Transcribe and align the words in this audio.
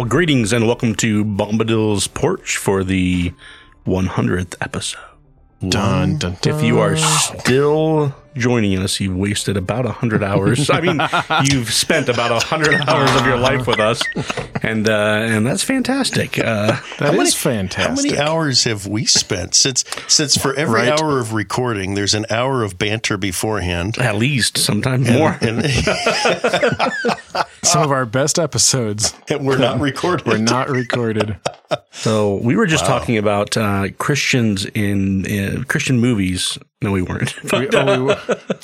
Well, 0.00 0.08
greetings 0.08 0.50
and 0.54 0.66
welcome 0.66 0.94
to 0.94 1.26
Bombadil's 1.26 2.06
Porch 2.06 2.56
for 2.56 2.82
the 2.82 3.34
100th 3.86 4.54
episode. 4.58 4.98
Dun, 5.60 6.16
dun, 6.16 6.38
dun. 6.40 6.56
If 6.56 6.64
you 6.64 6.78
are 6.78 6.96
still 6.96 8.14
joining 8.34 8.78
us, 8.78 9.00
you've 9.00 9.16
wasted 9.16 9.56
about 9.56 9.84
100 9.84 10.22
hours. 10.22 10.70
I 10.70 10.80
mean, 10.80 11.00
you've 11.50 11.72
spent 11.72 12.08
about 12.08 12.30
100 12.30 12.88
hours 12.88 13.10
of 13.20 13.26
your 13.26 13.36
life 13.38 13.66
with 13.66 13.78
us, 13.80 14.02
and 14.62 14.88
uh, 14.88 14.92
and 14.92 15.46
that's 15.46 15.62
fantastic. 15.62 16.38
Uh, 16.38 16.78
That 16.98 17.12
is 17.14 17.18
many- 17.18 17.30
fantastic. 17.30 17.86
How 17.86 17.94
many 17.94 18.18
hours 18.18 18.64
have 18.64 18.86
we 18.86 19.04
spent 19.06 19.54
since 19.54 19.84
since 20.08 20.36
for 20.36 20.54
every 20.54 20.80
Right. 20.88 21.00
hour 21.00 21.18
of 21.20 21.32
recording 21.34 21.94
there's 21.94 22.14
an 22.14 22.26
hour 22.30 22.62
of 22.62 22.78
banter 22.78 23.16
beforehand? 23.16 23.98
at 23.98 24.16
least, 24.16 24.58
sometimes 24.58 25.10
more. 25.10 25.36
And, 25.40 25.64
Some 27.62 27.82
of 27.82 27.90
our 27.92 28.06
best 28.06 28.38
episodes 28.38 29.14
and 29.28 29.46
we're 29.46 29.58
not 29.58 29.80
recording. 29.80 30.26
were 30.30 30.38
not 30.38 30.68
recorded. 30.70 31.36
So 31.92 32.36
we 32.36 32.56
were 32.56 32.66
just 32.66 32.84
talking 32.86 33.16
about 33.18 33.56
uh, 33.56 33.88
Christians 33.98 34.64
in, 34.66 35.24
in 35.26 35.64
Christian 35.64 36.00
movies. 36.00 36.58
No, 36.82 36.92
we 36.92 37.02
weren't. 37.02 37.34
We, 37.52 37.68
oh, 37.74 38.04
we, 38.04 38.14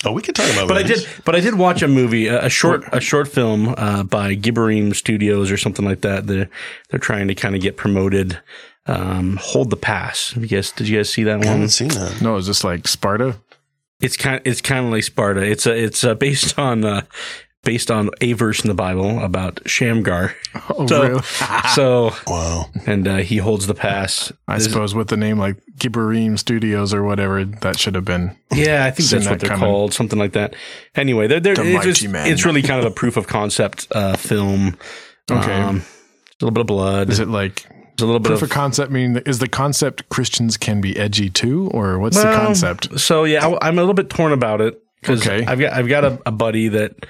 Oh, 0.04 0.12
we 0.12 0.22
can 0.22 0.34
talk 0.34 0.50
about 0.52 0.68
But 0.68 0.78
I 0.78 0.82
did, 0.82 1.06
but 1.24 1.34
I 1.34 1.40
did 1.40 1.54
watch 1.56 1.82
a 1.82 1.88
movie, 1.88 2.26
a, 2.28 2.46
a 2.46 2.48
short, 2.48 2.84
a 2.92 3.00
short 3.00 3.28
film 3.28 3.74
uh, 3.76 4.02
by 4.04 4.34
Gibberim 4.36 4.94
Studios 4.94 5.50
or 5.50 5.56
something 5.56 5.84
like 5.84 6.00
that. 6.02 6.26
They're 6.26 6.48
they're 6.90 7.00
trying 7.00 7.28
to 7.28 7.34
kind 7.34 7.54
of 7.54 7.60
get 7.60 7.76
promoted. 7.76 8.38
Um, 8.86 9.36
Hold 9.42 9.70
the 9.70 9.76
Pass. 9.76 10.30
Have 10.32 10.44
you 10.44 10.48
guys, 10.48 10.70
did 10.70 10.86
you 10.88 10.96
guys 10.98 11.10
see 11.10 11.24
that 11.24 11.34
I 11.34 11.36
one? 11.38 11.46
haven't 11.46 11.70
seen 11.70 11.88
that. 11.88 12.22
no, 12.22 12.36
is 12.36 12.46
this 12.46 12.62
like 12.62 12.86
Sparta? 12.86 13.36
It's 14.00 14.16
kind, 14.16 14.40
it's 14.44 14.60
kind 14.60 14.86
of 14.86 14.92
like 14.92 15.02
Sparta. 15.02 15.42
It's 15.42 15.66
a, 15.66 15.74
it's 15.76 16.04
uh 16.04 16.14
based 16.14 16.56
on, 16.58 16.84
uh, 16.84 17.02
based 17.66 17.90
on 17.90 18.08
a 18.22 18.32
verse 18.32 18.62
in 18.64 18.68
the 18.68 18.74
Bible 18.74 19.18
about 19.20 19.60
Shamgar. 19.66 20.34
Oh, 20.70 20.86
So, 20.86 21.02
really? 21.02 21.22
so, 21.74 22.12
Wow. 22.26 22.70
and 22.86 23.06
uh, 23.06 23.16
he 23.18 23.36
holds 23.38 23.66
the 23.66 23.74
pass. 23.74 24.32
I 24.48 24.56
suppose 24.58 24.94
with 24.94 25.08
the 25.08 25.16
name 25.18 25.38
like 25.38 25.56
Gibberim 25.76 26.38
Studios 26.38 26.94
or 26.94 27.02
whatever, 27.02 27.44
that 27.44 27.78
should 27.78 27.94
have 27.96 28.04
been. 28.04 28.34
Yeah, 28.54 28.84
I 28.86 28.90
think 28.92 29.08
Seen 29.08 29.18
that's 29.18 29.28
what 29.28 29.40
that 29.40 29.46
they're 29.48 29.56
coming. 29.56 29.64
called, 29.68 29.92
something 29.92 30.18
like 30.18 30.32
that. 30.32 30.54
Anyway, 30.94 31.26
they're, 31.26 31.40
they're, 31.40 31.56
The 31.56 31.74
it's, 31.74 31.84
just- 31.84 32.08
Man. 32.08 32.28
it's 32.28 32.46
really 32.46 32.62
kind 32.62 32.80
of 32.80 32.86
a 32.86 32.94
proof 32.94 33.16
of 33.18 33.26
concept 33.26 33.88
uh, 33.90 34.16
film. 34.16 34.78
Okay. 35.30 35.52
Um, 35.52 35.78
a 35.78 36.44
little 36.44 36.52
bit 36.52 36.60
of 36.60 36.66
blood. 36.68 37.10
Is 37.10 37.18
it 37.18 37.28
like 37.28 37.66
There's 37.96 38.02
a 38.02 38.06
little 38.06 38.20
bit 38.20 38.28
proof 38.28 38.42
of 38.42 38.48
of 38.50 38.54
concept? 38.54 38.92
Meaning, 38.92 39.20
is 39.26 39.40
the 39.40 39.48
concept 39.48 40.08
Christians 40.08 40.56
can 40.56 40.80
be 40.80 40.96
edgy 40.96 41.30
too, 41.30 41.68
or 41.74 41.98
what's 41.98 42.16
the 42.16 42.32
concept? 42.32 43.00
So 43.00 43.24
yeah, 43.24 43.44
I, 43.44 43.68
am 43.68 43.76
a 43.76 43.82
little 43.82 43.94
bit 43.94 44.08
torn 44.08 44.32
about 44.32 44.60
it 44.60 44.80
because 45.00 45.26
Okay. 45.26 45.44
I've 45.44 45.58
got 45.58 45.72
I've 45.72 45.88
got 45.88 46.04
a, 46.04 46.18
a 46.26 46.30
buddy 46.30 46.68
that 46.68 47.06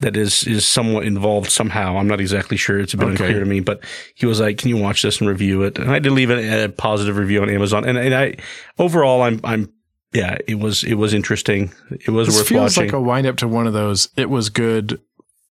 that 0.00 0.16
is 0.16 0.44
is 0.46 0.66
somewhat 0.66 1.04
involved 1.04 1.50
somehow. 1.50 1.96
I'm 1.96 2.06
not 2.08 2.20
exactly 2.20 2.56
sure. 2.56 2.78
It's 2.80 2.94
a 2.94 2.96
bit 2.96 3.04
Okay. 3.10 3.24
unclear 3.24 3.40
to 3.40 3.46
me, 3.46 3.60
but 3.60 3.84
he 4.14 4.26
was 4.26 4.40
like, 4.40 4.58
"Can 4.58 4.68
you 4.70 4.76
watch 4.78 5.02
this 5.02 5.20
and 5.20 5.28
review 5.28 5.62
it?" 5.62 5.78
And 5.78 5.90
I 5.90 5.98
did 5.98 6.12
leave 6.12 6.30
it 6.30 6.38
a 6.64 6.68
positive 6.70 7.16
review 7.16 7.42
on 7.42 7.50
Amazon. 7.50 7.86
And, 7.88 7.98
and 7.98 8.14
I 8.14 8.36
overall, 8.78 9.22
I'm 9.22 9.40
I'm 9.44 9.72
yeah, 10.12 10.38
it 10.48 10.58
was 10.58 10.82
it 10.84 10.94
was 10.94 11.14
interesting. 11.14 11.70
It 11.90 12.10
was 12.10 12.28
This 12.28 12.36
worth 12.38 12.48
feels 12.48 12.76
watching. 12.76 12.84
like 12.90 12.92
a 12.94 13.00
wind 13.00 13.26
up 13.26 13.36
to 13.38 13.48
one 13.48 13.66
of 13.66 13.72
those. 13.72 14.08
It 14.16 14.28
was 14.30 14.48
good 14.48 15.00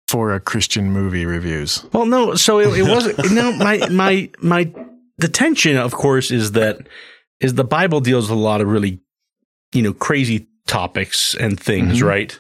for 0.08 0.34
a 0.34 0.40
Christian 0.40 0.92
movie 0.92 1.26
reviews. 1.26 1.86
Well, 1.94 2.08
no. 2.08 2.34
So 2.36 2.60
it, 2.60 2.80
it 2.80 2.90
wasn't. 2.90 3.32
no, 3.32 3.52
my 3.54 3.88
my 3.90 4.30
my 4.42 4.72
the 5.20 5.28
tension, 5.28 5.78
of 5.78 5.94
course, 5.94 6.32
is 6.32 6.54
that 6.54 6.88
is 7.40 7.54
the 7.54 7.64
Bible 7.64 8.00
deals 8.00 8.30
with 8.30 8.38
a 8.38 8.42
lot 8.42 8.60
of 8.62 8.68
really, 8.68 9.00
you 9.74 9.82
know, 9.84 9.94
crazy 9.94 10.48
topics 10.66 11.36
and 11.36 11.60
things, 11.60 12.00
Mhm. 12.02 12.08
right? 12.08 12.40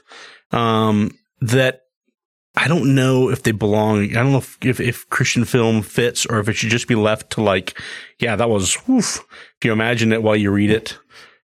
Um, 0.51 1.11
that 1.41 1.81
I 2.61 2.67
don't 2.67 2.93
know 2.93 3.29
if 3.29 3.43
they 3.43 3.51
belong. 3.51 4.03
I 4.11 4.21
don't 4.21 4.31
know 4.33 4.39
if, 4.39 4.57
if 4.61 4.79
if 4.79 5.09
Christian 5.09 5.45
film 5.45 5.81
fits 5.81 6.25
or 6.25 6.39
if 6.39 6.49
it 6.49 6.53
should 6.53 6.69
just 6.69 6.87
be 6.87 6.95
left 6.95 7.31
to 7.31 7.41
like, 7.41 7.79
yeah, 8.19 8.35
that 8.35 8.49
was. 8.49 8.77
Oof. 8.89 9.25
If 9.57 9.65
you 9.65 9.71
imagine 9.71 10.11
it 10.13 10.21
while 10.23 10.35
you 10.35 10.51
read 10.51 10.69
it. 10.71 10.97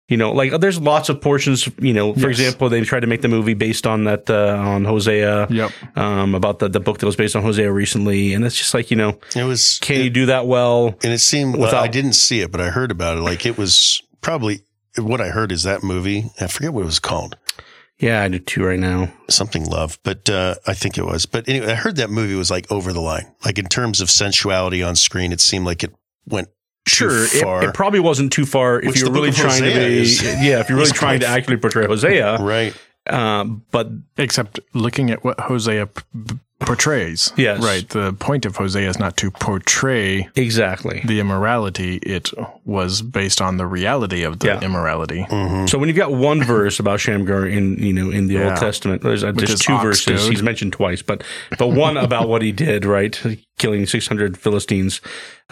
You 0.09 0.17
know, 0.17 0.31
like 0.33 0.59
there's 0.59 0.79
lots 0.81 1.09
of 1.09 1.21
portions. 1.21 1.69
You 1.79 1.93
know, 1.93 2.13
for 2.13 2.29
Yes. 2.29 2.39
example, 2.39 2.67
they 2.69 2.81
tried 2.81 2.99
to 3.01 3.07
make 3.07 3.21
the 3.21 3.29
movie 3.29 3.53
based 3.53 3.87
on 3.87 4.03
that 4.03 4.29
uh, 4.29 4.57
on 4.57 4.83
Hosea 4.85 5.47
Yep. 5.49 5.71
um, 5.95 6.35
about 6.35 6.59
the, 6.59 6.67
the 6.67 6.79
book 6.81 6.97
that 6.99 7.05
was 7.05 7.15
based 7.15 7.35
on 7.35 7.41
Hosea 7.41 7.71
recently. 7.71 8.33
And 8.33 8.43
it's 8.43 8.55
just 8.57 8.73
like, 8.73 8.91
you 8.91 8.97
know, 8.97 9.17
It 9.35 9.43
was 9.45 9.79
can 9.81 10.01
you 10.03 10.09
do 10.09 10.25
that 10.27 10.45
well? 10.45 10.87
and 11.03 11.13
it 11.13 11.19
seemed 11.19 11.55
without- 11.57 11.83
I 11.83 11.87
didn't 11.87 12.13
see 12.13 12.41
it, 12.41 12.51
but 12.51 12.59
I 12.59 12.69
heard 12.69 12.91
about 12.91 13.17
it. 13.17 13.21
Like 13.21 13.45
it 13.45 13.57
was 13.57 14.01
probably 14.21 14.61
what 14.97 15.21
I 15.21 15.29
heard 15.29 15.51
is 15.51 15.63
that 15.63 15.83
movie. 15.83 16.25
I 16.39 16.47
forget 16.47 16.73
what 16.73 16.81
it 16.81 16.85
was 16.85 16.99
called. 16.99 17.37
Yeah, 17.99 18.21
I 18.23 18.27
do 18.27 18.39
too 18.39 18.63
right 18.65 18.79
now. 18.79 19.13
Something 19.29 19.65
love, 19.65 19.97
but 20.03 20.29
uh, 20.29 20.55
I 20.67 20.73
think 20.73 20.97
it 20.97 21.05
was. 21.05 21.25
But 21.25 21.47
anyway, 21.47 21.67
I 21.67 21.75
heard 21.75 21.95
that 21.97 22.09
movie 22.09 22.35
was 22.35 22.49
like 22.51 22.69
over 22.71 22.91
the 22.91 22.99
line. 22.99 23.33
Like 23.45 23.57
in 23.59 23.65
terms 23.65 24.01
of 24.01 24.09
sensuality 24.09 24.81
on 24.83 24.95
screen, 24.95 25.31
it 25.31 25.39
seemed 25.39 25.65
like 25.65 25.83
it 25.83 25.93
went 26.27 26.49
Sure, 26.85 27.09
too 27.27 27.37
it, 27.37 27.41
far. 27.43 27.63
it 27.63 27.73
probably 27.73 28.01
wasn't 28.01 28.33
too 28.33 28.45
far 28.45 28.79
if 28.79 28.87
Which 28.87 28.99
you're 28.99 29.11
really 29.11 29.29
of 29.29 29.35
trying 29.35 29.61
to 29.63 29.69
be, 29.69 30.01
is- 30.01 30.21
yeah, 30.23 30.59
if 30.59 30.67
you're 30.69 30.77
really 30.79 30.89
is 30.89 30.91
trying 30.91 31.19
to 31.21 31.25
quite- 31.25 31.37
accurately 31.37 31.61
portray 31.61 31.85
Hosea. 31.85 32.37
right. 32.41 32.75
Um, 33.09 33.63
but 33.71 33.89
Except 34.17 34.59
looking 34.73 35.09
at 35.11 35.23
what 35.23 35.39
Hosea 35.39 35.87
p- 35.87 36.01
p- 36.27 36.35
portrays. 36.65 37.31
Yes. 37.37 37.61
Right. 37.63 37.87
The 37.87 38.13
point 38.13 38.45
of 38.45 38.55
Hosea 38.55 38.89
is 38.89 38.99
not 38.99 39.17
to 39.17 39.31
portray 39.31 40.27
exactly. 40.35 41.01
the 41.05 41.19
immorality. 41.19 41.97
It 41.97 42.31
was 42.65 43.01
based 43.01 43.41
on 43.41 43.57
the 43.57 43.65
reality 43.67 44.23
of 44.23 44.39
the 44.39 44.47
Yeah. 44.47 44.61
immorality. 44.61 45.25
Mhm. 45.29 45.69
So 45.69 45.77
when 45.77 45.89
you've 45.89 45.97
got 45.97 46.11
one 46.13 46.43
verse 46.43 46.79
about 46.79 46.99
Shamgar 46.99 47.45
in 47.45 47.77
you 47.77 47.93
know 47.93 48.09
in 48.09 48.27
the 48.27 48.35
Yeah. 48.35 48.49
Old 48.49 48.57
Testament, 48.57 49.01
there's, 49.01 49.23
uh, 49.23 49.31
Which 49.33 49.47
there's 49.47 49.59
two 49.59 49.77
verses 49.79 50.05
goad. 50.23 50.31
he's 50.31 50.43
mentioned 50.43 50.73
twice, 50.73 51.01
but 51.01 51.23
but 51.57 51.67
one 51.67 51.97
about 51.97 52.27
what 52.29 52.41
he 52.41 52.51
did, 52.51 52.85
right, 52.85 53.19
killing 53.59 53.85
600 53.85 54.37
Philistines 54.37 55.01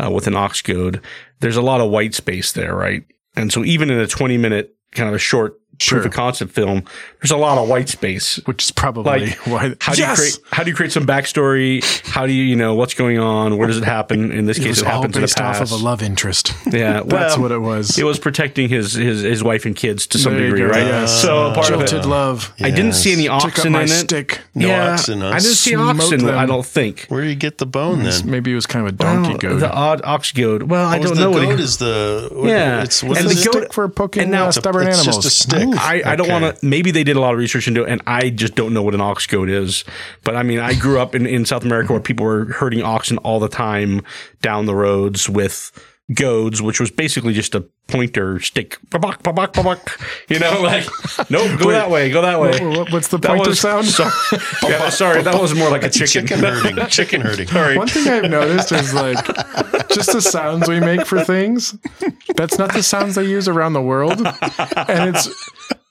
uh, 0.03 0.09
with 0.09 0.27
an 0.27 0.35
ox 0.35 0.61
goad. 0.61 1.01
There's 1.39 1.57
a 1.57 1.61
lot 1.61 1.81
of 1.81 1.89
white 1.89 2.13
space 2.15 2.51
there, 2.51 2.75
right, 2.75 3.03
and 3.35 3.51
so 3.51 3.63
even 3.63 3.89
in 3.89 3.99
a 3.99 4.07
20 4.07 4.37
minute 4.37 4.73
kind 4.93 5.07
of 5.07 5.15
a 5.15 5.19
short 5.19 5.55
Sure. 5.81 5.99
proof 5.99 6.07
of 6.11 6.13
concept 6.15 6.51
film, 6.53 6.83
there's 7.21 7.31
a 7.31 7.37
lot 7.37 7.57
of 7.57 7.67
white 7.67 7.89
space. 7.89 8.37
Which 8.45 8.63
is 8.63 8.71
probably 8.71 9.27
Like, 9.27 9.35
why. 9.47 9.75
How 9.79 9.93
do 9.93 10.01
Yes! 10.01 10.09
you 10.09 10.15
create? 10.15 10.39
How 10.51 10.63
do 10.63 10.69
you 10.69 10.75
create 10.75 10.91
some 10.91 11.05
backstory? 11.05 11.83
How 12.07 12.25
do 12.27 12.33
you, 12.33 12.43
you 12.43 12.55
know, 12.55 12.75
what's 12.75 12.93
going 12.93 13.17
on? 13.19 13.57
Where 13.57 13.67
does 13.67 13.77
it 13.77 13.83
happen? 13.83 14.31
In 14.31 14.45
this 14.45 14.57
It 14.57 14.61
case, 14.61 14.69
was 14.69 14.79
it 14.81 14.85
all 14.87 14.91
happens 15.01 15.15
in 15.15 15.21
the 15.21 15.27
based 15.27 15.41
off 15.41 15.61
of 15.61 15.71
a 15.71 15.75
love 15.75 16.01
interest. 16.01 16.53
yeah, 16.71 17.01
That's 17.05 17.37
what 17.37 17.51
it 17.51 17.59
was. 17.59 17.97
it 17.97 18.03
was 18.03 18.19
protecting 18.19 18.69
his 18.69 18.93
his 18.93 19.21
his 19.21 19.43
wife 19.43 19.65
and 19.65 19.75
kids 19.75 20.07
to 20.07 20.17
some 20.19 20.33
There 20.33 20.49
degree, 20.49 20.63
right? 20.63 20.85
yes. 20.85 21.21
So 21.21 21.47
a 21.51 21.53
part 21.53 21.71
of 21.71 21.81
it. 21.81 22.05
love. 22.05 22.53
I 22.61 22.69
didn't 22.71 22.93
see 22.93 23.13
any 23.13 23.23
Took 23.23 23.33
up 23.33 23.43
oxen 23.45 23.71
my 23.73 23.79
in 23.81 23.85
it. 23.85 23.89
stick. 23.89 24.41
No 24.55 24.67
yeah, 24.67 24.93
oxen, 24.93 25.21
huh? 25.21 25.27
I 25.29 25.39
didn't 25.39 25.55
see 25.55 25.71
Smoke 25.71 25.95
oxen. 25.97 26.25
them. 26.25 26.37
I 26.37 26.45
don't 26.45 26.65
think. 26.65 27.05
Where 27.09 27.21
do 27.21 27.27
you 27.27 27.35
get 27.35 27.57
the 27.57 27.65
bone 27.65 28.03
then? 28.03 28.29
Maybe 28.29 28.51
it 28.51 28.55
was 28.55 28.65
kind 28.65 28.85
of 28.87 28.93
a 28.93 28.97
donkey 28.97 29.29
Well, 29.29 29.37
goad. 29.37 29.59
The 29.61 29.71
odd 29.71 30.01
ox 30.03 30.31
goad. 30.31 30.63
Well, 30.63 30.87
I 30.87 30.99
Oh, 30.99 31.03
don't 31.03 31.15
the 31.15 31.21
know 31.21 31.31
what. 31.31 31.41
goat 31.43 31.57
he- 31.57 31.63
is 31.69 31.77
the 31.77 32.29
what- 32.31 32.49
Yeah. 32.49 32.83
It's 32.83 33.01
what 33.03 33.17
And 33.17 33.27
is 33.31 33.43
the 33.43 33.49
goat- 33.49 33.73
for 33.73 33.87
poking 33.89 34.23
and 34.23 34.31
now 34.31 34.47
a- 34.49 34.53
stubborn 34.53 34.87
it's 34.87 34.99
animals. 34.99 35.23
just 35.23 35.27
a 35.27 35.43
stick. 35.43 35.70
I, 35.77 36.01
I 36.05 36.15
don't 36.15 36.29
want 36.29 36.59
to. 36.59 36.65
Maybe 36.65 36.91
they 36.91 37.03
did 37.03 37.15
a 37.15 37.19
lot 37.19 37.33
of 37.33 37.39
research 37.39 37.67
into 37.67 37.83
it, 37.83 37.89
and 37.89 38.01
I 38.07 38.29
just 38.29 38.55
don't 38.55 38.73
know 38.73 38.83
what 38.83 38.93
an 38.93 39.01
ox 39.01 39.27
goad 39.27 39.49
is. 39.49 39.83
But 40.23 40.35
I 40.35 40.43
mean, 40.43 40.59
I 40.59 40.73
grew 40.73 40.99
up 40.99 41.15
in, 41.15 41.25
in 41.25 41.45
South 41.45 41.63
America 41.63 41.93
where 41.93 42.01
people 42.01 42.25
were 42.25 42.45
herding 42.45 42.81
oxen 42.81 43.17
all 43.19 43.39
the 43.39 43.49
time 43.49 44.03
down 44.41 44.65
the 44.65 44.75
roads 44.75 45.29
with 45.29 45.71
goads, 46.13 46.61
which 46.61 46.79
was 46.79 46.91
basically 46.91 47.33
just 47.33 47.55
a 47.55 47.61
pointer 47.87 48.39
stick. 48.39 48.77
Ba-bak, 48.89 49.21
ba-bak, 49.23 49.53
ba-bak. 49.53 49.99
You 50.29 50.39
know, 50.39 50.61
like, 50.63 50.85
nope, 51.29 51.59
go 51.59 51.71
that 51.71 51.89
way, 51.89 52.09
go 52.11 52.21
that 52.21 52.39
way. 52.39 52.51
What- 52.65 52.77
what- 52.77 52.91
what's 52.91 53.07
the 53.09 53.17
That 53.19 53.29
pointer 53.29 53.49
was- 53.51 53.59
sound? 53.59 53.85
so- 53.85 54.09
yeah, 54.67 54.89
sorry, 54.89 55.21
that 55.23 55.39
was 55.39 55.53
more 55.55 55.69
like 55.69 55.83
a 55.83 55.89
chicken. 55.89 56.27
chicken 56.27 56.39
herding. 56.39 56.85
Chicken 56.87 57.21
herding. 57.21 57.47
sorry. 57.47 57.77
One 57.77 57.87
thing 57.87 58.07
I've 58.07 58.29
noticed 58.29 58.71
is 58.71 58.93
like 58.93 59.17
just 59.89 60.11
the 60.13 60.21
sounds 60.21 60.67
we 60.69 60.79
make 60.79 61.05
for 61.05 61.23
things. 61.23 61.75
That's 62.35 62.57
not 62.57 62.73
the 62.73 62.83
sounds 62.83 63.15
they 63.15 63.25
use 63.25 63.47
around 63.47 63.73
the 63.73 63.81
world. 63.81 64.21
And 64.21 65.15
it's 65.15 65.27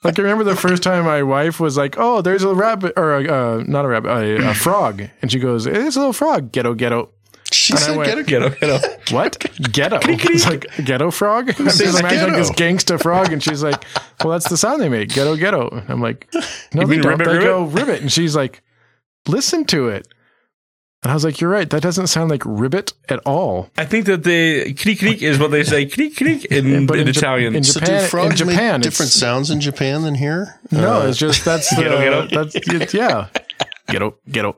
like 0.03 0.19
I 0.19 0.23
remember 0.23 0.45
the 0.45 0.57
first 0.57 0.83
time 0.83 1.05
my 1.05 1.23
wife 1.23 1.61
was 1.61 1.77
like, 1.77 1.97
"Oh, 1.99 2.23
there's 2.23 2.43
a 2.43 2.55
rabbit 2.55 2.95
or 2.97 3.17
a, 3.19 3.29
uh, 3.29 3.65
not 3.67 3.85
a 3.85 3.89
rabbit, 3.89 4.09
a, 4.11 4.51
a 4.51 4.55
frog," 4.55 5.03
and 5.21 5.31
she 5.31 5.39
goes, 5.39 5.67
"It's 5.67 5.97
a 5.97 5.99
little 5.99 6.15
frog, 6.15 6.53
ghetto, 6.53 6.73
ghetto." 6.75 7.11
She 7.53 7.73
And 7.73 7.79
I 7.81 7.83
said, 7.83 7.97
went, 7.97 8.09
"Get 8.09 8.19
it." 8.19 8.27
Get 8.27 8.43
up, 8.43 8.59
get 8.61 8.71
up. 8.71 8.83
What 9.11 9.39
ghetto? 9.73 9.99
It's 10.03 10.47
like 10.47 10.67
ghetto 10.85 11.11
frog. 11.11 11.49
I'm 11.59 11.65
just 11.67 11.81
imagining 11.81 12.29
like 12.35 12.37
this 12.37 12.51
ghetto? 12.51 12.77
gangsta 12.97 13.03
frog, 13.03 13.33
and 13.33 13.43
she's 13.43 13.63
like, 13.63 13.85
"Well, 14.23 14.33
that's 14.33 14.49
the 14.49 14.57
sound 14.57 14.81
they 14.81 14.89
make, 14.89 15.09
ghetto, 15.09 15.35
ghetto." 15.37 15.69
And 15.69 15.91
I'm 15.91 16.01
like, 16.01 16.29
"No, 16.75 16.83
You 16.83 16.87
they 16.87 16.97
don't. 16.99 17.07
ribbit, 17.13 17.27
they 17.27 17.33
ribbit? 17.33 17.45
go 17.49 17.65
ribbit." 17.65 18.01
And 18.03 18.13
she's 18.13 18.37
like, 18.37 18.63
"Listen 19.27 19.65
to 19.67 19.89
it." 19.89 20.07
And 21.03 21.11
I 21.11 21.15
was 21.15 21.25
like, 21.25 21.41
"You're 21.41 21.51
right. 21.51 21.69
That 21.69 21.83
doesn't 21.83 22.07
sound 22.09 22.31
like 22.31 22.43
ribbit 22.45 22.93
at 23.09 23.19
all." 23.27 23.71
I 23.77 23.85
think 23.85 24.05
that 24.07 24.23
the 24.23 24.75
creak 24.75 24.99
creak 25.01 25.23
is 25.23 25.39
what 25.39 25.51
they 25.51 25.65
say 25.65 25.87
creak 25.87 26.17
creak 26.17 26.45
in, 26.45 26.87
But 26.87 26.97
in, 26.99 27.03
in 27.03 27.09
Italian. 27.09 27.57
in 27.57 27.65
So 27.65 27.81
Japan- 27.81 28.03
do 28.03 28.07
frogs 28.07 28.41
in 28.41 28.47
make 28.47 28.57
Japan, 28.57 28.81
different 28.81 29.11
sounds 29.11 29.51
in 29.51 29.61
Japan 29.61 30.03
than 30.03 30.15
here? 30.15 30.61
No, 30.71 31.01
Uh, 31.03 31.07
it's 31.09 31.19
just 31.19 31.45
that's 31.45 31.69
the 31.75 31.83
Ghetto, 31.83 31.99
ghetto. 32.27 32.45
that's 32.45 32.55
it, 32.55 32.95
yeah, 32.95 33.27
ghetto, 33.89 34.19
ghetto. 34.31 34.57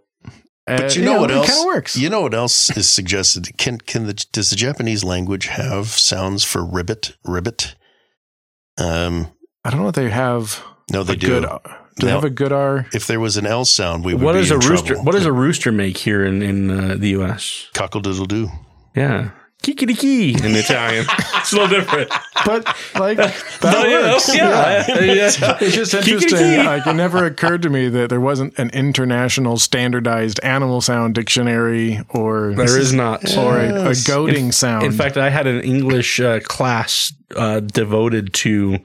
But 0.66 0.94
you 0.96 1.04
know 1.04 1.20
what 1.20 1.30
else? 1.30 1.48
It 1.48 1.50
kind 1.52 1.60
of 1.60 1.66
works. 1.74 1.96
You 1.96 2.08
know 2.08 2.20
what 2.22 2.34
else 2.34 2.74
is 2.76 2.88
suggested? 2.88 3.56
Can 3.58 3.78
can 3.78 4.06
the 4.06 4.14
does 4.32 4.50
the 4.50 4.56
Japanese 4.56 5.02
language 5.02 5.46
have 5.46 5.88
sounds 5.88 6.44
for 6.44 6.64
ribbit? 6.64 7.16
Ribbit? 7.24 7.74
Um, 8.78 9.28
I 9.64 9.70
don't 9.70 9.80
know 9.82 9.88
if 9.88 9.94
they 9.94 10.10
have 10.10 10.62
no, 10.90 11.02
they 11.02 11.14
a 11.14 11.16
do. 11.16 11.26
good. 11.40 11.48
Do 11.98 12.06
they 12.06 12.12
have 12.12 12.24
a 12.24 12.30
good 12.30 12.52
R? 12.52 12.86
If 12.94 13.06
there 13.06 13.20
was 13.20 13.36
an 13.36 13.46
L 13.46 13.64
sound, 13.66 14.02
we 14.04 14.14
would 14.14 14.22
What 14.22 14.32
be 14.32 14.38
does 14.38 14.50
a 14.50 14.54
in 14.54 14.60
rooster? 14.60 14.86
trouble. 14.94 15.04
What 15.04 15.12
does 15.12 15.26
a 15.26 15.32
rooster 15.32 15.72
make 15.72 15.98
here 15.98 16.24
in 16.24 16.42
in 16.42 16.70
uh, 16.70 16.96
the 16.96 17.10
U.S.? 17.10 17.68
cockle 17.74 18.00
doodle 18.00 18.26
doo? 18.26 18.48
Yeah, 18.96 19.30
kikity 19.62 19.96
key 19.98 20.30
in 20.32 20.54
Italian. 20.56 21.06
it's 21.36 21.52
a 21.52 21.56
little 21.56 21.68
different. 21.80 22.10
But 22.44 22.66
like 22.98 23.16
that 23.18 23.34
But, 23.60 23.88
you 23.88 24.00
know, 24.00 24.12
works. 24.14 24.34
yeah, 24.34 25.00
yeah. 25.00 25.58
It's 25.60 25.74
just 25.74 25.94
interesting. 25.94 26.38
key. 26.38 26.56
Like 26.58 26.86
it 26.86 26.94
never 26.94 27.24
occurred 27.24 27.62
to 27.62 27.70
me 27.70 27.88
that 27.88 28.08
there 28.10 28.20
wasn't 28.20 28.58
an 28.58 28.70
international 28.70 29.58
standardized 29.58 30.40
animal 30.42 30.80
sound 30.80 31.14
dictionary 31.14 32.00
or 32.10 32.54
There 32.54 32.78
is 32.78 32.92
not. 32.92 33.36
or 33.36 33.58
a, 33.60 33.68
a 33.72 33.84
Yes. 33.88 34.06
goading 34.06 34.52
sound. 34.52 34.84
In 34.84 34.92
fact, 34.92 35.16
I 35.16 35.30
had 35.30 35.46
an 35.46 35.60
English 35.60 36.20
uh, 36.20 36.40
class 36.40 37.12
uh, 37.36 37.60
devoted 37.60 38.34
to 38.34 38.78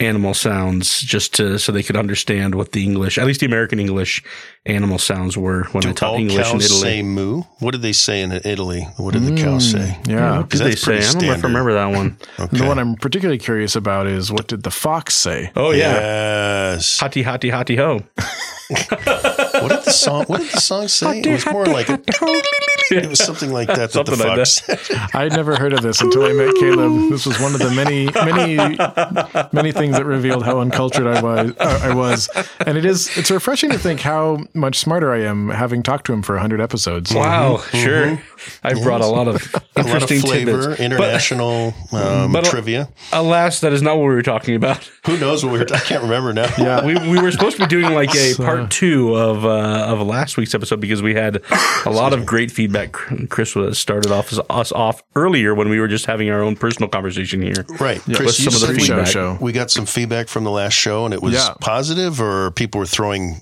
animal 0.00 0.32
sounds, 0.34 1.00
just 1.00 1.34
to 1.36 1.58
so 1.58 1.72
they 1.72 1.82
could 1.82 1.96
understand 1.96 2.54
what 2.54 2.72
the 2.72 2.84
English, 2.84 3.18
at 3.18 3.26
least 3.26 3.40
the 3.40 3.46
American 3.46 3.78
English, 3.80 4.22
animal 4.66 4.98
sounds 4.98 5.36
were 5.36 5.64
when 5.72 5.84
I 5.84 5.88
Do 5.88 5.94
taught 5.94 6.10
all 6.12 6.18
English 6.18 6.50
in 6.50 6.60
Italy. 6.60 6.80
say 6.80 7.02
moo? 7.02 7.42
What 7.58 7.72
did 7.72 7.82
they 7.82 7.92
say 7.92 8.22
in 8.22 8.32
Italy? 8.32 8.82
What 8.96 9.14
did 9.14 9.24
the 9.24 9.34
cows 9.42 9.72
hmm, 9.72 9.78
say? 9.78 9.98
yeah. 10.06 10.38
what 10.38 10.48
did 10.50 10.60
they 10.60 10.70
that's 10.70 10.82
say? 10.82 10.92
I 10.92 11.00
pretty 11.00 11.12
don't 11.12 11.22
know 11.26 11.32
if 11.32 11.44
I 11.44 11.48
remember 11.48 11.72
that 11.74 11.86
one. 11.86 12.16
Okay. 12.38 12.58
The 12.58 12.66
one 12.66 12.78
I'm 12.78 12.94
particularly 12.94 13.38
curious 13.38 13.74
about 13.74 14.06
is 14.06 14.30
what 14.30 14.46
did 14.46 14.62
the 14.62 14.70
fox 14.70 15.16
say? 15.16 15.50
Oh 15.56 15.72
yeah, 15.72 16.74
Yes. 16.74 16.98
hotty 17.00 17.24
hotty 17.24 17.50
hotty 17.50 17.76
ho. 17.76 18.00
What 18.68 19.70
did 19.70 19.84
the 19.84 19.90
song? 19.92 20.24
What 20.26 20.40
did 20.40 20.50
the 20.50 20.60
song 20.60 20.88
say? 20.88 21.20
It 21.20 21.26
was 21.26 21.46
more 21.46 21.66
like 21.66 21.88
a, 21.88 21.98
it 22.90 23.08
was 23.08 23.18
something 23.18 23.52
like 23.52 23.68
that. 23.68 23.92
That 23.92 24.04
the 24.06 24.16
Something 24.16 24.18
like 24.26 24.36
fox 24.38 24.86
said. 24.86 25.10
I 25.14 25.22
had 25.24 25.32
never 25.32 25.56
heard 25.56 25.72
of 25.72 25.82
this 25.82 26.00
until 26.00 26.24
I 26.24 26.32
met 26.32 26.54
Caleb. 26.56 27.10
This 27.10 27.26
was 27.26 27.38
one 27.40 27.54
of 27.54 27.60
the 27.60 27.70
many, 27.70 28.06
many, 28.14 28.56
many 29.52 29.72
things 29.72 29.96
that 29.96 30.04
revealed 30.04 30.44
how 30.44 30.60
uncultured 30.60 31.06
I 31.06 31.20
was. 31.22 31.52
Uh, 31.58 31.80
I 31.82 31.94
was, 31.94 32.28
and 32.66 32.76
it 32.78 32.84
is. 32.84 33.16
It's 33.16 33.30
refreshing 33.30 33.70
to 33.70 33.78
think 33.78 34.00
how 34.00 34.38
much 34.54 34.78
smarter 34.78 35.12
I 35.12 35.20
am 35.22 35.48
having 35.50 35.82
talked 35.82 36.06
to 36.06 36.12
him 36.12 36.22
for 36.22 36.38
hundred 36.38 36.60
episodes. 36.60 37.14
Wow, 37.14 37.58
sure. 37.72 38.20
I 38.62 38.74
brought 38.74 39.00
a 39.00 39.06
lot 39.06 39.28
of 39.28 39.36
A 39.54 39.58
lot 39.58 39.62
of 39.76 39.86
interesting 39.86 40.20
flavor, 40.20 40.60
tidbits. 40.76 40.80
international 40.80 41.74
um, 41.92 42.32
but- 42.32 42.44
trivia. 42.44 42.88
Alas, 43.12 43.60
that 43.60 43.72
is 43.72 43.82
not 43.82 43.96
what 43.96 44.04
we 44.04 44.14
were 44.14 44.22
talking 44.22 44.54
about. 44.54 44.88
Who 45.06 45.18
knows 45.18 45.44
what 45.44 45.52
we 45.52 45.58
were? 45.60 45.66
I 45.72 45.78
can't 45.80 46.02
remember 46.02 46.32
now. 46.32 46.48
Yeah. 46.58 46.84
we, 46.84 46.94
we 47.10 47.20
were 47.20 47.30
supposed 47.32 47.56
to 47.56 47.62
be 47.62 47.68
doing 47.68 47.92
like 47.94 48.14
a 48.14 48.34
part 48.34 48.70
two 48.70 49.14
of 49.14 49.44
uh, 49.44 49.86
of 49.88 50.06
last 50.06 50.36
week's 50.36 50.54
episode 50.54 50.80
because 50.80 51.02
we 51.02 51.14
had 51.14 51.42
a 51.86 51.90
lot 51.90 52.12
of 52.12 52.24
great 52.26 52.50
feedback. 52.50 52.77
Chris 52.86 53.54
was 53.54 53.78
started 53.78 54.10
off 54.12 54.32
as 54.32 54.40
us 54.50 54.72
off 54.72 55.02
earlier 55.16 55.54
when 55.54 55.68
we 55.68 55.80
were 55.80 55.88
just 55.88 56.06
having 56.06 56.30
our 56.30 56.42
own 56.42 56.56
personal 56.56 56.88
conversation 56.88 57.42
here. 57.42 57.66
Right, 57.80 58.04
with 58.06 58.16
Chris. 58.16 58.36
Some 58.42 58.54
of 58.54 58.60
the 58.60 58.66
we, 58.68 58.74
pre-show 58.74 58.94
feedback. 58.96 59.12
show. 59.12 59.38
we 59.40 59.52
got 59.52 59.70
some 59.70 59.86
feedback 59.86 60.28
from 60.28 60.44
the 60.44 60.50
last 60.50 60.74
show, 60.74 61.04
and 61.04 61.12
it 61.12 61.22
was 61.22 61.34
Yeah. 61.34 61.54
positive, 61.60 62.20
or 62.20 62.50
people 62.52 62.78
were 62.78 62.86
throwing 62.86 63.40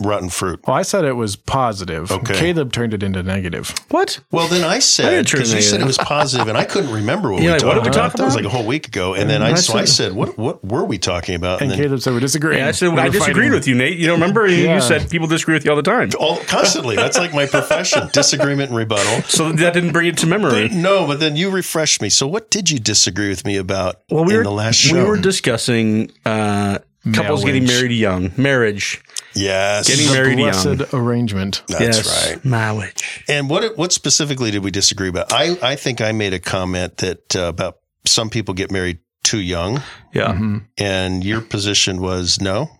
rotten 0.00 0.28
fruit. 0.28 0.60
Well, 0.66 0.76
I 0.76 0.82
said 0.82 1.04
it 1.04 1.12
was 1.14 1.36
positive. 1.36 2.10
Okay. 2.10 2.34
Caleb 2.34 2.72
turned 2.72 2.94
it 2.94 3.02
into 3.02 3.22
negative. 3.22 3.74
What? 3.90 4.20
Well, 4.30 4.48
then 4.48 4.64
I 4.64 4.78
said 4.78 5.24
because 5.26 5.52
you 5.52 5.58
it 5.58 5.62
said 5.62 5.80
it 5.80 5.86
was 5.86 5.98
positive, 5.98 6.48
and 6.48 6.56
I 6.56 6.64
couldn't 6.64 6.92
remember 6.92 7.32
what 7.32 7.42
You're 7.42 7.52
we 7.52 7.52
like, 7.52 7.60
talked 7.62 7.76
what 7.76 7.84
did 7.84 7.90
we 7.90 7.96
about. 7.98 8.08
talk 8.10 8.18
That 8.18 8.24
was 8.24 8.34
like 8.36 8.44
a 8.44 8.48
whole 8.48 8.66
week 8.66 8.88
ago, 8.88 9.14
and 9.14 9.28
then 9.28 9.42
I 9.42 9.50
I 9.50 9.54
so 9.54 9.74
I 9.74 9.84
said- 9.84 9.88
said, 10.08 10.12
"What 10.14 10.38
what 10.38 10.64
were 10.64 10.84
we 10.84 10.98
talking 10.98 11.34
about?" 11.34 11.60
And 11.60 11.70
then 11.70 11.78
Caleb 11.78 12.00
said 12.00 12.12
we're 12.12 12.20
disagreeing. 12.20 12.58
Yeah, 12.60 12.68
I 12.68 12.70
said 12.72 12.92
We 12.92 12.98
I 13.00 13.08
disagreed 13.08 13.34
fighting. 13.36 13.52
with 13.52 13.66
you, 13.66 13.74
Nate. 13.74 13.98
You 13.98 14.06
don't 14.06 14.20
remember? 14.20 14.46
You, 14.46 14.64
Yeah. 14.64 14.74
you 14.76 14.80
said 14.80 15.10
people 15.10 15.26
disagree 15.26 15.54
with 15.54 15.64
you 15.64 15.70
all 15.70 15.76
the 15.76 15.82
time. 15.82 16.10
all 16.18 16.36
constantly. 16.44 16.96
That's 16.96 17.18
like 17.18 17.34
my 17.34 17.46
profession: 17.46 18.08
disagreement 18.12 18.68
and 18.70 18.76
rebuttal. 18.76 19.22
So 19.22 19.52
that 19.52 19.74
didn't 19.74 19.92
bring 19.92 20.06
it 20.08 20.18
to 20.18 20.26
memory. 20.26 20.68
No, 20.68 21.06
but 21.06 21.20
then 21.20 21.36
you 21.36 21.50
refreshed 21.50 22.00
me. 22.02 22.08
So, 22.08 22.26
what 22.26 22.50
did 22.50 22.70
you 22.70 22.78
disagree 22.78 23.28
with 23.28 23.44
me 23.44 23.56
about 23.56 24.00
Well, 24.10 24.24
we 24.24 24.32
in 24.32 24.38
were 24.38 24.44
the 24.44 24.50
last 24.50 24.76
show? 24.76 24.96
we 24.96 25.02
were 25.08 25.16
discussing 25.16 26.10
uh, 26.24 26.78
couples 27.12 27.44
getting 27.44 27.64
married 27.66 27.92
young, 27.92 28.32
marriage. 28.36 29.02
Yes, 29.38 29.86
Getting 29.88 30.06
The 30.06 30.12
married 30.12 30.38
young. 30.38 30.86
arrangement. 30.92 31.62
That's 31.68 31.80
yes, 31.98 32.30
right. 32.34 32.44
marriage. 32.44 33.24
And 33.28 33.48
what 33.50 33.76
what 33.76 33.92
specifically 33.92 34.50
did 34.50 34.62
we 34.64 34.70
disagree 34.70 35.08
about? 35.08 35.32
I 35.32 35.56
I 35.62 35.76
think 35.76 36.00
I 36.00 36.12
made 36.12 36.34
a 36.34 36.40
comment 36.40 36.96
that 36.98 37.34
uh, 37.36 37.48
about 37.48 37.78
some 38.06 38.30
people 38.30 38.54
get 38.54 38.70
married 38.70 38.98
too 39.24 39.40
young, 39.40 39.82
Yeah. 40.14 40.32
Mhm. 40.32 40.62
and 40.78 41.24
your 41.24 41.40
position 41.40 42.00
was 42.00 42.40
no. 42.40 42.70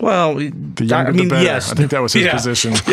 Well, 0.00 0.34
The 0.36 0.84
younger 0.84 1.08
I 1.10 1.12
mean, 1.12 1.28
the 1.28 1.34
better. 1.34 1.44
yes. 1.44 1.70
I 1.70 1.74
think 1.74 1.90
that 1.90 2.00
was 2.02 2.12
his 2.12 2.24
Yeah. 2.24 2.32
position. 2.34 2.74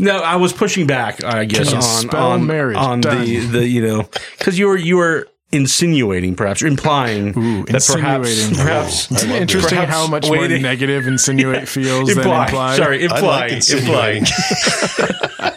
No, 0.00 0.18
I 0.18 0.36
was 0.36 0.52
pushing 0.52 0.86
back. 0.86 1.24
I 1.24 1.44
guess 1.44 1.70
you 1.70 1.76
on 1.76 1.82
spell 1.82 2.30
on, 2.30 2.46
marriage? 2.46 2.76
on 2.76 3.00
the 3.00 3.48
the 3.50 3.66
you 3.66 3.82
know 3.84 4.08
because 4.38 4.56
you 4.56 4.68
were 4.68 4.76
you 4.78 4.96
were 4.96 5.26
insinuating 5.50 6.34
perhaps 6.34 6.62
or 6.62 6.66
implying 6.66 7.28
Ooh, 7.38 7.64
that 7.64 7.82
perhaps 7.90 8.28
insinuating. 8.28 8.54
perhaps 8.56 9.10
It's 9.10 9.24
I 9.24 9.38
interesting 9.38 9.78
Perhaps 9.78 9.92
how 9.92 10.06
much 10.06 10.26
more 10.28 10.46
negative 10.46 11.06
insinuate 11.06 11.66
feels 11.68 12.08
than 12.10 12.18
imply. 12.18 12.44
imply. 12.46 12.76
Sorry, 12.76 13.02
imply. 13.04 13.20
like 13.20 13.52
imply. 13.72 14.08
insinuating. 14.10 14.24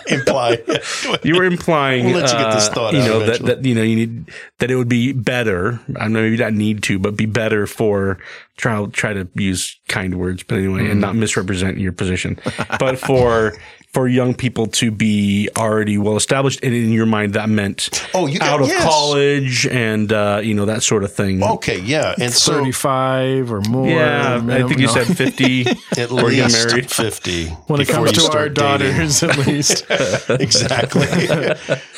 imply. 0.07 0.57
You 1.23 1.35
were 1.35 1.43
implying, 1.45 2.05
We'll 2.05 2.15
let 2.21 2.31
you 2.31 2.37
get 2.37 2.51
this 2.53 2.67
uh, 2.67 2.73
thought 2.73 2.93
you 2.93 2.99
know, 2.99 3.25
that, 3.25 3.41
that 3.41 3.65
you 3.65 3.75
know 3.75 3.81
you 3.83 3.95
need 3.95 4.31
that 4.59 4.71
it 4.71 4.75
would 4.75 4.87
be 4.89 5.11
better. 5.13 5.79
I 5.99 6.07
know 6.07 6.21
maybe 6.21 6.37
not 6.37 6.53
need 6.53 6.83
to, 6.83 6.97
but 6.97 7.15
be 7.17 7.25
better 7.25 7.67
for 7.67 8.17
try 8.57 8.85
try 8.87 9.13
to 9.13 9.27
use 9.35 9.79
kind 9.87 10.17
words, 10.17 10.43
but 10.43 10.57
anyway, 10.57 10.81
and 10.81 10.89
Mm-hmm. 10.91 10.99
not 11.01 11.15
misrepresent 11.15 11.77
your 11.79 11.91
position. 11.91 12.39
but 12.79 12.97
for 12.97 13.53
for 13.93 14.07
young 14.07 14.33
people 14.33 14.67
to 14.67 14.89
be 14.89 15.49
already 15.57 15.97
well 15.97 16.15
established, 16.15 16.63
and 16.63 16.73
in 16.73 16.91
your 16.93 17.05
mind 17.05 17.33
that 17.33 17.49
meant 17.49 17.89
Oh, 18.13 18.25
you 18.25 18.39
got 18.39 18.47
out 18.49 18.61
of 18.61 18.67
yes. 18.67 18.83
college 18.83 19.67
and 19.67 20.11
uh, 20.13 20.39
you 20.41 20.53
know 20.53 20.65
that 20.65 20.81
sort 20.81 21.03
of 21.03 21.11
thing. 21.13 21.43
Okay, 21.43 21.79
yeah, 21.79 22.15
and 22.17 22.31
so 22.31 22.53
35 22.53 23.51
or 23.51 23.61
more. 23.61 23.87
yeah, 23.87 24.35
I 24.35 24.39
minimum- 24.39 24.69
think 24.69 24.79
you 24.79 24.87
no. 24.87 24.93
said 24.93 25.07
fifty. 25.17 25.61
at 25.97 26.09
or 26.11 26.29
get 26.31 26.45
least 26.45 26.67
married. 26.67 26.89
fifty. 26.89 27.47
when 27.67 27.81
it 27.81 27.89
comes 27.89 28.13
to 28.13 28.21
our 28.21 28.31
start 28.31 28.53
dating. 28.53 28.91
daughters, 28.97 29.23
at 29.23 29.37
least. 29.45 29.85
exactly. 30.29 31.07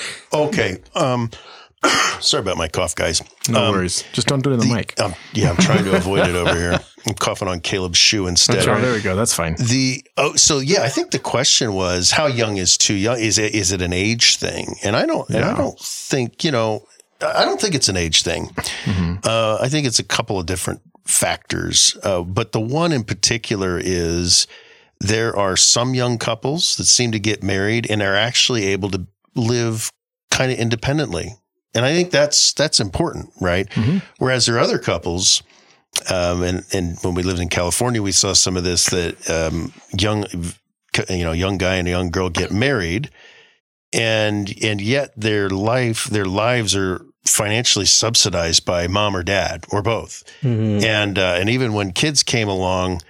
okay. 0.34 0.78
Um, 0.96 1.30
sorry 2.20 2.42
about 2.42 2.58
my 2.58 2.68
cough, 2.68 2.96
guys. 2.96 3.22
No 3.50 3.66
Um, 3.66 3.72
worries. 3.76 4.04
Just 4.14 4.28
don't 4.28 4.44
do 4.44 4.52
it 4.52 4.54
in 4.56 4.60
the, 4.62 4.66
mic. 4.74 5.00
Um, 5.00 5.14
yeah, 5.34 5.50
I'm 5.50 5.58
trying 5.58 5.84
to 5.86 5.96
avoid 5.96 6.28
it 6.28 6.36
over 6.36 6.56
here. 6.56 6.80
I'm 7.08 7.14
coughing 7.16 7.48
on 7.50 7.60
Caleb's 7.60 7.98
shoe 7.98 8.28
instead. 8.28 8.68
Oh, 8.68 8.80
there 8.80 8.94
we 8.94 9.02
go. 9.02 9.16
That's 9.16 9.34
fine. 9.34 9.56
The 9.56 10.04
oh, 10.16 10.36
so 10.36 10.60
yeah, 10.60 10.84
I 10.84 10.90
think 10.90 11.12
the 11.12 11.20
question 11.20 11.74
was 11.74 12.12
how 12.12 12.28
young 12.28 12.56
is 12.58 12.78
too 12.78 12.94
young? 12.94 13.20
Is 13.20 13.38
it 13.38 13.54
is 13.54 13.72
it 13.74 13.82
an 13.82 13.92
age 13.92 14.38
thing? 14.38 14.76
And 14.84 14.96
I 14.96 15.06
don't, 15.06 15.28
and 15.30 15.44
I 15.44 15.56
don't 15.58 15.78
think 15.80 16.46
you 16.46 16.52
know, 16.52 16.86
I 17.22 17.44
don't 17.44 17.60
think 17.60 17.76
it's 17.76 17.90
an 17.90 17.98
age 17.98 18.24
thing. 18.24 18.48
Mm-hmm. 18.86 19.16
Uh, 19.26 19.58
I 19.60 19.68
think 19.68 19.86
it's 19.86 20.00
a 20.00 20.04
couple 20.04 20.40
of 20.40 20.46
different 20.46 20.82
factors, 21.06 21.98
uh, 22.04 22.22
but 22.22 22.54
the 22.54 22.62
one 22.62 22.94
in 22.94 23.04
particular 23.04 23.78
is 23.78 24.48
there 25.02 25.36
are 25.36 25.58
some 25.58 25.94
young 25.94 26.18
couples 26.18 26.78
that 26.78 26.86
seem 26.86 27.12
to 27.12 27.20
get 27.20 27.44
married 27.44 27.86
and 27.92 28.02
are 28.02 28.16
actually 28.16 28.64
able 28.68 28.90
to 28.92 29.06
live 29.36 29.90
kind 30.32 30.54
of 30.54 30.58
independently. 30.58 31.36
And 31.76 31.84
I 31.86 31.94
think 31.94 32.12
that's 32.12 32.54
that's 32.54 32.80
important, 32.80 33.32
right? 33.42 33.68
Mhm. 33.72 34.02
Whereas 34.20 34.46
there 34.46 34.56
are 34.56 34.60
other 34.60 34.78
couples, 34.80 35.42
um, 36.10 36.44
and 36.44 36.64
and 36.74 36.98
when 37.02 37.16
we 37.16 37.24
lived 37.24 37.40
in 37.40 37.50
California, 37.50 38.02
we 38.02 38.12
saw 38.12 38.34
some 38.34 38.56
of 38.58 38.64
this 38.64 38.86
that 38.90 39.30
um, 39.30 39.74
young, 39.98 40.26
you 41.10 41.24
know, 41.24 41.32
young 41.32 41.58
guy 41.58 41.76
and 41.76 41.88
a 41.88 41.92
young 41.92 42.12
girl 42.12 42.30
get 42.30 42.52
married, 42.52 43.10
and 43.92 44.54
and 44.64 44.82
yet 44.82 45.14
their 45.16 45.50
life, 45.50 46.06
their 46.06 46.26
lives 46.26 46.76
are 46.76 47.06
financially 47.26 47.86
subsidized 47.86 48.66
by 48.66 48.86
mom 48.88 49.16
or 49.16 49.24
dad 49.24 49.66
or 49.72 49.82
both, 49.82 50.24
Mhm. 50.44 50.84
and 50.84 51.18
uh, 51.18 51.38
and 51.40 51.50
even 51.50 51.74
when 51.74 51.92
kids 51.92 52.24
came 52.24 52.48
along. 52.50 53.02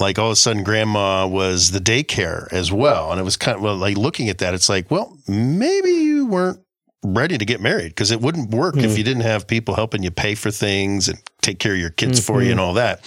Like 0.00 0.16
all 0.16 0.26
of 0.28 0.32
a 0.34 0.36
sudden, 0.36 0.62
grandma 0.62 1.26
was 1.26 1.72
the 1.72 1.80
daycare 1.80 2.46
as 2.52 2.70
well, 2.70 3.10
and 3.10 3.20
it 3.20 3.24
was 3.24 3.36
kind 3.36 3.56
of 3.56 3.62
well, 3.64 3.74
like 3.74 3.96
looking 3.96 4.28
at 4.28 4.38
that. 4.38 4.54
It's 4.54 4.68
like, 4.68 4.92
well, 4.92 5.18
maybe 5.26 5.90
you 5.90 6.24
weren't 6.26 6.60
ready 7.04 7.38
to 7.38 7.44
get 7.44 7.60
married 7.60 7.88
because 7.90 8.10
it 8.10 8.20
wouldn't 8.20 8.50
work 8.50 8.76
if 8.76 8.90
Hmm. 8.92 8.96
you 8.96 9.04
didn't 9.04 9.22
have 9.22 9.46
people 9.46 9.74
helping 9.74 10.02
you 10.02 10.10
pay 10.10 10.34
for 10.34 10.50
things 10.50 11.08
and 11.08 11.18
take 11.42 11.58
care 11.58 11.72
of 11.74 11.78
your 11.78 11.90
kids 11.90 12.18
for 12.24 12.42
you 12.42 12.50
and 12.50 12.60
all 12.60 12.74
that. 12.74 13.00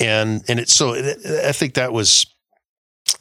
And 0.00 0.42
and 0.48 0.58
it's 0.58 0.74
so 0.74 0.94
I 0.94 1.52
think 1.52 1.74
that 1.74 1.92
was 1.92 2.26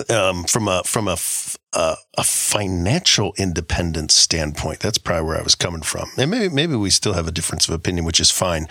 um, 0.09 0.45
from 0.45 0.67
a 0.67 0.81
from 0.85 1.07
a 1.07 1.13
f- 1.13 1.57
uh, 1.73 1.95
a 2.17 2.23
financial 2.23 3.33
independence 3.37 4.15
standpoint. 4.15 4.79
That's 4.79 4.97
probably 4.97 5.27
where 5.27 5.37
I 5.39 5.43
was 5.43 5.53
coming 5.55 5.83
from. 5.83 6.09
And 6.17 6.31
maybe 6.31 6.49
maybe 6.53 6.75
we 6.75 6.89
still 6.89 7.13
have 7.13 7.27
a 7.27 7.31
difference 7.31 7.67
of 7.67 7.75
opinion, 7.75 8.05
which 8.05 8.19
is 8.19 8.31
fine. 8.31 8.67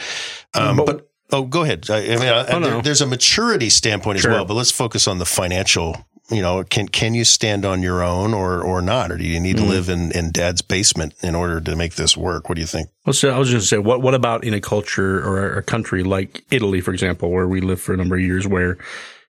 Um, 0.54 0.76
But- 0.78 0.86
but, 0.86 1.08
oh, 1.32 1.42
go 1.44 1.62
ahead. 1.62 1.86
I, 1.90 1.98
I 1.98 2.00
mean, 2.16 2.22
I, 2.28 2.46
Oh, 2.48 2.58
no. 2.58 2.70
there- 2.70 2.82
there's 2.82 3.00
a 3.00 3.06
maturity 3.06 3.70
standpoint 3.70 4.18
Sure. 4.20 4.32
as 4.32 4.34
well. 4.36 4.44
But 4.44 4.54
let's 4.54 4.72
focus 4.72 5.06
on 5.06 5.18
the 5.18 5.26
financial. 5.26 6.04
You 6.30 6.40
know, 6.40 6.62
can 6.64 6.88
can 6.88 7.14
you 7.14 7.24
stand 7.24 7.64
on 7.66 7.82
your 7.82 8.02
own 8.02 8.32
or 8.32 8.62
or 8.62 8.80
not, 8.80 9.10
or 9.10 9.18
do 9.18 9.24
you 9.24 9.40
need 9.40 9.56
to 9.56 9.62
Mhm. 9.62 9.68
live 9.68 9.88
in 9.88 10.12
in 10.12 10.30
dad's 10.30 10.62
basement 10.62 11.14
in 11.22 11.34
order 11.34 11.60
to 11.60 11.76
make 11.76 11.96
this 11.96 12.16
work? 12.16 12.48
What 12.48 12.54
do 12.54 12.60
you 12.60 12.66
think? 12.66 12.88
Well, 13.04 13.12
so 13.12 13.30
I 13.30 13.38
was 13.38 13.48
just 13.50 13.54
going 13.70 13.82
to 13.82 13.84
say, 13.84 13.88
what 13.88 14.02
what 14.02 14.14
about 14.14 14.44
in 14.44 14.54
a 14.54 14.60
culture 14.60 15.18
or 15.18 15.52
a 15.58 15.62
country 15.62 16.04
like 16.04 16.42
Italy, 16.50 16.80
for 16.80 16.92
example, 16.92 17.30
where 17.30 17.48
we 17.48 17.60
lived 17.60 17.82
for 17.82 17.92
a 17.92 17.96
number 17.96 18.14
of 18.16 18.22
years, 18.22 18.46
where 18.46 18.78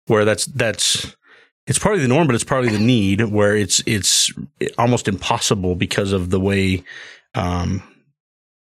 where 0.07 0.25
that's 0.25 0.45
that's 0.45 1.17
it's 1.67 1.79
partly 1.79 2.03
the 2.03 2.09
norm, 2.09 2.27
but 2.27 2.35
it's 2.35 2.45
partly 2.45 2.69
the 2.71 2.79
need, 2.79 3.23
where 3.23 3.57
it's 3.57 3.83
it's 3.87 4.31
almost 4.77 5.09
impossible 5.09 5.75
because 5.77 6.13
of 6.13 6.29
the 6.31 6.39
way, 6.39 6.85
um, 7.35 7.83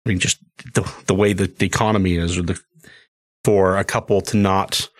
I 0.04 0.10
mean, 0.10 0.18
just 0.18 0.38
the 0.74 0.88
the 1.06 1.14
way 1.14 1.32
that 1.32 1.58
the 1.58 1.66
economy 1.66 2.16
is, 2.16 2.36
or 2.36 2.42
the 2.42 2.60
for 3.44 3.78
a 3.78 3.84
couple 3.84 4.20
to 4.20 4.36
not 4.36 4.90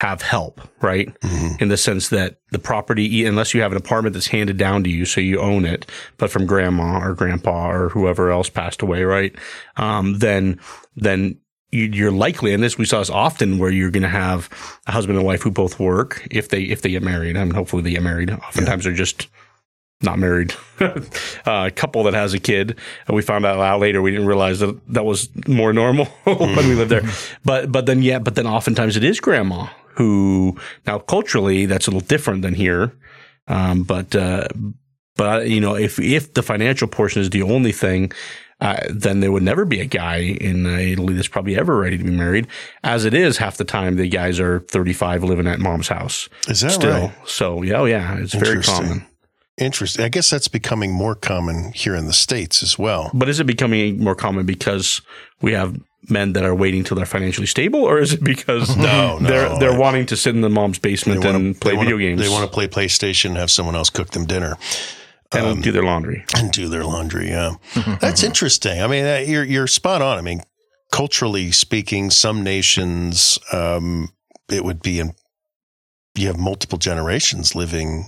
have 0.00 0.20
help, 0.20 0.60
right? 0.82 1.08
Mhm. 1.20 1.60
In 1.62 1.68
the 1.68 1.76
sense 1.78 2.10
that 2.10 2.36
the 2.50 2.58
property, 2.58 3.24
unless 3.24 3.54
you 3.54 3.62
have 3.62 3.72
an 3.72 3.78
apartment 3.78 4.12
that's 4.12 4.26
handed 4.26 4.56
down 4.58 4.84
to 4.84 4.90
you, 4.90 5.04
so 5.06 5.20
you 5.22 5.40
own 5.40 5.64
it, 5.64 5.86
but 6.18 6.30
from 6.30 6.44
grandma 6.46 6.98
or 7.02 7.14
grandpa 7.14 7.70
or 7.70 7.88
whoever 7.88 8.30
else 8.30 8.50
passed 8.50 8.82
away, 8.82 9.04
right? 9.04 9.34
Um, 9.78 10.18
then, 10.18 10.60
then 10.96 11.38
you- 11.72 11.90
you're 11.92 12.10
likely, 12.12 12.52
and 12.52 12.62
this 12.62 12.76
we 12.76 12.84
saw 12.84 12.98
this 12.98 13.08
often, 13.10 13.56
where 13.58 13.70
you're 13.70 13.90
going 13.90 14.02
to 14.02 14.08
have 14.08 14.50
a 14.86 14.92
husband 14.92 15.16
and 15.18 15.26
wife 15.26 15.42
who 15.42 15.50
both 15.50 15.80
work 15.80 16.26
if 16.30 16.50
they 16.50 16.62
if 16.62 16.82
they 16.82 16.90
get 16.90 17.02
married. 17.02 17.36
I 17.36 17.44
mean, 17.44 17.54
hopefully 17.54 17.82
they 17.82 17.90
get 17.90 18.02
married. 18.02 18.30
Oftentimes 18.30 18.84
they're 18.84 18.92
just 18.92 19.28
not 20.02 20.18
married. 20.18 20.52
uh, 20.80 21.00
a 21.46 21.70
couple 21.70 22.04
that 22.04 22.12
has 22.14 22.34
a 22.34 22.38
kid. 22.38 22.76
We 23.08 23.22
found 23.22 23.46
out 23.46 23.58
out 23.58 23.80
later. 23.80 24.02
We 24.02 24.10
didn't 24.10 24.26
realize 24.26 24.60
that 24.60 24.78
that 24.92 25.04
was 25.06 25.28
more 25.48 25.72
normal 25.72 26.04
when 26.24 26.68
we 26.68 26.74
lived 26.74 26.90
there. 26.90 27.02
But 27.46 27.72
but 27.72 27.86
then 27.86 28.02
yeah, 28.02 28.18
but 28.18 28.34
then 28.34 28.46
oftentimes 28.46 28.96
it 28.96 29.04
is 29.04 29.20
grandma 29.20 29.66
who 29.96 30.56
now 30.86 30.98
culturally 30.98 31.66
that's 31.66 31.86
a 31.86 31.90
little 31.90 32.06
different 32.06 32.42
than 32.42 32.54
here. 32.54 32.92
Um, 33.48 33.82
but 33.84 34.14
uh, 34.14 34.48
but 35.16 35.48
you 35.48 35.60
know 35.60 35.74
if 35.76 35.98
if 35.98 36.34
the 36.34 36.42
financial 36.42 36.88
portion 36.88 37.22
is 37.22 37.30
the 37.30 37.42
only 37.42 37.72
thing. 37.72 38.12
Uh, 38.58 38.80
then 38.88 39.20
there 39.20 39.30
would 39.30 39.42
never 39.42 39.66
be 39.66 39.80
a 39.80 39.84
guy 39.84 40.16
in 40.16 40.64
uh, 40.64 40.78
Italy 40.78 41.12
that's 41.12 41.28
probably 41.28 41.58
ever 41.58 41.76
ready 41.76 41.98
to 41.98 42.04
be 42.04 42.10
married. 42.10 42.46
As 42.82 43.04
it 43.04 43.12
is, 43.12 43.36
half 43.36 43.58
the 43.58 43.64
time 43.66 43.96
the 43.96 44.08
guys 44.08 44.40
are 44.40 44.60
35 44.60 45.24
living 45.24 45.46
at 45.46 45.58
mom's 45.60 45.88
house 45.88 46.30
Is 46.48 46.62
that 46.62 46.70
still. 46.70 47.08
right? 47.08 47.14
So 47.26 47.60
yeah, 47.60 47.74
oh 47.74 47.84
yeah, 47.84 48.16
it's 48.16 48.32
very 48.32 48.62
common. 48.62 49.04
Interesting. 49.58 50.04
I 50.04 50.08
guess 50.10 50.28
that's 50.30 50.48
becoming 50.48 50.92
more 50.92 51.14
common 51.14 51.72
here 51.72 51.94
in 51.94 52.06
the 52.06 52.12
states 52.12 52.62
as 52.62 52.78
well. 52.78 53.10
But 53.14 53.28
is 53.28 53.40
it 53.40 53.44
becoming 53.44 53.98
more 54.02 54.14
common 54.14 54.44
because 54.44 55.00
we 55.40 55.52
have 55.52 55.76
men 56.10 56.34
that 56.34 56.44
are 56.44 56.54
waiting 56.54 56.84
till 56.84 56.96
they're 56.96 57.06
financially 57.06 57.46
stable, 57.46 57.80
or 57.82 57.98
is 57.98 58.12
it 58.12 58.22
because 58.22 58.76
No, 58.76 59.18
no. 59.18 59.28
they're 59.28 59.58
they're 59.58 59.78
wanting 59.78 60.06
to 60.06 60.16
sit 60.16 60.34
in 60.34 60.42
the 60.42 60.50
mom's 60.50 60.78
basement 60.78 61.24
wanna- 61.24 61.38
and 61.38 61.60
play 61.60 61.72
they 61.72 61.76
wanna- 61.78 61.90
video 61.90 61.98
games 62.08 62.20
They 62.20 62.28
want 62.28 62.44
to 62.44 62.52
play 62.52 62.68
PlayStation 62.68 63.30
and 63.30 63.38
have 63.38 63.50
someone 63.50 63.74
else 63.74 63.88
cook 63.90 64.10
them 64.10 64.26
dinner 64.26 64.56
and 65.32 65.62
do 65.62 65.72
their 65.72 65.82
laundry? 65.82 66.24
and 66.36 66.52
do 66.52 66.68
their 66.68 66.84
laundry. 66.84 67.28
Yeah, 67.30 67.54
that's 68.00 68.22
interesting. 68.22 68.80
I 68.82 68.86
mean, 68.86 69.04
uh, 69.04 69.24
you're 69.26 69.42
you're 69.44 69.66
spot 69.66 70.02
on. 70.02 70.18
I 70.18 70.20
mean, 70.20 70.42
culturally 70.92 71.50
speaking, 71.50 72.10
some 72.10 72.42
nations 72.44 73.38
um, 73.52 74.10
it 74.50 74.64
would 74.64 74.82
be 74.82 75.00
in 75.00 75.14
you 76.14 76.26
have 76.28 76.38
multiple 76.38 76.78
generations 76.78 77.54
living. 77.54 78.04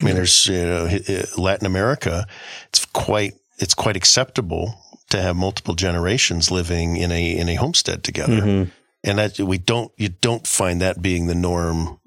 I 0.00 0.04
mean, 0.04 0.14
there's 0.14 0.46
you 0.46 0.64
know, 0.64 0.88
Latin 1.36 1.66
America. 1.66 2.26
It's 2.68 2.84
quite 2.86 3.34
it's 3.58 3.74
quite 3.74 3.96
acceptable 3.96 4.74
to 5.10 5.20
have 5.20 5.36
multiple 5.36 5.74
generations 5.74 6.50
living 6.50 6.96
in 6.96 7.12
a 7.12 7.36
in 7.36 7.48
a 7.48 7.56
homestead 7.56 8.02
together 8.04 8.40
Mhm. 8.42 8.70
and 9.04 9.18
that 9.18 9.38
we 9.38 9.58
don't 9.58 9.92
you 9.96 10.08
don't 10.08 10.46
find 10.46 10.80
that 10.80 11.02
being 11.02 11.26
the 11.26 11.34
norm 11.34 11.98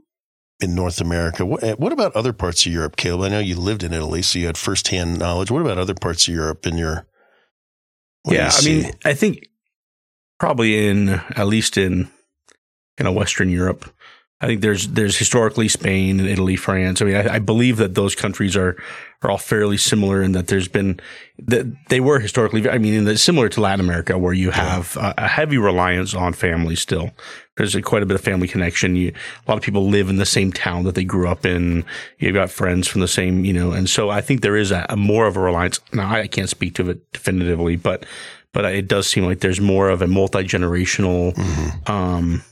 in 0.59 0.75
North 0.75 1.01
America. 1.01 1.45
What, 1.45 1.77
what 1.79 1.91
about 1.91 2.15
other 2.15 2.31
parts 2.31 2.65
of 2.65 2.71
Europe, 2.71 2.95
Caleb? 2.95 3.21
I 3.25 3.29
know 3.29 3.39
you 3.39 3.55
lived 3.55 3.83
in 3.83 3.91
Italy, 3.93 4.21
so 4.21 4.39
you 4.39 4.45
had 4.45 4.57
firsthand 4.57 5.19
knowledge. 5.19 5.51
What 5.51 5.61
about 5.61 5.77
other 5.77 5.93
parts 5.95 6.27
of 6.27 6.33
Europe 6.33 6.65
in 6.65 6.77
your? 6.77 7.05
Yeah, 8.25 8.49
I 8.53 8.63
mean, 8.65 8.91
I 9.03 9.13
think 9.13 9.49
probably 10.39 10.87
in 10.87 11.09
at 11.09 11.47
least 11.47 11.77
in 11.77 12.09
you 12.97 13.03
know 13.03 13.11
Western 13.11 13.49
Europe, 13.49 13.92
I 14.43 14.47
think 14.47 14.59
there's 14.59 14.89
there's 14.89 15.17
historically 15.17 15.69
Spain 15.69 16.19
and 16.19 16.27
Italy, 16.27 16.57
France. 16.57 17.01
I 17.01 17.05
mean, 17.05 17.15
I, 17.15 17.35
I 17.35 17.39
believe 17.39 17.77
that 17.77 17.95
those 17.95 18.13
countries 18.13 18.57
are 18.57 18.75
are 19.21 19.31
all 19.31 19.37
fairly 19.37 19.77
similar 19.77 20.21
in 20.21 20.33
that 20.33 20.47
there's 20.47 20.67
been 20.67 20.99
that 21.39 21.65
they 21.87 22.01
were 22.01 22.19
historically. 22.19 22.69
I 22.69 22.77
mean, 22.77 22.93
in 22.93 23.05
the, 23.05 23.17
similar 23.17 23.47
to 23.47 23.61
Latin 23.61 23.79
America, 23.79 24.17
where 24.17 24.33
you 24.33 24.51
have 24.51 24.97
a, 24.97 25.13
a 25.17 25.27
heavy 25.29 25.57
reliance 25.57 26.13
on 26.13 26.33
family. 26.33 26.75
Still, 26.75 27.11
there's 27.55 27.73
a, 27.73 27.81
quite 27.81 28.03
a 28.03 28.05
bit 28.05 28.15
of 28.15 28.21
family 28.21 28.49
connection. 28.49 28.97
You, 28.97 29.13
a 29.47 29.49
lot 29.49 29.57
of 29.57 29.63
people 29.63 29.87
live 29.87 30.09
in 30.09 30.17
the 30.17 30.25
same 30.25 30.51
town 30.51 30.83
that 30.83 30.95
they 30.95 31.05
grew 31.05 31.29
up 31.29 31.45
in. 31.45 31.85
You've 32.17 32.33
got 32.33 32.51
friends 32.51 32.89
from 32.89 32.99
the 32.99 33.07
same, 33.07 33.45
you 33.45 33.53
know, 33.53 33.71
and 33.71 33.89
so 33.89 34.09
I 34.09 34.19
think 34.19 34.41
there 34.41 34.57
is 34.57 34.71
a, 34.71 34.85
a 34.89 34.97
more 34.97 35.25
of 35.25 35.37
a 35.37 35.39
reliance. 35.39 35.79
Now, 35.93 36.13
I 36.13 36.27
can't 36.27 36.49
speak 36.49 36.75
to 36.75 36.89
it 36.89 37.13
definitively, 37.13 37.77
but 37.77 38.05
but 38.51 38.65
it 38.65 38.89
does 38.89 39.07
seem 39.07 39.23
like 39.23 39.39
there's 39.39 39.61
more 39.61 39.87
of 39.87 40.01
a 40.01 40.07
multi 40.07 40.43
generational 40.43 41.33
um, 41.89 42.43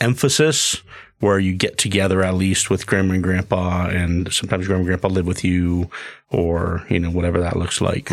emphasis 0.00 0.82
where 1.20 1.38
you 1.38 1.54
get 1.54 1.78
together 1.78 2.22
at 2.22 2.34
least 2.34 2.68
with 2.70 2.86
grandma 2.86 3.14
and 3.14 3.22
grandpa, 3.22 3.86
and 3.88 4.32
sometimes 4.32 4.66
grandma 4.66 4.80
and 4.80 4.86
grandpa 4.86 5.08
live 5.08 5.26
with 5.26 5.44
you, 5.44 5.88
or 6.30 6.84
you 6.90 6.98
know 6.98 7.10
whatever 7.10 7.40
that 7.40 7.56
looks 7.56 7.80
like. 7.80 8.08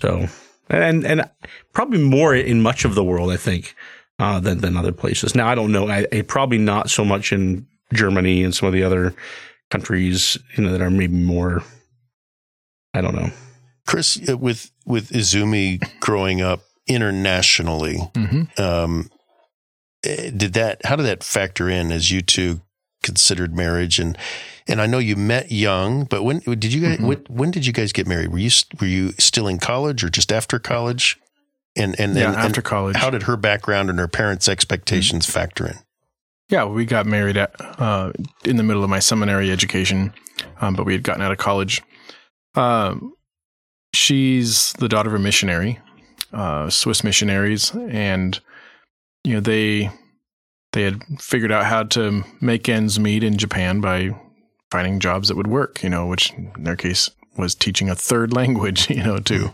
So, 0.00 0.26
and 0.68 1.04
and 1.06 1.30
probably 1.72 2.00
more 2.02 2.34
in 2.34 2.60
much 2.60 2.84
of 2.84 2.94
the 2.94 3.04
world, 3.04 3.30
I 3.30 3.36
think, 3.36 3.74
uh, 4.18 4.40
than 4.40 4.58
than 4.58 4.76
other 4.76 4.92
places. 4.92 5.34
Now, 5.34 5.48
I 5.48 5.54
don't 5.54 5.72
know. 5.72 5.88
I, 5.88 6.06
I 6.12 6.22
probably 6.22 6.58
not 6.58 6.90
so 6.90 7.04
much 7.04 7.32
in 7.32 7.66
Germany 7.92 8.42
and 8.42 8.54
some 8.54 8.66
of 8.66 8.72
the 8.72 8.82
other 8.82 9.14
countries, 9.70 10.36
you 10.56 10.64
know, 10.64 10.72
that 10.72 10.80
are 10.82 10.90
maybe 10.90 11.14
more. 11.14 11.62
I 12.94 13.00
don't 13.00 13.14
know. 13.14 13.30
Chris, 13.86 14.18
uh, 14.28 14.36
with 14.36 14.70
with 14.86 15.10
Izumi 15.10 15.80
growing 16.00 16.40
up 16.42 16.60
internationally, 16.88 17.98
Mhm. 18.14 18.58
um, 18.58 19.10
did 20.02 20.52
that? 20.54 20.84
How 20.84 20.96
did 20.96 21.04
that 21.04 21.22
factor 21.22 21.68
in 21.68 21.92
as 21.92 22.10
you 22.10 22.22
two 22.22 22.60
considered 23.02 23.54
marriage? 23.56 23.98
And 23.98 24.16
and 24.68 24.80
I 24.80 24.86
know 24.86 24.98
you 24.98 25.16
met 25.16 25.50
young, 25.50 26.04
but 26.04 26.22
when 26.22 26.40
did 26.40 26.72
you 26.72 26.80
guys? 26.80 26.98
Mhm. 26.98 27.06
When, 27.06 27.18
when 27.28 27.50
did 27.50 27.66
you 27.66 27.72
guys 27.72 27.92
get 27.92 28.06
married? 28.06 28.32
Were 28.32 28.38
you 28.38 28.50
were 28.80 28.86
you 28.86 29.12
still 29.18 29.48
in 29.48 29.58
college 29.58 30.04
or 30.04 30.08
just 30.08 30.32
after 30.32 30.58
college? 30.58 31.18
And 31.76 31.98
and 31.98 32.14
yeah, 32.14 32.26
and, 32.26 32.34
and 32.34 32.44
after 32.44 32.62
college. 32.62 32.96
how 32.96 33.10
did 33.10 33.22
her 33.24 33.36
background 33.36 33.88
and 33.90 33.98
her 33.98 34.08
parents' 34.08 34.48
expectations 34.48 35.26
factor 35.26 35.66
in? 35.66 35.78
Yeah, 36.48 36.64
we 36.64 36.84
got 36.84 37.06
married 37.06 37.38
at 37.38 37.54
uh, 37.80 38.12
in 38.44 38.56
the 38.56 38.62
middle 38.62 38.84
of 38.84 38.90
my 38.90 38.98
seminary 38.98 39.50
education, 39.50 40.12
um, 40.60 40.74
but 40.74 40.84
we 40.84 40.92
had 40.92 41.02
gotten 41.02 41.22
out 41.22 41.32
of 41.32 41.38
college. 41.38 41.80
Um, 42.54 43.14
she's 43.94 44.74
the 44.74 44.88
daughter 44.88 45.08
of 45.08 45.14
a 45.14 45.18
missionary, 45.18 45.78
uh, 46.32 46.68
Swiss 46.68 47.02
missionaries, 47.02 47.72
and 47.74 48.38
you 49.24 49.34
know 49.34 49.40
they 49.40 49.90
they 50.72 50.82
had 50.82 51.02
figured 51.18 51.52
out 51.52 51.66
how 51.66 51.82
to 51.84 52.24
make 52.40 52.68
ends 52.68 52.98
meet 52.98 53.22
in 53.22 53.36
Japan 53.36 53.80
by 53.80 54.10
finding 54.70 55.00
jobs 55.00 55.28
that 55.28 55.36
would 55.36 55.46
work. 55.46 55.82
You 55.82 55.90
know, 55.90 56.06
which 56.06 56.32
in 56.32 56.64
their 56.64 56.76
case 56.76 57.10
was 57.36 57.54
teaching 57.54 57.88
a 57.88 57.94
third 57.94 58.32
language. 58.36 58.90
You 58.90 59.02
know, 59.02 59.18
to 59.18 59.52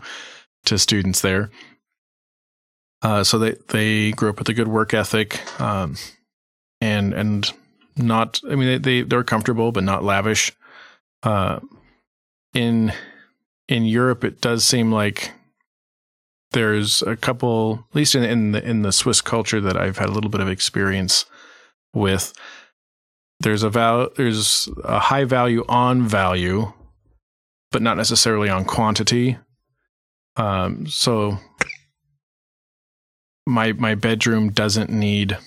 to 0.65 0.77
students 0.77 1.21
there. 1.21 1.49
Uh, 3.01 3.23
so 3.23 3.39
they 3.39 3.55
they 3.69 4.11
grew 4.11 4.29
up 4.29 4.39
with 4.39 4.49
a 4.49 4.53
good 4.53 4.67
work 4.67 4.93
ethic. 4.93 5.39
Um, 5.59 5.95
and 6.81 7.13
and 7.13 7.51
not 7.97 8.39
I 8.49 8.55
mean 8.55 8.67
they, 8.67 8.77
they 8.77 9.01
they're 9.03 9.23
comfortable 9.23 9.71
but 9.71 9.83
not 9.83 10.03
lavish. 10.03 10.51
Uh 11.23 11.59
in 12.53 12.93
in 13.67 13.85
Europe 13.85 14.23
it 14.23 14.41
does 14.41 14.63
seem 14.63 14.91
like 14.91 15.31
there's 16.51 17.01
a 17.03 17.15
couple 17.15 17.85
at 17.89 17.95
least 17.95 18.15
in 18.15 18.23
in 18.23 18.51
the 18.51 18.63
in 18.67 18.81
the 18.81 18.91
Swiss 18.91 19.21
culture 19.21 19.61
that 19.61 19.77
I've 19.77 19.97
had 19.97 20.09
a 20.09 20.11
little 20.11 20.29
bit 20.29 20.41
of 20.41 20.49
experience 20.49 21.25
with 21.93 22.33
there's 23.39 23.63
a 23.63 23.69
val 23.69 24.09
there's 24.17 24.69
a 24.83 24.99
high 24.99 25.25
value 25.25 25.63
on 25.69 26.07
value 26.07 26.73
but 27.71 27.81
not 27.81 27.97
necessarily 27.97 28.49
on 28.49 28.65
quantity. 28.65 29.37
Um 30.35 30.87
so 30.87 31.37
my 33.45 33.73
my 33.73 33.95
bedroom 33.95 34.51
doesn't 34.51 34.89
need 34.89 35.37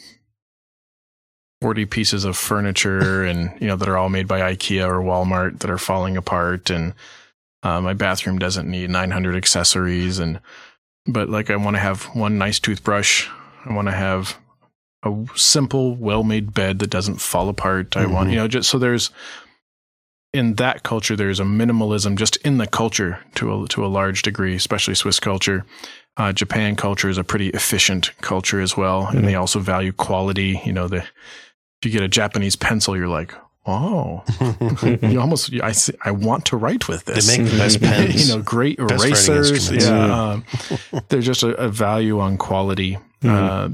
40 1.61 1.87
pieces 1.87 2.25
of 2.25 2.37
furniture 2.37 3.25
and 3.31 3.53
you 3.61 3.67
know 3.67 3.77
that 3.77 3.89
are 3.89 3.99
all 3.99 4.09
made 4.09 4.29
by 4.29 4.41
IKEA 4.53 4.87
or 4.87 5.03
Walmart 5.03 5.61
that 5.61 5.71
are 5.71 5.79
falling 5.79 6.17
apart 6.17 6.71
and 6.71 6.95
uh, 7.65 7.81
my 7.81 7.93
bathroom 7.93 8.39
doesn't 8.39 8.69
need 8.69 8.91
900 8.91 9.37
accessories 9.37 10.19
and 10.19 10.41
but 11.07 11.29
like 11.29 11.51
I 11.51 11.57
want 11.57 11.77
to 11.77 11.81
have 11.81 12.05
one 12.15 12.39
nice 12.39 12.59
toothbrush 12.59 13.29
I 13.65 13.73
want 13.73 13.89
to 13.89 13.93
have 13.93 14.37
a 15.05 15.27
simple 15.35 15.95
well-made 15.97 16.55
bed 16.55 16.79
that 16.79 16.91
doesn't 16.91 17.21
fall 17.21 17.49
apart 17.49 17.97
I 17.97 18.07
want 18.07 18.29
Mhm. 18.29 18.33
you 18.33 18.37
know 18.37 18.49
just 18.49 18.69
so 18.71 18.79
there's 18.79 19.11
in 20.33 20.55
that 20.55 20.83
culture 20.83 21.15
there's 21.17 21.41
a 21.41 21.45
minimalism 21.45 22.17
just 22.17 22.37
in 22.37 22.59
the 22.59 22.67
culture 22.67 23.19
to 23.35 23.63
a 23.65 23.69
to 23.69 23.85
a 23.85 23.89
large 23.89 24.23
degree 24.23 24.55
especially 24.55 24.95
Swiss 24.95 25.21
culture 25.21 25.65
uh, 26.19 26.31
Japan 26.33 26.77
culture 26.77 27.09
is 27.09 27.17
a 27.19 27.25
pretty 27.25 27.49
efficient 27.51 28.11
culture 28.21 28.61
as 28.61 28.77
well, 28.77 29.07
and 29.07 29.27
they 29.27 29.35
also 29.35 29.59
value 29.61 29.93
quality. 29.93 30.61
You 30.63 30.75
know, 30.75 30.87
the 30.87 30.99
if 30.99 31.07
you 31.87 31.91
get 31.91 32.03
a 32.03 32.09
Japanese 32.09 32.55
pencil, 32.55 32.95
you're 32.95 33.09
like, 33.09 33.35
oh, 33.67 34.23
you 35.03 35.21
almost 35.21 35.53
I 35.63 35.73
see, 35.73 35.95
I 36.05 36.11
want 36.11 36.47
to 36.47 36.57
write 36.57 36.89
with 36.89 37.05
this. 37.05 37.27
They 37.27 37.43
make 37.43 37.51
the 37.51 37.59
best 37.59 37.81
pens. 37.81 38.29
you 38.29 38.37
know, 38.37 38.43
great 38.43 38.79
Best 38.79 39.05
erasers. 39.05 39.71
Yeah, 39.71 40.33
um, 40.33 40.45
there's 41.09 41.27
just 41.27 41.43
a, 41.43 41.55
a 41.55 41.69
value 41.69 42.21
on 42.21 42.39
quality. 42.39 42.99
Uh, 43.25 43.69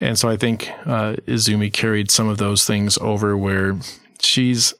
and 0.00 0.18
so 0.18 0.28
I 0.28 0.36
think 0.36 0.68
uh, 0.84 1.14
Izumi 1.28 1.72
carried 1.72 2.10
some 2.10 2.28
of 2.28 2.38
those 2.38 2.66
things 2.66 2.98
over 2.98 3.36
where 3.36 3.78
she's 4.20 4.74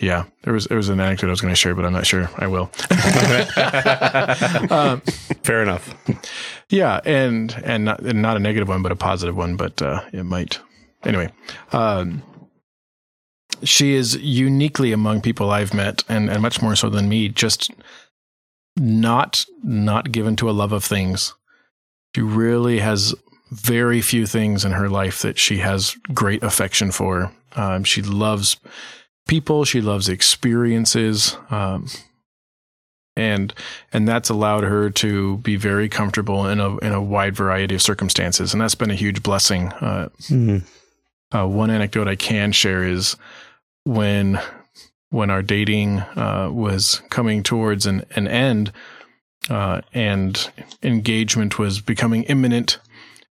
yeah, 0.00 0.24
there 0.42 0.52
was 0.54 0.66
there 0.66 0.76
was 0.76 0.88
an 0.88 0.98
anecdote 0.98 1.26
I 1.26 1.30
was 1.30 1.40
going 1.40 1.52
to 1.52 1.56
share, 1.56 1.74
but 1.74 1.84
I'm 1.84 1.92
not 1.92 2.06
sure 2.06 2.30
I 2.38 2.46
will. 2.46 2.70
um, 4.72 5.00
Fair 5.42 5.62
enough. 5.62 5.94
yeah, 6.70 7.00
and 7.04 7.54
and 7.64 7.84
not 7.84 8.00
and 8.00 8.22
not 8.22 8.36
a 8.36 8.40
negative 8.40 8.68
one, 8.68 8.82
but 8.82 8.92
a 8.92 8.96
positive 8.96 9.36
one. 9.36 9.56
But 9.56 9.82
uh, 9.82 10.02
it 10.12 10.24
might 10.24 10.58
anyway. 11.04 11.30
Um, 11.72 12.22
she 13.62 13.92
is 13.92 14.16
uniquely 14.16 14.92
among 14.92 15.20
people 15.20 15.50
I've 15.50 15.74
met, 15.74 16.02
and 16.08 16.30
and 16.30 16.40
much 16.40 16.62
more 16.62 16.74
so 16.76 16.88
than 16.88 17.08
me. 17.08 17.28
Just 17.28 17.70
not 18.76 19.44
not 19.62 20.12
given 20.12 20.34
to 20.36 20.48
a 20.48 20.52
love 20.52 20.72
of 20.72 20.82
things. 20.82 21.34
She 22.14 22.22
really 22.22 22.78
has 22.78 23.14
very 23.50 24.00
few 24.00 24.26
things 24.26 24.64
in 24.64 24.72
her 24.72 24.88
life 24.88 25.20
that 25.22 25.38
she 25.38 25.58
has 25.58 25.96
great 26.14 26.42
affection 26.42 26.90
for. 26.90 27.32
Um, 27.56 27.84
she 27.84 28.00
loves 28.00 28.56
people. 29.26 29.64
She 29.64 29.80
loves 29.80 30.08
experiences. 30.08 31.36
Um, 31.50 31.86
and 33.16 33.52
and 33.92 34.06
that's 34.08 34.30
allowed 34.30 34.64
her 34.64 34.88
to 34.90 35.38
be 35.38 35.56
very 35.56 35.88
comfortable 35.88 36.46
in 36.46 36.60
a 36.60 36.76
in 36.78 36.92
a 36.92 37.02
wide 37.02 37.34
variety 37.36 37.74
of 37.74 37.82
circumstances, 37.82 38.52
and 38.52 38.60
that's 38.60 38.76
been 38.76 38.90
a 38.90 38.94
huge 38.94 39.22
blessing. 39.22 39.68
Uh, 39.74 40.08
Mhm. 40.28 40.62
uh, 41.34 41.46
one 41.46 41.70
anecdote 41.70 42.08
I 42.08 42.14
can 42.16 42.52
share 42.52 42.84
is 42.84 43.16
when 43.84 44.40
when 45.10 45.28
our 45.28 45.42
dating 45.42 45.98
uh, 46.16 46.50
was 46.52 47.02
coming 47.10 47.42
towards 47.42 47.84
an, 47.84 48.04
an 48.14 48.28
end 48.28 48.70
uh, 49.50 49.80
and 49.92 50.48
engagement 50.84 51.58
was 51.58 51.80
becoming 51.80 52.22
imminent. 52.24 52.78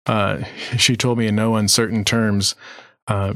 Uh, 0.04 0.42
she 0.76 0.96
told 0.96 1.16
me 1.16 1.26
in 1.28 1.34
no 1.34 1.56
uncertain 1.56 2.04
terms, 2.04 2.54
uh, 3.08 3.34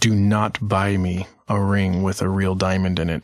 "Do 0.00 0.14
not 0.14 0.58
buy 0.60 0.96
me 0.96 1.26
a 1.48 1.60
ring 1.60 2.02
with 2.02 2.22
a 2.22 2.28
real 2.28 2.54
diamond 2.54 2.98
in 2.98 3.10
it." 3.10 3.22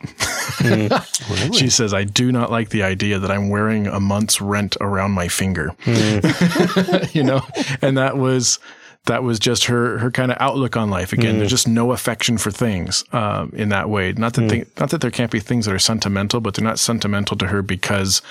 Really? 1.29 1.53
She 1.53 1.69
says, 1.69 1.93
"I 1.93 2.03
do 2.03 2.31
not 2.31 2.51
like 2.51 2.69
the 2.69 2.83
idea 2.83 3.19
that 3.19 3.31
I'm 3.31 3.49
wearing 3.49 3.87
a 3.87 3.99
month's 3.99 4.39
rent 4.39 4.77
around 4.79 5.11
my 5.11 5.27
finger." 5.27 5.75
you 5.85 7.23
know, 7.23 7.41
and 7.81 7.97
that 7.97 8.17
was 8.17 8.59
that 9.05 9.23
was 9.23 9.39
just 9.39 9.65
her 9.65 9.97
her 9.99 10.11
kind 10.11 10.31
of 10.31 10.37
outlook 10.39 10.75
on 10.77 10.89
life. 10.89 11.13
Again, 11.13 11.37
there's 11.37 11.51
just 11.51 11.67
no 11.67 11.91
affection 11.91 12.37
for 12.37 12.51
things 12.51 13.03
um, 13.11 13.51
in 13.53 13.69
that 13.69 13.89
way. 13.89 14.13
Not 14.13 14.33
that 14.33 14.49
they, 14.49 14.65
not 14.79 14.89
that 14.89 15.01
there 15.01 15.11
can't 15.11 15.31
be 15.31 15.39
things 15.39 15.65
that 15.65 15.73
are 15.73 15.79
sentimental, 15.79 16.41
but 16.41 16.53
they're 16.55 16.63
not 16.63 16.79
sentimental 16.79 17.37
to 17.37 17.47
her 17.47 17.61
because 17.61 18.21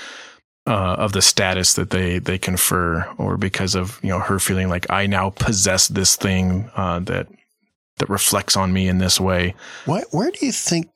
uh, 0.67 0.97
of 0.99 1.13
the 1.13 1.23
status 1.23 1.75
that 1.75 1.91
they 1.91 2.19
they 2.19 2.39
confer, 2.39 3.09
or 3.19 3.37
because 3.37 3.75
of 3.75 4.01
you 4.03 4.09
know 4.09 4.19
her 4.19 4.39
feeling 4.39 4.69
like 4.69 4.87
I 4.91 5.07
now 5.07 5.31
possess 5.31 5.89
this 5.89 6.17
thing 6.17 6.71
uh, 6.77 7.01
that 7.01 7.29
that 7.99 8.09
reflects 8.09 8.57
on 8.57 8.73
me 8.73 8.89
in 8.89 8.99
this 8.99 9.21
way. 9.21 9.55
Why, 9.87 10.03
where 10.11 10.31
do 10.31 10.45
you 10.45 10.53
think 10.53 10.89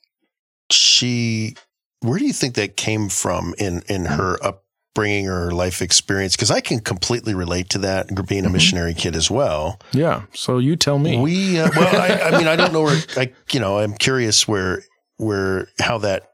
she? 0.71 1.57
Where 2.01 2.19
do 2.19 2.27
you 2.27 2.33
think 2.33 2.55
that 2.55 2.77
came 2.77 3.09
from 3.09 3.55
in 3.59 3.83
in 3.89 4.05
her 4.05 4.39
upbringing 4.43 5.29
or 5.29 5.47
her 5.47 5.51
life 5.51 5.83
experience? 5.83 6.37
Because 6.37 6.51
I 6.51 6.61
can 6.61 6.81
completely 6.81 7.35
relate 7.35 7.69
to 7.71 7.79
that, 7.79 8.07
being 8.27 8.45
a 8.45 8.49
Mhm. 8.49 8.53
missionary 8.53 8.95
kid 8.95 9.17
as 9.17 9.31
well. 9.31 9.81
Yeah. 9.93 10.23
So 10.33 10.59
you 10.59 10.77
tell 10.77 10.99
me. 10.99 11.19
We 11.19 11.59
uh, 11.59 11.71
well, 11.77 12.01
I, 12.01 12.29
I 12.31 12.39
mean, 12.39 12.47
I 12.47 12.57
don't 12.57 12.73
know 12.73 12.83
where. 12.83 13.01
I 13.17 13.33
you 13.53 13.61
know, 13.61 13.79
I'm 13.79 13.95
curious 13.95 14.47
where 14.47 14.83
where 15.17 15.69
how 15.81 15.99
that 15.99 16.31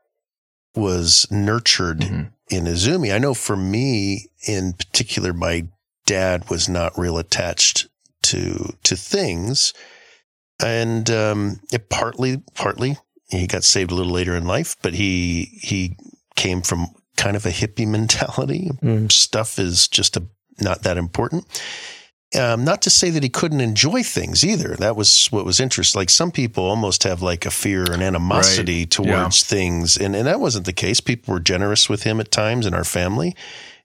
was 0.77 1.27
nurtured 1.31 2.01
Mhm. 2.01 2.31
in 2.51 2.65
Izumi. 2.65 3.15
I 3.15 3.19
know 3.19 3.33
for 3.35 3.57
me 3.57 4.29
in 4.47 4.73
particular, 4.75 5.33
my 5.33 5.67
dad 6.07 6.51
was 6.51 6.69
not 6.69 6.99
real 6.99 7.17
attached 7.17 7.87
to 8.25 8.75
to 8.83 8.97
things, 8.97 9.73
and 10.63 11.11
um, 11.11 11.61
it 11.73 11.89
partly 11.89 12.43
partly 12.55 12.97
he 13.29 13.47
got 13.47 13.65
saved 13.65 13.91
a 13.91 13.95
little 13.95 14.13
later 14.13 14.37
in 14.37 14.47
life, 14.47 14.77
but 14.83 14.95
he 14.95 15.59
he 15.61 15.97
came 16.37 16.63
from 16.63 16.89
kind 17.17 17.37
of 17.37 17.47
a 17.47 17.51
hippie 17.51 17.87
mentality. 17.89 18.71
Mm. 18.83 19.11
Stuff 19.11 19.59
is 19.59 19.89
just 19.89 20.17
a, 20.17 20.25
not 20.61 20.83
that 20.83 20.97
important. 20.97 21.47
Um, 22.39 22.65
not 22.65 22.83
to 22.83 22.91
say 22.91 23.11
that 23.11 23.23
he 23.23 23.29
couldn't 23.29 23.61
enjoy 23.61 24.03
things 24.03 24.45
either. 24.45 24.75
That 24.75 24.97
was 24.97 25.29
what 25.29 25.45
was 25.45 25.61
interesting. 25.61 26.01
Like 26.01 26.11
some 26.11 26.33
people 26.33 26.65
almost 26.65 27.05
have 27.05 27.23
like 27.23 27.47
a 27.47 27.51
fear 27.51 27.85
and 27.93 28.03
animosity 28.03 28.87
towards 28.87 29.45
things, 29.45 29.97
and 29.97 30.17
and 30.17 30.27
that 30.27 30.41
wasn't 30.41 30.67
the 30.67 30.73
case. 30.73 31.01
People 31.01 31.33
were 31.33 31.41
generous 31.41 31.89
with 31.89 32.03
him 32.03 32.19
at 32.19 32.33
times 32.33 32.67
in 32.67 32.75
our 32.75 32.85
family, 32.85 33.37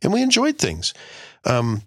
and 0.01 0.11
we 0.11 0.23
enjoyed 0.23 0.57
things. 0.57 0.95
Um, 1.45 1.83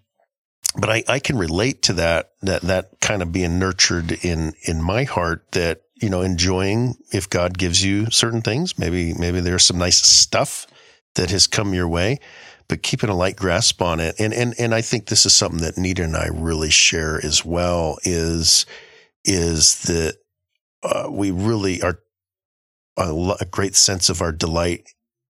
but 0.76 0.90
I, 0.90 1.04
I 1.08 1.18
can 1.18 1.36
relate 1.36 1.82
to 1.82 1.92
that 1.94 2.32
that 2.42 2.62
that 2.62 3.00
kind 3.00 3.22
of 3.22 3.32
being 3.32 3.58
nurtured 3.58 4.12
in 4.24 4.54
in 4.62 4.82
my 4.82 5.04
heart 5.04 5.44
that 5.52 5.82
you 5.96 6.08
know 6.08 6.22
enjoying 6.22 6.96
if 7.12 7.28
God 7.28 7.58
gives 7.58 7.84
you 7.84 8.10
certain 8.10 8.42
things 8.42 8.78
maybe 8.78 9.14
maybe 9.14 9.40
there's 9.40 9.64
some 9.64 9.78
nice 9.78 9.98
stuff 9.98 10.66
that 11.14 11.30
has 11.30 11.46
come 11.46 11.74
your 11.74 11.88
way 11.88 12.18
but 12.72 12.82
keeping 12.82 13.10
a 13.10 13.14
light 13.14 13.36
grasp 13.36 13.82
on 13.82 14.00
it. 14.00 14.14
And 14.18 14.32
and 14.32 14.54
and 14.58 14.74
I 14.74 14.80
think 14.80 15.06
this 15.06 15.26
is 15.26 15.34
something 15.34 15.60
that 15.60 15.76
Nita 15.76 16.04
and 16.04 16.16
I 16.16 16.28
really 16.32 16.70
share 16.70 17.20
as 17.22 17.44
well 17.44 17.98
is 18.02 18.64
is 19.26 19.82
that 19.82 20.16
uh, 20.82 21.08
we 21.10 21.30
really 21.30 21.82
are 21.82 22.00
a, 22.96 23.34
a 23.40 23.44
great 23.44 23.76
sense 23.76 24.08
of 24.08 24.22
our 24.22 24.32
delight 24.32 24.88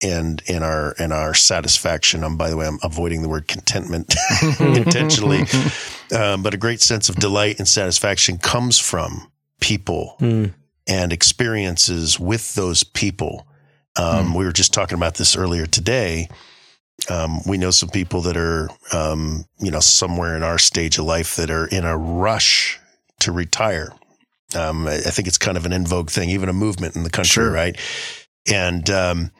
and 0.02 0.42
in 0.46 0.62
our 0.62 0.94
and 0.98 1.12
our 1.12 1.34
satisfaction. 1.34 2.24
Um, 2.24 2.36
by 2.36 2.50
the 2.50 2.56
way, 2.56 2.66
I'm 2.66 2.78
avoiding 2.82 3.22
the 3.22 3.28
word 3.28 3.46
contentment 3.48 4.14
intentionally, 4.60 5.44
um, 6.14 6.42
but 6.42 6.54
a 6.54 6.58
great 6.58 6.80
sense 6.80 7.08
of 7.08 7.16
delight 7.16 7.58
and 7.58 7.68
satisfaction 7.68 8.38
comes 8.38 8.78
from 8.78 9.30
people 9.60 10.16
Mm. 10.20 10.52
and 10.88 11.12
experiences 11.12 12.18
with 12.18 12.54
those 12.54 12.82
people. 12.84 13.46
Um, 13.96 14.34
We 14.34 14.44
were 14.44 14.52
just 14.52 14.72
talking 14.72 14.96
about 14.96 15.14
this 15.14 15.36
earlier 15.36 15.66
today. 15.66 16.28
Um, 17.08 17.40
we 17.46 17.58
know 17.58 17.70
some 17.70 17.88
people 17.88 18.20
that 18.22 18.36
are, 18.36 18.70
um, 18.92 19.44
you 19.58 19.70
know, 19.70 19.80
somewhere 19.80 20.36
in 20.36 20.42
our 20.42 20.58
stage 20.58 20.98
of 20.98 21.04
life 21.04 21.36
that 21.36 21.50
are 21.50 21.66
in 21.66 21.84
a 21.84 21.96
rush 21.96 22.78
to 23.20 23.32
retire. 23.32 23.92
Um, 24.54 24.86
I 24.86 24.96
I 24.96 25.10
think 25.10 25.26
it's 25.28 25.38
kind 25.38 25.56
of 25.56 25.64
an 25.66 25.72
in 25.72 25.86
vogue 25.86 26.10
thing, 26.10 26.28
even 26.30 26.48
a 26.48 26.52
movement 26.52 26.94
in 26.96 27.02
the 27.04 27.10
country, 27.10 27.42
Sure. 27.44 27.50
right? 27.52 27.76
And 28.50 28.88
um, 28.90 29.30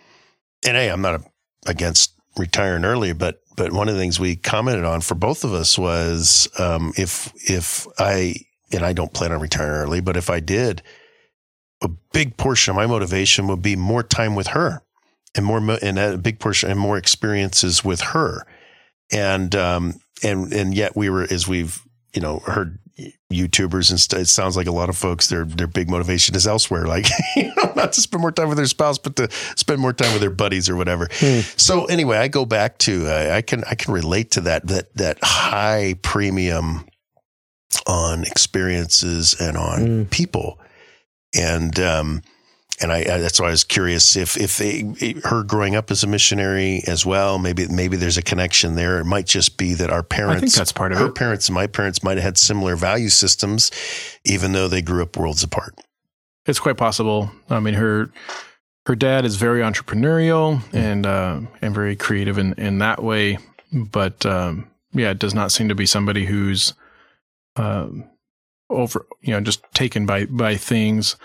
and 0.64 0.77
hey, 0.77 0.88
I'm 0.88 1.03
not 1.03 1.22
against 1.66 2.12
retiring 2.37 2.85
early, 2.85 3.12
but 3.12 3.40
but 3.57 3.72
one 3.72 3.88
of 3.88 3.94
the 3.94 4.01
things 4.01 4.18
we 4.18 4.37
commented 4.37 4.85
on 4.85 5.01
for 5.01 5.14
both 5.14 5.44
of 5.44 5.53
us 5.53 5.79
was 5.79 6.48
um, 6.59 6.92
if 6.96 7.33
if 7.48 7.87
I 7.98 8.37
and 8.72 8.85
I 8.85 8.92
don't 8.92 9.12
plan 9.12 9.33
on 9.33 9.40
retiring 9.40 9.83
early, 9.83 10.01
but 10.01 10.16
if 10.16 10.31
I 10.31 10.40
did, 10.40 10.83
a 11.83 11.88
big 12.12 12.37
portion 12.37 12.72
of 12.72 12.77
my 12.77 12.87
motivation 12.87 13.46
would 13.48 13.62
be 13.62 13.77
more 13.77 14.03
time 14.03 14.35
with 14.35 14.48
her 14.48 14.83
and 15.35 15.44
more 15.44 15.59
and 15.83 15.98
a 15.98 16.16
big 16.16 16.38
portion 16.38 16.70
and 16.70 16.81
more 16.81 16.96
experiences 16.96 17.85
with 17.85 18.01
her. 18.01 18.46
And 19.12 19.55
um 19.55 20.01
and 20.22 20.53
and 20.53 20.75
yet 20.75 20.96
we 20.96 21.11
were 21.11 21.27
as 21.31 21.46
we've 21.46 21.83
you 22.14 22.22
know 22.22 22.38
heard 22.40 22.79
youtubers 23.33 23.90
and 23.90 23.98
stuff. 23.98 24.20
It 24.20 24.28
sounds 24.28 24.57
like 24.57 24.66
a 24.66 24.72
lot 24.72 24.88
of 24.88 24.96
folks 24.96 25.28
their 25.28 25.44
their 25.44 25.66
big 25.66 25.88
motivation 25.90 26.35
is 26.35 26.46
elsewhere. 26.46 26.87
Like 26.87 27.07
you 27.37 27.52
know 27.57 27.72
not 27.74 27.92
to 27.94 28.00
spend 28.00 28.20
more 28.20 28.33
time 28.33 28.48
with 28.48 28.57
their 28.59 28.66
spouse 28.66 28.98
but 28.98 29.16
to 29.16 29.28
spend 29.57 29.81
more 29.81 29.92
time 29.92 30.12
with 30.12 30.20
their 30.20 30.31
buddies 30.31 30.68
or 30.68 30.76
whatever. 30.76 31.09
So 31.57 31.87
anyway 31.87 32.18
i 32.18 32.28
go 32.28 32.44
back 32.44 32.78
to 32.78 33.07
uh, 33.07 33.35
i 33.35 33.42
can 33.42 33.64
i 33.64 33.74
can 33.74 33.92
relate 33.94 34.31
to 34.33 34.42
that 34.42 34.66
that 34.68 34.94
that 34.96 35.18
high 35.22 35.94
premium 36.02 36.85
on 37.87 38.24
experiences 38.24 39.35
and 39.40 39.57
on 39.57 39.81
Mm. 39.87 40.11
people. 40.11 40.61
And 41.35 41.78
um 41.81 42.22
and 42.83 42.92
I, 42.92 42.99
I 42.99 43.18
that's 43.18 43.40
why 43.40 43.49
I 43.49 43.51
was 43.51 43.64
curious 43.64 44.16
if 44.16 44.37
if 44.37 44.59
they, 44.59 45.14
her 45.25 45.42
growing 45.42 45.77
up 45.77 45.90
as 45.90 46.03
a 46.03 46.07
missionary 46.07 46.83
as 46.87 47.07
well, 47.07 47.38
maybe 47.38 47.66
maybe 47.68 47.97
there's 47.97 48.18
a 48.18 48.23
connection 48.23 48.75
there. 48.75 48.99
It 48.99 49.05
might 49.05 49.27
just 49.27 49.57
be 49.57 49.75
that 49.75 49.90
our 49.90 50.03
parents, 50.03 50.37
I 50.37 50.40
think 50.40 50.53
that's 50.55 50.73
part 50.73 50.92
of 50.92 50.99
her 50.99 51.07
it. 51.07 51.14
parents 51.14 51.49
and 51.49 51.55
my 51.55 51.66
parents 51.66 52.03
might 52.03 52.16
have 52.16 52.25
had 52.25 52.38
similar 52.38 52.77
value 52.77 53.09
systems, 53.09 53.71
even 54.25 54.53
though 54.53 54.68
they 54.68 54.83
grew 54.83 55.03
up 55.03 55.16
worlds 55.16 55.42
apart. 55.42 55.79
It's 56.47 56.59
quite 56.61 56.77
possible. 56.77 57.31
I 57.49 57.61
mean, 57.61 57.75
her 57.75 58.11
her 58.87 58.97
dad 58.97 59.25
is 59.25 59.37
very 59.37 59.61
entrepreneurial 59.61 60.61
and 60.75 61.07
uh, 61.07 61.40
and 61.61 61.75
very 61.75 61.97
creative 61.97 62.38
in 62.38 62.55
in 62.55 62.79
that 62.79 63.03
way, 63.03 63.38
but 63.73 64.27
um, 64.27 64.68
yeah, 64.92 65.11
it 65.11 65.18
does 65.18 65.35
not 65.35 65.53
seem 65.53 65.68
to 65.68 65.75
be 65.75 65.87
somebody 65.87 66.27
who's 66.27 66.75
um, 67.57 68.05
over 68.68 69.07
you 69.21 69.33
know 69.33 69.40
just 69.40 69.62
taken 69.73 70.05
by 70.07 70.27
by 70.27 70.57
things. 70.57 71.16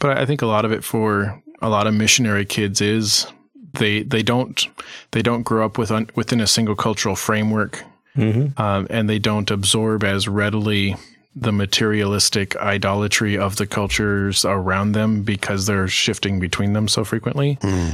But 0.00 0.18
I 0.18 0.26
think 0.26 0.42
a 0.42 0.46
lot 0.46 0.64
of 0.64 0.72
it 0.72 0.84
for 0.84 1.42
a 1.60 1.68
lot 1.68 1.86
of 1.86 1.94
missionary 1.94 2.44
kids 2.44 2.80
is 2.80 3.26
they 3.74 4.02
they 4.02 4.22
don't 4.22 4.66
they 5.10 5.22
don't 5.22 5.42
grow 5.42 5.64
up 5.64 5.78
with 5.78 5.90
within 6.14 6.40
a 6.40 6.46
single 6.46 6.76
cultural 6.76 7.16
framework 7.16 7.84
Mm-hmm. 8.18 8.60
um, 8.60 8.88
and 8.90 9.08
they 9.08 9.20
don't 9.20 9.48
absorb 9.48 10.02
as 10.02 10.26
readily 10.26 10.96
the 11.36 11.52
materialistic 11.52 12.56
idolatry 12.56 13.38
of 13.38 13.56
the 13.56 13.66
cultures 13.66 14.44
around 14.44 14.92
them 14.92 15.22
because 15.22 15.66
they're 15.66 15.86
shifting 15.86 16.40
between 16.40 16.72
them 16.72 16.88
so 16.88 17.04
frequently. 17.04 17.58
Hmm. 17.62 17.90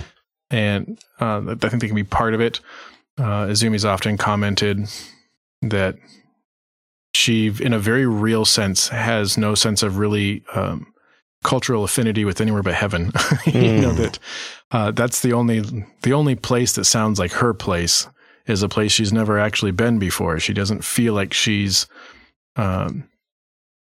And 0.50 0.98
uh, 1.20 1.42
I 1.50 1.68
think 1.68 1.82
they 1.82 1.88
can 1.88 1.96
be 1.96 2.04
part 2.04 2.32
of 2.32 2.40
it. 2.40 2.60
Uh, 3.18 3.46
Izumi's 3.48 3.84
often 3.84 4.16
commented 4.16 4.88
that 5.60 5.96
she, 7.12 7.52
in 7.60 7.74
a 7.74 7.78
very 7.78 8.06
real 8.06 8.46
sense, 8.46 8.88
has 8.88 9.36
no 9.36 9.54
sense 9.54 9.82
of 9.82 9.98
really 9.98 10.42
um, 10.54 10.86
cultural 11.44 11.84
affinity 11.84 12.24
with 12.24 12.40
anywhere 12.40 12.62
but 12.64 12.74
heaven. 12.74 13.12
you 13.46 13.80
know 13.80 13.92
that 13.92 14.18
uh, 14.72 14.90
that's 14.90 15.20
the 15.20 15.32
only 15.32 15.60
the 16.02 16.12
only 16.12 16.34
place 16.34 16.72
that 16.72 16.84
sounds 16.86 17.18
like 17.20 17.32
her 17.34 17.54
place 17.54 18.08
is 18.46 18.62
a 18.62 18.68
place 18.68 18.90
she's 18.92 19.12
never 19.12 19.38
actually 19.38 19.70
been 19.72 19.98
before. 20.00 20.40
She 20.40 20.52
doesn't 20.52 20.84
feel 20.84 21.14
like 21.14 21.32
she's 21.32 21.86
um, 22.56 23.08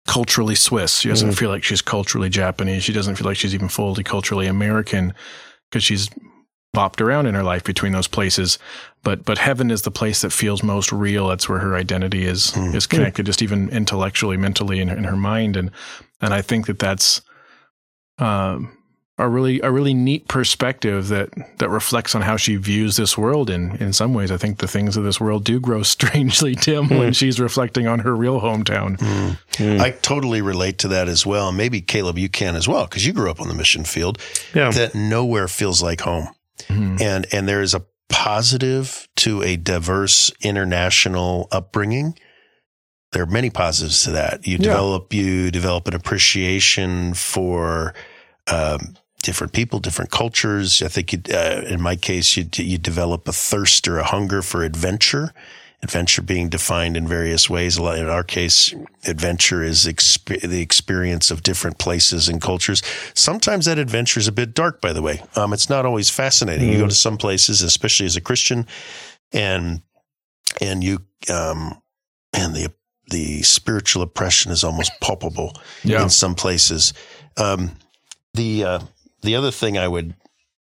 culturally 0.08 0.56
Swiss. 0.56 0.98
She 1.00 1.10
doesn't 1.10 1.30
Mm. 1.32 1.38
feel 1.38 1.50
like 1.50 1.64
she's 1.64 1.82
culturally 1.82 2.30
Japanese. 2.30 2.84
She 2.84 2.94
doesn't 2.94 3.16
feel 3.16 3.28
like 3.28 3.38
she's 3.38 3.54
even 3.56 3.70
fully 3.70 4.04
culturally 4.04 4.48
American 4.48 5.14
because 5.70 5.84
she's 5.84 6.10
bopped 6.76 7.02
around 7.02 7.28
in 7.28 7.36
her 7.36 7.44
life 7.44 7.64
between 7.64 7.92
those 7.94 8.08
places. 8.08 8.58
But 9.04 9.24
but 9.26 9.38
heaven 9.38 9.72
is 9.72 9.82
the 9.84 9.92
place 9.92 10.22
that 10.22 10.32
feels 10.32 10.64
most 10.64 10.92
real. 10.92 11.28
That's 11.28 11.48
where 11.50 11.60
her 11.60 11.76
identity 11.76 12.26
is 12.26 12.52
Mm. 12.52 12.76
is 12.76 12.88
connected, 12.88 13.26
just 13.26 13.42
even 13.42 13.70
intellectually, 13.70 14.38
mentally, 14.38 14.80
in, 14.80 14.90
in 14.90 15.04
her 15.06 15.18
mind. 15.18 15.56
And 15.58 15.72
and 16.22 16.34
I 16.34 16.42
think 16.42 16.66
that 16.68 16.80
that's 16.80 17.22
um, 18.22 18.78
a 19.18 19.28
really 19.28 19.60
a 19.62 19.70
really 19.70 19.94
neat 19.94 20.28
perspective 20.28 21.10
that 21.10 21.30
that 21.60 21.70
reflects 21.70 22.16
on 22.16 22.22
how 22.24 22.38
she 22.38 22.56
views 22.56 22.96
this 22.96 23.18
world. 23.18 23.50
And 23.52 23.80
in 23.80 23.94
some 23.94 24.14
ways, 24.16 24.32
I 24.32 24.38
think 24.38 24.58
the 24.60 24.68
things 24.68 24.98
of 24.98 25.04
this 25.04 25.20
world 25.20 25.44
do 25.44 25.60
grow 25.60 25.84
strangely 25.96 26.56
dim 26.56 26.90
when 26.90 27.14
she's 27.14 27.40
reflecting 27.40 27.86
on 27.88 28.00
her 28.00 28.16
real 28.16 28.42
hometown. 28.42 28.98
Mm. 29.58 29.80
I 29.80 29.92
totally 29.92 30.42
relate 30.42 30.80
to 30.80 30.88
that 30.88 31.08
as 31.08 31.26
well. 31.26 31.50
And 31.50 31.58
maybe 31.58 31.82
Caleb, 31.82 32.18
you 32.18 32.30
can 32.30 32.56
as 32.56 32.68
well, 32.68 32.86
because 32.86 33.06
you 33.06 33.14
grew 33.14 33.30
up 33.30 33.40
on 33.42 33.48
the 33.48 33.54
mission 33.54 33.84
field. 33.84 34.18
Yeah. 34.56 34.72
That 34.72 34.96
nowhere 34.96 35.48
feels 35.48 35.84
like 35.84 36.02
home. 36.02 36.30
Mhm. 36.70 37.00
And 37.02 37.28
and 37.32 37.48
there 37.48 37.62
is 37.62 37.76
a 37.76 37.84
positive 38.10 39.08
to 39.18 39.42
a 39.44 39.56
diverse 39.56 40.32
international 40.42 41.48
upbringing. 41.52 42.18
There 43.12 43.24
are 43.24 43.28
many 43.28 43.50
positives 43.50 44.04
to 44.06 44.12
that. 44.12 44.48
You 44.48 44.54
Yeah. 44.54 44.64
develop 44.70 45.14
you 45.14 45.52
develop 45.52 45.88
an 45.88 45.94
appreciation 45.94 47.14
for 47.14 47.94
um, 48.48 48.96
different 49.24 49.54
people, 49.54 49.80
different 49.80 50.12
cultures. 50.12 50.82
I 50.82 50.88
think 50.88 51.14
uh, 51.34 51.62
in 51.68 51.82
my 51.82 51.96
case, 51.96 52.36
you 52.38 52.46
you 52.56 52.78
develop 52.78 53.28
a 53.28 53.34
thirst 53.34 53.88
or 53.88 53.98
a 54.00 54.04
hunger 54.06 54.42
for 54.42 54.64
adventure. 54.64 55.34
Adventure 55.84 56.22
being 56.22 56.48
defined 56.48 56.96
in 56.96 57.08
various 57.08 57.50
ways. 57.50 57.78
In 57.80 58.08
our 58.08 58.24
case, 58.24 58.72
adventure 59.08 59.64
is 59.64 59.86
exp- 59.88 60.40
the 60.48 60.62
experience 60.62 61.32
of 61.32 61.42
different 61.42 61.80
places 61.80 62.30
and 62.30 62.40
cultures. 62.40 62.84
Sometimes 63.16 63.66
that 63.66 63.80
adventure 63.80 64.20
is 64.20 64.28
a 64.28 64.32
bit 64.32 64.54
dark, 64.54 64.80
by 64.80 64.94
the 64.94 65.02
way. 65.02 65.24
Um, 65.36 65.54
it's 65.54 65.70
not 65.72 65.84
always 65.88 66.08
fascinating. 66.08 66.72
You 66.72 66.78
go 66.78 66.88
to 66.88 66.94
some 66.94 67.18
places, 67.18 67.64
especially 67.64 68.06
as 68.06 68.16
a 68.16 68.22
Christian, 68.22 68.68
and 69.34 69.82
and 70.62 70.84
you 70.84 71.00
um, 71.34 71.82
and 72.32 72.54
the 72.56 72.72
the 73.10 73.42
spiritual 73.42 74.04
oppression 74.04 74.52
is 74.52 74.64
almost 74.64 74.92
palpable 75.02 75.54
Yeah. 75.84 76.04
in 76.04 76.10
some 76.12 76.36
places. 76.36 76.94
Um, 77.38 77.72
the 78.34 78.64
uh, 78.64 78.80
the 79.22 79.36
other 79.36 79.52
thing 79.52 79.78
I 79.78 79.88
would 79.88 80.16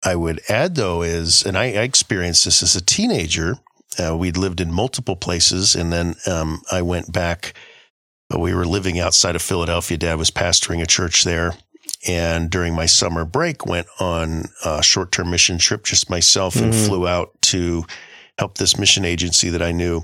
I 0.05 0.14
would 0.16 0.40
add 0.49 0.75
though 0.75 1.03
is, 1.03 1.45
and 1.45 1.57
I, 1.57 1.64
I 1.64 1.83
experienced 1.83 2.45
this 2.45 2.62
as 2.62 2.77
a 2.77 2.85
teenager. 2.85 3.59
Uh, 3.99 4.16
we'd 4.16 4.37
lived 4.37 4.61
in 4.61 4.73
multiple 4.73 5.16
places, 5.16 5.75
and 5.75 5.92
then 5.92 6.16
um, 6.27 6.62
I 6.71 6.83
went 6.83 7.12
back. 7.12 7.55
uh, 8.35 8.38
We 8.38 8.55
were 8.55 8.66
living 8.66 9.01
outside 9.01 9.35
of 9.37 9.42
Philadelphia. 9.42 9.97
Dad 9.97 10.19
was 10.19 10.31
pastoring 10.31 10.83
a 10.83 10.87
church 10.87 11.25
there, 11.25 11.55
and 12.07 12.51
during 12.51 12.75
my 12.75 12.85
summer 12.87 13.25
break, 13.25 13.64
went 13.64 13.87
on 13.99 14.45
a 14.64 14.83
short-term 14.83 15.31
mission 15.31 15.57
trip, 15.59 15.85
just 15.85 16.11
myself, 16.11 16.57
and 16.57 16.73
Mhm. 16.75 16.87
flew 16.87 17.09
out 17.09 17.31
to 17.42 17.87
help 18.38 18.59
this 18.59 18.77
mission 18.79 19.05
agency 19.07 19.49
that 19.49 19.62
I 19.62 19.73
knew 19.73 20.03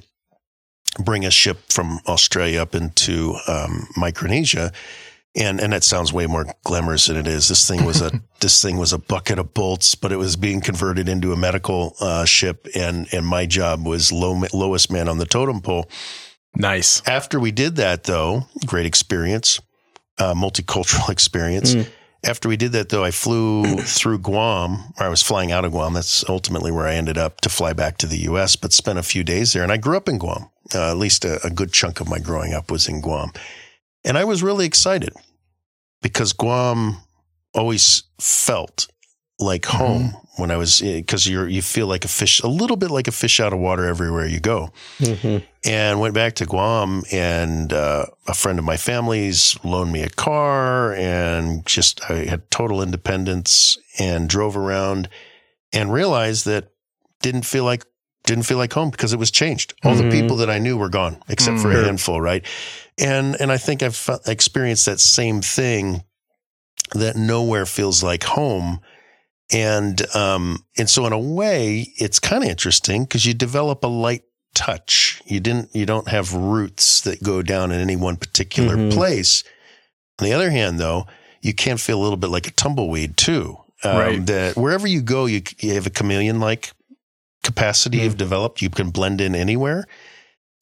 bring 0.98 1.24
a 1.26 1.30
ship 1.30 1.58
from 1.70 2.00
Australia 2.06 2.62
up 2.62 2.74
into 2.74 3.36
um, 3.46 3.88
Micronesia. 3.96 4.72
And 5.34 5.60
and 5.60 5.72
that 5.72 5.82
sounds 5.82 6.12
way 6.12 6.26
more 6.26 6.46
glamorous 6.62 7.06
than 7.06 7.16
it 7.16 7.26
is. 7.26 7.48
This 7.48 7.66
thing 7.66 7.84
was 7.86 8.02
a 8.02 8.10
this 8.40 8.60
thing 8.60 8.76
was 8.76 8.92
a 8.92 8.98
bucket 8.98 9.38
of 9.38 9.54
bolts, 9.54 9.94
but 9.94 10.12
it 10.12 10.16
was 10.16 10.36
being 10.36 10.60
converted 10.60 11.08
into 11.08 11.32
a 11.32 11.36
medical 11.36 11.96
uh, 12.00 12.26
ship, 12.26 12.68
and 12.74 13.08
and 13.12 13.26
my 13.26 13.46
job 13.46 13.86
was 13.86 14.12
low, 14.12 14.42
lowest 14.52 14.92
man 14.92 15.08
on 15.08 15.18
the 15.18 15.24
totem 15.24 15.62
pole. 15.62 15.88
Nice. 16.54 17.02
After 17.06 17.40
we 17.40 17.50
did 17.50 17.76
that, 17.76 18.04
though, 18.04 18.46
great 18.66 18.84
experience, 18.84 19.60
uh, 20.18 20.34
multicultural 20.34 21.08
experience. 21.08 21.74
Mm. 21.74 21.88
After 22.24 22.48
we 22.48 22.56
did 22.56 22.72
that, 22.72 22.88
though, 22.88 23.02
I 23.02 23.10
flew 23.10 23.76
through 23.80 24.18
Guam, 24.18 24.92
or 24.98 25.06
I 25.06 25.08
was 25.08 25.22
flying 25.22 25.50
out 25.50 25.64
of 25.64 25.72
Guam. 25.72 25.94
That's 25.94 26.28
ultimately 26.28 26.70
where 26.70 26.86
I 26.86 26.94
ended 26.94 27.18
up 27.18 27.40
to 27.40 27.48
fly 27.48 27.72
back 27.72 27.98
to 27.98 28.06
the 28.06 28.18
U.S., 28.18 28.54
but 28.54 28.72
spent 28.72 28.98
a 28.98 29.02
few 29.02 29.24
days 29.24 29.52
there. 29.52 29.62
And 29.62 29.72
I 29.72 29.76
grew 29.76 29.96
up 29.96 30.08
in 30.08 30.18
Guam. 30.18 30.48
Uh, 30.74 30.90
at 30.90 30.96
least 30.96 31.24
a, 31.24 31.44
a 31.44 31.50
good 31.50 31.72
chunk 31.72 32.00
of 32.00 32.08
my 32.08 32.18
growing 32.18 32.54
up 32.54 32.70
was 32.70 32.88
in 32.88 33.00
Guam. 33.00 33.32
And 34.04 34.18
I 34.18 34.24
was 34.24 34.42
really 34.42 34.66
excited 34.66 35.12
because 36.00 36.32
Guam 36.32 36.98
always 37.54 38.04
felt 38.18 38.88
like 39.38 39.64
home 39.66 40.14
when 40.36 40.50
I 40.50 40.56
was, 40.56 40.80
because 40.80 41.26
you're, 41.28 41.48
you 41.48 41.62
feel 41.62 41.86
like 41.86 42.04
a 42.04 42.08
fish, 42.08 42.40
a 42.40 42.46
little 42.48 42.76
bit 42.76 42.90
like 42.90 43.06
a 43.08 43.12
fish 43.12 43.38
out 43.40 43.52
of 43.52 43.58
water 43.58 43.84
everywhere 43.86 44.26
you 44.26 44.40
go 44.40 44.70
Mhm. 44.98 45.42
and 45.64 46.00
went 46.00 46.14
back 46.14 46.34
to 46.36 46.46
Guam. 46.46 47.02
And 47.12 47.72
uh, 47.72 48.06
a 48.26 48.34
friend 48.34 48.58
of 48.58 48.64
my 48.64 48.76
family's 48.76 49.56
loaned 49.64 49.92
me 49.92 50.02
a 50.02 50.08
car, 50.08 50.94
and 50.94 51.66
just 51.66 52.00
I 52.10 52.24
had 52.24 52.50
total 52.50 52.82
independence 52.82 53.76
and 53.98 54.28
drove 54.28 54.56
around, 54.56 55.08
and 55.72 55.92
realized 55.92 56.44
that 56.46 56.70
didn't 57.20 57.44
feel 57.44 57.64
like 57.64 57.84
didn't 58.24 58.44
feel 58.44 58.58
like 58.58 58.72
home 58.72 58.90
because 58.90 59.12
it 59.12 59.18
was 59.18 59.32
changed. 59.32 59.74
All 59.82 59.94
Mhm. 59.94 59.98
the 60.02 60.10
people 60.10 60.36
that 60.36 60.48
I 60.48 60.58
knew 60.60 60.76
were 60.76 60.88
gone, 60.88 61.20
except 61.28 61.58
for 61.58 61.72
a 61.72 61.74
Mhm. 61.74 61.84
handful, 61.86 62.20
right? 62.20 62.44
And 62.98 63.36
and 63.40 63.50
I 63.50 63.56
think 63.58 63.82
I've 63.82 64.08
experienced 64.26 64.86
that 64.86 65.00
same 65.00 65.40
thing 65.42 66.02
that 66.94 67.16
nowhere 67.16 67.66
feels 67.66 68.02
like 68.02 68.24
home. 68.24 68.80
And 69.52 70.02
um 70.14 70.64
and 70.78 70.88
so 70.88 71.06
in 71.06 71.12
a 71.12 71.18
way, 71.18 71.92
it's 71.96 72.18
kind 72.18 72.42
of 72.44 72.50
interesting 72.50 73.04
because 73.04 73.24
you 73.26 73.34
develop 73.34 73.82
a 73.84 73.88
light 73.88 74.22
touch. 74.54 75.22
You 75.26 75.40
didn't 75.40 75.74
you 75.74 75.86
don't 75.86 76.08
have 76.08 76.34
roots 76.34 77.00
that 77.02 77.22
go 77.22 77.42
down 77.42 77.72
in 77.72 77.80
any 77.80 77.96
one 77.96 78.16
particular 78.16 78.76
Mhm. 78.76 78.92
place. 78.92 79.42
On 80.20 80.26
the 80.26 80.34
other 80.34 80.50
hand, 80.50 80.78
though, 80.78 81.06
you 81.40 81.54
can 81.54 81.78
feel 81.78 81.98
a 81.98 82.02
little 82.02 82.18
bit 82.18 82.28
like 82.30 82.46
a 82.46 82.50
tumbleweed 82.52 83.16
too. 83.16 83.58
Um, 83.82 83.96
Right. 83.96 84.26
That 84.26 84.56
wherever 84.56 84.86
you 84.86 85.00
go, 85.02 85.26
you, 85.26 85.42
you 85.58 85.74
have 85.74 85.86
a 85.86 85.90
chameleon 85.90 86.38
like 86.40 86.72
capacity 87.42 87.98
you've 87.98 88.16
developed. 88.18 88.62
You 88.62 88.70
can 88.70 88.90
blend 88.90 89.20
in 89.20 89.34
anywhere. 89.34 89.86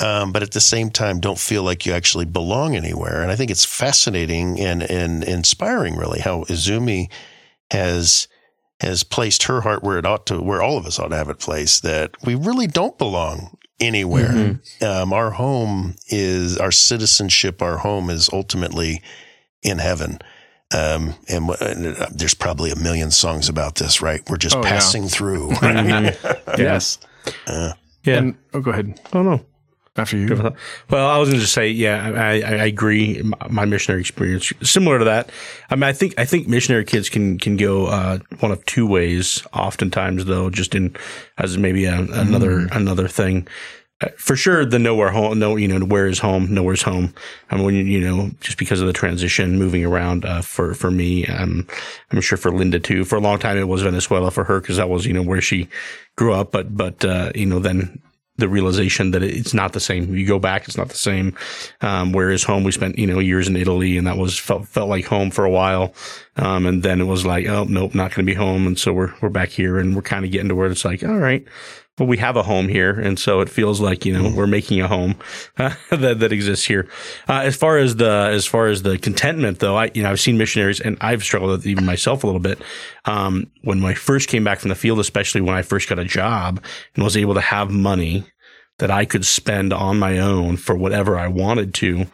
Um, 0.01 0.33
but 0.33 0.43
at 0.43 0.53
the 0.53 0.61
same 0.61 0.91
time, 0.91 1.21
don't 1.21 1.39
feel 1.39 1.63
like 1.63 1.85
you 1.85 1.93
actually 1.93 2.25
belong 2.25 2.75
anywhere. 2.75 3.21
And 3.23 3.31
I 3.31 3.37
think 3.37 3.51
it's 3.51 3.65
fascinating 3.67 4.59
and, 4.59 4.83
and 4.83 5.23
inspiring, 5.25 5.97
really, 5.97 6.21
how 6.21 6.45
Izumi 6.45 7.11
has 7.71 8.27
has 8.81 9.03
placed 9.05 9.43
her 9.43 9.61
heart 9.61 9.83
where 9.83 9.99
it 9.99 10.07
ought 10.07 10.25
to, 10.27 10.41
where 10.41 10.63
all 10.63 10.79
of 10.79 10.87
us 10.87 10.99
ought 10.99 11.09
to 11.09 11.17
have 11.17 11.29
it 11.29 11.39
placed. 11.39 11.83
That 11.83 12.13
we 12.25 12.35
really 12.35 12.67
don't 12.67 12.97
belong 12.97 13.57
anywhere. 13.79 14.29
Mhm. 14.29 14.83
Um, 14.83 15.13
our 15.13 15.33
home 15.33 15.97
is 16.09 16.57
our 16.57 16.73
citizenship. 16.73 17.61
Our 17.61 17.77
home 17.79 18.09
is 18.09 18.31
ultimately 18.33 19.03
in 19.63 19.79
heaven. 19.79 20.19
Um, 20.73 21.15
and, 21.29 21.45
wh- 21.47 21.61
and 21.61 21.87
uh, 21.97 22.07
there's 22.11 22.33
probably 22.35 22.71
a 22.71 22.77
million 22.77 23.11
songs 23.11 23.49
about 23.51 23.75
this, 23.75 24.01
right? 24.01 24.23
We're 24.31 24.37
just 24.39 24.57
Oh, 24.57 24.63
yeah. 24.63 24.69
passing 24.71 25.09
through. 25.09 25.51
Mhm. 25.61 26.17
Yes. 26.59 26.99
Uh, 27.47 27.73
Yeah. 28.05 28.17
And 28.19 28.37
oh, 28.55 28.61
go 28.61 28.71
ahead. 28.71 28.99
oh 29.13 29.23
no. 29.23 29.45
After 29.97 30.17
you. 30.17 30.55
Well, 30.89 31.09
I 31.09 31.19
was 31.19 31.29
going 31.29 31.39
to 31.39 31.43
just 31.43 31.53
say, 31.53 31.69
yeah, 31.69 32.13
I, 32.17 32.41
I 32.41 32.67
agree. 32.67 33.23
My- 33.49 33.65
missionary 33.65 34.01
experience 34.01 34.53
similar 34.63 35.01
to 35.01 35.05
that. 35.05 35.31
I 35.69 35.75
mean, 35.75 35.83
I 35.83 35.93
think 35.93 36.15
I 36.17 36.25
think 36.25 36.47
missionary 36.47 36.85
kids 36.85 37.09
can 37.09 37.39
can 37.39 37.57
go 37.57 37.87
uh, 37.87 38.19
one 38.39 38.53
of 38.53 38.65
two 38.67 38.87
ways. 38.87 39.45
Oftentimes, 39.53 40.27
though, 40.27 40.49
just 40.49 40.75
in 40.75 40.95
as 41.39 41.59
maybe 41.59 41.87
a, 41.87 41.99
another 41.99 42.69
another 42.73 43.09
thing. 43.09 43.49
Uh, 44.01 44.09
For 44.17 44.35
sure, 44.35 44.65
the 44.65 44.79
nowhere 44.79 45.11
home, 45.11 45.39
no, 45.39 45.57
you 45.57 45.69
know, 45.69 45.85
where 45.85 46.07
is 46.07 46.19
home, 46.19 46.55
nowhere's 46.55 46.83
home. 46.83 47.13
I 47.51 47.57
mean, 47.57 47.65
when 47.67 47.75
you, 47.75 47.85
you 47.85 48.01
know, 48.01 48.31
just 48.41 48.57
because 48.57 48.81
of 48.81 48.87
the 48.87 48.95
transition, 48.95 49.59
moving 49.59 49.85
around, 49.85 50.25
uh, 50.25 50.41
for, 50.41 50.73
for 50.73 50.91
me, 50.91 51.27
um, 51.27 51.67
I'm 52.11 52.23
sure 52.23 52.39
for 52.39 52.51
Linda 52.51 52.81
too. 52.81 53.05
For 53.05 53.17
a 53.17 53.21
long 53.21 53.39
time, 53.39 53.59
it 53.59 53.69
was 53.69 53.83
Venezuela 53.83 54.31
for 54.31 54.45
her 54.45 54.59
because 54.61 54.79
that 54.79 54.89
was, 54.89 55.05
you 55.05 55.13
know, 55.13 55.23
where 55.23 55.43
she 55.43 55.69
grew 56.17 56.33
up. 56.33 56.51
But, 56.51 56.75
but, 56.75 57.05
uh, 57.05 57.33
you 57.35 57.45
know, 57.45 57.59
then 57.59 58.01
the 58.41 58.49
realization 58.49 59.13
that 59.13 59.23
it's 59.23 59.55
not 59.55 59.73
the 59.73 59.81
same. 59.81 60.15
You 60.15 60.27
go 60.27 60.39
back, 60.39 60.67
it's 60.67 60.77
not 60.77 60.89
the 60.89 60.97
same. 60.97 61.37
Um, 61.81 62.13
whereas 62.13 62.43
home, 62.43 62.65
we 62.65 62.73
spent, 62.73 62.99
you 62.99 63.07
know, 63.07 63.19
years 63.19 63.49
in 63.49 63.57
Italy 63.57 63.97
and 63.97 64.07
that 64.07 64.17
was 64.17 64.39
felt, 64.39 64.67
felt 64.67 64.89
like 64.89 65.05
home 65.05 65.31
for 65.31 65.45
a 65.45 65.51
while. 65.51 65.95
Um, 66.37 66.67
and 66.67 66.83
then 66.83 67.01
it 67.01 67.05
was 67.05 67.25
like, 67.25 67.47
oh, 67.47 67.65
nope, 67.65 67.95
not 67.95 68.15
going 68.15 68.27
to 68.27 68.33
be 68.33 68.35
home. 68.35 68.67
And 68.67 68.79
so 68.79 68.93
we're, 68.93 69.15
we're 69.21 69.29
back 69.29 69.51
here 69.51 69.79
and 69.79 69.95
we're 69.95 70.03
kind 70.03 70.25
of 70.25 70.31
getting 70.31 70.49
to 70.49 70.55
where 70.55 70.71
it's 70.71 70.85
like, 70.85 71.05
all 71.05 71.19
right, 71.19 71.47
well, 72.01 72.09
we 72.09 72.17
have 72.17 72.35
a 72.37 72.43
home 72.43 72.67
here. 72.67 72.91
And 72.99 73.19
so 73.19 73.41
it 73.41 73.49
feels 73.49 73.81
like, 73.81 74.05
you 74.05 74.13
know, 74.13 74.33
we're 74.35 74.47
making 74.49 74.81
a 74.81 74.89
home 74.89 75.15
uh, 75.59 75.75
that, 75.91 76.19
that 76.19 76.33
exists 76.33 76.65
here. 76.67 76.89
Uh, 77.29 77.43
as 77.45 77.55
far 77.55 77.77
as 77.79 77.95
the, 77.97 78.11
as 78.11 78.47
far 78.47 78.67
as 78.67 78.83
the 78.83 78.99
contentment 78.99 79.61
though, 79.61 79.77
I, 79.77 79.91
you 79.95 80.03
know, 80.03 80.11
I've 80.11 80.19
seen 80.19 80.39
missionaries 80.39 80.81
and 80.81 80.97
I've 81.01 81.23
struggled 81.23 81.51
with 81.53 81.67
even 81.67 81.85
myself 81.87 82.25
a 82.25 82.27
little 82.27 82.41
bit. 82.41 82.59
Um, 83.05 83.51
when 83.63 83.85
I 83.85 83.95
first 83.95 84.29
came 84.29 84.43
back 84.43 84.59
from 84.59 84.71
the 84.71 84.75
field, 84.75 84.99
especially 84.99 85.43
when 85.43 85.55
I 85.55 85.63
first 85.63 85.89
got 85.89 85.99
a 86.01 86.05
job 86.05 86.61
and 86.97 87.05
was 87.05 87.17
able 87.17 87.35
to 87.35 87.41
have 87.41 87.71
money 87.71 88.25
that 88.79 88.91
I 88.91 89.05
could 89.05 89.25
spend 89.27 89.73
on 89.73 89.99
my 89.99 90.19
own 90.19 90.57
for 90.57 90.75
whatever 90.75 91.19
I 91.19 91.29
wanted 91.29 91.75
to. 91.75 92.07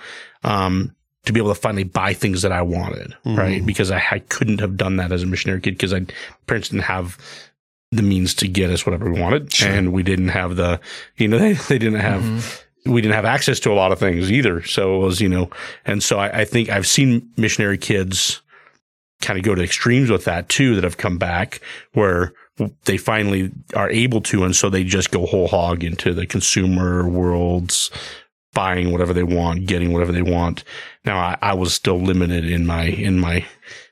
Um, 0.44 0.92
to 1.24 1.32
be 1.32 1.40
able 1.40 1.52
to 1.52 1.60
finally 1.60 1.82
buy 1.82 2.12
things 2.14 2.42
that 2.42 2.52
I 2.52 2.62
wanted, 2.62 3.12
Mhm. 3.24 3.36
right? 3.36 3.66
Because 3.66 3.90
I, 3.90 4.00
I 4.12 4.18
couldn't 4.20 4.60
have 4.60 4.76
done 4.76 4.98
that 4.98 5.10
as 5.10 5.24
a 5.24 5.26
missionary 5.26 5.60
kid 5.60 5.72
because 5.72 5.92
I 5.92 6.06
parents 6.46 6.68
didn't 6.68 6.84
have 6.84 7.18
the 7.92 8.02
means 8.02 8.34
to 8.34 8.48
get 8.48 8.70
us 8.70 8.84
whatever 8.84 9.10
we 9.10 9.20
wanted, 9.20 9.52
Sure. 9.52 9.68
and 9.70 9.92
we 9.92 10.02
didn't 10.02 10.28
have 10.28 10.56
the, 10.56 10.80
you 11.16 11.28
know, 11.28 11.38
they, 11.44 11.52
they 11.54 11.78
didn't 11.78 12.00
have 12.00 12.22
Mhm. 12.22 12.62
we 12.92 13.00
didn't 13.00 13.14
have 13.14 13.24
access 13.24 13.58
to 13.60 13.70
a 13.72 13.74
lot 13.74 13.92
of 13.92 13.98
things 13.98 14.30
either. 14.30 14.62
So 14.64 14.96
it 14.96 15.04
was, 15.04 15.20
you 15.20 15.28
know, 15.28 15.50
and 15.84 16.02
so 16.02 16.18
I, 16.18 16.40
I 16.40 16.44
think 16.44 16.68
I've 16.68 16.86
seen 16.86 17.28
missionary 17.36 17.78
kids 17.78 18.40
kind 19.22 19.38
of 19.38 19.44
go 19.44 19.54
to 19.54 19.62
extremes 19.62 20.10
with 20.10 20.24
that 20.26 20.48
too, 20.48 20.74
that 20.74 20.84
have 20.84 20.96
come 20.98 21.16
back 21.18 21.60
where 21.94 22.32
they 22.84 22.96
finally 22.96 23.50
are 23.74 23.90
able 23.90 24.20
to. 24.22 24.44
And 24.44 24.54
so 24.54 24.68
they 24.70 24.84
just 24.84 25.10
go 25.10 25.26
whole 25.26 25.48
hog 25.48 25.82
into 25.84 26.12
the 26.14 26.26
consumer 26.26 27.08
worlds, 27.08 27.90
buying 28.52 28.92
whatever 28.92 29.12
they 29.12 29.22
want, 29.22 29.66
getting 29.66 29.92
whatever 29.92 30.12
they 30.12 30.22
want. 30.22 30.64
Now 31.04 31.18
I, 31.18 31.36
I 31.42 31.54
was 31.54 31.74
still 31.74 31.98
limited 32.00 32.44
in 32.48 32.66
my, 32.66 32.84
in 32.84 33.18
my, 33.18 33.44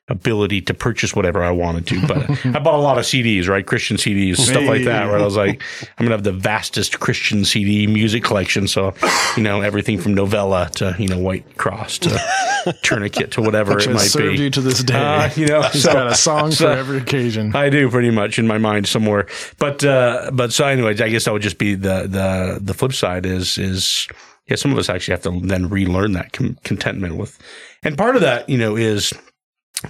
ability 0.09 0.61
to 0.61 0.75
purchase 0.75 1.15
whatever 1.17 1.43
I 1.43 1.51
wanted 1.51 1.87
to. 1.87 2.07
But 2.07 2.47
I 2.47 2.59
bought 2.59 2.75
a 2.75 2.83
lot 2.83 2.99
of 2.99 3.05
CDs, 3.05 3.49
right? 3.49 3.67
Christian 3.67 3.97
CDs, 3.97 4.37
stuff 4.37 4.65
like 4.67 4.85
that, 4.85 5.07
where 5.09 5.19
I 5.19 5.23
was 5.25 5.37
like, 5.37 5.63
I'm 5.99 6.07
going 6.07 6.11
to 6.11 6.15
have 6.17 6.25
the 6.25 6.33
vastest 6.33 7.01
Christian 7.01 7.45
CD 7.45 7.87
music 7.87 8.23
collection. 8.23 8.69
So, 8.69 8.93
you 9.37 9.43
know, 9.43 9.63
everything 9.63 9.99
from 9.99 10.13
novella 10.15 10.69
to, 10.75 10.95
you 10.99 11.09
know, 11.09 11.17
Whitecross 11.19 11.99
to 12.01 12.73
tourniquet 12.83 13.31
to 13.33 13.41
whatever 13.43 13.79
it 13.79 13.87
might 13.89 13.99
served 14.01 14.37
be. 14.37 14.45
you 14.45 14.51
to 14.51 14.61
this 14.61 14.83
day. 14.83 14.95
Uh, 14.95 15.31
you 15.37 15.47
know, 15.47 15.63
He's 15.63 15.85
so- 15.85 15.93
got 15.95 16.07
a 16.09 16.15
song 16.15 16.53
so- 16.53 16.67
for 16.67 16.79
every 16.79 16.99
occasion. 16.99 17.57
I 17.57 17.71
do 17.71 17.89
pretty 17.89 18.11
much 18.11 18.39
in 18.39 18.47
my 18.47 18.59
mind 18.59 18.87
somewhere. 18.87 19.27
But 19.59 19.85
uh 19.85 20.31
but 20.35 20.53
so 20.53 20.67
anyways, 20.67 21.01
I 21.01 21.09
guess 21.09 21.25
that 21.25 21.33
would 21.33 21.43
just 21.43 21.59
be 21.59 21.75
the 21.75 22.07
the 22.09 22.59
the 22.61 22.75
flip 22.75 22.93
side 22.93 23.25
is 23.25 23.57
is 23.59 24.07
yeah, 24.49 24.57
some 24.57 24.73
of 24.73 24.79
us 24.79 24.91
actually 24.91 25.13
have 25.13 25.23
to 25.23 25.41
then 25.47 25.69
relearn 25.71 26.13
that 26.13 26.33
com- 26.33 26.59
contentment 26.65 27.17
with. 27.17 27.39
And 27.83 27.97
part 27.97 28.15
of 28.17 28.21
that, 28.23 28.49
you 28.51 28.59
know, 28.59 28.77
is 28.77 29.13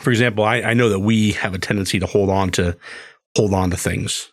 for 0.01 0.11
example, 0.11 0.45
I, 0.45 0.57
I 0.63 0.75
know 0.75 0.89
that 0.89 1.01
we 1.01 1.33
have 1.33 1.55
a 1.55 1.59
tendency 1.59 1.99
to 1.99 2.07
hold 2.07 2.31
on 2.31 2.51
to 2.53 2.77
hold 3.37 3.55
on 3.55 3.71
to 3.71 3.77
things. 3.77 4.31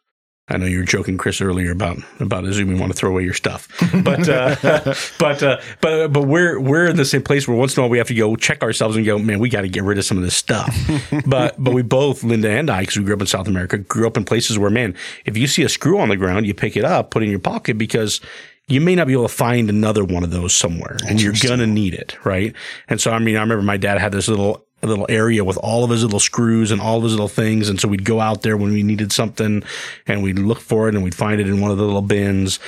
I 0.52 0.58
know 0.58 0.66
you 0.66 0.80
were 0.80 0.84
joking, 0.84 1.18
Chris, 1.18 1.40
earlier 1.40 1.72
about 1.72 1.98
about 2.20 2.44
assuming 2.44 2.76
you 2.76 2.82
want 2.82 2.92
to 2.92 2.98
throw 2.98 3.10
away 3.10 3.24
your 3.24 3.34
stuff, 3.34 3.70
but 4.04 4.28
uh, 4.28 4.56
but 5.20 5.42
uh, 5.42 5.62
but 5.80 6.10
but 6.10 6.24
we're 6.24 6.60
we're 6.60 6.88
in 6.88 6.98
the 6.98 7.06
same 7.06 7.22
place 7.22 7.48
where 7.48 7.56
once 7.56 7.78
in 7.78 7.80
a 7.80 7.84
while 7.84 7.90
we 7.90 7.98
have 8.00 8.08
to 8.08 8.14
go 8.14 8.36
check 8.36 8.62
ourselves 8.62 8.98
and 8.98 9.06
go, 9.06 9.18
man, 9.18 9.40
we 9.40 9.50
got 9.50 9.62
to 9.62 9.70
get 9.70 9.84
rid 9.84 9.98
of 9.98 10.04
some 10.04 10.18
of 10.18 10.24
this 10.24 10.36
stuff. 10.36 10.76
but 11.26 11.56
but 11.58 11.74
we 11.74 11.84
both, 11.84 12.24
Linda 12.24 12.50
and 12.50 12.70
I, 12.70 12.82
because 12.82 12.98
we 12.98 13.06
grew 13.06 13.14
up 13.14 13.22
in 13.22 13.28
South 13.28 13.48
America, 13.48 13.78
grew 13.78 14.06
up 14.06 14.18
in 14.18 14.26
places 14.26 14.60
where, 14.60 14.70
man, 14.70 14.94
if 15.26 15.38
you 15.38 15.48
see 15.48 15.64
a 15.64 15.70
screw 15.70 16.00
on 16.00 16.10
the 16.10 16.18
ground, 16.18 16.46
you 16.46 16.54
pick 16.54 16.76
it 16.76 16.84
up, 16.84 17.12
put 17.12 17.22
it 17.22 17.26
in 17.26 17.32
your 17.32 17.40
pocket 17.40 17.78
because 17.78 18.20
you 18.68 18.82
may 18.82 18.96
not 18.96 19.08
be 19.08 19.14
able 19.14 19.28
to 19.28 19.34
find 19.34 19.70
another 19.70 20.04
one 20.04 20.24
of 20.24 20.32
those 20.32 20.54
somewhere, 20.54 20.98
and 21.08 21.22
you're 21.22 21.34
gonna 21.42 21.68
need 21.68 21.94
it, 21.94 22.18
right? 22.26 22.54
And 22.90 23.00
so 23.00 23.12
I 23.12 23.20
mean, 23.20 23.38
I 23.38 23.42
remember 23.42 23.64
my 23.64 23.78
dad 23.78 24.00
had 24.00 24.12
this 24.12 24.28
little 24.28 24.66
a 24.84 24.88
little 24.88 25.06
area 25.10 25.44
with 25.44 25.58
all 25.58 25.84
of 25.84 25.90
his 25.90 26.04
little 26.04 26.20
screws 26.20 26.72
and 26.72 26.82
all 26.82 26.98
of 26.98 27.04
his 27.04 27.14
little 27.14 27.28
things. 27.28 27.70
And 27.70 27.80
so 27.80 27.88
we'd 27.88 28.06
go 28.06 28.20
out 28.20 28.42
there 28.42 28.58
when 28.58 28.72
we 28.72 28.84
needed 28.84 29.12
something 29.12 29.64
and 30.08 30.24
we'd 30.24 30.40
look 30.40 30.60
for 30.60 30.90
it 30.90 30.96
and 30.96 31.04
we'd 31.04 31.16
find 31.16 31.40
it 31.40 31.48
in 31.48 31.62
one 31.62 31.72
of 31.72 31.78
the 31.78 31.86
little 31.86 32.02
bins. 32.02 32.60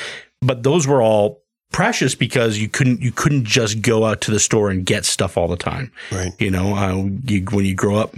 But 0.42 0.64
those 0.64 0.88
were 0.88 1.02
all 1.02 1.44
precious 1.72 2.14
because 2.16 2.58
you 2.58 2.70
couldn't, 2.70 3.02
you 3.02 3.12
couldn't 3.12 3.46
just 3.46 3.82
go 3.82 4.06
out 4.06 4.22
to 4.22 4.32
the 4.32 4.40
store 4.40 4.70
and 4.70 4.86
get 4.86 5.06
stuff 5.06 5.38
all 5.38 5.48
the 5.48 5.58
time. 5.58 5.92
Right. 6.12 6.32
You 6.40 6.52
know, 6.52 6.76
uh, 6.76 7.10
you, 7.26 7.46
when 7.46 7.66
you 7.66 7.76
grow 7.76 7.96
up, 7.96 8.16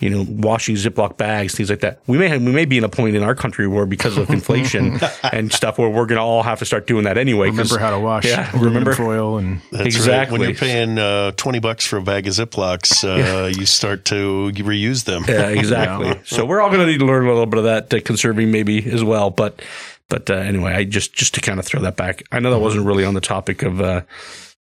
you 0.00 0.10
know, 0.10 0.24
washing 0.28 0.76
Ziploc 0.76 1.16
bags, 1.16 1.56
things 1.56 1.70
like 1.70 1.80
that. 1.80 2.00
We 2.06 2.18
may 2.18 2.28
have, 2.28 2.40
we 2.40 2.52
may 2.52 2.66
be 2.66 2.78
in 2.78 2.84
a 2.84 2.88
point 2.88 3.16
in 3.16 3.24
our 3.24 3.34
country 3.34 3.66
where 3.66 3.84
because 3.84 4.16
of 4.16 4.30
inflation 4.30 5.00
and 5.32 5.52
stuff 5.52 5.76
where 5.76 5.88
we're 5.88 6.06
going 6.06 6.18
to 6.18 6.22
all 6.22 6.44
have 6.44 6.60
to 6.60 6.64
start 6.64 6.86
doing 6.86 7.02
that 7.02 7.18
anyway. 7.18 7.48
Remember 7.50 7.78
how 7.78 7.90
to 7.90 7.98
wash 7.98 8.24
Yeah, 8.24 8.48
aluminum 8.52 8.84
remember- 8.84 8.92
foil 8.94 9.38
and 9.38 9.60
That's 9.72 9.86
Exactly. 9.86 10.38
Right. 10.38 10.40
When 10.40 10.50
you're 10.50 10.58
paying 10.58 10.98
uh, 11.00 11.32
20 11.32 11.58
bucks 11.58 11.84
for 11.84 11.96
a 11.96 12.02
bag 12.02 12.28
of 12.28 12.32
Ziplocs, 12.34 13.02
uh, 13.02 13.46
you 13.48 13.66
start 13.66 14.04
to 14.06 14.52
reuse 14.54 15.02
them. 15.04 15.24
Yeah, 15.26 15.48
exactly. 15.48 16.20
So 16.24 16.44
we're 16.46 16.60
all 16.60 16.68
going 16.70 16.80
to 16.80 16.86
need 16.86 16.98
to 16.98 17.04
learn 17.06 17.24
a 17.24 17.28
little 17.30 17.46
bit 17.46 17.58
of 17.58 17.64
that 17.64 17.92
uh, 17.92 18.00
conserving 18.04 18.52
maybe 18.52 18.88
as 18.92 19.02
well. 19.02 19.30
But 19.30 19.60
but 20.08 20.30
uh, 20.30 20.34
anyway, 20.34 20.74
I 20.74 20.84
just 20.84 21.12
just 21.12 21.34
to 21.34 21.40
kind 21.40 21.58
of 21.58 21.66
throw 21.66 21.80
that 21.82 21.96
back. 21.96 22.22
I 22.30 22.38
know 22.38 22.52
that 22.52 22.60
wasn't 22.60 22.86
really 22.86 23.04
on 23.04 23.14
the 23.14 23.20
topic 23.20 23.62
of 23.64 23.80
uh, 23.80 24.02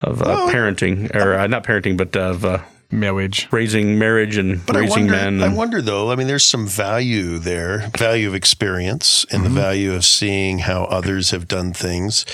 of 0.01 0.21
uh, 0.21 0.25
Well- 0.25 0.49
parenting 0.49 1.13
or 1.15 1.33
uh, 1.33 1.47
not 1.47 1.63
parenting, 1.63 1.97
but 1.97 2.15
of 2.15 2.45
uh, 2.45 2.59
marriage. 2.91 3.47
raising 3.51 3.97
marriage 3.97 4.37
and 4.37 4.65
But 4.65 4.75
I 4.75 4.81
raising 4.81 5.07
wonder, 5.07 5.11
men. 5.11 5.43
I 5.43 5.53
wonder 5.53 5.81
though, 5.81 6.11
I 6.11 6.15
mean, 6.15 6.27
there's 6.27 6.45
some 6.45 6.67
value 6.67 7.39
there, 7.39 7.89
value 7.97 8.27
of 8.27 8.35
experience 8.35 9.25
and 9.31 9.45
the 9.45 9.49
value 9.49 9.93
of 9.93 10.05
seeing 10.05 10.59
how 10.59 10.85
others 10.85 11.31
have 11.31 11.47
done 11.47 11.73
things 11.73 12.25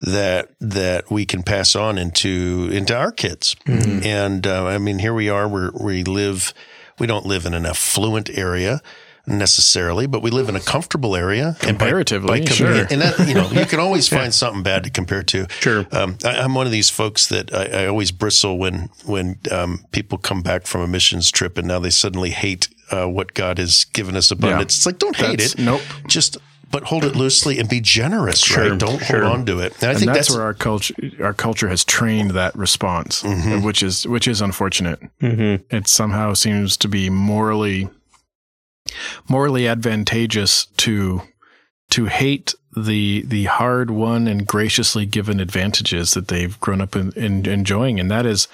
that, 0.00 0.50
that 0.60 1.10
we 1.10 1.24
can 1.24 1.42
pass 1.42 1.74
on 1.74 1.98
into, 1.98 2.68
into 2.72 2.96
our 2.96 3.10
kids. 3.12 3.56
And, 3.66 4.46
uh, 4.46 4.66
I 4.66 4.78
mean, 4.78 4.98
here 4.98 5.14
we 5.14 5.28
are, 5.28 5.48
we're, 5.48 5.70
we 5.72 6.04
live, 6.04 6.52
we 6.98 7.06
don't 7.06 7.26
live 7.26 7.46
in 7.46 7.54
an 7.54 7.64
affluent 7.66 8.30
area 8.30 8.82
necessarily, 9.26 10.06
but 10.06 10.22
we 10.22 10.30
live 10.30 10.48
in 10.48 10.56
a 10.56 10.60
comfortable 10.60 11.16
area. 11.16 11.56
And 11.62 11.78
by- 11.78 11.86
Comparatively, 11.86 12.28
by 12.40 12.46
com- 12.46 12.56
sure. 12.56 12.86
And 12.90 13.00
that, 13.02 13.26
you 13.28 13.34
know, 13.34 13.48
you 13.50 13.66
can 13.66 13.80
always 13.80 14.08
find 14.18 14.32
something 14.34 14.62
bad 14.62 14.84
to 14.84 14.90
compare 14.90 15.22
to. 15.24 15.46
Sure. 15.60 15.86
Um, 15.92 16.16
I, 16.24 16.36
I'm 16.40 16.54
one 16.54 16.66
of 16.66 16.72
these 16.72 16.90
folks 16.90 17.26
that 17.28 17.52
I, 17.54 17.84
I 17.84 17.86
always 17.86 18.10
bristle 18.12 18.58
when 18.58 18.90
when 19.06 19.38
um, 19.50 19.84
people 19.92 20.18
come 20.18 20.42
back 20.42 20.66
from 20.66 20.80
a 20.82 20.86
missions 20.86 21.30
trip 21.30 21.58
and 21.58 21.66
now 21.68 21.78
they 21.78 21.90
suddenly 21.90 22.30
hate 22.30 22.68
uh, 22.90 23.06
what 23.06 23.34
God 23.34 23.58
has 23.58 23.84
given 23.86 24.16
us 24.16 24.30
abundance. 24.30 24.76
It's 24.76 24.86
like 24.86 24.98
don't 24.98 25.16
hate 25.16 25.38
That's- 25.38 25.54
it. 25.54 25.60
nope. 25.60 25.80
Just 26.06 26.36
but 26.70 26.82
hold 26.84 27.04
it 27.04 27.14
loosely 27.14 27.60
and 27.60 27.68
be 27.68 27.80
generous. 27.80 28.40
Sure, 28.40 28.70
right? 28.70 28.78
Don't 28.80 28.98
sure. 29.00 29.22
hold 29.22 29.32
on 29.32 29.46
to 29.46 29.60
it. 29.60 29.74
And 29.80 29.84
I 29.84 29.90
And 29.90 29.98
think 30.00 30.06
that's, 30.12 30.26
that's, 30.26 30.34
where 30.36 30.42
our 30.42 30.54
culture 30.54 30.94
our 31.22 31.32
culture 31.32 31.68
has 31.68 31.84
trained 31.84 32.32
that 32.32 32.54
response, 32.56 33.22
Mm-hmm. 33.22 33.64
which 33.64 33.80
is 33.82 34.06
which 34.08 34.26
is 34.26 34.40
unfortunate. 34.40 34.98
Mhm. 35.22 35.62
It 35.70 35.86
somehow 35.88 36.34
seems 36.34 36.76
to 36.78 36.88
be 36.88 37.08
morally 37.10 37.88
morally 39.28 39.66
advantageous 39.66 40.66
to 40.78 41.22
to 41.90 42.06
hate 42.06 42.54
the 42.76 43.22
the 43.22 43.44
hard 43.44 43.90
won 43.90 44.26
and 44.26 44.46
graciously 44.46 45.06
given 45.06 45.40
advantages 45.40 46.12
that 46.14 46.28
they've 46.28 46.58
grown 46.60 46.80
up 46.80 46.96
in, 46.96 47.12
in 47.12 47.46
enjoying, 47.46 48.00
and 48.00 48.10
that 48.10 48.26
is 48.26 48.48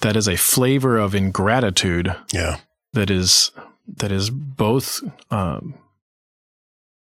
that 0.00 0.16
is 0.16 0.28
a 0.28 0.36
flavor 0.36 0.98
of 0.98 1.14
ingratitude 1.14 2.14
yeah. 2.32 2.58
that 2.92 3.10
is 3.10 3.50
that 3.86 4.12
is 4.12 4.30
both 4.30 5.00
um, 5.30 5.74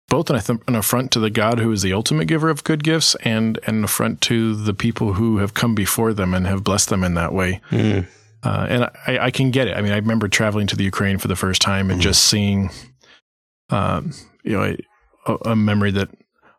both 0.09 0.29
an, 0.29 0.59
an 0.67 0.75
affront 0.75 1.11
to 1.11 1.19
the 1.19 1.29
God 1.29 1.59
who 1.59 1.71
is 1.71 1.81
the 1.81 1.93
ultimate 1.93 2.25
giver 2.25 2.49
of 2.49 2.63
good 2.63 2.83
gifts 2.83 3.15
and 3.23 3.59
an 3.65 3.83
affront 3.83 4.21
to 4.21 4.55
the 4.55 4.73
people 4.73 5.13
who 5.13 5.37
have 5.37 5.53
come 5.53 5.75
before 5.75 6.13
them 6.13 6.33
and 6.33 6.45
have 6.45 6.63
blessed 6.63 6.89
them 6.89 7.03
in 7.03 7.15
that 7.15 7.33
way. 7.33 7.61
Mm. 7.71 8.07
Uh, 8.43 8.67
and 8.69 8.83
I, 9.07 9.25
I 9.27 9.31
can 9.31 9.51
get 9.51 9.67
it. 9.67 9.77
I 9.77 9.81
mean, 9.81 9.91
I 9.93 9.97
remember 9.97 10.27
traveling 10.27 10.67
to 10.67 10.75
the 10.75 10.83
Ukraine 10.83 11.17
for 11.17 11.27
the 11.27 11.35
first 11.35 11.61
time 11.61 11.89
and 11.89 12.01
just 12.01 12.25
seeing, 12.25 12.69
um, 13.69 14.11
you 14.43 14.53
know, 14.53 14.75
a, 15.25 15.51
a 15.51 15.55
memory 15.55 15.91
that 15.91 16.09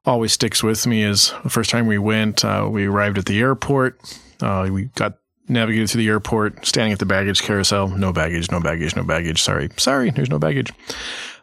always 0.07 0.33
sticks 0.33 0.62
with 0.62 0.87
me 0.87 1.03
is 1.03 1.33
the 1.42 1.51
first 1.51 1.70
time 1.70 1.87
we 1.87 1.99
went. 1.99 2.44
Uh, 2.44 2.68
we 2.70 2.87
arrived 2.87 3.18
at 3.18 3.27
the 3.27 3.38
airport. 3.38 4.01
Uh, 4.40 4.68
we 4.70 4.85
got 4.94 5.18
navigated 5.49 5.90
through 5.90 6.03
the 6.03 6.09
airport, 6.09 6.64
standing 6.64 6.92
at 6.92 6.99
the 6.99 7.07
baggage 7.07 7.42
carousel. 7.42 7.88
No 7.88 8.12
baggage, 8.12 8.51
no 8.51 8.61
baggage, 8.61 8.97
no 8.97 9.05
baggage. 9.05 9.42
Sorry, 9.42 9.68
sorry. 9.77 10.11
There's 10.11 10.31
no 10.31 10.38
baggage. 10.38 10.73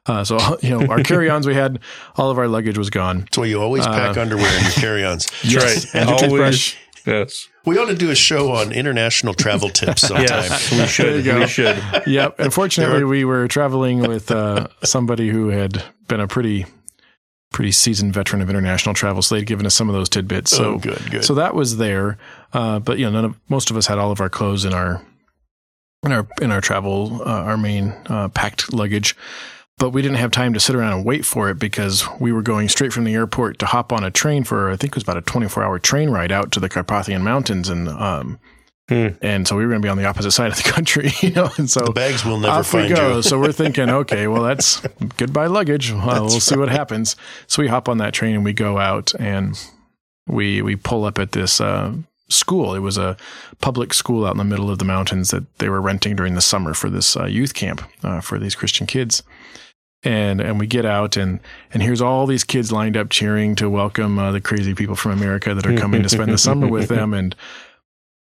Uh, 0.06 0.24
so 0.24 0.38
you 0.62 0.70
know, 0.72 0.88
our 0.88 1.04
carry-ons 1.04 1.48
we 1.48 1.54
had, 1.54 1.80
all 2.16 2.32
of 2.32 2.38
our 2.38 2.48
luggage 2.48 2.78
was 2.78 2.90
gone. 2.90 3.22
That's 3.22 3.38
why 3.38 3.46
you 3.46 3.62
always 3.62 3.86
pack 3.86 4.18
underwear 4.18 4.58
in 4.58 4.64
your 4.64 4.72
carry-ons. 4.74 5.26
That's 5.44 5.56
right. 5.56 5.96
And 5.96 6.10
your 6.10 6.20
toothbrush. 6.20 6.76
Yes. 7.06 7.48
We 7.66 7.78
ought 7.78 7.86
to 7.86 7.96
do 7.96 8.10
a 8.10 8.16
show 8.16 8.52
on 8.52 8.72
international 8.72 9.34
travel 9.34 9.70
tips 9.82 10.02
sometime. 10.02 10.26
Yes. 10.28 10.72
We 10.72 10.86
should. 10.88 11.26
you. 11.26 11.36
We 11.36 11.48
should. 11.48 11.82
yep. 12.08 12.36
Unfortunately, 12.40 13.04
we 13.04 13.26
were 13.26 13.48
traveling 13.48 14.02
with 14.02 14.32
uh, 14.32 14.68
somebody 14.84 15.30
who 15.30 15.50
had 15.50 15.84
been 16.08 16.20
a 16.20 16.28
pretty, 16.28 16.66
pretty 17.52 17.72
seasoned 17.72 18.14
veteran 18.14 18.42
of 18.42 18.50
international 18.50 18.96
travel, 18.96 19.22
so 19.22 19.36
they'd 19.36 19.46
given 19.46 19.66
us 19.66 19.76
some 19.76 19.90
of 19.90 19.96
those 19.96 20.10
tidbits. 20.10 20.52
So 20.52 20.74
oh, 20.74 20.78
good, 20.80 21.12
good. 21.12 21.26
so 21.26 21.36
that 21.36 21.56
was 21.56 21.78
there. 21.78 22.18
Uh, 22.54 22.80
but 22.80 22.98
you 22.98 23.06
know, 23.06 23.12
none 23.12 23.26
of 23.26 23.40
most 23.50 23.72
of 23.72 23.78
us 23.78 23.88
had 23.88 23.98
all 23.98 24.12
of 24.12 24.22
our 24.22 24.30
clothes 24.30 24.66
in 24.66 24.74
our 24.74 25.02
in 26.04 26.12
our 26.12 26.28
in 26.42 26.52
our 26.52 26.62
travel, 26.62 27.22
uh, 27.22 27.44
our 27.44 27.58
main 27.58 27.94
uh, 28.08 28.30
packed 28.30 28.74
luggage. 28.74 29.16
But 29.82 29.89
we 29.89 30.02
didn't 30.04 30.17
have 30.17 30.30
time 30.32 30.54
to 30.54 30.60
sit 30.60 30.76
around 30.76 30.94
and 30.94 31.04
wait 31.04 31.26
for 31.26 31.50
it 31.50 31.58
because 31.58 32.08
we 32.20 32.32
were 32.32 32.44
going 32.44 32.70
straight 32.70 32.94
from 32.94 33.04
the 33.04 33.15
airport 33.15 33.58
to 33.60 33.65
hop 33.65 33.91
on 33.91 34.04
a 34.04 34.12
train 34.12 34.44
for 34.44 34.70
I 34.70 34.76
think 34.76 34.91
it 34.91 34.96
was 34.96 35.04
about 35.04 35.17
a 35.17 35.22
24 35.22 35.63
hour 35.63 35.80
train 35.80 36.12
ride 36.12 36.32
out 36.32 36.52
to 36.52 36.60
the 36.60 36.70
Carpathian 36.70 37.24
Mountains 37.24 37.67
and 37.67 37.89
um 37.89 38.39
Hmm. 38.89 39.08
and 39.22 39.48
so 39.48 39.56
we 39.56 39.63
were 39.63 39.70
going 39.70 39.82
to 39.82 39.86
be 39.86 39.89
on 39.89 39.98
the 39.98 40.06
opposite 40.06 40.32
side 40.32 40.52
of 40.52 40.58
the 40.58 40.63
country, 40.70 41.12
you 41.22 41.32
know, 41.32 41.50
and 41.58 41.70
so 41.70 41.80
the 41.86 41.91
bags 41.94 42.26
will 42.26 42.38
never 42.39 42.60
off 42.60 42.74
we 42.74 42.82
find 42.82 42.96
go. 42.96 43.15
you. 43.15 43.22
so 43.22 43.39
we're 43.39 43.54
thinking, 43.54 43.89
okay, 44.02 44.28
well, 44.28 44.44
that's 44.44 44.82
goodbye 45.15 45.46
luggage. 45.48 45.91
Well, 45.94 46.26
we'll 46.26 46.41
see 46.41 46.58
what 46.58 46.67
happens. 46.67 47.15
So 47.48 47.62
we 47.62 47.70
hop 47.70 47.88
on 47.88 48.00
that 48.00 48.13
train 48.13 48.36
and 48.36 48.44
we 48.44 48.52
go 48.52 48.80
out 48.80 49.13
and 49.17 49.58
we 50.28 50.62
we 50.62 50.76
pull 50.76 51.06
up 51.06 51.17
at 51.20 51.32
this 51.32 51.62
uh, 51.62 51.94
school. 52.28 52.76
It 52.76 52.80
was 52.80 52.98
a 52.98 53.15
public 53.62 53.94
school 53.94 54.26
out 54.26 54.32
in 54.32 54.38
the 54.39 54.44
middle 54.44 54.70
of 54.70 54.78
the 54.80 54.86
mountains 54.86 55.30
that 55.32 55.44
they 55.60 55.70
were 55.70 55.80
renting 55.82 56.15
during 56.17 56.34
the 56.36 56.41
summer 56.41 56.74
for 56.74 56.89
this 56.89 57.15
uh, 57.15 57.26
youth 57.26 57.54
camp 57.54 57.82
uh, 58.04 58.20
for 58.20 58.38
these 58.39 58.56
Christian 58.56 58.88
kids. 58.88 59.24
And 60.04 60.42
and 60.42 60.60
we 60.60 60.66
get 60.66 60.86
out 60.86 61.16
and 61.16 61.40
and 61.74 61.84
here's 61.84 62.02
all 62.02 62.26
these 62.26 62.44
kids 62.44 62.72
lined 62.72 62.98
up 62.98 63.10
cheering 63.10 63.56
to 63.58 63.70
welcome 63.70 64.18
uh, 64.18 64.32
the 64.32 64.42
crazy 64.42 64.74
people 64.74 64.96
from 64.96 65.12
America 65.12 65.54
that 65.54 65.68
are 65.68 65.78
coming 65.78 66.02
to 66.02 66.10
spend 66.10 66.32
the 66.32 66.40
summer 66.40 66.68
with 66.68 66.90
them 66.90 67.14
and 67.20 67.36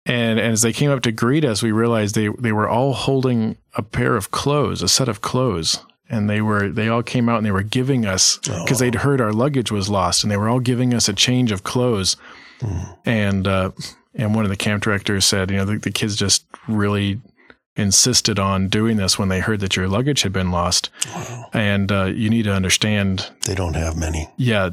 And, 0.05 0.39
and 0.39 0.53
as 0.53 0.63
they 0.63 0.73
came 0.73 0.89
up 0.89 1.01
to 1.01 1.11
greet 1.11 1.45
us, 1.45 1.61
we 1.61 1.71
realized 1.71 2.15
they, 2.15 2.29
they 2.39 2.51
were 2.51 2.67
all 2.67 2.93
holding 2.93 3.57
a 3.75 3.83
pair 3.83 4.15
of 4.15 4.31
clothes, 4.31 4.81
a 4.81 4.87
set 4.87 5.07
of 5.07 5.21
clothes. 5.21 5.83
And 6.09 6.27
they 6.27 6.41
were 6.41 6.69
they 6.69 6.89
all 6.89 7.03
came 7.03 7.29
out 7.29 7.37
and 7.37 7.45
they 7.45 7.51
were 7.51 7.61
giving 7.61 8.03
us 8.07 8.39
because 8.39 8.79
they'd 8.79 8.95
heard 8.95 9.21
our 9.21 9.31
luggage 9.31 9.71
was 9.71 9.89
lost, 9.89 10.23
and 10.23 10.31
they 10.31 10.37
were 10.37 10.49
all 10.49 10.59
giving 10.59 10.95
us 10.95 11.07
a 11.07 11.13
change 11.13 11.51
of 11.51 11.61
clothes. 11.61 12.17
And 13.05 13.47
uh, 13.47 13.69
and 14.15 14.33
one 14.33 14.43
of 14.43 14.49
the 14.49 14.57
camp 14.57 14.81
directors 14.81 15.25
said, 15.25 15.51
you 15.51 15.57
know, 15.57 15.65
the, 15.65 15.77
the 15.77 15.91
kids 15.91 16.15
just 16.15 16.45
really 16.67 17.21
insisted 17.75 18.39
on 18.39 18.67
doing 18.67 18.97
this 18.97 19.17
when 19.17 19.29
they 19.29 19.39
heard 19.39 19.59
that 19.61 19.75
your 19.75 19.87
luggage 19.87 20.23
had 20.23 20.33
been 20.33 20.51
lost. 20.51 20.89
And 21.53 21.91
uh, 21.91 22.05
you 22.05 22.29
need 22.29 22.43
to 22.43 22.53
understand 22.53 23.29
They 23.45 23.55
don't 23.55 23.75
have 23.75 23.95
many. 23.97 24.29
yeah, 24.37 24.71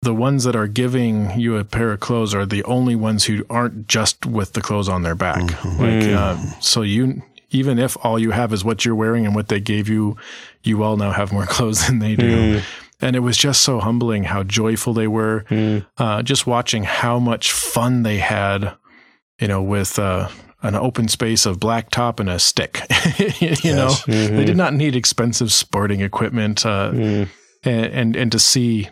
the 0.00 0.14
ones 0.14 0.44
that 0.44 0.54
are 0.54 0.68
giving 0.68 1.38
you 1.38 1.56
a 1.56 1.64
pair 1.64 1.90
of 1.92 1.98
clothes 2.00 2.32
are 2.32 2.46
the 2.46 2.62
only 2.64 2.94
ones 2.94 3.24
who 3.24 3.44
aren't 3.50 3.88
just 3.88 4.24
with 4.24 4.52
the 4.52 4.60
clothes 4.60 4.88
on 4.88 5.02
their 5.02 5.16
back. 5.16 5.42
Like, 5.64 6.04
uh, 6.04 6.36
so 6.60 6.82
you, 6.82 7.22
even 7.50 7.80
if 7.80 7.96
all 8.04 8.16
you 8.18 8.30
have 8.30 8.52
is 8.52 8.64
what 8.64 8.84
you're 8.84 8.94
wearing 8.94 9.26
and 9.26 9.34
what 9.34 9.48
they 9.48 9.58
gave 9.58 9.88
you, 9.88 10.16
you 10.62 10.84
all 10.84 10.96
now 10.96 11.10
have 11.10 11.32
more 11.32 11.46
clothes 11.56 11.86
than 11.88 11.98
they 11.98 12.14
do. 12.14 12.60
And 13.00 13.16
it 13.16 13.20
was 13.20 13.36
just 13.36 13.62
so 13.62 13.80
humbling 13.80 14.22
how 14.24 14.44
joyful 14.44 14.92
they 14.94 15.08
were. 15.08 15.44
Uh, 15.98 16.22
just 16.22 16.46
watching 16.46 16.84
how 16.84 17.18
much 17.18 17.50
fun 17.50 18.04
they 18.04 18.18
had, 18.18 18.74
you 19.40 19.48
know, 19.48 19.62
with, 19.62 19.98
uh, 19.98 20.28
an 20.62 20.74
open 20.74 21.08
space 21.08 21.46
of 21.46 21.58
blacktop 21.58 22.18
and 22.20 22.28
a 22.28 22.38
stick. 22.38 22.80
you 23.40 23.74
know, 23.74 23.94
they 24.06 24.44
did 24.44 24.56
not 24.56 24.74
need 24.74 24.96
expensive 24.96 25.52
sporting 25.52 26.00
equipment. 26.00 26.66
Uh, 26.66 27.26
and, 27.64 27.86
and 27.86 28.16
and 28.16 28.32
to 28.32 28.38
see 28.38 28.88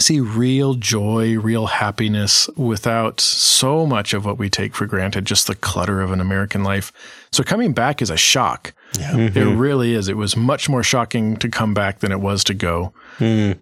see 0.00 0.20
real 0.20 0.74
joy, 0.74 1.38
real 1.38 1.66
happiness 1.66 2.48
without 2.56 3.20
so 3.20 3.86
much 3.86 4.14
of 4.14 4.24
what 4.24 4.38
we 4.38 4.48
take 4.48 4.74
for 4.74 4.86
granted, 4.86 5.24
just 5.24 5.46
the 5.46 5.54
clutter 5.54 6.00
of 6.00 6.10
an 6.12 6.20
American 6.20 6.64
life. 6.64 6.92
So 7.30 7.42
coming 7.42 7.72
back 7.72 8.00
is 8.00 8.10
a 8.10 8.16
shock. 8.16 8.72
Yeah. 8.98 9.16
It 9.16 9.36
really 9.36 9.94
is. 9.94 10.08
It 10.08 10.16
was 10.16 10.36
much 10.36 10.68
more 10.68 10.82
shocking 10.82 11.36
to 11.38 11.48
come 11.48 11.72
back 11.74 12.00
than 12.00 12.12
it 12.12 12.20
was 12.20 12.44
to 12.44 12.54
go. 12.54 12.92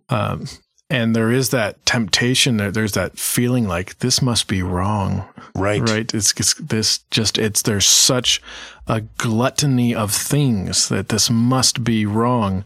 Um, 0.09 0.46
and 0.90 1.14
there 1.14 1.31
is 1.31 1.50
that 1.50 1.85
temptation. 1.87 2.57
There, 2.57 2.70
there's 2.70 2.92
that 2.92 3.18
feeling 3.18 3.66
like 3.68 3.98
this 4.00 4.20
must 4.20 4.48
be 4.48 4.62
wrong, 4.62 5.24
Right. 5.55 5.81
right? 5.81 6.12
It's, 6.12 6.33
it's 6.38 6.55
this 6.55 6.98
just 7.11 7.38
it's 7.38 7.62
there's 7.62 7.87
such 7.87 8.42
a 8.87 9.03
gluttony 9.18 9.94
of 9.94 10.11
things 10.12 10.88
that 10.88 11.09
this 11.09 11.31
must 11.31 11.85
be 11.85 12.05
wrong, 12.07 12.64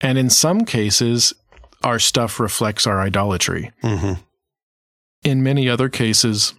and 0.00 0.18
in 0.18 0.28
some 0.30 0.64
cases, 0.64 1.32
our 1.82 1.98
stuff 1.98 2.38
reflects 2.38 2.86
our 2.86 3.00
idolatry. 3.00 3.72
hmm 3.80 4.12
In 5.24 5.42
many 5.42 5.68
other 5.68 5.88
cases, 5.88 6.54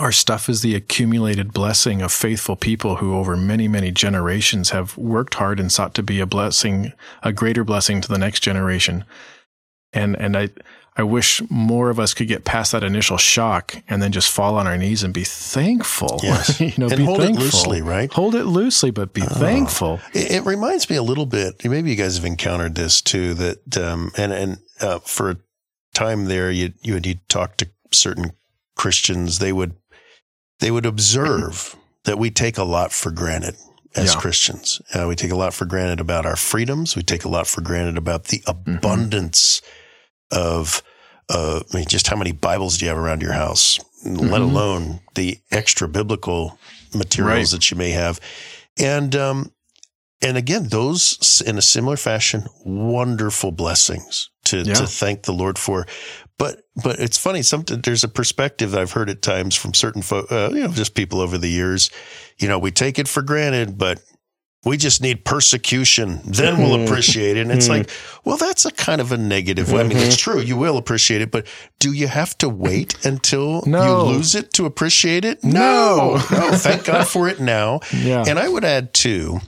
our 0.00 0.12
stuff 0.12 0.48
is 0.48 0.62
the 0.62 0.74
accumulated 0.74 1.52
blessing 1.52 2.02
of 2.02 2.12
faithful 2.12 2.56
people 2.56 2.96
who, 2.96 3.14
over 3.16 3.36
many, 3.36 3.68
many 3.68 3.92
generations, 3.92 4.70
have 4.70 4.96
worked 4.98 5.34
hard 5.34 5.60
and 5.60 5.70
sought 5.70 5.94
to 5.94 6.02
be 6.02 6.18
a 6.20 6.26
blessing, 6.26 6.92
a 7.22 7.32
greater 7.32 7.62
blessing 7.64 8.00
to 8.00 8.08
the 8.08 8.18
next 8.18 8.40
generation. 8.40 9.04
And 9.92 10.16
and 10.18 10.36
I 10.36 10.48
I 10.96 11.02
wish 11.04 11.40
more 11.50 11.88
of 11.90 11.98
us 11.98 12.12
could 12.14 12.28
get 12.28 12.44
past 12.44 12.72
that 12.72 12.82
initial 12.84 13.16
shock 13.16 13.76
and 13.88 14.02
then 14.02 14.12
just 14.12 14.30
fall 14.30 14.56
on 14.56 14.66
our 14.66 14.76
knees 14.76 15.02
and 15.02 15.14
be 15.14 15.24
thankful. 15.24 16.20
Yes. 16.22 16.60
you 16.60 16.72
know, 16.76 16.88
And 16.88 16.96
be 16.98 17.04
hold 17.04 17.20
it 17.22 17.32
loosely, 17.34 17.80
right? 17.82 18.10
Oh. 18.12 18.14
Hold 18.16 18.34
it 18.34 18.44
loosely, 18.44 18.90
but 18.90 19.12
be 19.14 19.22
thankful. 19.22 20.00
It, 20.12 20.30
it 20.30 20.44
reminds 20.44 20.90
me 20.90 20.96
a 20.96 21.02
little 21.02 21.24
bit. 21.26 21.64
Maybe 21.64 21.90
you 21.90 21.96
guys 21.96 22.16
have 22.16 22.24
encountered 22.26 22.74
this 22.74 23.00
too. 23.00 23.34
That 23.34 23.76
um, 23.78 24.12
and 24.18 24.32
and 24.32 24.58
uh, 24.80 24.98
for 25.00 25.30
a 25.30 25.36
time 25.94 26.26
there, 26.26 26.50
you 26.50 26.72
you 26.82 26.94
would 26.94 27.06
you 27.06 27.16
talk 27.28 27.56
to 27.58 27.68
certain 27.90 28.32
Christians. 28.76 29.38
They 29.38 29.52
would 29.52 29.74
they 30.60 30.70
would 30.70 30.86
observe 30.86 31.74
that 32.04 32.18
we 32.18 32.30
take 32.30 32.58
a 32.58 32.64
lot 32.64 32.92
for 32.92 33.10
granted 33.10 33.56
as 33.94 34.14
Yeah. 34.14 34.20
Christians. 34.20 34.80
Uh, 34.94 35.06
we 35.08 35.14
take 35.16 35.30
a 35.32 35.36
lot 35.36 35.54
for 35.54 35.64
granted 35.66 36.00
about 36.00 36.26
our 36.26 36.36
freedoms. 36.36 36.96
We 36.96 37.02
take 37.02 37.24
a 37.24 37.28
lot 37.28 37.46
for 37.46 37.60
granted 37.62 37.96
about 37.98 38.24
the 38.24 38.38
Mm-hmm. 38.46 38.76
Of. 40.32 40.82
Uh, 41.28 41.60
I 41.72 41.76
mean, 41.76 41.86
just 41.86 42.08
how 42.08 42.16
many 42.16 42.32
Bibles 42.32 42.78
do 42.78 42.84
you 42.84 42.88
have 42.88 42.98
around 42.98 43.22
your 43.22 43.32
house? 43.32 43.78
Let 44.04 44.40
Mhm. 44.40 44.42
alone 44.42 45.00
the 45.14 45.38
extra 45.52 45.86
biblical 45.88 46.58
materials 46.92 47.52
Right. 47.52 47.60
that 47.60 47.70
you 47.70 47.76
may 47.76 47.90
have, 47.90 48.18
and 48.78 49.14
um, 49.14 49.52
and 50.20 50.36
again, 50.36 50.68
those 50.68 51.40
in 51.46 51.56
a 51.58 51.62
similar 51.62 51.96
fashion, 51.96 52.48
wonderful 52.64 53.52
blessings 53.52 54.28
to 54.46 54.58
Yeah. 54.62 54.74
to 54.74 54.86
thank 54.86 55.22
the 55.22 55.32
Lord 55.32 55.58
for. 55.58 55.86
But 56.38 56.62
but 56.82 56.98
it's 56.98 57.16
funny. 57.18 57.42
Something 57.42 57.80
there's 57.82 58.02
a 58.04 58.08
perspective 58.08 58.72
that 58.72 58.80
I've 58.80 58.92
heard 58.92 59.08
at 59.10 59.22
times 59.22 59.54
from 59.54 59.74
certain 59.74 60.02
folk, 60.02 60.30
uh, 60.32 60.50
you 60.52 60.60
know, 60.62 60.68
just 60.68 60.94
people 60.94 61.20
over 61.20 61.38
the 61.38 61.48
years. 61.50 61.88
You 62.38 62.48
know, 62.48 62.58
we 62.58 62.72
take 62.72 62.98
it 62.98 63.06
for 63.06 63.22
granted, 63.22 63.78
but 63.78 64.00
we 64.64 64.76
just 64.76 65.02
need 65.02 65.24
persecution, 65.24 66.20
then 66.24 66.58
we'll 66.58 66.76
mm-hmm. 66.76 66.84
appreciate 66.84 67.36
it. 67.36 67.40
And 67.40 67.50
it's 67.50 67.66
mm-hmm. 67.66 67.78
like, 67.78 67.90
well, 68.24 68.36
that's 68.36 68.64
a 68.64 68.70
kind 68.70 69.00
of 69.00 69.10
a 69.10 69.18
negative. 69.18 69.72
way. 69.72 69.80
I 69.80 69.82
mean, 69.82 69.98
it's 69.98 70.16
mm-hmm. 70.16 70.32
true, 70.32 70.40
you 70.40 70.56
will 70.56 70.76
appreciate 70.76 71.20
it, 71.20 71.30
but 71.32 71.46
do 71.80 71.92
you 71.92 72.06
have 72.06 72.38
to 72.38 72.48
wait 72.48 73.04
until 73.04 73.62
No. 73.66 74.06
you 74.06 74.14
lose 74.16 74.34
it 74.34 74.52
to 74.54 74.66
appreciate 74.66 75.24
it? 75.24 75.42
No. 75.42 76.20
no, 76.30 76.36
no. 76.50 76.52
Thank 76.52 76.84
God 76.84 77.08
for 77.08 77.28
it 77.28 77.40
now. 77.40 77.80
Yeah. 77.92 78.24
And 78.26 78.38
I 78.38 78.48
would 78.48 78.64
add 78.64 78.94
too, 78.94 79.40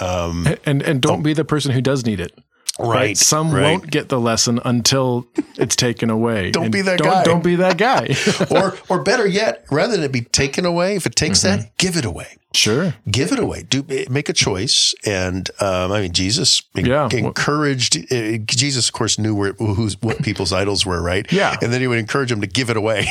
um, 0.00 0.48
and 0.64 0.82
and 0.82 1.02
don't 1.02 1.20
oh. 1.20 1.22
be 1.22 1.34
the 1.34 1.44
person 1.44 1.72
who 1.72 1.82
does 1.82 2.06
need 2.06 2.20
it. 2.20 2.36
Right, 2.78 3.16
Some 3.16 3.52
right. 3.54 3.62
won't 3.62 3.90
get 3.90 4.08
the 4.08 4.18
lesson 4.20 4.60
until 4.64 5.26
it's 5.58 5.76
taken 5.76 6.10
away. 6.10 6.50
Don't 6.50 6.64
And 6.64 6.72
be 6.72 6.82
that 6.82 6.98
don't, 6.98 7.08
guy. 7.10 7.24
Don't 7.24 7.44
be 7.44 7.56
that 7.56 7.76
guy. 7.78 8.14
or 8.50 8.76
or 8.88 9.02
better 9.02 9.26
yet, 9.26 9.64
rather 9.70 9.92
than 9.96 10.04
it 10.04 10.12
be 10.12 10.22
taken 10.22 10.64
away, 10.64 10.96
if 10.96 11.06
it 11.06 11.14
takes 11.16 11.40
Mm-hmm. 11.42 11.60
that, 11.62 11.76
give 11.78 11.96
it 11.96 12.04
away. 12.04 12.36
sure. 12.54 12.94
Give 13.10 13.32
it 13.32 13.38
away. 13.38 13.62
Do 13.62 13.84
make 14.10 14.28
a 14.28 14.32
choice. 14.32 14.94
And 15.06 15.48
um, 15.60 15.90
I 15.92 16.00
mean, 16.02 16.12
Jesus 16.12 16.62
Yeah. 16.74 17.08
encouraged. 17.12 17.96
Uh, 18.12 18.38
Jesus, 18.46 18.88
of 18.88 18.92
course, 18.94 19.18
knew 19.18 19.34
where 19.34 19.52
who's 19.54 20.00
what 20.02 20.22
people's 20.22 20.52
idols 20.52 20.84
were, 20.86 21.02
right? 21.02 21.30
Yeah. 21.32 21.56
And 21.62 21.72
then 21.72 21.80
he 21.80 21.86
would 21.86 21.98
encourage 21.98 22.30
them 22.30 22.40
to 22.42 22.46
give 22.46 22.70
it 22.70 22.76
away. 22.76 23.06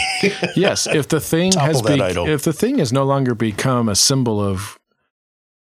Yes, 0.55 0.87
if 0.87 1.07
the 1.07 1.19
thing 1.19 1.51
Topple 1.53 1.67
has 1.67 1.81
be, 1.81 2.01
idol. 2.01 2.27
if 2.27 2.43
the 2.43 2.53
thing 2.53 2.79
has 2.79 2.91
no 2.93 3.03
longer 3.03 3.33
become 3.35 3.89
a 3.89 3.95
symbol 3.95 4.39
of 4.39 4.77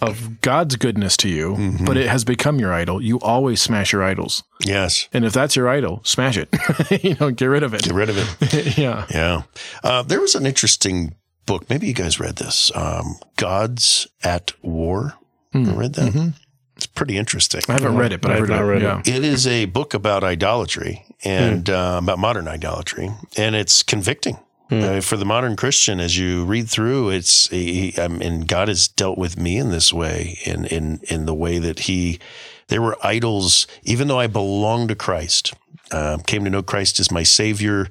of 0.09 0.41
God's 0.41 0.75
goodness 0.75 1.17
to 1.17 1.29
you, 1.29 1.53
Mm-hmm. 1.55 1.85
but 1.85 1.97
it 1.97 2.07
has 2.07 2.23
become 2.23 2.59
your 2.59 2.73
idol, 2.73 3.01
you 3.01 3.19
always 3.19 3.61
smash 3.61 3.91
your 3.93 4.03
idols. 4.03 4.43
yes. 4.65 5.07
And 5.13 5.25
if 5.25 5.33
that's 5.33 5.55
your 5.55 5.69
idol, 5.69 6.01
smash 6.03 6.37
it. 6.37 6.49
you 7.03 7.15
know, 7.19 7.31
get 7.31 7.45
rid 7.47 7.63
of 7.63 7.73
it. 7.73 7.83
Get 7.83 7.93
rid 7.93 8.09
of 8.09 8.17
it. 8.41 8.77
yeah. 8.77 9.05
Yeah. 9.09 9.43
Uh, 9.83 10.03
there 10.03 10.19
was 10.21 10.35
an 10.35 10.45
interesting 10.45 11.15
book. 11.45 11.69
Maybe 11.69 11.87
you 11.87 11.93
guys 11.93 12.19
read 12.19 12.35
this. 12.37 12.71
Um, 12.75 13.15
Gods 13.37 14.07
at 14.23 14.53
War. 14.63 15.13
You 15.53 15.71
read 15.71 15.93
that? 15.95 16.33
It's 16.75 16.87
pretty 16.87 17.15
interesting. 17.17 17.61
I 17.69 17.73
haven't 17.73 17.95
read 17.97 18.11
it, 18.13 18.21
but 18.21 18.31
I 18.31 18.35
I've 18.35 18.39
have 18.39 18.49
heard 18.49 18.55
not 18.55 18.63
it. 18.63 18.67
read 18.67 18.81
it. 18.81 19.07
yeah. 19.07 19.15
It 19.17 19.23
is 19.23 19.45
a 19.45 19.65
book 19.65 19.93
about 19.93 20.23
idolatry 20.23 21.05
and 21.23 21.69
uh, 21.69 21.99
about 22.01 22.17
modern 22.17 22.47
idolatry, 22.47 23.11
and 23.37 23.55
it's 23.55 23.83
convicting. 23.83 24.39
Uh, 24.81 25.01
for 25.01 25.17
the 25.17 25.25
modern 25.25 25.55
Christian, 25.55 25.99
as 25.99 26.17
you 26.17 26.45
read 26.45 26.69
through, 26.69 27.09
it's 27.09 27.47
he, 27.49 27.93
I 27.97 28.07
mean, 28.07 28.41
God 28.41 28.67
has 28.67 28.87
dealt 28.87 29.17
with 29.17 29.37
me 29.37 29.57
in 29.57 29.69
this 29.69 29.91
way, 29.93 30.39
in 30.45 30.65
in 30.65 30.99
in 31.09 31.25
the 31.25 31.33
way 31.33 31.59
that 31.59 31.81
He, 31.81 32.19
there 32.67 32.81
were 32.81 32.97
idols. 33.05 33.67
Even 33.83 34.07
though 34.07 34.19
I 34.19 34.27
belonged 34.27 34.89
to 34.89 34.95
Christ, 34.95 35.53
uh, 35.91 36.17
came 36.25 36.43
to 36.43 36.49
know 36.49 36.63
Christ 36.63 36.99
as 36.99 37.11
my 37.11 37.23
Savior, 37.23 37.89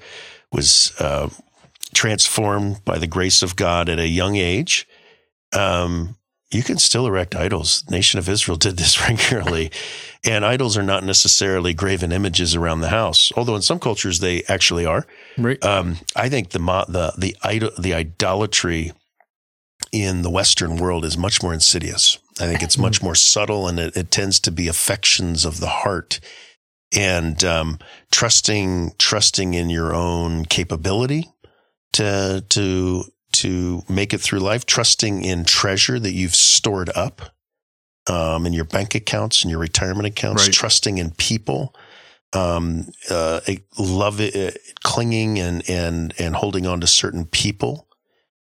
was 0.51 0.93
uh, 0.99 1.29
transformed 1.95 2.85
by 2.85 2.99
the 2.99 3.07
grace 3.07 3.43
of 3.43 3.57
God 3.57 3.89
at 3.89 3.99
a 3.99 4.09
young 4.09 4.37
age. 4.37 4.89
Um, 5.53 6.17
you 6.53 6.63
can 6.63 6.79
still 6.79 7.07
erect 7.07 7.35
idols. 7.35 7.83
The 7.83 7.93
nation 7.93 8.19
of 8.19 8.29
Israel 8.29 8.57
did 8.57 8.77
this 8.77 9.01
regularly. 9.09 9.71
And 10.25 10.45
idols 10.45 10.77
are 10.77 10.83
not 10.83 11.03
necessarily 11.03 11.75
graven 11.75 12.13
images 12.13 12.55
around 12.55 12.81
the 12.81 12.89
house, 12.89 13.33
although 13.37 13.57
in 13.57 13.63
some 13.63 13.81
cultures 13.81 14.21
they 14.21 14.45
actually 14.45 14.87
are. 14.87 15.05
Right. 15.37 15.63
Um, 15.65 15.99
I 16.15 16.29
think 16.29 16.51
the 16.51 16.59
the 16.59 17.13
the 17.19 17.37
idol 17.43 17.71
the 17.77 17.95
idolatry 17.95 18.93
in 19.91 20.23
the 20.23 20.31
Western 20.31 20.77
world 20.77 21.05
is 21.05 21.19
much 21.19 21.43
more 21.43 21.53
insidious. 21.53 22.19
I 22.41 22.47
think 22.47 22.63
it's 22.63 22.79
much 22.79 23.03
more 23.03 23.17
subtle, 23.17 23.67
and 23.67 23.79
it, 23.79 23.97
it 23.97 24.11
tends 24.11 24.39
to 24.41 24.53
be 24.53 24.69
affections 24.69 25.45
of 25.45 25.59
the 25.59 25.67
heart 25.67 26.21
and 26.95 27.43
um, 27.45 27.79
trusting 28.11 28.93
trusting 28.99 29.55
in 29.55 29.71
your 29.71 29.93
own 29.93 30.45
capability 30.45 31.29
to 31.95 32.45
to 32.51 33.05
to 33.33 33.83
make 33.89 34.13
it 34.15 34.21
through 34.21 34.41
life, 34.41 34.67
trusting 34.67 35.25
in 35.25 35.45
treasure 35.45 35.99
that 35.99 36.13
you've 36.13 36.35
stored 36.35 36.91
up 36.95 37.35
um, 38.09 38.47
in 38.47 38.53
your 38.53 38.65
bank 38.65 38.95
accounts 38.95 39.43
and 39.43 39.51
your 39.51 39.61
retirement 39.61 40.07
accounts, 40.07 40.45
Right. 40.45 40.53
trusting 40.53 40.99
in 40.99 41.11
people, 41.13 41.75
um, 42.33 42.91
uh, 43.11 43.41
love 43.79 44.21
it, 44.21 44.35
uh, 44.37 44.51
clinging 44.83 45.39
and 45.39 45.69
and 45.69 46.15
and 46.19 46.35
holding 46.37 46.67
on 46.67 46.81
to 46.81 46.87
certain 46.87 47.27
people 47.27 47.87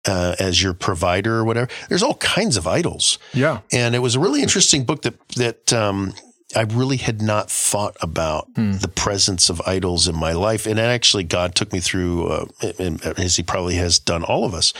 uh, 0.07 0.35
as 0.39 0.62
your 0.62 0.72
provider 0.74 1.37
or 1.37 1.45
whatever. 1.45 1.68
There's 1.89 2.03
all 2.03 2.14
kinds 2.14 2.57
of 2.57 2.66
idols, 2.66 3.18
Yeah. 3.35 3.61
and 3.72 3.95
it 3.95 3.99
was 4.01 4.14
a 4.14 4.20
really 4.20 4.43
interesting 4.43 4.85
book 4.85 5.03
that 5.03 5.16
that 5.37 5.72
um, 5.72 6.14
I 6.57 6.62
really 6.62 6.96
had 6.96 7.22
not 7.22 7.51
thought 7.51 7.96
about 8.01 8.53
the 8.55 8.88
presence 8.88 9.51
of 9.51 9.61
idols 9.66 10.09
in 10.09 10.16
my 10.16 10.32
life. 10.32 10.66
And 10.66 10.80
actually, 10.80 11.24
God 11.24 11.55
took 11.55 11.72
me 11.72 11.80
through, 11.80 12.26
uh, 12.26 12.46
and 12.78 13.03
as 13.05 13.36
He 13.36 13.42
probably 13.42 13.76
has 13.76 13.98
done 13.98 14.24
all 14.24 14.44
of 14.44 14.55
us, 14.55 14.72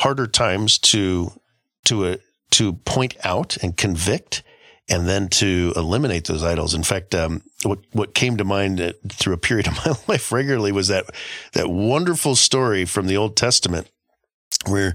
harder 0.00 0.26
times 0.26 0.78
to 0.78 1.32
to 1.86 2.06
uh, 2.06 2.16
to 2.52 2.74
point 2.74 3.16
out 3.24 3.56
and 3.62 3.76
convict, 3.76 4.42
and 4.88 5.08
then 5.08 5.28
to 5.28 5.72
eliminate 5.76 6.26
those 6.26 6.44
idols. 6.44 6.74
In 6.74 6.82
fact, 6.82 7.14
um, 7.14 7.42
what 7.64 7.80
what 7.92 8.14
came 8.14 8.36
to 8.36 8.44
mind 8.44 8.80
uh, 8.80 8.92
through 9.08 9.34
a 9.34 9.38
period 9.38 9.66
of 9.66 9.74
my 9.86 9.94
life 10.06 10.30
regularly 10.30 10.72
was 10.72 10.88
that 10.88 11.06
that 11.52 11.68
wonderful 11.68 12.36
story 12.36 12.84
from 12.84 13.06
the 13.06 13.16
Old 13.16 13.36
Testament 13.36 13.88
where 14.66 14.94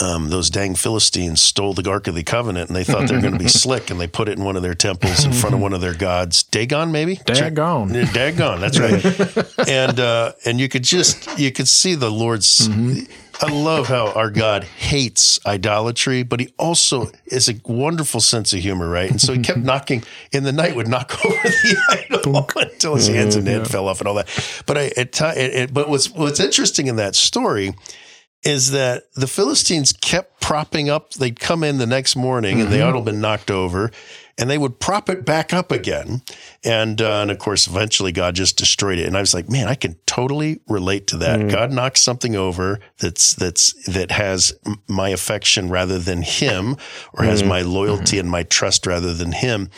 um, 0.00 0.28
those 0.30 0.50
dang 0.50 0.74
Philistines 0.74 1.40
stole 1.40 1.72
the 1.72 1.88
Ark 1.88 2.08
of 2.08 2.14
the 2.14 2.24
Covenant 2.24 2.68
and 2.68 2.76
they 2.76 2.82
thought 2.82 3.08
they 3.08 3.14
were 3.14 3.20
going 3.20 3.32
to 3.32 3.38
be 3.38 3.48
slick 3.48 3.90
and 3.90 4.00
they 4.00 4.08
put 4.08 4.28
it 4.28 4.38
in 4.38 4.44
one 4.44 4.56
of 4.56 4.62
their 4.62 4.74
temples 4.74 5.24
in 5.24 5.32
front 5.32 5.54
of 5.54 5.60
one 5.60 5.72
of 5.72 5.80
their 5.80 5.94
gods. 5.94 6.42
Dagon, 6.42 6.90
maybe? 6.90 7.16
Daggone. 7.16 7.94
Yeah, 7.94 8.12
Dagon, 8.12 8.60
that's 8.60 8.78
right. 8.78 9.68
and 9.68 10.00
uh, 10.00 10.32
and 10.44 10.58
you 10.58 10.68
could 10.68 10.82
just 10.82 11.38
you 11.38 11.52
could 11.52 11.68
see 11.68 11.94
the 11.94 12.10
Lord's. 12.10 12.68
I 13.42 13.50
love 13.50 13.88
how 13.88 14.12
our 14.12 14.30
God 14.30 14.62
hates 14.62 15.44
idolatry, 15.44 16.22
but 16.22 16.38
He 16.38 16.54
also 16.56 17.10
is 17.26 17.48
a 17.48 17.54
wonderful 17.64 18.20
sense 18.20 18.52
of 18.52 18.60
humor, 18.60 18.88
right? 18.88 19.10
And 19.10 19.20
so 19.20 19.32
He 19.32 19.40
kept 19.40 19.58
knocking 19.60 20.04
in 20.32 20.44
the 20.44 20.52
night, 20.52 20.76
would 20.76 20.86
knock 20.86 21.24
over 21.24 21.34
the 21.34 21.76
idol 21.90 22.46
until 22.56 22.94
his 22.94 23.08
hands 23.08 23.34
and 23.34 23.46
head 23.46 23.68
fell 23.68 23.88
off 23.88 24.00
and 24.00 24.08
all 24.08 24.14
that. 24.14 24.28
But 24.66 24.78
I, 24.78 24.84
at 24.96 25.20
it, 25.20 25.54
it, 25.54 25.74
but 25.74 25.88
what's 25.88 26.10
what's 26.10 26.38
interesting 26.38 26.86
in 26.86 26.96
that 26.96 27.16
story 27.16 27.74
is 28.44 28.72
that 28.72 29.12
the 29.14 29.26
Philistines 29.26 29.92
kept 29.92 30.40
propping 30.40 30.90
up. 30.90 31.14
They'd 31.14 31.40
come 31.40 31.64
in 31.64 31.78
the 31.78 31.86
next 31.86 32.16
morning 32.16 32.60
and 32.60 32.70
the 32.70 32.82
idol 32.82 33.00
had 33.00 33.06
been 33.06 33.20
knocked 33.20 33.50
over 33.50 33.90
and 34.36 34.50
they 34.50 34.58
would 34.58 34.80
prop 34.80 35.08
it 35.08 35.24
back 35.24 35.54
up 35.54 35.70
again. 35.70 36.22
And, 36.62 37.00
uh, 37.00 37.22
and 37.22 37.30
of 37.30 37.38
course, 37.38 37.66
eventually 37.66 38.12
God 38.12 38.34
just 38.34 38.56
destroyed 38.56 38.98
it. 38.98 39.06
And 39.06 39.16
I 39.16 39.20
was 39.20 39.32
like, 39.32 39.48
man, 39.48 39.68
I 39.68 39.74
can 39.74 39.96
totally 40.06 40.60
relate 40.68 41.06
to 41.08 41.16
that. 41.18 41.40
Mm. 41.40 41.50
God 41.50 41.72
knocks 41.72 42.02
something 42.02 42.34
over 42.36 42.80
that's, 42.98 43.34
that's, 43.34 43.72
that 43.86 44.10
has 44.10 44.52
my 44.88 45.10
affection 45.10 45.68
rather 45.70 45.98
than 45.98 46.22
him 46.22 46.76
or 47.12 47.24
has 47.24 47.42
mm. 47.42 47.48
my 47.48 47.62
loyalty 47.62 48.16
mm-hmm. 48.16 48.20
and 48.20 48.30
my 48.30 48.42
trust 48.42 48.86
rather 48.86 49.14
than 49.14 49.32
him. 49.32 49.70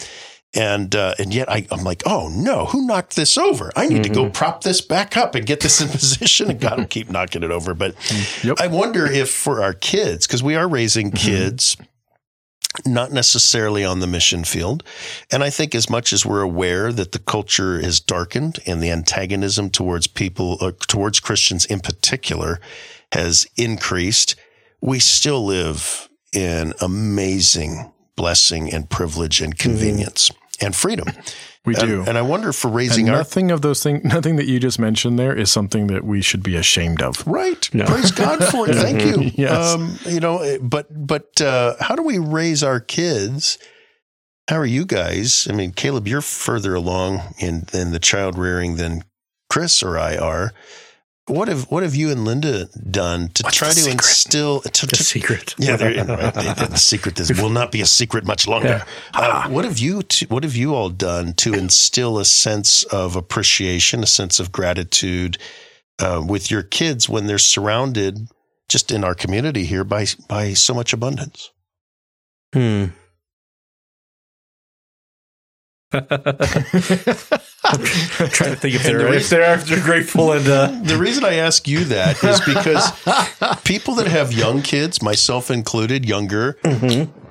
And 0.55 0.95
uh, 0.95 1.15
and 1.19 1.35
yet 1.35 1.51
I, 1.51 1.67
I'm 1.71 1.85
like, 1.85 2.03
oh 2.07 2.29
no, 2.29 2.67
who 2.67 2.87
knocked 2.87 3.15
this 3.15 3.37
over? 3.37 3.73
I 3.77 3.87
need 3.89 4.05
to 4.05 4.09
go 4.09 4.31
prop 4.31 4.63
this 4.63 4.81
back 4.81 5.17
up 5.17 5.35
and 5.35 5.45
get 5.45 5.61
this 5.61 5.81
in 5.81 5.89
position. 5.91 6.51
And 6.51 6.61
God 6.61 6.79
will 6.79 6.87
keep 6.87 7.11
knocking 7.11 7.43
it 7.43 7.51
over. 7.51 7.75
But 7.75 7.95
Yep. 8.43 8.61
I 8.61 8.69
wonder 8.69 9.07
if 9.07 9.31
for 9.31 9.63
our 9.63 9.75
kids, 9.75 10.27
because 10.27 10.43
we 10.43 10.55
are 10.55 10.67
raising 10.69 11.11
kids, 11.11 11.77
not 12.85 13.13
necessarily 13.13 13.85
on 13.85 14.01
the 14.01 14.07
mission 14.07 14.45
field. 14.45 14.83
And 15.31 15.43
I 15.43 15.51
think 15.51 15.75
as 15.75 15.91
much 15.91 16.13
as 16.13 16.25
we're 16.25 16.43
aware 16.43 16.93
that 16.93 17.13
the 17.13 17.19
culture 17.19 17.79
is 17.79 18.01
darkened 18.01 18.59
and 18.67 18.83
the 18.83 18.91
antagonism 18.91 19.71
towards 19.71 20.07
people, 20.07 20.59
uh, 20.61 20.73
towards 20.87 21.21
Christians 21.21 21.65
in 21.65 21.81
particular, 21.81 22.61
has 23.13 23.47
increased, 23.57 24.37
we 24.81 24.99
still 24.99 25.45
live 25.45 26.09
in 26.33 26.73
amazing 26.81 27.93
blessing 28.17 28.73
and 28.73 28.89
privilege 28.89 29.41
and 29.41 29.59
convenience 29.59 30.31
and 30.61 30.75
freedom. 30.75 31.09
We 31.67 31.75
do. 31.75 32.05
And, 32.07 32.17
I 32.17 32.23
wonder 32.23 32.53
for 32.53 32.69
raising 32.69 33.09
and 33.09 33.17
our 33.17 33.21
nothing 33.21 33.51
of 33.51 33.61
those 33.61 33.83
things, 33.83 34.05
nothing 34.05 34.37
that 34.37 34.47
you 34.47 34.61
just 34.61 34.79
mentioned 34.79 35.19
there 35.19 35.37
is 35.37 35.51
something 35.51 35.89
that 35.89 36.05
we 36.05 36.23
should 36.23 36.45
be 36.45 36.55
ashamed 36.55 37.03
of. 37.03 37.27
Right. 37.27 37.69
Praise 37.73 38.13
God 38.13 38.45
for 38.45 38.71
it. 38.71 38.77
Thank 38.77 39.03
you. 39.03 39.17
Yes. 39.37 39.75
Um, 39.75 39.99
you 40.07 40.21
know, 40.21 40.39
eh, 40.39 40.59
but 40.63 40.87
but 40.91 41.41
uh, 41.41 41.75
how 41.81 41.97
do 41.97 42.03
we 42.03 42.19
raise 42.19 42.63
our 42.63 42.79
kids? 42.79 43.59
How 44.49 44.57
are 44.57 44.67
you 44.67 44.87
guys? 44.87 45.49
I 45.51 45.53
mean, 45.53 45.73
Caleb, 45.73 46.07
you're 46.07 46.21
further 46.21 46.75
along 46.75 47.35
in 47.39 47.67
in 47.75 47.91
the 47.91 47.99
child 47.99 48.39
rearing 48.39 48.77
than 48.77 49.03
Chris 49.51 49.83
or 49.83 49.99
I 49.99 50.17
are. 50.17 50.53
What 51.29 51.49
have 51.49 51.65
what 51.73 51.83
have 51.83 51.97
you 51.97 52.11
and 52.13 52.25
Linda 52.25 52.67
done 52.89 53.31
to 53.31 53.43
What's 53.43 53.57
try 53.57 53.69
the 53.71 53.75
to 53.75 53.81
secret? 53.81 53.95
instill 53.95 54.61
to, 54.61 54.87
The 54.87 54.97
secret. 54.97 55.55
yeah, 55.59 55.77
there, 55.77 55.89
right. 56.07 56.07
the, 56.35 56.55
the- 56.57 56.67
the 56.71 56.77
secret 56.79 57.19
is, 57.19 57.41
will 57.43 57.51
not 57.51 57.73
be 57.73 57.81
a 57.81 57.87
secret 57.87 58.25
much 58.25 58.47
longer. 58.47 58.85
Uh, 59.13 59.49
what 59.49 59.65
have 59.65 59.79
you 59.81 60.03
t- 60.05 60.27
What 60.27 60.45
have 60.45 60.55
you 60.55 60.75
all 60.75 60.89
done 60.89 61.33
to 61.35 61.53
instill 61.55 62.19
a 62.21 62.25
sense 62.25 62.85
of 62.85 63.17
appreciation, 63.17 64.05
a 64.05 64.07
sense 64.07 64.39
of 64.39 64.53
gratitude 64.53 65.37
uh, 65.99 66.23
with 66.25 66.49
your 66.51 66.63
kids 66.63 67.09
when 67.09 67.27
they're 67.27 67.39
surrounded, 67.39 68.29
just 68.69 68.93
in 68.93 69.03
our 69.03 69.15
community 69.17 69.65
here, 69.65 69.83
by 69.83 70.07
by 70.29 70.55
so 70.55 70.75
much 70.75 70.93
abundance? 70.93 71.51
Hmm. 72.55 72.87
I'm 75.93 77.79
trying 77.81 78.51
to 78.53 78.57
think 78.57 78.75
if 78.75 78.87
And 78.87 78.95
the 78.95 78.99
they're, 78.99 79.07
if 79.07 79.11
reason- 79.13 79.39
they're, 79.39 79.55
if 79.55 79.67
they're 79.67 79.83
grateful 79.85 80.33
and 80.33 80.47
uh, 80.49 80.81
The 80.85 80.97
reason 80.97 81.25
I 81.25 81.35
ask 81.35 81.67
you 81.69 81.85
that 81.85 82.23
is 82.23 82.41
because 82.41 82.91
people 83.65 83.95
that 83.97 84.07
have 84.07 84.33
young 84.33 84.63
kids, 84.63 85.03
myself 85.03 85.51
included, 85.51 86.05
younger, 86.05 86.59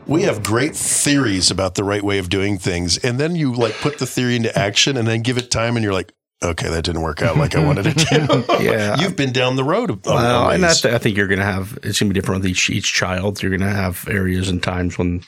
we 0.07 0.23
have 0.23 0.43
great 0.43 0.75
theories 0.75 1.49
about 1.51 1.75
the 1.75 1.83
right 1.83 2.03
way 2.03 2.17
of 2.19 2.29
doing 2.29 2.57
things. 2.57 2.97
And 2.97 3.19
then 3.19 3.35
you 3.35 3.53
like 3.53 3.73
put 3.79 3.97
the 3.99 4.05
theory 4.05 4.35
into 4.35 4.57
action 4.57 4.97
and 4.97 5.07
then 5.07 5.21
give 5.21 5.37
it 5.37 5.49
time 5.51 5.75
and 5.75 5.83
you're 5.83 5.93
like, 5.93 6.11
okay, 6.43 6.69
that 6.69 6.83
didn't 6.83 7.01
work 7.01 7.21
out 7.21 7.37
like 7.37 7.55
I 7.55 7.63
wanted 7.65 7.87
it 7.87 7.97
to. 7.97 8.45
Yeah. 8.61 8.99
You've 8.99 9.15
been 9.15 9.31
down 9.31 9.55
the 9.55 9.63
road. 9.63 9.89
Of, 9.89 10.05
Well, 10.05 10.47
of 10.47 10.53
and 10.53 10.65
I, 10.65 10.73
th- 10.73 10.93
I 10.93 10.97
think 10.97 11.17
you're 11.17 11.27
going 11.27 11.39
to 11.39 11.45
have 11.45 11.77
it's 11.83 11.99
going 11.99 12.09
to 12.09 12.13
be 12.13 12.19
different 12.19 12.41
with 12.41 12.51
each 12.51 12.69
each 12.69 12.93
child. 12.93 13.41
You're 13.41 13.55
going 13.57 13.67
to 13.69 13.75
have 13.75 14.07
areas 14.09 14.49
and 14.49 14.61
times 14.61 14.97
when 14.97 15.21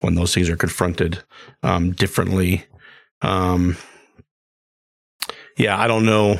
when 0.00 0.14
those 0.14 0.32
things 0.34 0.48
are 0.48 0.56
confronted 0.56 1.22
um, 1.62 1.92
differently. 1.92 2.64
Um, 3.22 3.76
yeah, 5.56 5.78
I 5.78 5.86
don't 5.86 6.06
know. 6.06 6.38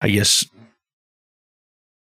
I 0.00 0.08
guess 0.08 0.44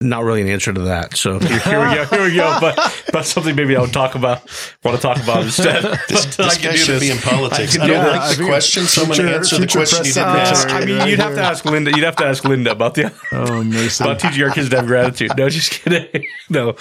not 0.00 0.24
really 0.24 0.40
an 0.40 0.48
answer 0.48 0.72
to 0.72 0.80
that. 0.82 1.16
So 1.16 1.38
here, 1.38 1.58
here 1.60 1.88
we 1.88 1.94
go. 1.94 2.04
Here 2.06 2.24
we 2.24 2.34
go. 2.34 2.58
But 2.60 2.99
but 3.12 3.24
something 3.24 3.54
maybe 3.56 3.76
I 3.76 3.80
would 3.80 3.92
talk 3.92 4.14
about. 4.14 4.42
Want 4.84 4.96
to 4.96 5.02
talk 5.02 5.22
about 5.22 5.44
instead. 5.44 5.82
this, 6.08 6.36
But 6.36 6.40
I 6.40 6.48
this 6.48 6.56
can 6.58 6.64
guy 6.64 6.72
do 6.72 6.76
should 6.78 6.94
this. 6.96 7.00
be 7.02 7.10
in 7.10 7.18
politics. 7.18 7.60
I 7.60 7.62
I, 7.62 7.66
can 7.66 7.86
do 7.88 7.92
don't 7.94 8.04
that. 8.04 8.10
like 8.12 8.20
I 8.20 8.34
the 8.34 8.44
question, 8.46 8.84
so 8.84 9.02
I'm 9.02 9.08
to 9.08 9.14
future- 9.14 9.34
answer 9.34 9.58
the 9.58 9.66
question 9.66 10.04
you 10.04 10.12
press 10.12 10.14
didn't 10.14 10.14
secretary. 10.14 10.48
ask. 10.50 10.68
I 10.70 10.84
mean, 10.84 10.98
right 10.98 11.08
you'd 11.10 11.18
have 11.20 11.34
to 11.34 11.42
ask 11.42 11.64
Linda. 11.64 11.90
You'd 11.90 12.04
have 12.04 12.16
to 12.16 12.26
ask 12.26 12.44
Linda 12.44 12.70
about 12.72 12.94
the 12.94 13.12
Oh, 13.32 13.62
Mason. 13.64 14.06
about 14.06 14.20
teaching 14.20 14.42
our 14.44 14.50
kids 14.50 14.68
to 14.70 14.76
have 14.76 14.86
gratitude. 14.86 15.32
No, 15.36 15.48
just 15.48 15.70
kidding. 15.72 16.26
No, 16.52 16.74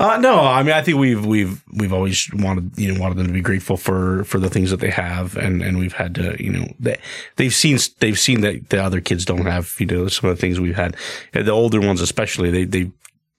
uh, 0.00 0.18
no. 0.18 0.40
I 0.40 0.64
mean, 0.64 0.72
I 0.74 0.82
think 0.82 0.98
we've 0.98 1.24
we've 1.24 1.62
we've 1.72 1.92
always 1.92 2.28
wanted 2.34 2.76
you 2.76 2.92
know 2.92 3.00
wanted 3.00 3.18
them 3.18 3.28
to 3.28 3.32
be 3.32 3.40
grateful 3.40 3.76
for 3.76 4.24
for 4.24 4.40
the 4.40 4.50
things 4.50 4.70
that 4.72 4.80
they 4.80 4.90
have, 4.90 5.36
and 5.36 5.62
and 5.62 5.78
we've 5.78 5.92
had 5.92 6.16
to 6.16 6.34
you 6.42 6.50
know 6.50 6.66
they 6.80 6.98
they've 7.36 7.54
seen 7.54 7.78
they've 8.00 8.18
seen 8.18 8.40
that 8.40 8.70
the 8.70 8.82
other 8.82 9.00
kids 9.00 9.24
don't 9.24 9.46
have 9.46 9.76
you 9.78 9.86
know 9.86 10.08
some 10.08 10.28
of 10.28 10.34
the 10.36 10.40
things 10.40 10.58
we've 10.58 10.74
had. 10.74 10.96
The 11.32 11.52
older 11.52 11.80
ones 11.80 12.00
especially 12.00 12.50
they 12.50 12.64
they 12.64 12.90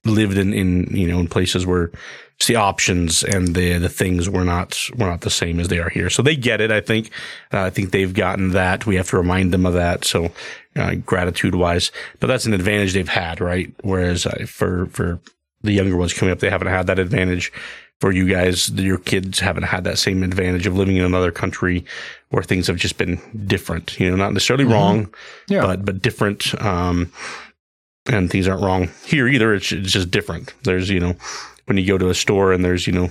lived 0.06 0.38
in 0.38 0.54
in 0.54 0.88
you 0.96 1.06
know 1.08 1.20
in 1.20 1.28
places 1.28 1.66
where 1.66 1.92
just 2.44 2.48
the 2.48 2.56
options 2.56 3.24
and 3.24 3.56
the 3.56 3.78
the 3.78 3.90
things 3.90 4.30
were 4.30 4.44
not 4.44 4.78
were 4.98 5.06
not 5.06 5.22
the 5.22 5.30
same 5.30 5.60
as 5.60 5.68
they 5.70 5.80
are 5.80 5.90
here. 5.90 6.10
So 6.10 6.22
they 6.22 6.36
get 6.36 6.62
it. 6.62 6.72
I 6.72 6.82
think. 6.82 7.10
Uh, 7.54 7.62
I 7.64 7.70
think 7.70 7.92
they've 7.92 8.14
gotten 8.14 8.52
that. 8.52 8.86
We 8.86 8.96
have 8.96 9.10
to 9.10 9.18
remind 9.18 9.52
them 9.54 9.66
of 9.66 9.74
that. 9.74 10.06
So 10.06 10.32
uh, 10.76 10.96
gratitude 10.96 11.56
wise, 11.56 11.92
but 12.20 12.28
that's 12.28 12.46
an 12.46 12.54
advantage 12.54 12.94
they've 12.94 13.08
had, 13.08 13.40
right? 13.40 13.74
Whereas 13.82 14.26
uh, 14.26 14.46
for 14.48 14.88
for 14.88 15.20
the 15.62 15.72
younger 15.72 15.96
ones 15.96 16.14
coming 16.14 16.32
up, 16.34 16.40
they 16.40 16.50
haven't 16.50 16.68
had 16.68 16.88
that 16.88 17.00
advantage. 17.00 17.52
For 18.02 18.12
you 18.12 18.28
guys, 18.28 18.70
your 18.72 18.98
kids 18.98 19.40
haven't 19.40 19.64
had 19.64 19.86
that 19.86 19.98
same 19.98 20.24
advantage 20.24 20.68
of 20.68 20.76
living 20.76 20.98
in 20.98 21.06
another 21.06 21.32
country 21.32 21.86
where 22.32 22.44
things 22.44 22.68
have 22.68 22.76
just 22.76 22.98
been 22.98 23.22
different. 23.48 23.98
You 23.98 24.10
know, 24.10 24.18
not 24.18 24.34
necessarily 24.34 24.66
wrong, 24.66 25.14
Yeah. 25.48 25.62
but 25.62 25.86
but 25.86 26.02
different. 26.02 26.54
Um, 26.62 27.12
and 28.06 28.30
things 28.30 28.50
aren't 28.50 28.62
wrong 28.64 28.90
here 29.06 29.30
either. 29.30 29.54
It's, 29.54 29.72
it's 29.72 29.94
just 29.94 30.12
different. 30.12 30.54
There's, 30.64 30.90
you 30.90 31.00
know, 31.00 31.16
when 31.66 31.78
you 31.78 31.86
go 31.86 31.98
to 31.98 32.10
a 32.10 32.16
store 32.16 32.54
and 32.54 32.64
there's, 32.64 32.88
you 32.88 32.94
know, 32.94 33.10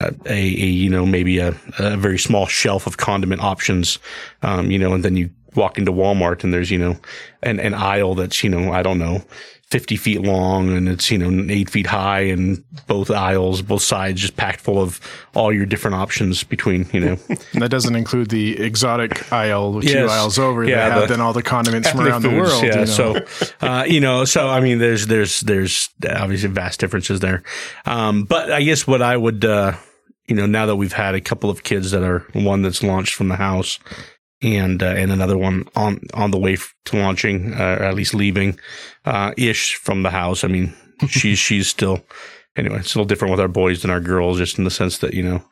a, 0.00 0.12
a, 0.26 0.40
you 0.40 0.90
know, 0.90 1.06
maybe 1.06 1.38
a, 1.38 1.54
a 1.78 1.96
very 1.96 2.18
small 2.18 2.46
shelf 2.46 2.86
of 2.86 2.96
condiment 2.96 3.42
options, 3.42 3.98
um, 4.42 4.70
you 4.70 4.78
know, 4.78 4.92
and 4.92 5.04
then 5.04 5.16
you 5.16 5.30
walk 5.54 5.78
into 5.78 5.92
Walmart 5.92 6.44
and 6.44 6.52
there's, 6.52 6.70
you 6.70 6.78
know, 6.78 6.96
an, 7.42 7.58
an 7.60 7.74
aisle 7.74 8.14
that's, 8.14 8.44
you 8.44 8.50
know, 8.50 8.72
I 8.72 8.82
don't 8.82 8.98
know, 8.98 9.24
50 9.70 9.96
feet 9.96 10.22
long 10.22 10.68
and 10.76 10.88
it's, 10.88 11.10
you 11.10 11.18
know, 11.18 11.52
eight 11.52 11.68
feet 11.68 11.86
high 11.88 12.20
and 12.20 12.62
both 12.86 13.10
aisles, 13.10 13.62
both 13.62 13.82
sides 13.82 14.20
just 14.20 14.36
packed 14.36 14.60
full 14.60 14.80
of 14.80 15.00
all 15.34 15.52
your 15.52 15.66
different 15.66 15.96
options 15.96 16.44
between, 16.44 16.88
you 16.92 17.00
know, 17.00 17.18
And 17.28 17.38
that 17.62 17.68
doesn't 17.70 17.96
include 17.96 18.30
the 18.30 18.60
exotic 18.60 19.32
aisle, 19.32 19.80
two 19.82 19.88
Yes. 19.88 20.08
aisles 20.08 20.38
over. 20.38 20.62
Yeah, 20.64 20.88
that 20.88 20.98
have 21.00 21.08
then 21.08 21.20
all 21.20 21.32
the 21.32 21.42
condiments 21.42 21.90
from 21.90 22.00
around 22.06 22.22
the 22.22 22.30
world. 22.30 22.62
Yeah, 22.62 22.70
you 22.72 22.76
know. 22.76 22.84
so 22.84 23.16
uh, 23.60 23.84
you 23.88 23.98
know, 24.00 24.24
so 24.24 24.48
I 24.48 24.60
mean, 24.60 24.78
there's 24.78 25.08
there's 25.08 25.40
there's 25.40 25.88
obviously 26.08 26.48
vast 26.50 26.78
differences 26.78 27.18
there, 27.18 27.42
um, 27.86 28.22
but 28.22 28.52
I 28.52 28.62
guess 28.62 28.86
what 28.86 29.02
I 29.02 29.16
would, 29.16 29.44
uh, 29.44 29.72
you 30.28 30.36
know, 30.36 30.46
now 30.46 30.66
that 30.66 30.76
we've 30.76 30.92
had 30.92 31.16
a 31.16 31.20
couple 31.20 31.50
of 31.50 31.64
kids 31.64 31.90
that 31.90 32.04
are 32.04 32.20
one 32.34 32.62
that's 32.62 32.84
launched 32.84 33.14
from 33.14 33.28
the 33.28 33.36
house. 33.36 33.80
And 34.46 34.80
uh, 34.80 34.86
and 34.86 35.10
another 35.10 35.36
one 35.36 35.68
on 35.74 36.00
on 36.14 36.30
the 36.30 36.38
way 36.38 36.56
to 36.84 36.96
launching, 36.96 37.54
uh, 37.54 37.78
or 37.80 37.84
at 37.84 37.94
least 37.94 38.14
leaving, 38.14 38.58
uh, 39.04 39.32
ish 39.36 39.74
from 39.74 40.04
the 40.04 40.10
house. 40.10 40.44
I 40.44 40.48
mean, 40.48 40.72
she's 41.08 41.40
she's 41.40 41.66
still 41.66 42.06
anyway. 42.54 42.78
It's 42.78 42.94
a 42.94 42.98
little 42.98 43.08
different 43.08 43.32
with 43.32 43.40
our 43.40 43.48
boys 43.48 43.82
than 43.82 43.90
our 43.90 44.00
girls, 44.00 44.38
just 44.38 44.56
in 44.56 44.64
the 44.64 44.70
sense 44.70 44.98
that 44.98 45.14
you 45.14 45.22
know, 45.24 45.44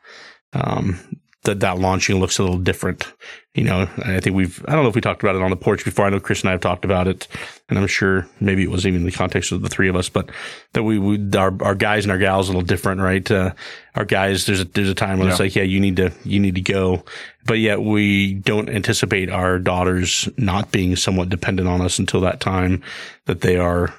um, 0.53 1.19
that 1.45 1.61
that 1.61 1.79
launching 1.79 2.19
looks 2.19 2.39
a 2.39 2.43
little 2.43 2.59
different. 2.59 3.11
You 3.53 3.63
know, 3.63 3.89
I 3.99 4.19
think 4.19 4.35
we've 4.35 4.63
I 4.67 4.73
don't 4.73 4.83
know 4.83 4.89
if 4.89 4.95
we 4.95 5.01
talked 5.01 5.23
about 5.23 5.35
it 5.35 5.41
on 5.41 5.49
the 5.49 5.55
porch 5.55 5.85
before. 5.85 6.05
I 6.05 6.09
know 6.09 6.19
Chris 6.19 6.41
and 6.41 6.49
I 6.49 6.51
have 6.51 6.61
talked 6.61 6.83
about 6.83 7.07
it, 7.07 7.27
and 7.69 7.79
I'm 7.79 7.87
sure 7.87 8.27
maybe 8.41 8.63
it 8.63 8.69
wasn't 8.69 8.93
even 8.93 9.01
in 9.01 9.05
the 9.05 9.15
context 9.15 9.51
of 9.51 9.61
the 9.61 9.69
three 9.69 9.87
of 9.87 9.95
us, 9.95 10.09
but 10.09 10.29
that 10.73 10.83
we, 10.83 10.99
we 10.99 11.17
our 11.37 11.55
our 11.63 11.75
guys 11.75 12.03
and 12.03 12.11
our 12.11 12.17
gals 12.17 12.49
a 12.49 12.51
little 12.51 12.65
different, 12.65 12.99
right? 12.99 13.29
Uh, 13.31 13.53
our 13.95 14.03
guys, 14.03 14.45
there's 14.45 14.59
a 14.59 14.65
there's 14.65 14.89
a 14.89 14.95
time 14.95 15.19
when 15.19 15.29
it's 15.29 15.39
like, 15.39 15.55
yeah, 15.55 15.63
you 15.63 15.79
need 15.79 15.95
to 15.95 16.11
you 16.25 16.39
need 16.39 16.55
to 16.55 16.61
go, 16.61 17.05
but 17.45 17.59
yet 17.59 17.81
we 17.81 18.33
don't 18.33 18.69
anticipate 18.69 19.29
our 19.29 19.57
daughters 19.57 20.27
not 20.37 20.71
being 20.71 20.95
somewhat 20.97 21.29
dependent 21.29 21.69
on 21.69 21.81
us 21.81 21.97
until 21.97 22.21
that 22.21 22.41
time 22.41 22.83
that 23.25 23.41
they 23.41 23.55
are 23.55 23.93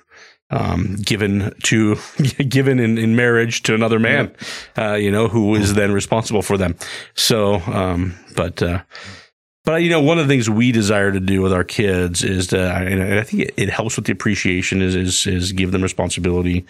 um, 0.50 0.96
given 0.96 1.52
to 1.64 1.96
given 2.48 2.78
in, 2.78 2.98
in 2.98 3.16
marriage 3.16 3.62
to 3.62 3.74
another 3.74 3.98
man, 3.98 4.34
uh, 4.78 4.94
you 4.94 5.10
know, 5.10 5.28
who 5.28 5.54
is 5.54 5.74
then 5.74 5.92
responsible 5.92 6.42
for 6.42 6.56
them. 6.56 6.76
So, 7.14 7.56
um, 7.66 8.14
but 8.36 8.62
uh, 8.62 8.82
but 9.66 9.82
you 9.82 9.90
know, 9.90 10.00
one 10.00 10.20
of 10.20 10.28
the 10.28 10.32
things 10.32 10.48
we 10.48 10.70
desire 10.70 11.10
to 11.10 11.18
do 11.18 11.42
with 11.42 11.52
our 11.52 11.64
kids 11.64 12.22
is 12.22 12.46
to, 12.46 12.58
and 12.58 13.02
I 13.18 13.24
think 13.24 13.50
it, 13.56 13.68
helps 13.68 13.96
with 13.96 14.06
the 14.06 14.12
appreciation 14.12 14.80
is 14.80 14.94
is 14.94 15.26
is 15.26 15.50
give 15.50 15.72
them 15.72 15.82
responsibility 15.82 16.64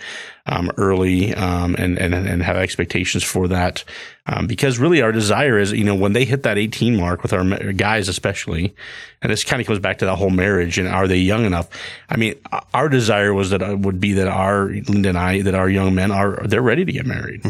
um, 0.46 0.72
early 0.78 1.34
um, 1.34 1.76
and 1.78 1.98
and 1.98 2.14
and 2.14 2.42
have 2.42 2.56
expectations 2.56 3.22
for 3.22 3.48
that. 3.48 3.84
Um, 4.24 4.46
because 4.46 4.78
really 4.78 5.02
our 5.02 5.12
desire 5.12 5.58
is, 5.58 5.72
you 5.72 5.84
know, 5.84 5.94
when 5.94 6.14
they 6.14 6.24
hit 6.24 6.42
that 6.44 6.56
18 6.56 6.96
mark 6.96 7.22
with 7.22 7.34
our 7.34 7.44
guys, 7.74 8.08
especially, 8.08 8.74
and 9.20 9.30
this 9.30 9.44
kind 9.44 9.60
of 9.60 9.66
comes 9.66 9.78
back 9.78 9.98
to 9.98 10.06
that 10.06 10.16
whole 10.16 10.30
marriage 10.30 10.78
and 10.78 10.88
are 10.88 11.06
they 11.06 11.18
young 11.18 11.44
enough? 11.44 11.68
I 12.08 12.16
mean, 12.16 12.34
our 12.72 12.88
desire 12.88 13.34
was 13.34 13.50
that 13.50 13.60
it 13.60 13.78
would 13.78 14.00
be 14.00 14.14
that 14.14 14.26
our 14.26 14.68
Linda 14.68 15.10
and 15.10 15.18
I, 15.18 15.42
that 15.42 15.54
our 15.54 15.68
young 15.68 15.94
men 15.94 16.10
are, 16.10 16.44
they're 16.46 16.62
ready 16.62 16.84
to 16.86 16.92
get 16.92 17.04
married 17.06 17.42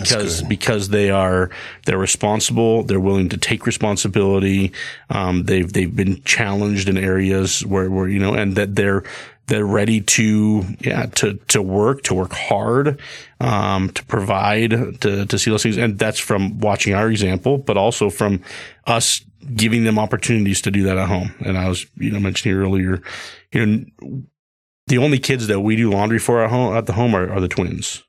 because 0.00 0.42
because 0.42 0.88
they 0.88 1.10
are 1.10 1.50
they're 1.86 1.98
responsible 1.98 2.82
they're 2.82 3.00
willing 3.00 3.28
to 3.28 3.36
take 3.36 3.66
responsibility 3.66 4.72
um, 5.10 5.44
they've 5.44 5.72
they've 5.72 5.94
been 5.94 6.22
challenged 6.24 6.88
in 6.88 6.98
areas 6.98 7.64
where 7.64 7.90
where 7.90 8.08
you 8.08 8.18
know 8.18 8.34
and 8.34 8.56
that 8.56 8.74
they're 8.74 9.04
they're 9.46 9.66
ready 9.66 10.00
to 10.00 10.64
yeah 10.80 11.06
to 11.06 11.34
to 11.48 11.60
work 11.60 12.02
to 12.02 12.14
work 12.14 12.32
hard 12.32 13.00
um, 13.40 13.90
to 13.90 14.04
provide 14.04 14.70
to 15.00 15.26
to 15.26 15.38
see 15.38 15.50
those 15.50 15.62
things. 15.62 15.76
And 15.76 15.98
that's 15.98 16.18
from 16.18 16.58
watching 16.60 16.94
our 16.94 17.10
example 17.10 17.58
but 17.58 17.76
also 17.76 18.10
from 18.10 18.42
us 18.86 19.20
giving 19.54 19.84
them 19.84 19.98
opportunities 19.98 20.62
to 20.62 20.70
do 20.70 20.84
that 20.84 20.96
at 20.96 21.08
home. 21.08 21.34
And 21.40 21.58
I 21.58 21.68
was 21.68 21.86
you 21.96 22.10
know 22.10 22.20
mentioning 22.20 22.56
earlier 22.56 23.02
you 23.52 23.66
know 23.66 24.22
the 24.86 24.98
only 24.98 25.18
kids 25.18 25.46
that 25.46 25.60
we 25.60 25.76
do 25.76 25.90
laundry 25.90 26.18
for 26.18 26.42
at 26.42 26.50
home 26.50 26.76
at 26.76 26.86
the 26.86 26.92
home 26.92 27.14
are, 27.14 27.30
are 27.30 27.40
the 27.40 27.48
twins 27.48 28.02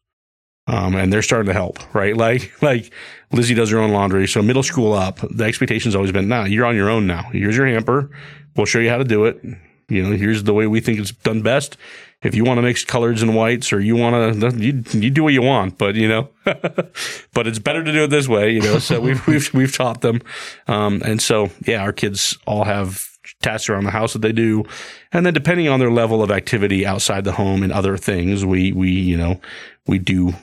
um, 0.68 0.96
and 0.96 1.12
they're 1.12 1.22
starting 1.22 1.48
to 1.48 1.54
help, 1.54 1.80
right? 1.94 2.16
Like, 2.26 2.52
like 2.62 2.92
Lizzie 3.32 3.54
does 3.54 3.70
her 3.70 3.78
own 3.78 3.92
laundry. 3.92 4.28
So 4.28 4.42
middle 4.42 4.64
school 4.64 4.94
up, 4.94 5.20
the 5.30 5.44
expectation's 5.44 5.96
always 5.96 6.12
been, 6.12 6.28
nah, 6.28 6.46
you're 6.46 6.66
on 6.66 6.76
your 6.76 6.90
own 6.90 7.06
now. 7.06 7.24
Here's 7.32 7.56
your 7.56 7.68
hamper. 7.68 8.10
We'll 8.56 8.66
show 8.66 8.80
you 8.80 8.90
how 8.90 8.98
to 8.98 9.04
do 9.04 9.26
it. 9.26 9.44
You 9.90 10.04
know, 10.04 10.18
here's 10.18 10.44
the 10.44 10.54
way 10.54 10.66
we 10.66 10.80
think 10.80 11.00
it's 11.00 11.12
done 11.12 11.44
best. 11.44 11.78
If 12.24 12.34
you 12.34 12.44
want 12.44 12.58
to 12.58 12.64
mix 12.64 12.84
colors 12.84 13.22
and 13.22 13.36
whites 13.36 13.72
or 13.72 13.80
you 13.80 13.96
want 13.96 14.42
to, 14.42 14.58
you, 14.58 14.84
you 15.00 15.12
do 15.12 15.24
what 15.24 15.34
you 15.34 15.44
want, 15.44 15.78
but 15.78 15.94
you 15.94 16.08
know, 16.08 16.30
but 16.46 17.46
it's 17.46 17.60
better 17.60 17.84
to 17.84 17.92
do 17.92 18.06
it 18.06 18.10
this 18.10 18.28
way, 18.28 18.52
you 18.52 18.62
know, 18.62 18.80
so 18.80 19.00
we've, 19.02 19.28
we've, 19.28 19.54
we've 19.54 19.76
taught 19.76 20.02
them. 20.02 20.22
Um, 20.68 21.04
and 21.06 21.22
so, 21.22 21.52
yeah, 21.68 21.84
our 21.84 21.94
kids 21.94 22.36
all 22.48 22.64
have 22.64 23.08
tasks 23.42 23.70
around 23.70 23.84
the 23.84 23.92
house 23.92 24.14
that 24.14 24.24
they 24.24 24.32
do. 24.32 24.64
And 25.12 25.26
then 25.26 25.36
depending 25.36 25.68
on 25.68 25.80
their 25.80 25.92
level 25.92 26.24
of 26.24 26.32
activity 26.32 26.86
outside 26.86 27.24
the 27.24 27.34
home 27.34 27.62
and 27.62 27.72
other 27.72 27.98
things, 27.98 28.44
we, 28.44 28.72
we, 28.72 28.90
you 28.90 29.18
know, 29.18 29.40
we 29.86 30.00
do 30.00 30.34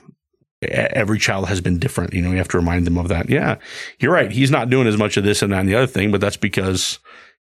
every 0.62 1.18
child 1.18 1.48
has 1.48 1.60
been 1.60 1.78
different. 1.78 2.14
You 2.14 2.22
know, 2.22 2.30
you 2.30 2.38
have 2.38 2.48
to 2.48 2.58
remind 2.58 2.86
them 2.86 2.98
of 2.98 3.08
that. 3.08 3.28
Yeah, 3.28 3.56
you're 3.98 4.12
right. 4.12 4.30
He's 4.30 4.50
not 4.50 4.70
doing 4.70 4.86
as 4.86 4.96
much 4.96 5.16
of 5.16 5.24
this 5.24 5.42
and 5.42 5.52
that 5.52 5.60
and 5.60 5.68
the 5.68 5.74
other 5.74 5.86
thing, 5.86 6.10
but 6.10 6.20
that's 6.20 6.36
because 6.36 6.98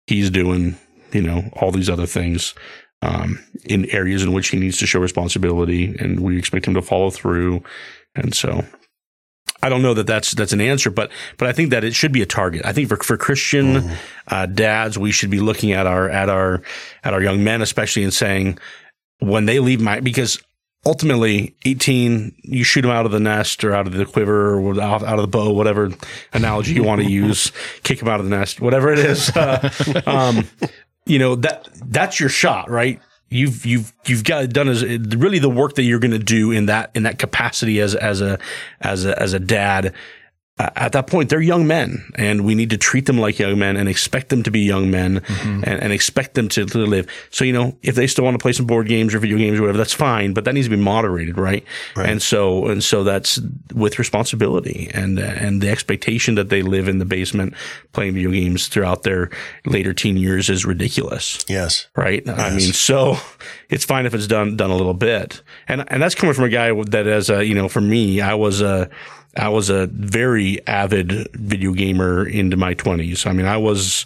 he's 0.07 0.29
doing, 0.29 0.77
you 1.11 1.21
know, 1.21 1.49
all 1.53 1.71
these 1.71 1.89
other 1.89 2.05
things 2.05 2.53
um, 3.01 3.43
in 3.65 3.89
areas 3.89 4.23
in 4.23 4.33
which 4.33 4.49
he 4.49 4.59
needs 4.59 4.77
to 4.77 4.87
show 4.87 4.99
responsibility, 4.99 5.95
and 5.99 6.19
we 6.19 6.37
expect 6.37 6.67
him 6.67 6.73
to 6.73 6.81
follow 6.81 7.09
through. 7.09 7.63
And 8.15 8.35
so, 8.35 8.63
I 9.63 9.69
don't 9.69 9.81
know 9.81 9.93
that 9.93 10.07
that's 10.07 10.31
that's 10.31 10.53
an 10.53 10.61
answer, 10.61 10.89
but 10.89 11.11
but 11.37 11.47
I 11.47 11.53
think 11.53 11.71
that 11.71 11.83
it 11.83 11.95
should 11.95 12.11
be 12.11 12.21
a 12.21 12.25
target. 12.25 12.65
I 12.65 12.73
think 12.73 12.89
for 12.89 12.97
for 12.97 13.17
Christian 13.17 13.91
uh, 14.27 14.45
dads, 14.47 14.97
we 14.97 15.11
should 15.11 15.29
be 15.29 15.39
looking 15.39 15.71
at 15.71 15.87
our 15.87 16.09
at 16.09 16.29
our 16.29 16.61
at 17.03 17.13
our 17.13 17.21
young 17.21 17.43
men, 17.43 17.61
especially, 17.61 18.03
and 18.03 18.13
saying 18.13 18.57
when 19.19 19.45
they 19.45 19.59
leave 19.59 19.81
my 19.81 19.99
because 19.99 20.41
ultimately 20.85 21.55
18 21.65 22.35
you 22.41 22.63
shoot 22.63 22.81
them 22.81 22.91
out 22.91 23.05
of 23.05 23.11
the 23.11 23.19
nest 23.19 23.63
or 23.63 23.73
out 23.73 23.85
of 23.85 23.93
the 23.93 24.05
quiver 24.05 24.59
or 24.59 24.81
out, 24.81 25.03
out 25.03 25.19
of 25.19 25.21
the 25.21 25.27
bow 25.27 25.51
whatever 25.51 25.91
analogy 26.33 26.73
you 26.73 26.83
want 26.83 27.01
to 27.01 27.09
use 27.09 27.51
kick 27.83 27.99
them 27.99 28.07
out 28.07 28.19
of 28.19 28.25
the 28.27 28.35
nest 28.35 28.61
whatever 28.61 28.91
it 28.91 28.99
is. 28.99 29.31
Uh, 29.41 30.01
um, 30.05 30.47
you 31.05 31.17
know 31.17 31.35
that 31.35 31.67
that's 31.85 32.19
your 32.19 32.29
shot 32.29 32.69
right? 32.69 32.99
You've 33.29 33.65
you've 33.65 33.93
you've 34.05 34.23
got 34.23 34.49
done 34.49 34.67
as 34.67 34.83
really 34.83 35.39
the 35.39 35.49
work 35.49 35.75
that 35.75 35.83
you're 35.83 35.99
going 35.99 36.11
to 36.11 36.19
do 36.19 36.51
in 36.51 36.65
that 36.67 36.91
in 36.93 37.03
that 37.03 37.17
capacity 37.17 37.79
as 37.79 37.95
as 37.95 38.21
a 38.21 38.37
as 38.81 39.05
a 39.05 39.19
as 39.19 39.33
a 39.33 39.39
dad 39.39 39.93
at 40.75 40.91
that 40.93 41.07
point, 41.07 41.29
they're 41.29 41.41
young 41.41 41.65
men, 41.67 42.03
and 42.15 42.45
we 42.45 42.55
need 42.55 42.69
to 42.71 42.77
treat 42.77 43.05
them 43.05 43.17
like 43.17 43.39
young 43.39 43.57
men 43.57 43.77
and 43.77 43.87
expect 43.89 44.29
them 44.29 44.43
to 44.43 44.51
be 44.51 44.59
young 44.61 44.91
men 44.91 45.21
and, 45.39 45.65
and 45.65 45.93
expect 45.93 46.33
them 46.35 46.47
to, 46.49 46.65
to 46.65 46.77
live. 46.79 47.07
So, 47.29 47.45
you 47.45 47.53
know, 47.53 47.77
if 47.81 47.95
they 47.95 48.07
still 48.07 48.23
want 48.25 48.35
to 48.35 48.41
play 48.41 48.51
some 48.53 48.65
board 48.65 48.87
games 48.87 49.13
or 49.15 49.19
video 49.19 49.37
games 49.37 49.57
or 49.59 49.61
whatever, 49.63 49.77
that's 49.77 49.93
fine, 49.93 50.33
but 50.33 50.45
that 50.45 50.53
needs 50.53 50.67
to 50.67 50.75
be 50.75 50.81
moderated, 50.81 51.37
right? 51.37 51.63
And 51.95 52.21
so, 52.21 52.67
and 52.67 52.83
so 52.83 53.03
that's 53.03 53.39
with 53.73 53.97
responsibility 53.99 54.89
and, 54.93 55.19
uh, 55.19 55.23
and 55.23 55.61
the 55.61 55.69
expectation 55.69 56.35
that 56.35 56.49
they 56.49 56.61
live 56.61 56.87
in 56.87 56.99
the 56.99 57.05
basement 57.05 57.53
playing 57.93 58.13
video 58.13 58.31
games 58.31 58.67
throughout 58.67 59.03
their 59.03 59.29
later 59.65 59.93
teen 59.93 60.17
years 60.17 60.49
is 60.49 60.65
ridiculous 60.65 61.43
Yes. 61.47 61.87
right? 61.95 62.27
I 62.27 62.49
mean, 62.51 62.73
so 62.73 63.17
it's 63.69 63.85
fine 63.85 64.05
if 64.05 64.13
it's 64.13 64.27
done 64.27 64.57
done 64.57 64.71
a 64.71 64.75
little 64.75 64.93
bit, 64.93 65.41
and 65.67 65.83
and 65.91 66.01
that's 66.01 66.15
coming 66.15 66.33
from 66.33 66.45
a 66.45 66.49
guy 66.49 66.71
that 66.85 67.07
as 67.07 67.29
a 67.29 67.45
you 67.45 67.55
know, 67.55 67.67
for 67.69 67.81
me, 67.81 68.21
I 68.21 68.33
was 68.33 68.61
a 68.61 68.89
I 69.37 69.49
was 69.49 69.69
a 69.69 69.87
very 69.87 70.65
avid 70.67 71.29
video 71.33 71.71
gamer 71.73 72.25
into 72.27 72.57
my 72.57 72.73
twenties. 72.73 73.25
I 73.25 73.31
mean, 73.33 73.45
I 73.45 73.57
was, 73.57 74.05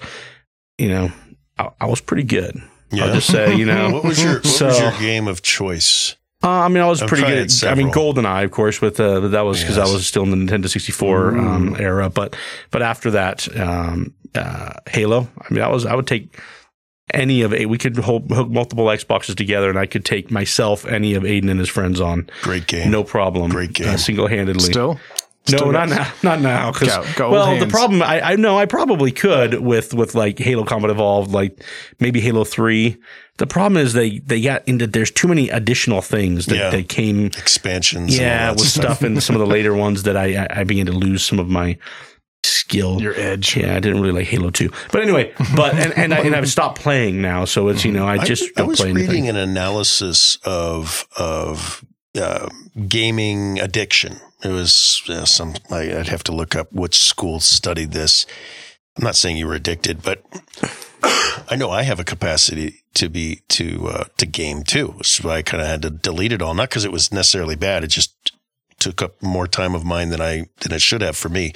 you 0.78 0.90
know, 0.90 1.12
I, 1.58 1.70
I 1.82 1.86
was 1.88 2.02
pretty 2.02 2.24
good. 2.24 2.62
Yeah. 2.92 3.06
I'll 3.06 3.14
just 3.16 3.28
say, 3.32 3.56
you 3.56 3.66
know, 3.66 3.90
What 3.94 4.04
was 4.04 4.22
your 4.24 4.36
What 4.36 4.46
So- 4.46 4.68
was 4.68 4.80
your 4.80 4.92
game 5.00 5.28
of 5.28 5.42
choice? 5.42 6.16
uh, 6.44 6.50
I 6.50 6.68
mean, 6.68 6.84
I 6.84 6.88
was 6.88 7.02
I've 7.02 7.10
pretty 7.10 7.24
good. 7.24 7.40
at- 7.52 7.64
I 7.72 7.74
mean. 7.76 7.90
GoldenEye, 7.90 8.44
of 8.44 8.52
course, 8.52 8.80
with 8.82 9.00
uh, 9.00 9.22
that 9.30 9.42
was 9.42 9.62
because 9.62 9.78
Yes. 9.78 9.90
I 9.90 9.94
was 9.94 10.06
still 10.06 10.24
in 10.24 10.30
the 10.30 10.38
Nintendo 10.38 10.70
64 10.70 11.38
um, 11.38 11.76
era. 11.80 12.10
But 12.12 12.36
but 12.70 12.84
after 12.84 13.10
that, 13.12 13.48
um, 13.60 14.14
uh, 14.36 14.74
Halo. 14.88 15.28
I 15.42 15.54
mean, 15.54 15.64
I 15.64 15.70
was 15.70 15.86
I 15.88 15.96
would 15.96 16.06
take 16.08 16.38
any 17.14 17.42
of 17.42 17.54
it. 17.54 17.70
We 17.70 17.78
could 17.78 17.98
hold, 17.98 18.30
hook 18.32 18.50
multiple 18.50 18.86
Xboxes 18.86 19.36
together, 19.36 19.70
and 19.70 19.78
I 19.78 19.86
could 19.86 20.06
take 20.06 20.32
myself, 20.32 20.86
any 20.86 21.14
of 21.14 21.24
Aiden 21.24 21.50
and 21.50 21.60
his 21.60 21.70
friends 21.70 22.02
on, 22.02 22.30
Great 22.42 22.68
game. 22.68 22.92
no 22.92 23.04
problem, 23.04 23.52
Great 23.52 23.74
game. 23.74 23.90
uh, 23.90 23.98
single 23.98 24.28
handedly. 24.28 24.64
Still? 24.72 25.00
No, 25.48 25.58
Still 25.58 25.72
not 25.72 25.90
got- 25.90 25.98
now. 25.98 26.12
Not 26.24 26.42
now. 26.42 26.72
'cause- 26.72 26.88
Got- 26.88 27.16
got 27.16 27.24
old 27.26 27.32
well, 27.34 27.60
the 27.60 27.68
problem, 27.68 28.02
I, 28.02 28.32
I 28.32 28.36
know 28.36 28.58
I 28.58 28.66
probably 28.66 29.12
could 29.12 29.60
with, 29.62 29.94
with 29.94 30.16
like 30.16 30.40
Halo 30.40 30.64
Combat 30.64 30.90
Evolved, 30.90 31.32
like 31.32 31.64
maybe 32.00 32.20
Halo 32.20 32.44
3. 32.44 32.98
The 33.38 33.46
problem 33.46 33.80
is 33.80 33.94
they, 33.94 34.20
they 34.20 34.42
got 34.42 34.68
into, 34.68 34.88
there's 34.88 35.12
too 35.12 35.28
many 35.28 35.50
additional 35.50 36.02
things 36.02 36.48
that, 36.48 36.56
Yeah. 36.58 36.70
that 36.72 36.90
came, 36.90 37.28
Expansions. 37.28 38.18
yeah, 38.18 38.50
and 38.50 38.50
all 38.58 38.64
with 38.64 38.68
stuff 38.72 39.04
in 39.04 39.22
some 39.22 39.36
of 39.36 39.40
the 39.40 39.46
later 39.46 39.76
ones 39.76 40.02
that 40.04 40.18
I, 40.18 40.46
I, 40.46 40.62
I 40.62 40.64
began 40.64 40.88
to 40.88 40.94
lose 40.94 41.24
some 41.24 41.38
of 41.38 41.48
my 41.48 41.78
skill. 42.46 43.02
Your 43.02 43.16
edge. 43.16 43.58
yeah, 43.58 43.76
I 43.76 43.80
didn't 43.80 44.02
really 44.02 44.14
like 44.14 44.28
Halo 44.28 44.50
2. 44.50 44.70
But 44.92 45.02
anyway, 45.02 45.34
but, 45.56 45.74
and, 45.76 45.94
and, 45.98 46.14
I, 46.14 46.20
and 46.20 46.36
I've 46.36 46.50
stopped 46.50 46.82
playing 46.82 47.22
now. 47.22 47.46
So 47.46 47.68
it's, 47.70 47.84
you 47.84 47.92
know, 47.92 48.08
I 48.08 48.18
just 48.18 48.44
I, 48.44 48.48
I 48.48 48.52
don't 48.58 48.68
was 48.70 48.80
play 48.80 48.92
reading 48.92 49.28
anything. 49.28 49.30
an 49.30 49.36
analysis 49.38 50.38
of 50.46 51.08
of 51.18 51.84
uh, 52.16 52.50
gaming 52.88 53.60
addiction. 53.60 54.20
It 54.44 54.50
was 54.50 55.02
uh, 55.10 55.26
some. 55.26 55.56
I, 55.72 55.98
I'd 55.98 56.08
have 56.08 56.24
to 56.26 56.32
look 56.32 56.56
up 56.56 56.72
which 56.72 56.98
school 56.98 57.40
studied 57.40 57.92
this. 57.92 58.26
I'm 58.98 59.04
not 59.04 59.16
saying 59.16 59.38
you 59.38 59.48
were 59.48 59.56
addicted, 59.56 60.04
but 60.04 60.24
I 61.50 61.56
know 61.56 61.70
I 61.70 61.84
have 61.84 62.00
a 62.00 62.04
capacity 62.04 62.84
to 62.96 63.10
be 63.10 63.42
to 63.50 63.88
uh, 63.88 64.04
to 64.18 64.26
game 64.26 64.64
too. 64.64 64.96
So 65.04 65.30
I 65.30 65.42
kind 65.42 65.62
of 65.62 65.68
had 65.68 65.82
to 65.82 65.90
delete 65.90 66.32
it 66.32 66.42
all, 66.42 66.54
not 66.54 66.70
because 66.70 66.86
it 66.86 66.92
was 66.92 67.12
necessarily 67.12 67.56
bad. 67.56 67.84
It 67.84 67.88
just 67.88 68.32
took 68.80 69.02
up 69.02 69.22
more 69.22 69.48
time 69.48 69.74
of 69.76 69.84
mine 69.84 70.10
than 70.10 70.22
I 70.22 70.46
than 70.62 70.72
it 70.72 70.82
should 70.82 71.02
have 71.02 71.18
for 71.18 71.30
me. 71.30 71.54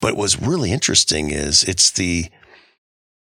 But 0.00 0.16
what's 0.16 0.40
really 0.40 0.72
interesting 0.72 1.30
is 1.30 1.62
it's 1.64 1.90
the 1.90 2.28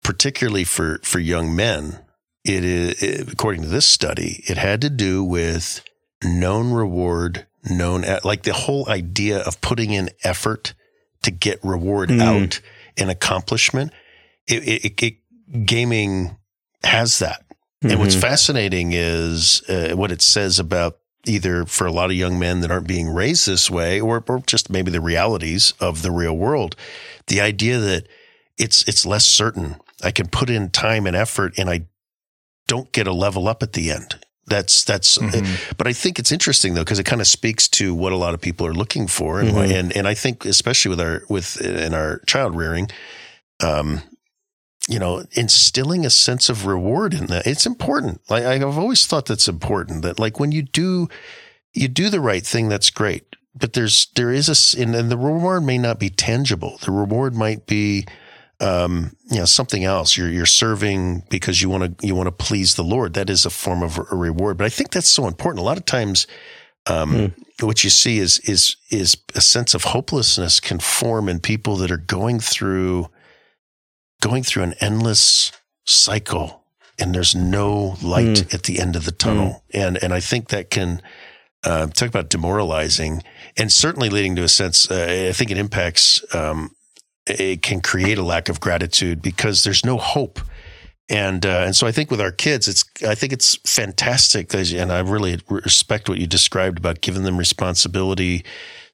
particularly 0.02 0.64
for 0.64 1.00
for 1.02 1.18
young 1.18 1.54
men 1.56 1.98
it 2.44 2.64
is 2.64 3.02
it, 3.02 3.32
according 3.32 3.62
to 3.62 3.68
this 3.68 3.86
study 3.86 4.44
it 4.46 4.56
had 4.56 4.80
to 4.82 4.90
do 4.90 5.24
with 5.24 5.82
known 6.22 6.70
reward 6.72 7.46
known 7.68 8.04
like 8.22 8.44
the 8.44 8.52
whole 8.52 8.88
idea 8.88 9.38
of 9.40 9.60
putting 9.60 9.90
in 9.92 10.08
effort 10.22 10.74
to 11.22 11.32
get 11.32 11.58
reward 11.64 12.08
Mm. 12.10 12.22
out 12.22 12.60
and 12.96 13.10
accomplishment 13.10 13.92
it, 14.46 14.62
it, 15.02 15.16
gaming 15.64 16.36
has 16.84 17.18
that 17.18 17.42
and 17.82 17.98
what's 17.98 18.14
Mhm. 18.14 18.20
fascinating 18.20 18.92
is 18.92 19.62
uh, 19.68 19.90
what 19.96 20.12
it 20.12 20.22
says 20.22 20.60
about 20.60 20.98
either 21.26 21.64
for 21.66 21.86
a 21.86 21.92
lot 21.92 22.10
of 22.10 22.16
young 22.16 22.38
men 22.38 22.60
that 22.60 22.70
aren't 22.70 22.86
being 22.88 23.08
raised 23.08 23.46
this 23.46 23.70
way, 23.70 24.00
or, 24.00 24.22
or 24.28 24.42
just 24.46 24.70
maybe 24.70 24.90
the 24.90 25.00
realities 25.00 25.72
of 25.80 26.02
the 26.02 26.10
real 26.10 26.36
world. 26.36 26.76
The 27.26 27.40
idea 27.40 27.78
that 27.78 28.06
it's 28.58 28.86
it's 28.88 29.04
less 29.04 29.24
certain. 29.24 29.76
I 30.02 30.10
can 30.10 30.28
put 30.28 30.48
in 30.50 30.70
time 30.70 31.06
and 31.06 31.16
effort, 31.16 31.58
and 31.58 31.68
I 31.70 31.86
don't 32.68 32.90
get 32.92 33.06
a 33.06 33.12
level 33.12 33.48
up 33.48 33.62
at 33.62 33.72
the 33.74 33.90
end. 33.90 34.16
That's 34.46 34.84
that's. 34.84 35.18
Mhm. 35.18 35.76
But 35.76 35.86
I 35.88 35.92
think 35.92 36.18
it's 36.18 36.30
interesting 36.30 36.74
though 36.74 36.82
because 36.84 36.98
it 37.00 37.04
kind 37.06 37.20
of 37.20 37.26
speaks 37.26 37.66
to 37.68 37.94
what 37.94 38.12
a 38.12 38.16
lot 38.16 38.32
of 38.34 38.40
people 38.40 38.66
are 38.66 38.74
looking 38.74 39.08
for, 39.08 39.40
and 39.40 39.50
Mhm. 39.50 39.70
and 39.78 39.96
and 39.96 40.06
I 40.08 40.14
think 40.14 40.44
especially 40.44 40.90
with 40.90 41.00
our 41.00 41.22
with 41.28 41.60
in 41.60 41.94
our 41.94 42.20
child 42.26 42.54
rearing, 42.54 42.88
um, 43.62 44.02
you 44.88 44.98
know, 44.98 45.24
instilling 45.32 46.06
a 46.06 46.10
sense 46.10 46.48
of 46.48 46.66
reward 46.66 47.12
in 47.12 47.26
that 47.26 47.46
it's 47.46 47.66
important. 47.66 48.20
Like 48.30 48.44
I've 48.44 48.78
always 48.78 49.06
thought 49.06 49.26
that's 49.26 49.48
important. 49.48 50.02
That 50.02 50.18
like 50.18 50.38
when 50.38 50.52
you 50.52 50.62
do 50.62 51.08
you 51.72 51.88
do 51.88 52.08
the 52.08 52.20
right 52.20 52.44
thing, 52.44 52.68
that's 52.68 52.90
great. 52.90 53.36
But 53.54 53.72
there's 53.72 54.06
there 54.14 54.30
is 54.30 54.48
a, 54.48 54.80
and, 54.80 54.94
and 54.94 55.10
the 55.10 55.16
reward 55.16 55.64
may 55.64 55.78
not 55.78 55.98
be 55.98 56.10
tangible. 56.10 56.78
The 56.84 56.92
reward 56.92 57.34
might 57.34 57.66
be 57.66 58.06
um, 58.60 59.16
you 59.30 59.38
know 59.38 59.44
something 59.44 59.84
else. 59.84 60.16
You're 60.16 60.30
you're 60.30 60.46
serving 60.46 61.24
because 61.30 61.60
you 61.60 61.68
want 61.68 61.98
to 61.98 62.06
you 62.06 62.14
want 62.14 62.28
to 62.28 62.32
please 62.32 62.74
the 62.74 62.84
Lord. 62.84 63.14
That 63.14 63.28
is 63.28 63.44
a 63.44 63.50
form 63.50 63.82
of 63.82 63.98
a 63.98 64.16
reward. 64.16 64.56
But 64.56 64.66
I 64.66 64.70
think 64.70 64.90
that's 64.90 65.08
so 65.08 65.26
important. 65.26 65.60
A 65.60 65.64
lot 65.64 65.78
of 65.78 65.84
times, 65.84 66.26
um, 66.86 67.34
what 67.60 67.82
you 67.82 67.90
see 67.90 68.18
is 68.18 68.38
is 68.40 68.76
is 68.90 69.16
a 69.34 69.40
sense 69.40 69.74
of 69.74 69.84
hopelessness 69.84 70.60
can 70.60 70.78
form 70.78 71.28
in 71.28 71.40
people 71.40 71.76
that 71.76 71.90
are 71.90 71.96
going 71.96 72.38
through 72.38 73.08
going 74.26 74.42
through 74.42 74.64
an 74.64 74.74
endless 74.80 75.52
cycle, 75.84 76.64
and 76.98 77.14
there's 77.14 77.34
no 77.34 77.96
light 78.02 78.52
at 78.52 78.64
the 78.64 78.80
end 78.80 78.96
of 78.96 79.04
the 79.04 79.12
tunnel. 79.12 79.62
And 79.72 80.02
and 80.02 80.12
I 80.12 80.20
think 80.20 80.48
that 80.48 80.70
can 80.70 81.00
uh, 81.62 81.86
talk 81.88 82.08
about 82.08 82.28
demoralizing, 82.28 83.22
and 83.56 83.70
certainly 83.70 84.08
leading 84.08 84.34
to 84.36 84.42
a 84.42 84.48
sense. 84.48 84.90
Uh, 84.90 85.28
I 85.30 85.32
think 85.32 85.50
it 85.50 85.58
impacts. 85.58 86.24
Um, 86.34 86.74
it 87.26 87.62
can 87.62 87.80
create 87.80 88.18
a 88.18 88.22
lack 88.22 88.48
of 88.48 88.60
gratitude 88.60 89.20
because 89.20 89.64
there's 89.64 89.84
no 89.84 89.96
hope. 89.96 90.40
And 91.08 91.46
uh, 91.46 91.62
and 91.66 91.76
so 91.76 91.86
I 91.86 91.92
think 91.92 92.10
with 92.10 92.20
our 92.20 92.32
kids, 92.32 92.66
it's 92.66 92.84
I 93.06 93.14
think 93.14 93.32
it's 93.32 93.56
fantastic, 93.64 94.52
and 94.52 94.90
I 94.90 95.00
really 95.00 95.38
respect 95.48 96.08
what 96.08 96.18
you 96.18 96.26
described 96.26 96.78
about 96.78 97.00
giving 97.00 97.22
them 97.22 97.38
responsibility 97.38 98.44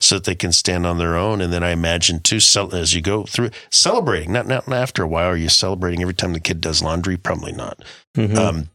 so 0.03 0.17
that 0.17 0.25
they 0.25 0.35
can 0.35 0.53
stand 0.53 0.87
on 0.87 0.99
their 0.99 1.17
own. 1.17 1.41
And 1.41 1.53
then 1.53 1.63
I 1.63 1.71
imagine 1.71 2.21
too, 2.21 2.37
as 2.73 2.95
you 2.95 3.01
go 3.01 3.25
through 3.25 3.51
celebrating, 3.71 4.33
not 4.33 4.47
not 4.47 4.71
after 4.71 5.03
a 5.03 5.09
while, 5.09 5.29
are 5.29 5.37
you 5.37 5.49
celebrating 5.49 6.03
every 6.03 6.15
time 6.15 6.33
the 6.33 6.41
kid 6.41 6.61
does 6.61 6.83
laundry? 6.83 7.17
Probably 7.17 7.53
not. 7.53 7.83
Mhm. 8.17 8.37
Um, 8.37 8.69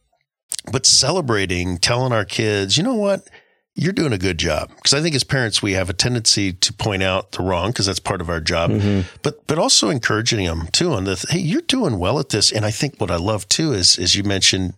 but 0.72 0.86
celebrating, 0.86 1.78
telling 1.78 2.12
our 2.12 2.24
kids, 2.24 2.76
you 2.76 2.82
know 2.82 2.94
what, 2.94 3.26
you're 3.74 3.92
doing 3.92 4.12
a 4.12 4.18
good 4.18 4.38
job. 4.38 4.70
Because 4.74 4.92
I 4.92 5.00
think 5.00 5.14
as 5.14 5.22
parents, 5.22 5.62
we 5.62 5.72
have 5.74 5.88
a 5.88 5.92
tendency 5.92 6.52
to 6.52 6.72
point 6.72 7.02
out 7.02 7.32
the 7.32 7.42
wrong 7.42 7.70
because 7.70 7.86
that's 7.86 8.00
part 8.00 8.20
of 8.20 8.28
our 8.28 8.40
job. 8.40 8.70
Mhm. 8.72 9.04
But 9.22 9.46
but 9.46 9.58
also 9.58 9.90
encouraging 9.90 10.44
them 10.44 10.68
too 10.72 10.92
on 10.94 11.04
the 11.04 11.24
hey, 11.30 11.38
you're 11.38 11.60
doing 11.62 11.98
well 11.98 12.18
at 12.18 12.30
this. 12.30 12.50
And 12.50 12.64
I 12.64 12.70
think 12.70 13.00
what 13.00 13.10
I 13.10 13.16
love 13.16 13.48
too 13.48 13.72
is 13.72 13.98
as 13.98 14.16
you 14.16 14.24
mentioned 14.24 14.74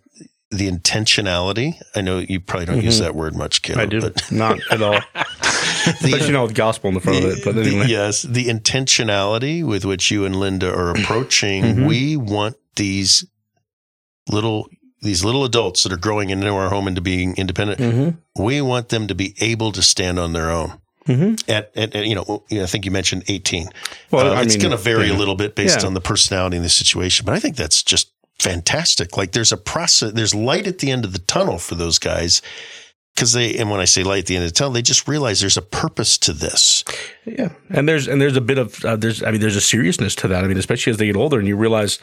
the 0.51 0.69
intentionality. 0.71 1.81
I 1.95 2.01
know 2.01 2.19
you 2.19 2.41
probably 2.41 2.67
don't 2.67 2.83
use 2.83 2.99
that 2.99 3.15
word 3.15 3.35
much, 3.37 3.63
Caleb. 3.63 3.81
I 3.81 3.87
do 3.87 4.01
But 4.01 4.33
not 4.33 4.59
at 4.71 4.83
all, 4.83 4.99
especially 5.87 6.33
now 6.33 6.43
with 6.43 6.55
gospel 6.55 6.89
in 6.89 6.95
the 6.95 7.01
front 7.01 7.25
of 7.25 7.31
it. 7.31 7.45
But 7.45 7.55
the- 7.55 7.63
anyway, 7.63 7.87
yes, 7.89 8.23
the 8.23 8.47
intentionality 8.47 9.65
with 9.65 9.85
which 9.85 10.11
you 10.11 10.25
and 10.25 10.35
Linda 10.37 10.73
are 10.75 10.91
approaching, 10.97 11.63
Mhm. 11.63 11.87
we 11.87 12.17
want 12.17 12.57
these 12.77 13.25
little 14.31 14.69
these 15.03 15.25
little 15.25 15.45
adults 15.47 15.83
that 15.83 15.93
are 15.93 15.97
growing 15.97 16.29
into 16.29 16.47
our 16.49 16.69
home 16.69 16.87
into 16.87 17.01
being 17.01 17.35
independent. 17.37 17.81
Mm-hmm. 17.81 18.43
We 18.45 18.61
want 18.61 18.91
them 18.91 19.07
to 19.07 19.15
be 19.15 19.35
able 19.41 19.73
to 19.73 19.81
stand 19.83 20.19
on 20.19 20.35
their 20.35 20.51
own. 20.51 20.79
Mm-hmm. 21.09 21.51
At, 21.51 21.71
at, 21.75 21.97
at, 21.97 22.05
you 22.07 22.15
know, 22.15 22.45
I 22.53 22.67
think 22.67 22.85
you 22.85 22.91
mentioned 22.91 23.25
18. 23.27 23.71
Well, 24.11 24.37
Uh, 24.37 24.43
it's 24.43 24.57
going 24.57 24.73
to 24.73 24.77
vary 24.77 25.07
yeah. 25.09 25.17
a 25.17 25.19
little 25.19 25.37
bit 25.37 25.55
based 25.55 25.81
Yeah. 25.81 25.87
on 25.87 25.95
the 25.95 26.03
personality 26.03 26.57
and 26.57 26.65
the 26.65 26.69
situation, 26.69 27.25
but 27.25 27.35
I 27.35 27.41
think 27.41 27.57
that's 27.57 27.83
just 27.83 28.13
fantastic. 28.41 29.17
Like 29.17 29.33
there's 29.33 29.53
a 29.53 29.57
process, 29.57 30.13
there's 30.13 30.35
light 30.35 30.67
at 30.67 30.79
the 30.79 30.91
end 30.91 31.05
of 31.05 31.13
the 31.13 31.19
tunnel 31.19 31.59
for 31.59 31.75
those 31.75 31.99
guys. 31.99 32.43
Cause 33.17 33.33
they, 33.33 33.57
and 33.59 33.71
when 33.71 33.81
I 33.81 33.85
say 33.85 34.03
light 34.03 34.21
at 34.21 34.27
the 34.27 34.37
end 34.37 34.45
of 34.45 34.51
the 34.51 34.55
tunnel, 34.55 34.73
they 34.73 34.83
just 34.83 35.07
realize 35.07 35.41
there's 35.41 35.59
a 35.59 35.63
purpose 35.63 36.17
to 36.19 36.33
this. 36.33 36.85
Yeah, 37.27 37.51
and 37.69 37.87
there's 37.87 38.09
and 38.09 38.21
there's 38.21 38.37
a 38.37 38.41
bit 38.41 38.57
of 38.57 38.83
uh, 38.83 38.97
there's 38.97 39.23
I 39.23 39.31
mean 39.31 39.41
there's 39.43 39.57
a 39.57 39.61
seriousness 39.61 40.15
to 40.17 40.29
that. 40.29 40.43
I 40.43 40.49
mean, 40.49 40.57
especially 40.57 40.93
as 40.93 40.97
they 40.97 41.07
get 41.07 41.17
older, 41.17 41.39
and 41.39 41.47
you 41.47 41.57
realize, 41.57 41.99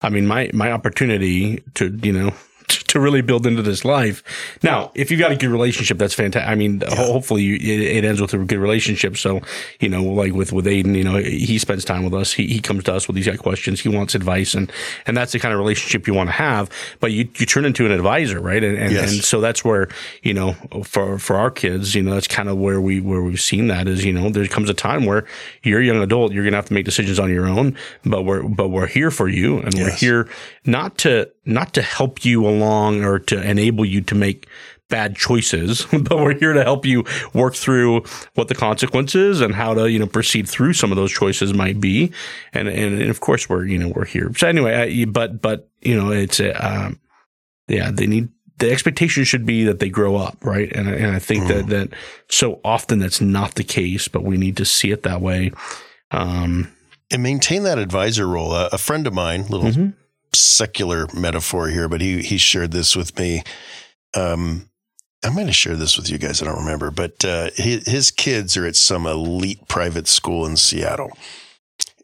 I 0.00 0.08
mean, 0.08 0.26
my 0.26 0.50
my 0.54 0.72
opportunity 0.72 1.62
to 1.74 1.98
you 2.02 2.12
know 2.12 2.32
to 2.78 3.00
really 3.00 3.20
build 3.22 3.46
into 3.46 3.62
this 3.62 3.84
life. 3.84 4.22
Now, 4.62 4.90
if 4.94 5.10
you've 5.10 5.20
got 5.20 5.32
a 5.32 5.36
good 5.36 5.50
relationship, 5.50 5.98
that's 5.98 6.14
fantastic. 6.14 6.50
I 6.50 6.54
mean, 6.54 6.82
ho- 6.88 7.12
hopefully 7.12 7.42
you, 7.42 7.54
it, 7.56 7.80
it 7.98 8.04
ends 8.04 8.20
with 8.20 8.34
a 8.34 8.38
good 8.38 8.58
relationship. 8.58 9.16
So 9.16 9.40
you 9.80 9.88
know, 9.88 10.02
like 10.02 10.32
with 10.32 10.52
with 10.52 10.66
Aiden, 10.66 10.96
you 10.96 11.04
know, 11.04 11.16
he 11.16 11.58
spends 11.58 11.84
time 11.84 12.04
with 12.04 12.14
us. 12.14 12.32
He 12.32 12.46
he 12.46 12.60
comes 12.60 12.84
to 12.84 12.94
us 12.94 13.06
with 13.06 13.16
these 13.16 13.28
questions. 13.38 13.80
He 13.80 13.88
wants 13.88 14.14
advice, 14.14 14.54
and 14.54 14.70
and 15.06 15.16
that's 15.16 15.32
the 15.32 15.38
kind 15.38 15.52
of 15.54 15.58
relationship 15.60 16.06
you 16.06 16.14
want 16.14 16.28
to 16.28 16.32
have. 16.34 16.70
But 17.00 17.12
you 17.12 17.28
you 17.38 17.46
turn 17.46 17.64
into 17.64 17.86
an 17.86 17.92
advisor, 17.92 18.40
right? 18.40 18.62
And 18.62 18.76
and, 18.78 18.92
Yes. 18.92 19.12
and 19.12 19.24
so 19.24 19.40
that's 19.40 19.64
where 19.64 19.88
you 20.22 20.34
know 20.34 20.52
for 20.84 21.18
for 21.18 21.36
our 21.36 21.50
kids 21.50 21.94
you 21.94 22.02
know 22.02 22.14
that's 22.14 22.26
kind 22.28 22.48
of 22.48 22.58
where 22.58 22.80
we 22.80 23.00
where 23.00 23.22
we've 23.22 23.40
seen 23.40 23.68
that 23.68 23.88
is 23.88 24.04
you 24.04 24.12
know 24.12 24.28
there 24.30 24.46
comes 24.46 24.68
a 24.68 24.74
time 24.74 25.06
where 25.06 25.24
you're 25.62 25.80
a 25.80 25.84
young 25.84 26.02
adult 26.02 26.32
you're 26.32 26.44
gonna 26.44 26.56
have 26.56 26.66
to 26.66 26.74
make 26.74 26.84
decisions 26.84 27.18
on 27.18 27.30
your 27.30 27.46
own 27.46 27.76
but 28.04 28.22
we're 28.24 28.42
but 28.42 28.68
we're 28.68 28.86
here 28.86 29.10
for 29.10 29.28
you 29.28 29.58
and 29.58 29.74
we're 29.74 29.90
here 29.90 30.28
not 30.66 30.98
to 30.98 31.30
not 31.44 31.72
to 31.74 31.82
help 31.82 32.24
you 32.24 32.46
along 32.46 33.04
or 33.04 33.18
to 33.18 33.40
enable 33.50 33.84
you 33.84 34.00
to 34.00 34.14
make 34.14 34.46
bad 34.88 35.16
choices 35.16 35.86
but 35.92 36.18
we're 36.18 36.38
here 36.38 36.52
to 36.52 36.62
help 36.62 36.84
you 36.84 37.02
work 37.32 37.54
through 37.54 38.02
what 38.34 38.48
the 38.48 38.54
consequences 38.54 39.40
and 39.40 39.54
how 39.54 39.72
to 39.72 39.90
you 39.90 39.98
know 39.98 40.06
proceed 40.06 40.46
through 40.48 40.72
some 40.74 40.92
of 40.92 40.96
those 40.96 41.10
choices 41.10 41.54
might 41.54 41.80
be. 41.80 42.12
And 42.52 42.68
and, 42.68 43.00
and 43.00 43.10
of 43.10 43.20
course 43.20 43.48
we're 43.48 43.64
you 43.64 43.78
know 43.78 43.88
we're 43.94 44.04
here. 44.04 44.30
So 44.36 44.46
anyway 44.46 44.74
I, 44.74 45.04
but 45.06 45.40
but 45.40 45.68
you 45.80 45.96
know 45.96 46.10
it's 46.10 46.40
a 46.40 46.52
um, 46.52 47.00
yeah 47.68 47.90
they 47.90 48.06
need 48.06 48.28
the 48.58 48.70
expectation 48.70 49.24
should 49.24 49.46
be 49.46 49.64
that 49.64 49.78
they 49.80 49.88
grow 49.88 50.14
up 50.16 50.36
right? 50.44 50.70
And, 50.72 50.88
I- 50.88 50.92
and 50.92 51.16
i 51.16 51.18
think 51.18 51.48
that 51.48 51.66
that 51.68 51.88
so 52.28 52.60
often 52.64 52.98
that's 52.98 53.20
not 53.20 53.54
the 53.54 53.64
case 53.64 54.06
but 54.08 54.22
we 54.24 54.36
need 54.36 54.56
to 54.58 54.64
see 54.66 54.90
it 54.90 55.02
that 55.04 55.20
way. 55.22 55.52
Um 56.10 56.68
And 57.10 57.22
maintain 57.22 57.62
that 57.64 57.78
advisor 57.78 58.26
role. 58.28 58.52
A, 58.54 58.66
a 58.72 58.78
friend 58.78 59.06
of 59.06 59.14
mine, 59.14 59.46
little 59.48 59.70
Mhm. 59.70 59.94
Secular 60.34 61.06
metaphor 61.14 61.68
here, 61.68 61.88
but 61.88 62.00
he 62.00 62.22
he 62.22 62.38
shared 62.38 62.72
this 62.72 62.96
with 62.96 63.18
me. 63.18 63.42
Um, 64.14 64.70
I 65.24 65.30
might 65.30 65.46
have 65.46 65.56
shared 65.56 65.78
this 65.78 65.96
with 65.96 66.10
you 66.10 66.18
guys. 66.18 66.42
I 66.42 66.46
don't 66.46 66.58
remember, 66.58 66.90
but 66.90 67.24
uh, 67.24 67.50
his, 67.54 67.86
his 67.86 68.10
kids 68.10 68.56
are 68.56 68.66
at 68.66 68.74
some 68.74 69.06
elite 69.06 69.68
private 69.68 70.08
school 70.08 70.44
in 70.46 70.56
Seattle. 70.56 71.16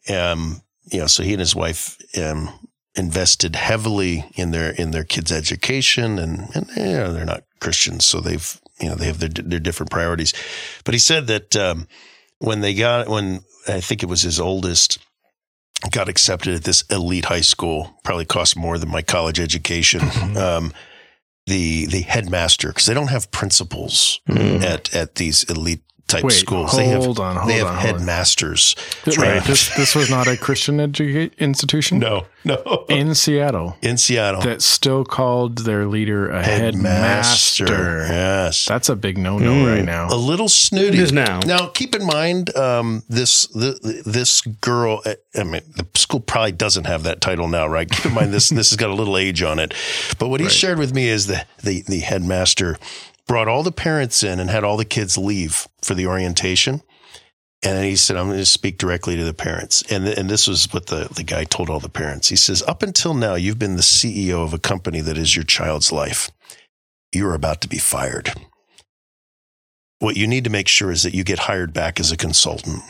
Um, 0.08 0.62
you 0.84 1.00
know, 1.00 1.06
so 1.06 1.22
he 1.22 1.32
and 1.32 1.40
his 1.40 1.54
wife 1.54 1.98
um, 2.16 2.48
invested 2.94 3.56
heavily 3.56 4.24
in 4.34 4.52
their 4.52 4.70
in 4.70 4.92
their 4.92 5.04
kids' 5.04 5.32
education, 5.32 6.18
and 6.18 6.54
and 6.54 6.68
you 6.76 6.84
know, 6.84 7.12
they're 7.12 7.24
not 7.24 7.44
Christians, 7.60 8.04
so 8.04 8.20
they've 8.20 8.60
you 8.80 8.88
know 8.88 8.94
they 8.94 9.06
have 9.06 9.18
their 9.18 9.28
their 9.28 9.60
different 9.60 9.90
priorities. 9.90 10.32
But 10.84 10.94
he 10.94 11.00
said 11.00 11.26
that 11.26 11.56
um, 11.56 11.88
when 12.38 12.60
they 12.60 12.74
got 12.74 13.08
when 13.08 13.40
I 13.66 13.80
think 13.80 14.02
it 14.02 14.08
was 14.08 14.22
his 14.22 14.38
oldest 14.38 14.98
got 15.90 16.08
accepted 16.08 16.54
at 16.54 16.64
this 16.64 16.82
elite 16.90 17.26
high 17.26 17.40
school, 17.40 17.98
probably 18.04 18.24
cost 18.24 18.56
more 18.56 18.78
than 18.78 18.90
my 18.90 19.02
college 19.02 19.38
education. 19.40 20.02
um, 20.36 20.72
the 21.46 21.86
the 21.86 22.02
headmaster 22.02 22.68
because 22.68 22.84
they 22.86 22.92
don't 22.94 23.08
have 23.08 23.30
principals 23.30 24.20
Mm. 24.28 24.62
at 24.62 24.94
at 24.94 25.14
these 25.14 25.44
elite 25.44 25.82
type 26.08 26.24
Wait, 26.24 26.32
schools. 26.32 26.70
hold 26.72 26.80
they 26.82 26.88
have 26.88 27.18
on, 27.18 27.36
hold 27.36 27.48
they 27.50 27.58
have 27.58 27.66
on, 27.68 27.74
hold 27.76 27.86
on. 27.94 27.98
headmasters. 28.00 28.74
Right. 29.18 29.42
this 29.44 29.74
this 29.76 29.94
was 29.94 30.10
not 30.10 30.26
a 30.26 30.36
Christian 30.36 30.78
educa- 30.78 31.36
institution 31.38 31.98
No, 31.98 32.26
no, 32.44 32.84
in 32.88 33.14
Seattle 33.14 33.76
in 33.82 33.96
Seattle, 33.98 34.40
that 34.42 34.62
still 34.62 35.04
called 35.04 35.58
their 35.58 35.86
leader 35.86 36.30
a 36.30 36.42
headmaster. 36.42 37.66
Yes, 38.08 38.64
That's 38.66 38.88
a 38.88 38.96
big 38.96 39.18
no 39.18 39.38
no 39.38 39.52
Mm. 39.52 39.76
right 39.76 39.84
now. 39.84 40.08
a 40.08 40.16
little 40.16 40.48
snooty 40.48 40.98
It 40.98 41.02
is 41.04 41.12
now. 41.12 41.40
Now, 41.46 41.66
keep 41.68 41.94
in 41.94 42.04
mind, 42.06 42.54
um, 42.56 43.02
this 43.08 43.46
the, 43.48 44.02
this 44.04 44.40
girl. 44.40 45.02
uh, 45.04 45.14
I 45.38 45.44
mean, 45.44 45.62
the 45.76 45.86
school 45.94 46.20
probably 46.20 46.52
doesn't 46.52 46.84
have 46.84 47.02
that 47.04 47.20
title 47.20 47.48
now, 47.48 47.66
right? 47.66 47.88
Keep 47.90 48.06
in 48.06 48.14
mind 48.14 48.32
this 48.32 48.48
this 48.58 48.70
has 48.70 48.76
got 48.76 48.90
a 48.90 48.94
little 48.94 49.16
age 49.18 49.42
on 49.42 49.58
it. 49.58 49.74
But 50.18 50.28
what 50.28 50.40
he 50.40 50.48
shared 50.48 50.78
with 50.78 50.94
me 50.94 51.08
is 51.08 51.26
the 51.26 51.44
the 51.62 51.82
the 51.86 51.98
headmaster 52.00 52.78
brought 53.28 53.46
all 53.46 53.62
the 53.62 53.70
parents 53.70 54.24
in 54.24 54.40
and 54.40 54.50
had 54.50 54.64
all 54.64 54.76
the 54.76 54.84
kids 54.84 55.16
leave 55.16 55.68
for 55.82 55.94
the 55.94 56.06
orientation. 56.06 56.82
And 57.62 57.84
he 57.84 57.96
said, 57.96 58.16
I'm 58.16 58.26
going 58.26 58.38
to 58.38 58.46
speak 58.46 58.78
directly 58.78 59.16
to 59.16 59.24
the 59.24 59.34
parents. 59.34 59.82
And, 59.90 60.04
th- 60.04 60.16
and 60.16 60.30
this 60.30 60.46
was 60.46 60.72
what 60.72 60.86
the, 60.86 61.08
the 61.14 61.24
guy 61.24 61.44
told 61.44 61.70
all 61.70 61.80
the 61.80 61.88
parents. 61.88 62.28
He 62.28 62.36
says, 62.36 62.62
Up 62.66 62.82
until 62.82 63.14
now, 63.14 63.34
you've 63.34 63.58
been 63.58 63.76
the 63.76 63.82
CEO 63.82 64.44
of 64.44 64.54
a 64.54 64.58
company 64.58 65.00
that 65.00 65.18
is 65.18 65.36
your 65.36 65.44
child's 65.44 65.92
life. 65.92 66.30
You're 67.12 67.34
about 67.34 67.60
to 67.62 67.68
be 67.68 67.78
fired. 67.78 68.32
What 70.00 70.16
you 70.16 70.26
need 70.28 70.44
to 70.44 70.50
make 70.50 70.68
sure 70.68 70.92
is 70.92 71.02
that 71.02 71.12
you 71.12 71.24
get 71.24 71.40
hired 71.40 71.72
back 71.72 71.98
as 71.98 72.12
a 72.12 72.16
consultant. 72.16 72.80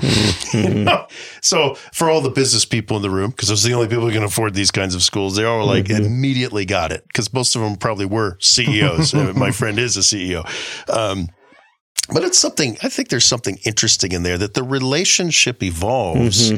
so 1.40 1.74
for 1.92 2.10
all 2.10 2.20
the 2.20 2.30
business 2.30 2.64
people 2.66 2.96
in 2.96 3.02
the 3.02 3.10
room, 3.10 3.30
because 3.30 3.48
those 3.48 3.64
are 3.64 3.68
the 3.68 3.74
only 3.74 3.88
people 3.88 4.04
who 4.06 4.12
can 4.12 4.22
afford 4.24 4.52
these 4.54 4.70
kinds 4.70 4.94
of 4.94 5.02
schools, 5.02 5.34
they 5.34 5.44
all 5.44 5.64
like 5.64 5.88
immediately 5.88 6.66
got 6.66 6.92
it 6.92 7.04
because 7.06 7.32
most 7.32 7.56
of 7.56 7.62
them 7.62 7.76
probably 7.76 8.06
were 8.06 8.36
CEOs. 8.40 9.14
Uh, 9.18 9.32
My 9.34 9.50
friend 9.50 9.78
is 9.78 9.96
a 9.96 10.00
CEO. 10.00 10.44
Um, 10.90 11.28
but 12.12 12.24
it's 12.24 12.38
something 12.38 12.76
I 12.82 12.88
think 12.88 13.08
there's 13.08 13.24
something 13.24 13.58
interesting 13.64 14.12
in 14.12 14.22
there 14.22 14.38
that 14.38 14.54
the 14.54 14.62
relationship 14.62 15.62
evolves. 15.62 16.50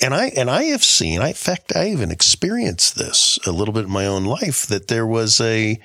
And 0.00 0.14
I 0.14 0.26
and 0.36 0.48
I 0.48 0.64
have 0.64 0.84
seen, 0.84 1.20
I, 1.20 1.28
in 1.28 1.34
fact, 1.34 1.74
I 1.74 1.88
even 1.88 2.12
experienced 2.12 2.96
this 2.96 3.38
a 3.46 3.50
little 3.50 3.74
bit 3.74 3.84
in 3.84 3.90
my 3.90 4.06
own 4.06 4.24
life 4.24 4.64
that 4.68 4.86
there 4.86 5.06
was 5.06 5.40
a 5.40 5.80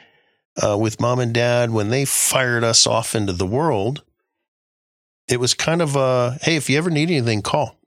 uh, 0.61 0.77
with 0.77 0.99
mom 0.99 1.19
and 1.19 1.33
dad 1.33 1.71
when 1.71 1.89
they 1.89 2.05
fired 2.05 2.63
us 2.63 2.85
off 2.85 3.15
into 3.15 3.33
the 3.33 3.45
world. 3.45 4.03
It 5.27 5.39
was 5.39 5.53
kind 5.53 5.81
of 5.81 5.95
a 5.95 6.37
hey, 6.41 6.57
if 6.57 6.69
you 6.69 6.77
ever 6.77 6.89
need 6.89 7.09
anything, 7.09 7.41
call. 7.41 7.79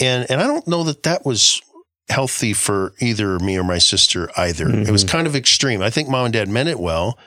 And 0.00 0.28
and 0.30 0.40
I 0.40 0.46
don't 0.46 0.66
know 0.66 0.82
that 0.84 1.04
that 1.04 1.24
was 1.24 1.62
healthy 2.08 2.52
for 2.52 2.92
either 3.00 3.38
me 3.38 3.56
or 3.56 3.64
my 3.64 3.78
sister 3.78 4.28
either. 4.36 4.68
It 4.68 4.90
was 4.90 5.04
kind 5.04 5.26
of 5.26 5.36
extreme. 5.36 5.80
I 5.80 5.90
think 5.90 6.08
mom 6.08 6.26
and 6.26 6.34
dad 6.34 6.48
meant 6.48 6.68
it 6.68 6.80
well, 6.80 7.18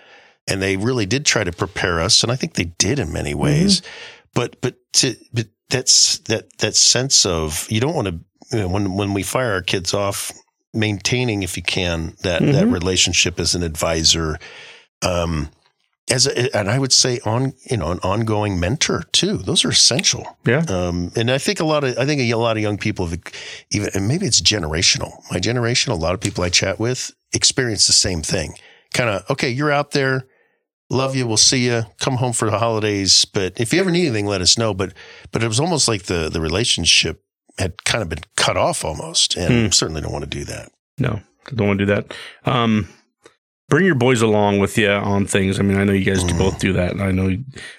and 0.47 0.61
they 0.61 0.77
really 0.77 1.05
did 1.05 1.25
try 1.25 1.43
to 1.43 1.51
prepare 1.51 1.99
us, 2.01 2.21
and 2.21 2.31
I 2.31 2.35
think 2.35 2.53
they 2.53 2.65
did 2.65 2.99
in 2.99 3.11
many 3.13 3.33
ways. 3.33 3.81
But 4.33 4.61
but 4.61 4.75
to 4.93 5.15
but 5.33 5.47
that's 5.69 6.19
that 6.19 6.57
that 6.59 6.75
sense 6.75 7.25
of 7.25 7.65
you 7.71 7.79
don't 7.79 7.95
want 7.95 8.07
to 8.07 8.19
you 8.51 8.59
know, 8.59 8.67
when 8.67 8.93
when 8.95 9.13
we 9.13 9.23
fire 9.23 9.53
our 9.53 9.61
kids 9.61 9.93
off, 9.93 10.31
maintaining 10.77 11.43
if 11.43 11.57
you 11.57 11.63
can 11.63 12.15
that 12.21 12.41
that 12.41 12.67
relationship 12.67 13.39
as 13.39 13.55
an 13.55 13.63
advisor, 13.63 14.39
um, 15.01 15.49
as 16.09 16.25
a, 16.25 16.55
and 16.55 16.69
I 16.69 16.79
would 16.79 16.93
say 16.93 17.19
on 17.25 17.53
you 17.69 17.77
know 17.77 17.91
an 17.91 17.99
ongoing 17.99 18.59
mentor 18.59 19.03
too. 19.11 19.37
Those 19.37 19.65
are 19.65 19.69
essential. 19.69 20.37
Yeah. 20.45 20.63
Um, 20.69 21.11
and 21.15 21.29
I 21.29 21.37
think 21.37 21.59
a 21.59 21.65
lot 21.65 21.83
of 21.83 21.97
I 21.97 22.05
think 22.05 22.21
a 22.21 22.33
lot 22.35 22.57
of 22.57 22.63
young 22.63 22.77
people 22.77 23.07
have 23.07 23.19
even 23.71 23.89
and 23.93 24.07
maybe 24.07 24.25
it's 24.25 24.41
generational. 24.41 25.11
My 25.31 25.39
generation, 25.39 25.91
a 25.91 25.95
lot 25.95 26.13
of 26.13 26.21
people 26.21 26.43
I 26.43 26.49
chat 26.49 26.79
with 26.79 27.11
experience 27.33 27.87
the 27.87 27.93
same 27.93 28.21
thing. 28.21 28.53
Kind 28.93 29.09
of 29.09 29.29
okay, 29.29 29.49
you're 29.49 29.71
out 29.71 29.91
there. 29.91 30.27
Love 30.89 31.17
you. 31.17 31.27
We'll 31.27 31.35
see 31.35 31.65
you. 31.65 31.83
Come 31.99 32.15
home 32.15 32.31
for 32.31 32.49
the 32.49 32.59
holidays. 32.59 33.25
But 33.25 33.59
if 33.59 33.73
you 33.73 33.81
ever 33.81 33.91
need 33.91 34.05
anything, 34.05 34.25
let 34.25 34.39
us 34.39 34.57
know. 34.57 34.73
But 34.73 34.93
but 35.33 35.43
it 35.43 35.47
was 35.47 35.59
almost 35.59 35.89
like 35.89 36.03
the 36.03 36.29
the 36.29 36.39
relationship 36.39 37.23
had 37.57 37.83
kind 37.85 38.01
of 38.01 38.09
been 38.09 38.23
cut 38.35 38.57
off 38.57 38.85
almost, 38.85 39.35
and 39.35 39.73
certainly 39.73 40.01
don't 40.01 40.11
want 40.13 40.23
to 40.23 40.29
do 40.29 40.43
that. 40.45 40.71
No, 40.99 41.21
don't 41.53 41.67
want 41.67 41.79
to 41.79 41.85
do 41.85 41.93
that. 41.95 42.13
Um, 42.45 42.89
bring 43.69 43.85
your 43.85 43.95
boys 43.95 44.21
along 44.21 44.59
with 44.59 44.77
you 44.77 44.89
on 44.89 45.25
things. 45.25 45.59
I 45.59 45.63
mean, 45.63 45.77
I 45.77 45.83
know 45.83 45.91
you 45.91 46.05
guys 46.05 46.23
do 46.23 46.37
both 46.37 46.57
do 46.59 46.71
that. 46.73 46.91
And 46.93 47.03
I 47.03 47.11
know 47.11 47.35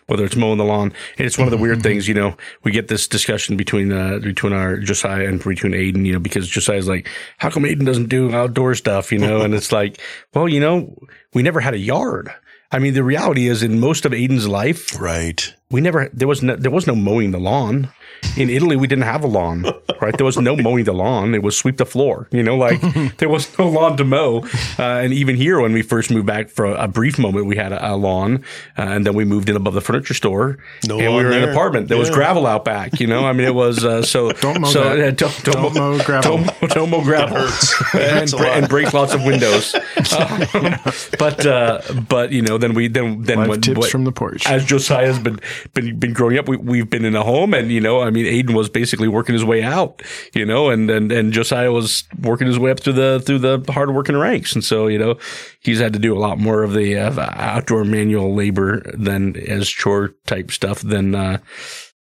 whether 0.07 0.25
it's 0.25 0.37
mowing 0.37 0.59
the 0.59 0.65
lawn. 0.65 0.93
And 1.17 1.27
it's 1.27 1.39
one 1.39 1.47
of 1.47 1.51
the 1.51 1.57
weird 1.57 1.83
things, 1.83 2.07
you 2.07 2.13
know, 2.15 2.37
we 2.63 2.73
get 2.73 2.89
this 2.89 3.09
discussion 3.09 3.57
between, 3.57 3.91
uh, 3.91 4.19
between 4.19 4.53
our 4.53 4.77
Josiah 4.77 5.27
and 5.27 5.43
between 5.43 5.73
Aiden, 5.73 6.05
you 6.05 6.13
know, 6.13 6.19
because 6.19 6.47
Josiah's 6.47 6.89
like, 6.89 7.09
how 7.39 7.49
come 7.49 7.63
Aiden 7.63 7.87
doesn't 7.87 8.11
do 8.11 8.35
outdoor 8.35 8.75
stuff, 8.75 9.11
you 9.11 9.19
know? 9.19 9.41
and 9.41 9.55
it's 9.55 9.73
like, 9.73 9.99
well, 10.35 10.47
you 10.49 10.61
know, 10.61 10.95
we 11.33 11.43
never 11.43 11.61
had 11.61 11.73
a 11.75 11.79
yard. 11.79 12.31
I 12.71 12.79
mean, 12.79 12.93
the 12.93 13.03
reality 13.03 13.49
is 13.49 13.63
in 13.63 13.81
most 13.81 14.05
of 14.05 14.13
Aiden's 14.13 14.47
life, 14.47 15.01
Right. 15.01 15.55
we 15.71 15.81
never 15.81 16.11
there 16.13 16.29
was 16.29 16.43
no, 16.43 16.55
there 16.55 16.71
was 16.71 16.87
no 16.87 16.95
mowing 16.95 17.31
the 17.31 17.41
lawn. 17.41 17.89
In 18.37 18.51
Italy, 18.51 18.77
we 18.77 18.87
didn't 18.87 19.05
have 19.05 19.25
a 19.25 19.27
lawn, 19.27 19.65
right? 20.01 20.17
There 20.17 20.27
was 20.27 20.37
no 20.39 20.57
mowing 20.67 20.85
the 20.85 20.93
lawn. 20.93 21.35
It 21.35 21.43
was 21.43 21.57
sweep 21.57 21.77
the 21.77 21.87
floor. 21.87 22.29
You 22.31 22.43
know, 22.43 22.57
like 22.57 22.81
there 23.19 23.29
was 23.29 23.57
no 23.59 23.69
lawn 23.69 23.97
to 23.97 24.05
mow. 24.05 24.45
Uh, 24.79 24.83
and 24.83 25.13
even 25.13 25.35
here, 25.37 25.61
when 25.61 25.73
we 25.73 25.83
first 25.83 26.11
moved 26.11 26.27
back 26.27 26.49
for 26.51 26.67
a, 26.67 26.87
brief 26.89 27.19
moment, 27.19 27.47
we 27.47 27.57
had 27.57 27.73
a, 27.73 27.95
a 27.95 27.97
lawn, 27.97 28.45
uh, 28.77 28.83
and 28.83 29.07
then 29.07 29.15
we 29.15 29.25
moved 29.25 29.49
in 29.49 29.57
above 29.57 29.75
the 29.75 29.81
furniture 29.81 30.15
store, 30.15 30.59
No 30.87 30.99
and 30.99 31.15
we 31.17 31.23
were 31.25 31.33
in 31.33 31.43
an 31.43 31.49
apartment. 31.51 31.89
There 31.89 31.99
was 31.99 32.11
gravel 32.11 32.47
out 32.47 32.65
back. 32.65 33.01
You 33.01 33.07
know, 33.07 33.25
I 33.25 33.33
mean, 33.33 33.47
it 33.47 33.55
was 33.55 33.85
uh, 33.85 34.03
so 34.03 34.33
Don't 34.41 34.61
mow 34.61 34.69
so 34.69 34.83
uh, 34.83 35.11
don't, 35.11 35.45
don't, 35.45 35.45
Don't 35.45 35.75
mow, 35.75 35.99
gravel. 36.05 36.37
Don't, 36.39 36.47
mow- 36.63 36.69
don't 36.69 36.91
mow 36.91 37.03
gravel. 37.03 37.37
And, 37.39 37.51
hurts 37.93 38.33
a 38.33 38.37
bre- 38.37 38.47
and 38.47 38.69
breaks 38.69 38.95
lots 38.95 39.15
of 39.15 39.25
windows. 39.25 39.75
Um, 39.75 40.77
but 41.19 41.45
uh, 41.47 41.81
but 42.09 42.33
you 42.33 42.43
know, 42.43 42.59
then 42.59 42.75
we 42.75 42.89
then 42.89 43.23
then 43.23 43.39
Life 43.39 43.49
when, 43.49 43.61
tips 43.61 43.79
what- 43.79 43.91
from 43.91 44.05
the 44.05 44.13
porch. 44.13 44.47
as 44.47 44.65
Josiah's 44.65 45.19
been 45.19 45.41
been 45.75 45.99
been 45.99 46.13
growing 46.13 46.39
up, 46.39 46.49
we, 46.49 46.57
we've 46.57 46.89
been 46.91 47.05
in 47.05 47.15
a 47.17 47.23
home, 47.23 47.55
and 47.55 47.71
you 47.71 47.81
know, 47.81 47.98
I 48.03 48.11
mean, 48.11 48.27
Aiden 48.27 48.55
was 48.55 48.69
basically 48.69 49.09
working 49.09 49.33
his 49.33 49.45
way 49.45 49.63
out, 49.63 50.03
you 50.35 50.45
know, 50.45 50.71
and 50.71 50.91
and 50.91 51.11
and 51.11 51.33
Josiah 51.33 51.73
was 51.73 52.05
working 52.21 52.47
his 52.47 52.59
way 52.59 52.71
up 52.71 52.81
through 52.81 52.95
the 52.95 53.23
through 53.25 53.39
the 53.39 53.65
hard 53.73 53.95
working 53.95 54.17
ranks, 54.17 54.55
and 54.55 54.65
so 54.65 54.87
you 54.87 54.99
know, 54.99 55.19
he's 55.61 55.81
had 55.81 55.93
to 55.93 55.99
do 55.99 56.17
a 56.17 56.19
lot 56.19 56.39
more 56.39 56.63
of 56.63 56.73
the 56.73 56.97
uh, 56.97 57.31
outdoor 57.35 57.85
manual 57.85 58.35
labor 58.35 58.83
than 58.95 59.37
as 59.37 59.69
chore 59.69 60.15
type 60.27 60.51
stuff 60.51 60.81
than. 60.81 61.15
Uh, 61.15 61.39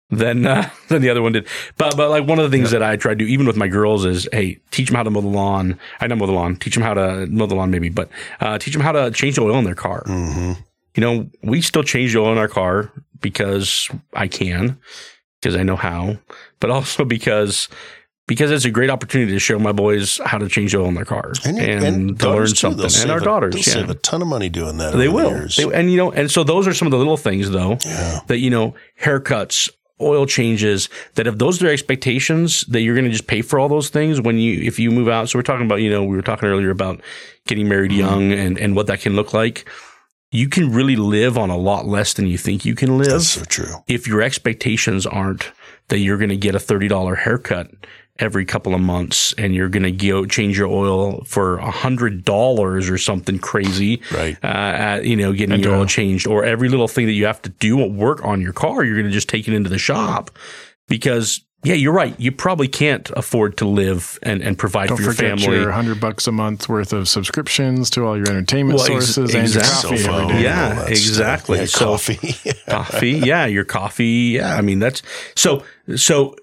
than 0.09 0.47
uh, 0.47 0.71
than 0.89 1.03
the 1.03 1.11
other 1.11 1.21
one 1.21 1.33
did, 1.33 1.49
but 1.77 1.97
but 1.97 2.11
like 2.11 2.29
one 2.29 2.39
of 2.39 2.49
the 2.49 2.57
things 2.57 2.71
that 2.71 2.81
I 2.81 2.95
try 2.95 3.11
to 3.11 3.17
do, 3.17 3.25
even 3.25 3.45
with 3.45 3.57
my 3.57 3.67
girls, 3.67 4.05
is 4.05 4.29
hey, 4.31 4.61
teach 4.71 4.87
them 4.87 4.95
how 4.95 5.03
to 5.03 5.11
mow 5.11 5.21
the 5.21 5.27
lawn. 5.27 5.81
I 6.01 6.07
know 6.07 6.15
mow 6.15 6.27
the 6.27 6.33
lawn. 6.33 6.55
Teach 6.55 6.75
them 6.75 6.85
how 6.85 6.95
to 6.95 7.27
mow 7.27 7.47
the 7.47 7.57
lawn, 7.57 7.73
maybe, 7.73 7.89
but 7.89 8.09
uh, 8.39 8.57
teach 8.57 8.73
them 8.73 8.83
how 8.83 8.93
to 8.93 9.11
change 9.11 9.35
the 9.35 9.43
oil 9.43 9.59
in 9.59 9.65
their 9.65 9.75
car 9.75 10.05
hmm 10.07 10.53
you 10.97 11.03
know, 11.03 11.29
we 11.43 11.61
still 11.61 11.83
change 11.83 12.15
the 12.15 12.21
oil 12.21 12.33
in 12.33 12.39
our 12.39 12.49
car 12.49 12.91
because 13.21 13.89
I 14.15 14.29
can, 14.29 14.79
because 15.47 15.59
I 15.59 15.63
know 15.63 15.77
how, 15.77 16.19
but 16.59 16.71
also 16.77 17.05
because 17.05 17.69
because 18.27 18.51
it's 18.51 18.65
a 18.65 18.71
great 18.71 18.91
opportunity 18.91 19.31
to 19.31 19.39
show 19.39 19.57
my 19.57 19.71
boys 19.71 20.21
how 20.25 20.37
to 20.39 20.49
change 20.49 20.75
oil 20.75 20.87
in 20.87 20.95
their 20.95 21.05
car 21.05 21.33
and, 21.45 22.19
to 22.19 22.29
learn 22.29 22.49
something. 22.49 22.91
And 23.03 23.11
our 23.13 23.19
a- 23.19 23.25
daughters, 23.25 23.55
they'll 23.55 23.63
yeah. 23.63 23.87
save 23.87 23.91
a 23.91 23.95
ton 23.95 24.21
of 24.21 24.27
money 24.27 24.49
doing 24.49 24.79
that. 24.79 24.97
They 24.97 25.07
over 25.07 25.23
the 25.23 25.63
will. 25.63 25.71
They, 25.71 25.79
and 25.79 25.91
you 25.93 25.97
know, 25.97 26.11
and 26.11 26.29
so 26.29 26.43
those 26.43 26.67
are 26.67 26.75
some 26.75 26.87
of 26.87 26.93
the 26.93 26.99
little 26.99 27.17
things 27.17 27.51
though 27.51 27.79
yeah. 27.85 28.21
that 28.27 28.39
you 28.39 28.51
know, 28.51 28.75
haircuts, 29.01 29.71
oil 30.01 30.27
changes, 30.27 30.89
that 31.15 31.29
if 31.29 31.39
those 31.39 31.63
are 31.63 31.69
expectations 31.69 32.63
that 32.63 32.81
you're 32.81 32.97
going 32.97 33.05
to 33.05 33.13
just 33.13 33.29
pay 33.29 33.43
for 33.43 33.61
all 33.61 33.69
those 33.69 33.91
things 33.91 34.21
when 34.21 34.39
you 34.39 34.61
if 34.61 34.81
you 34.81 34.91
move 34.91 35.09
out. 35.09 35.29
So 35.29 35.39
we're 35.39 35.45
talking 35.45 35.67
about, 35.67 35.77
you 35.77 35.91
know, 35.91 36.03
we 36.03 36.17
were 36.17 36.23
talking 36.23 36.49
earlier 36.49 36.71
about 36.71 37.01
getting 37.47 37.69
married 37.69 37.93
Mm-hmm. 37.93 38.01
young 38.01 38.33
and 38.33 38.59
and 38.59 38.75
what 38.75 38.89
that 38.89 39.01
can 39.01 39.15
look 39.15 39.33
like. 39.33 39.69
You 40.37 40.49
can 40.49 40.73
really 40.73 40.97
live 40.97 41.39
on 41.39 41.51
a 41.51 41.57
lot 41.57 41.87
less 41.87 42.13
than 42.15 42.27
you 42.27 42.37
think 42.39 42.65
you 42.65 42.75
can 42.75 42.99
live 42.99 43.09
That's 43.09 43.29
so 43.29 43.45
true. 43.45 43.75
if 43.89 44.07
your 44.07 44.21
expectations 44.23 45.07
aren't 45.07 45.51
that 45.89 45.99
you're 45.99 46.19
going 46.19 46.31
to 46.31 46.37
get 46.37 46.55
a 46.55 46.59
$30 46.59 47.17
haircut 47.19 47.71
every 48.19 48.45
couple 48.45 48.75
of 48.75 48.81
months 48.81 49.33
and 49.39 49.55
you're 49.55 49.69
going 49.69 49.83
to 49.83 49.93
go 49.93 50.25
change 50.27 50.59
your 50.59 50.69
oil 50.69 51.23
for 51.25 51.59
a 51.59 51.71
hundred 51.71 52.25
dollars 52.25 52.89
or 52.91 52.99
something 52.99 53.39
crazy, 53.39 54.03
Right. 54.13 54.37
Uh, 54.43 54.47
at, 54.47 55.05
you 55.05 55.17
know, 55.17 55.33
getting 55.33 55.61
your 55.61 55.75
oil 55.77 55.87
changed 55.87 56.27
or 56.27 56.45
every 56.45 56.69
little 56.69 56.89
thing 56.89 57.07
that 57.07 57.13
you 57.13 57.27
have 57.27 57.41
to 57.43 57.51
do 57.51 57.81
at 57.81 57.91
work 57.91 58.25
on 58.25 58.41
your 58.41 58.53
car, 58.53 58.85
you're 58.85 58.97
going 58.97 59.07
to 59.07 59.13
just 59.13 59.29
take 59.29 59.47
it 59.49 59.55
into 59.55 59.71
the 59.71 59.79
shop 59.79 60.31
because 60.89 61.41
yeah, 61.67 61.75
you're 61.75 61.93
right. 61.93 62.19
You 62.19 62.33
probably 62.33 62.69
can't 62.69 63.11
afford 63.11 63.57
to 63.59 63.67
live 63.67 64.19
and, 64.23 64.41
and 64.43 64.57
provide 64.59 64.89
Don't 64.89 64.97
for 64.99 65.03
your 65.03 65.13
forget 65.13 65.41
family. 65.41 65.59
your 65.61 65.71
hundred 65.73 66.01
bucks 66.01 66.27
a 66.27 66.33
month 66.33 66.69
worth 66.69 66.93
of 66.93 67.09
subscriptions 67.09 67.91
to 67.91 68.05
all 68.07 68.17
your 68.17 68.29
entertainment 68.29 68.79
Well, 68.79 68.87
ex- 68.97 69.15
sources 69.15 69.35
and 69.35 69.49
your 69.49 69.59
exactly. 69.63 69.91
coffee 69.91 69.97
Cell 70.03 70.15
every 70.15 70.27
phone, 70.29 70.37
day. 70.37 70.43
Yeah, 70.45 70.87
exactly. 70.87 71.59
Yeah, 71.59 71.65
So- 71.67 71.85
coffee. 71.85 72.53
coffee 72.69 73.11
yeah 73.13 73.47
your 73.47 73.65
coffee 73.65 74.35
yeah 74.37 74.55
i 74.57 74.61
mean 74.61 74.79
that's 74.81 75.01
so 75.37 75.63
so 75.97 76.35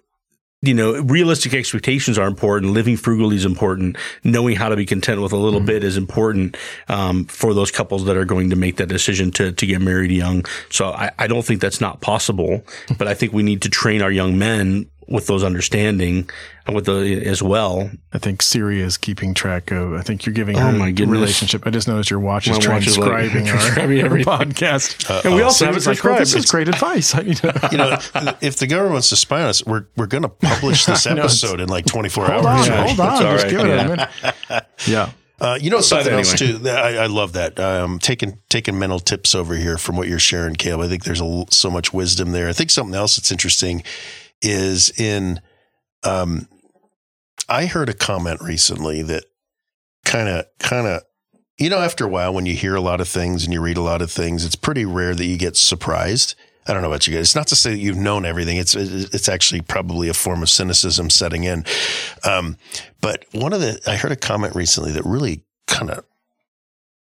you 0.62 0.74
know 0.74 1.00
realistic 1.02 1.54
expectations 1.54 2.18
are 2.18 2.28
important 2.28 2.72
living 2.74 2.96
frugally 2.96 3.36
is 3.36 3.44
important 3.46 3.98
knowing 4.24 4.56
how 4.56 4.70
to 4.70 4.76
be 4.78 4.86
content 4.86 5.22
with 5.22 5.34
a 5.34 5.38
little 5.38 5.60
bit 5.60 5.84
is 5.84 5.98
important 5.98 6.56
um, 6.88 7.26
for 7.26 7.54
those 7.54 7.70
couples 7.72 8.06
that 8.06 8.16
are 8.16 8.24
going 8.26 8.50
to 8.50 8.56
make 8.56 8.78
that 8.78 8.88
decision 8.88 9.30
to, 9.32 9.52
to 9.52 9.66
get 9.66 9.82
married 9.82 10.12
young 10.12 10.46
so 10.70 10.88
I, 10.90 11.12
I 11.20 11.28
don't 11.28 11.44
think 11.44 11.60
that's 11.62 11.82
not 11.82 12.00
possible 12.02 12.64
but 12.98 13.08
i 13.08 13.14
think 13.14 13.34
we 13.34 13.44
need 13.44 13.62
to 13.64 13.70
train 13.70 14.02
our 14.02 14.12
young 14.12 14.38
men 14.38 14.90
with 15.14 15.28
those 15.28 15.44
understanding 15.44 16.28
and 16.66 16.76
with 16.76 16.86
the 16.86 17.24
as 17.26 17.42
well 17.44 17.90
I 18.12 18.18
think 18.18 18.42
Siri 18.42 18.82
is 18.82 18.98
keeping 18.98 19.34
track 19.34 19.72
of. 19.72 19.94
I 19.94 20.02
think 20.02 20.26
you're 20.26 20.34
giving 20.34 20.58
Oh 20.58 20.62
her 20.62 20.72
my 20.72 20.92
goodness. 20.92 21.10
relationship. 21.14 21.66
I 21.66 21.70
just 21.70 21.88
noticed 21.88 22.10
your 22.10 22.20
watch 22.20 22.48
is 22.48 22.60
My 22.68 22.74
watch 22.74 22.88
is 22.88 22.98
like- 22.98 23.10
transcribing 23.10 23.50
our, 23.50 23.58
transcribing 23.58 24.00
our 24.02 24.06
everything. 24.06 24.34
podcast. 24.34 25.24
and 25.26 25.36
we 25.36 25.42
also 25.42 25.66
have 25.66 25.78
it 25.78 25.82
Siri's 25.82 25.88
like, 26.04 26.12
oh, 26.12 26.18
subscribed 26.18 26.22
this 26.22 26.36
is 26.36 26.46
great 26.52 26.68
advice. 26.68 27.16
I 27.20 27.22
need 27.22 27.38
to- 27.38 27.70
you 27.72 27.78
know, 27.78 27.98
if 28.42 28.58
the 28.58 28.68
government 28.68 28.94
wants 28.94 29.10
to 29.10 29.16
spy 29.16 29.42
on 29.44 29.50
us, 29.50 29.66
we're 29.66 29.86
we're 29.96 30.08
going 30.08 30.24
to 30.24 30.30
publish 30.30 30.86
this 30.86 31.06
I 31.08 31.12
know, 31.14 31.26
it's- 31.26 31.44
episode 31.44 31.60
in 31.62 31.70
like 31.70 31.86
24 31.86 32.26
hold 32.26 32.46
hours. 32.46 32.68
on, 32.70 32.74
Yeah, 32.76 32.88
hold 32.88 33.00
on. 33.00 33.22
Just 33.22 33.44
right, 33.44 33.52
give 33.52 33.60
it 33.62 33.68
yeah. 33.68 33.82
a 33.86 33.90
minute. 33.90 34.66
Yeah. 34.88 35.12
Uh, 35.40 35.58
you 35.60 35.70
know 35.70 35.82
something 35.82 36.14
else 36.14 36.34
too. 36.34 36.60
I, 36.66 36.96
I 37.00 37.06
love 37.08 37.34
that. 37.34 37.60
Um, 37.60 38.00
taking 38.00 38.38
taking 38.50 38.80
mental 38.80 39.00
tips 39.00 39.36
over 39.36 39.56
here 39.56 39.78
from 39.78 39.98
what 39.98 40.08
you're 40.08 40.20
sharing, 40.20 40.56
Caleb. 40.56 40.86
I 40.86 40.88
think 40.88 41.04
there's 41.04 41.20
a, 41.20 41.26
l- 41.26 41.48
so 41.52 41.70
much 41.70 41.92
wisdom 41.94 42.32
there. 42.32 42.48
I 42.48 42.54
think 42.54 42.70
something 42.70 42.96
else 42.96 43.18
that's 43.18 43.32
interesting 43.32 43.84
is 44.44 44.90
in. 45.00 45.42
Um, 46.04 46.48
I 47.50 47.66
heard 47.66 47.90
a 47.90 47.94
comment 47.94 48.42
recently 48.42 49.02
that 49.04 49.26
kind 50.06 50.30
of 50.30 50.46
kind 50.60 50.88
of 50.88 51.02
you 51.58 51.70
know 51.70 51.80
after 51.80 52.06
a 52.06 52.10
while 52.10 52.34
when 52.34 52.46
you 52.46 52.56
hear 52.56 52.76
a 52.76 52.82
lot 52.82 53.02
of 53.02 53.08
things 53.08 53.44
and 53.44 53.54
you 53.54 53.62
read 53.62 53.78
a 53.78 53.82
lot 53.82 54.02
of 54.02 54.12
things, 54.12 54.46
it's 54.46 54.56
pretty 54.56 54.86
rare 54.86 55.16
that 55.16 55.26
you 55.26 55.38
get 55.38 55.56
surprised. 55.58 56.36
I 56.66 56.74
don't 56.74 56.82
know 56.82 56.88
about 56.88 57.08
you 57.08 57.14
guys. 57.14 57.28
It's 57.28 57.36
not 57.36 57.48
to 57.48 57.56
say 57.58 57.72
that 57.72 57.80
you've 57.80 57.98
known 57.98 58.26
everything. 58.26 58.58
It's 58.58 58.76
it's 58.76 59.28
actually 59.28 59.62
probably 59.62 60.08
a 60.10 60.14
form 60.14 60.42
of 60.42 60.50
cynicism 60.50 61.10
setting 61.10 61.44
in. 61.44 61.66
Um, 62.24 62.58
but 63.02 63.26
one 63.34 63.52
of 63.54 63.60
the 63.60 63.82
I 63.86 63.98
heard 63.98 64.14
a 64.14 64.18
comment 64.18 64.56
recently 64.56 64.92
that 64.94 65.04
really 65.06 65.44
kind 65.68 65.90
of 65.90 66.06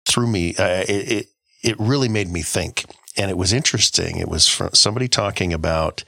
threw 0.08 0.26
me. 0.28 0.56
Uh, 0.56 0.84
it, 0.88 1.12
it 1.12 1.28
it 1.64 1.76
really 1.80 2.10
made 2.10 2.30
me 2.30 2.42
think. 2.42 2.86
and 3.18 3.30
it 3.30 3.38
was 3.38 3.54
interesting. 3.54 4.18
It 4.18 4.28
was 4.28 4.48
from 4.48 4.72
somebody 4.74 5.08
talking 5.08 5.54
about 5.54 6.04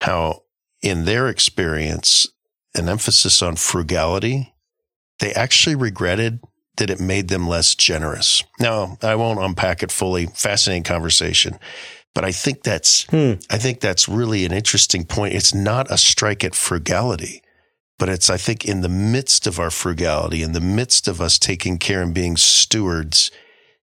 how, 0.00 0.42
in 0.82 1.04
their 1.04 1.28
experience, 1.28 2.26
an 2.74 2.88
emphasis 2.88 3.42
on 3.42 3.56
frugality, 3.56 4.54
they 5.18 5.32
actually 5.32 5.76
regretted 5.76 6.40
that 6.76 6.90
it 6.90 7.00
made 7.00 7.28
them 7.28 7.46
less 7.48 7.74
generous. 7.74 8.42
Now, 8.58 8.96
I 9.02 9.14
won't 9.16 9.40
unpack 9.40 9.82
it 9.82 9.92
fully. 9.92 10.26
Fascinating 10.26 10.84
conversation. 10.84 11.58
But 12.14 12.24
I 12.24 12.32
think 12.32 12.62
that's 12.62 13.04
Hmm. 13.10 13.34
I 13.50 13.58
think 13.58 13.80
that's 13.80 14.08
really 14.08 14.44
an 14.44 14.52
interesting 14.52 15.04
point. 15.04 15.34
It's 15.34 15.54
not 15.54 15.90
a 15.90 15.98
strike 15.98 16.42
at 16.42 16.54
frugality, 16.54 17.42
but 17.98 18.08
it's 18.08 18.30
I 18.30 18.36
think 18.36 18.64
in 18.64 18.80
the 18.80 18.88
midst 18.88 19.46
of 19.46 19.60
our 19.60 19.70
frugality, 19.70 20.42
in 20.42 20.52
the 20.52 20.60
midst 20.60 21.06
of 21.06 21.20
us 21.20 21.38
taking 21.38 21.78
care 21.78 22.02
and 22.02 22.14
being 22.14 22.36
stewards, 22.36 23.30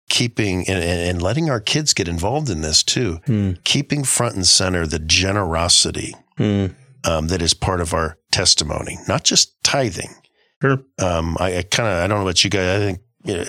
keeping 0.09 0.67
and, 0.69 0.83
and 0.83 1.23
letting 1.23 1.51
our 1.51 1.61
kids 1.61 1.93
get 1.93 2.09
involved 2.09 2.49
in 2.51 2.63
this 2.63 2.83
too, 2.83 3.21
Hmm. 3.27 3.53
keeping 3.65 4.05
front 4.05 4.35
and 4.37 4.47
center 4.47 4.87
the 4.87 4.99
generosity 5.01 6.15
Hmm. 6.39 6.67
Um, 7.07 7.29
that 7.29 7.41
is 7.43 7.55
part 7.55 7.81
of 7.81 7.95
our 7.95 8.19
testimony, 8.33 8.99
not 9.09 9.25
just 9.25 9.55
tithing. 9.63 10.15
Sure. 10.63 10.81
Um, 10.99 11.37
I, 11.41 11.59
I 11.59 11.63
kind 11.63 11.89
of 11.89 12.03
I 12.03 12.07
don't 12.07 12.19
know 12.19 12.27
about 12.27 12.43
you 12.45 12.51
guys. 12.51 12.81
I 12.81 12.85
think 12.85 13.01
you 13.25 13.35
know, 13.35 13.43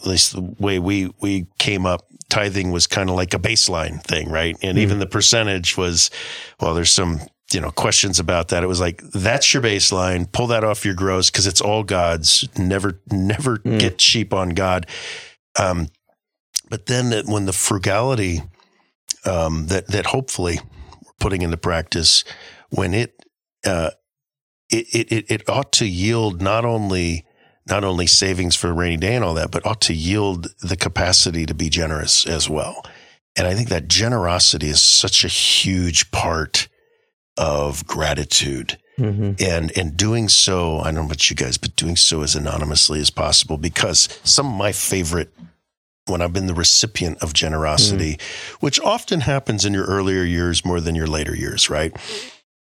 at 0.00 0.06
least 0.06 0.32
the 0.32 0.42
way 0.58 0.78
we 0.78 1.10
we 1.20 1.46
came 1.58 1.86
up, 1.86 2.06
tithing 2.28 2.70
was 2.70 2.86
kind 2.86 3.10
of 3.10 3.16
like 3.16 3.34
a 3.34 3.38
baseline 3.38 4.02
thing, 4.02 4.28
right? 4.30 4.56
And 4.62 4.78
even 4.78 4.98
the 4.98 5.06
percentage 5.06 5.76
was, 5.76 6.10
well, 6.60 6.74
there's 6.74 6.92
some 6.92 7.20
you 7.52 7.60
know 7.60 7.70
questions 7.70 8.18
about 8.20 8.48
that. 8.48 8.62
It 8.62 8.68
was 8.68 8.80
like 8.80 9.02
that's 9.12 9.52
your 9.52 9.62
baseline. 9.62 10.30
Pull 10.30 10.46
that 10.48 10.64
off 10.64 10.84
your 10.84 10.94
gross 10.94 11.30
because 11.30 11.46
it's 11.46 11.60
all 11.60 11.82
God's. 11.82 12.48
Never 12.58 13.00
never 13.10 13.58
Mm. 13.58 13.80
get 13.80 13.98
cheap 13.98 14.32
on 14.32 14.50
God. 14.50 14.86
Um, 15.58 15.88
but 16.70 16.86
then 16.86 17.10
that 17.10 17.26
when 17.26 17.44
the 17.46 17.52
frugality 17.52 18.40
um, 19.24 19.66
that 19.66 19.88
that 19.88 20.06
hopefully 20.06 20.60
we're 21.04 21.12
putting 21.20 21.42
into 21.42 21.56
practice, 21.56 22.24
when 22.72 22.94
it 22.94 23.14
uh, 23.64 23.90
it, 24.70 25.12
it 25.12 25.30
it 25.30 25.48
ought 25.48 25.72
to 25.72 25.86
yield 25.86 26.40
not 26.42 26.64
only 26.64 27.24
not 27.68 27.84
only 27.84 28.06
savings 28.06 28.56
for 28.56 28.70
a 28.70 28.72
rainy 28.72 28.96
day 28.96 29.14
and 29.14 29.24
all 29.24 29.34
that, 29.34 29.50
but 29.52 29.64
ought 29.64 29.80
to 29.82 29.94
yield 29.94 30.48
the 30.60 30.76
capacity 30.76 31.46
to 31.46 31.54
be 31.54 31.68
generous 31.68 32.26
as 32.26 32.48
well. 32.50 32.84
And 33.36 33.46
I 33.46 33.54
think 33.54 33.68
that 33.68 33.86
generosity 33.88 34.68
is 34.68 34.80
such 34.80 35.24
a 35.24 35.28
huge 35.28 36.10
part 36.10 36.68
of 37.36 37.86
gratitude 37.86 38.78
Mhm. 38.98 39.40
and 39.40 39.72
and 39.74 39.96
doing 39.96 40.28
so 40.28 40.78
i 40.80 40.84
don't 40.84 40.96
know 40.96 41.04
about 41.06 41.30
you 41.30 41.34
guys 41.34 41.56
but 41.56 41.74
doing 41.76 41.96
so 41.96 42.20
as 42.22 42.36
anonymously 42.36 43.00
as 43.00 43.08
possible 43.08 43.56
because 43.56 44.06
some 44.22 44.46
of 44.46 44.52
my 44.52 44.70
favorite 44.70 45.32
when 46.04 46.20
i've 46.20 46.34
been 46.34 46.46
the 46.46 46.52
recipient 46.52 47.16
of 47.22 47.32
generosity 47.32 48.18
which 48.60 48.78
often 48.80 49.20
happens 49.20 49.64
in 49.64 49.72
your 49.72 49.86
earlier 49.86 50.24
years 50.24 50.62
more 50.62 50.78
than 50.78 50.94
your 50.94 51.06
later 51.06 51.34
years 51.34 51.70
right 51.70 51.96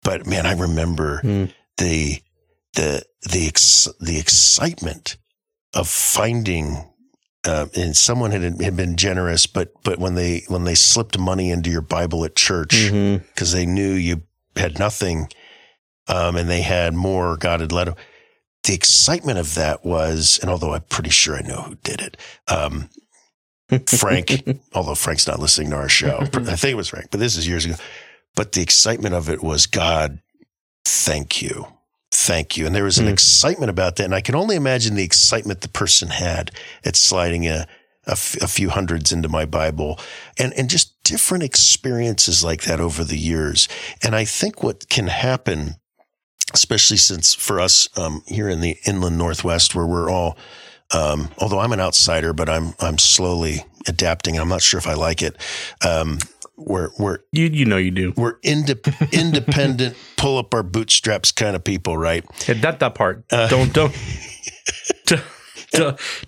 but 0.02 0.26
man 0.26 0.46
i 0.46 0.52
remember 0.52 1.20
Mm. 1.22 1.52
the 1.78 2.22
the 2.74 3.02
the 3.30 3.46
ex, 3.46 3.88
the 4.00 4.18
excitement 4.18 5.16
of 5.74 5.88
finding 5.88 6.88
uh, 7.44 7.66
and 7.76 7.96
someone 7.96 8.30
had 8.30 8.42
had 8.62 8.76
been 8.76 8.96
generous, 8.96 9.46
but 9.46 9.72
but 9.82 9.98
when 9.98 10.14
they 10.14 10.42
when 10.48 10.62
they 10.64 10.74
slipped 10.76 11.18
money 11.18 11.50
into 11.50 11.70
your 11.70 11.80
Bible 11.82 12.24
at 12.24 12.36
church 12.36 12.88
because 13.28 13.52
they 13.52 13.66
knew 13.66 13.92
you 13.92 14.22
had 14.56 14.78
nothing, 14.78 15.28
um, 16.08 16.36
and 16.36 16.48
they 16.48 16.62
had 16.62 16.94
more, 16.94 17.36
God 17.36 17.58
had 17.60 17.72
let 17.72 17.84
them. 17.86 17.96
The 18.64 18.74
excitement 18.74 19.38
of 19.40 19.54
that 19.56 19.84
was, 19.84 20.38
and 20.40 20.50
although 20.50 20.72
I'm 20.72 20.82
pretty 20.82 21.10
sure 21.10 21.36
I 21.36 21.42
know 21.42 21.62
who 21.62 21.74
did 21.82 22.00
it, 22.00 22.16
um, 22.48 22.88
Frank, 23.88 24.44
although 24.72 24.94
Frank's 24.94 25.26
not 25.26 25.40
listening 25.40 25.70
to 25.70 25.76
our 25.76 25.88
show, 25.88 26.18
I 26.20 26.26
think 26.56 26.64
it 26.72 26.76
was 26.76 26.88
Frank, 26.88 27.08
but 27.10 27.18
this 27.20 27.36
is 27.36 27.48
years 27.48 27.64
ago. 27.64 27.74
But 28.34 28.52
the 28.52 28.62
excitement 28.62 29.14
of 29.14 29.28
it 29.28 29.42
was, 29.42 29.66
God, 29.66 30.20
thank 30.84 31.42
you. 31.42 31.66
Thank 32.10 32.56
you. 32.56 32.66
And 32.66 32.74
there 32.74 32.84
was 32.84 32.98
an 32.98 33.06
Mm. 33.06 33.12
excitement 33.12 33.70
about 33.70 33.96
that. 33.96 34.04
And 34.04 34.14
I 34.14 34.20
can 34.20 34.34
only 34.34 34.56
imagine 34.56 34.94
the 34.94 35.04
excitement 35.04 35.60
the 35.62 35.68
person 35.68 36.08
had 36.08 36.50
at 36.84 36.94
sliding 36.96 37.46
a, 37.46 37.66
a, 38.06 38.12
f- 38.12 38.36
a 38.42 38.48
few 38.48 38.68
hundreds 38.70 39.12
into 39.12 39.28
my 39.28 39.44
Bible 39.44 39.98
and, 40.38 40.52
and 40.54 40.68
just 40.68 41.02
different 41.04 41.42
experiences 41.44 42.44
like 42.44 42.62
that 42.62 42.80
over 42.80 43.02
the 43.04 43.18
years. 43.18 43.68
And 44.02 44.14
I 44.14 44.24
think 44.24 44.62
what 44.62 44.88
can 44.88 45.06
happen, 45.06 45.76
especially 46.52 46.98
since 46.98 47.32
for 47.34 47.60
us 47.60 47.88
um, 47.98 48.22
here 48.26 48.48
in 48.48 48.60
the 48.60 48.76
inland 48.86 49.16
Northwest, 49.18 49.74
where 49.74 49.86
we're 49.86 50.10
all, 50.10 50.36
um, 50.94 51.30
although 51.38 51.60
I'm 51.60 51.72
an 51.72 51.80
outsider, 51.80 52.32
but 52.34 52.48
I'm 52.50 52.74
I'm 52.78 52.98
slowly 52.98 53.64
adapting. 53.88 54.34
And 54.34 54.42
I'm 54.42 54.48
not 54.50 54.60
sure 54.62 54.76
if 54.78 54.86
I 54.86 54.94
like 54.94 55.22
it. 55.22 55.36
Um, 55.86 56.18
we're 56.56 56.90
we're 56.98 57.18
You 57.32 57.46
you 57.46 57.64
know 57.64 57.76
you 57.78 57.90
do. 57.90 58.12
we're 58.16 58.38
indep- 58.40 59.10
independent, 59.12 59.96
pull 60.16 60.38
up 60.38 60.54
our 60.54 60.62
bootstraps 60.62 61.32
kind 61.32 61.56
of 61.56 61.64
people, 61.64 61.96
right? 61.96 62.24
Yeah, 62.46 62.54
that 62.60 62.80
that 62.80 62.94
part. 62.94 63.24
Uh, 63.30 63.48
don't 63.48 63.72
don't 63.72 63.92
don't- 65.06 65.24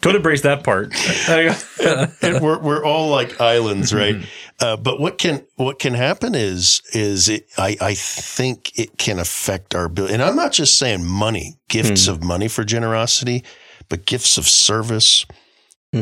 don't 0.01 0.17
embrace 0.17 0.41
that 0.43 0.65
part. 0.65 0.95
and 2.23 2.43
we're 2.43 2.59
we're 2.61 2.83
all 2.85 3.11
like 3.11 3.41
islands, 3.41 3.93
right? 3.93 4.17
Uh, 4.61 4.77
but 4.77 4.99
what 4.99 5.19
can 5.19 5.45
what 5.57 5.79
can 5.79 5.93
happen 5.95 6.35
is 6.35 6.81
is 6.95 7.29
it, 7.29 7.47
I 7.59 7.77
I 7.81 7.95
think 7.95 8.79
it 8.79 8.97
can 8.97 9.19
affect 9.19 9.75
our 9.75 9.85
ability, 9.85 10.15
and 10.15 10.23
I'm 10.23 10.37
not 10.37 10.53
just 10.53 10.79
saying 10.79 11.05
money, 11.05 11.59
gifts 11.69 12.09
of 12.09 12.23
money 12.23 12.49
for 12.49 12.65
generosity, 12.65 13.45
but 13.91 14.07
gifts 14.07 14.39
of 14.39 14.49
service. 14.49 15.27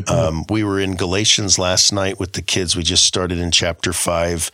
Um, 0.09 0.45
we 0.49 0.65
were 0.65 0.81
in 0.81 0.97
Galatians 0.97 1.59
last 1.59 1.93
night 1.93 2.19
with 2.19 2.33
the 2.33 2.43
kids. 2.43 2.77
We 2.77 2.83
just 2.83 3.05
started 3.05 3.39
in 3.39 3.51
chapter 3.51 3.93
five. 3.93 4.51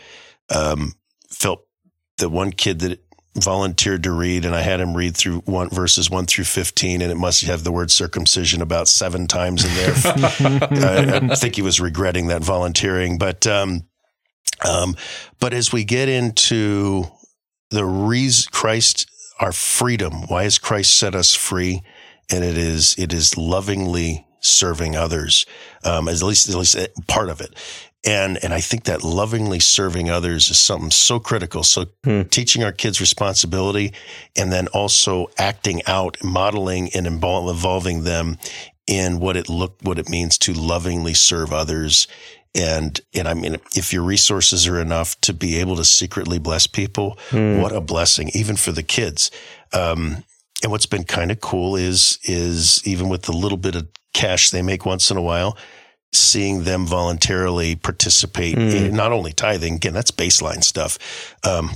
Um, 0.55 0.95
felt 1.31 1.67
the 2.19 2.29
one 2.29 2.53
kid 2.53 2.81
that 2.81 3.01
volunteered 3.37 4.03
to 4.03 4.13
read, 4.13 4.45
and 4.45 4.55
I 4.55 4.63
had 4.63 4.81
him 4.81 4.97
read 4.97 5.17
through 5.17 5.41
one 5.41 5.69
verses 5.71 6.11
one 6.11 6.27
through 6.27 6.45
fifteen, 6.45 7.03
and 7.03 7.13
it 7.13 7.17
must 7.17 7.45
have 7.45 7.65
the 7.65 7.73
word 7.73 7.91
circumcision 7.91 8.63
about 8.63 8.89
seven 8.89 9.27
times 9.27 9.65
in 9.65 9.75
there. 9.75 9.95
I, 11.29 11.33
I 11.33 11.35
think 11.35 11.57
he 11.57 11.63
was 11.63 11.81
regretting 11.81 12.29
that 12.29 12.43
volunteering, 12.43 13.19
but 13.19 13.47
um, 13.47 13.85
um, 14.67 14.97
but 15.39 15.53
as 15.55 15.73
we 15.73 15.85
get 15.85 16.09
into 16.09 17.05
the 17.71 17.85
reason 17.85 18.49
Christ, 18.53 19.11
our 19.39 19.53
freedom, 19.53 20.27
why 20.27 20.45
has 20.45 20.59
Christ 20.59 20.97
set 20.97 21.15
us 21.15 21.35
free? 21.35 21.83
And 22.31 22.45
it 22.45 22.59
is 22.59 22.95
it 22.99 23.13
is 23.13 23.37
lovingly 23.37 24.27
serving 24.41 24.97
others, 24.97 25.47
um, 25.85 26.09
at 26.09 26.23
least 26.23 26.49
at 26.49 26.55
least 26.55 26.77
part 27.07 27.29
of 27.29 27.41
it. 27.41 27.55
And 28.05 28.39
and 28.45 28.55
I 28.55 28.61
think 28.61 28.85
that 28.85 29.03
lovingly 29.03 29.59
serving 29.59 30.09
others 30.09 30.51
is 30.51 30.59
something 30.59 30.91
so 30.93 31.19
critical. 31.19 31.63
So 31.65 31.87
Hmm. 32.05 32.23
teaching 32.31 32.63
our 32.63 32.73
kids 32.73 33.01
responsibility, 33.01 33.93
and 34.37 34.53
then 34.53 34.69
also 34.69 35.31
acting 35.37 35.83
out, 35.87 36.17
modeling, 36.23 36.91
and 36.95 37.07
invol- 37.07 37.51
involving 37.51 38.05
them 38.05 38.39
in 38.87 39.19
what 39.21 39.37
it 39.37 39.49
look 39.49 39.77
what 39.83 39.99
it 39.99 40.09
means 40.09 40.39
to 40.39 40.53
lovingly 40.53 41.15
serve 41.15 41.53
others. 41.53 42.07
And 42.55 42.99
and 43.15 43.29
I 43.29 43.35
mean, 43.35 43.57
if 43.75 43.93
your 43.93 44.03
resources 44.03 44.67
are 44.69 44.81
enough 44.81 45.21
to 45.23 45.33
be 45.35 45.59
able 45.59 45.77
to 45.77 45.85
secretly 45.85 46.39
bless 46.39 46.67
people, 46.69 47.19
Hmm. 47.31 47.61
what 47.61 47.73
a 47.73 47.81
blessing, 47.81 48.31
even 48.33 48.57
for 48.57 48.73
the 48.73 48.83
kids. 48.85 49.31
Um, 49.73 50.25
and 50.63 50.73
what's 50.73 50.87
been 50.87 51.05
kind 51.05 51.31
of 51.31 51.41
cool 51.41 51.77
is 51.77 52.19
is 52.25 52.87
even 52.87 53.09
with 53.09 53.23
the 53.23 53.33
little 53.33 53.59
bit 53.59 53.75
of 53.75 53.89
cash 54.15 54.51
they 54.51 54.63
make 54.63 54.85
once 54.85 55.11
in 55.11 55.17
a 55.17 55.23
while, 55.23 55.57
seeing 56.13 56.65
them 56.65 56.87
voluntarily 56.87 57.77
participate 57.77 58.59
in 58.59 58.95
not 58.95 59.13
only 59.13 59.33
tithing. 59.33 59.75
Again, 59.75 59.95
that's 59.95 60.11
baseline 60.11 60.65
stuff. 60.65 60.99
Um, 61.45 61.71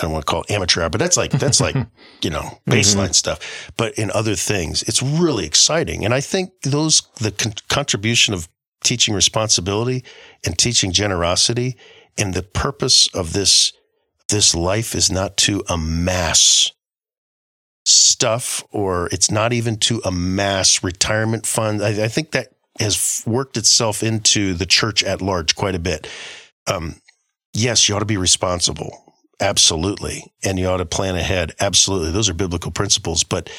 I 0.00 0.04
don't 0.04 0.12
want 0.12 0.26
to 0.26 0.30
call 0.30 0.42
it 0.42 0.50
amateur 0.50 0.82
hour, 0.82 0.90
but 0.90 0.98
that's 0.98 1.16
like 1.16 1.32
that's 1.32 1.60
like 1.60 1.76
you 2.22 2.30
know 2.30 2.58
baseline 2.66 3.14
stuff. 3.14 3.72
But 3.76 3.94
in 3.94 4.10
other 4.12 4.34
things, 4.34 4.82
it's 4.84 5.02
really 5.02 5.46
exciting, 5.46 6.04
and 6.04 6.14
I 6.14 6.20
think 6.20 6.50
those 6.62 7.02
the 7.20 7.32
con- 7.32 7.54
contribution 7.68 8.34
of 8.34 8.48
teaching 8.84 9.14
responsibility 9.14 10.04
and 10.44 10.56
teaching 10.56 10.92
generosity, 10.92 11.76
and 12.16 12.34
the 12.34 12.42
purpose 12.42 13.08
of 13.14 13.32
this 13.32 13.72
this 14.28 14.54
life 14.54 14.94
is 14.94 15.10
not 15.10 15.36
to 15.38 15.64
amass 15.68 16.72
stuff, 18.18 18.64
or 18.72 19.06
it's 19.12 19.30
not 19.30 19.52
even 19.52 19.76
to 19.76 20.00
amass 20.04 20.82
retirement 20.82 21.46
funds. 21.46 21.80
I, 21.84 21.90
I 22.06 22.08
think 22.08 22.32
that 22.32 22.48
has 22.80 23.22
worked 23.24 23.56
itself 23.56 24.02
into 24.02 24.54
the 24.54 24.66
church 24.66 25.04
at 25.04 25.22
large 25.22 25.54
quite 25.54 25.76
a 25.76 25.78
bit. 25.78 26.08
Um, 26.66 26.96
yes, 27.54 27.88
you 27.88 27.94
ought 27.94 28.00
to 28.00 28.04
be 28.04 28.16
responsible. 28.16 29.14
Absolutely. 29.38 30.32
And 30.42 30.58
you 30.58 30.66
ought 30.66 30.78
to 30.78 30.84
plan 30.84 31.14
ahead. 31.14 31.52
Absolutely. 31.60 32.10
Those 32.10 32.28
are 32.28 32.34
biblical 32.34 32.72
principles. 32.72 33.22
But, 33.22 33.50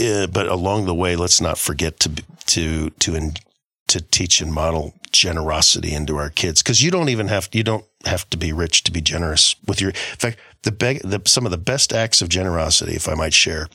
uh, 0.00 0.28
but 0.28 0.46
along 0.46 0.86
the 0.86 0.94
way, 0.94 1.16
let's 1.16 1.40
not 1.40 1.58
forget 1.58 1.98
to, 2.00 2.10
to, 2.46 2.90
to, 2.90 3.16
in, 3.16 3.32
to 3.88 4.00
teach 4.00 4.40
and 4.40 4.52
model 4.52 4.94
generosity 5.10 5.92
into 5.92 6.16
our 6.18 6.30
kids. 6.30 6.62
Cause 6.62 6.82
you 6.82 6.92
don't 6.92 7.08
even 7.08 7.26
have, 7.26 7.48
you 7.50 7.64
don't 7.64 7.84
have 8.04 8.30
to 8.30 8.36
be 8.36 8.52
rich 8.52 8.84
to 8.84 8.92
be 8.92 9.00
generous 9.00 9.56
with 9.66 9.80
your, 9.80 9.90
in 9.90 10.18
fact, 10.18 10.38
the, 10.62 10.70
beg, 10.70 11.00
the 11.02 11.20
some 11.26 11.46
of 11.46 11.50
the 11.50 11.58
best 11.58 11.92
acts 11.92 12.22
of 12.22 12.28
generosity, 12.28 12.94
if 12.94 13.08
I 13.08 13.14
might 13.14 13.34
share, 13.34 13.66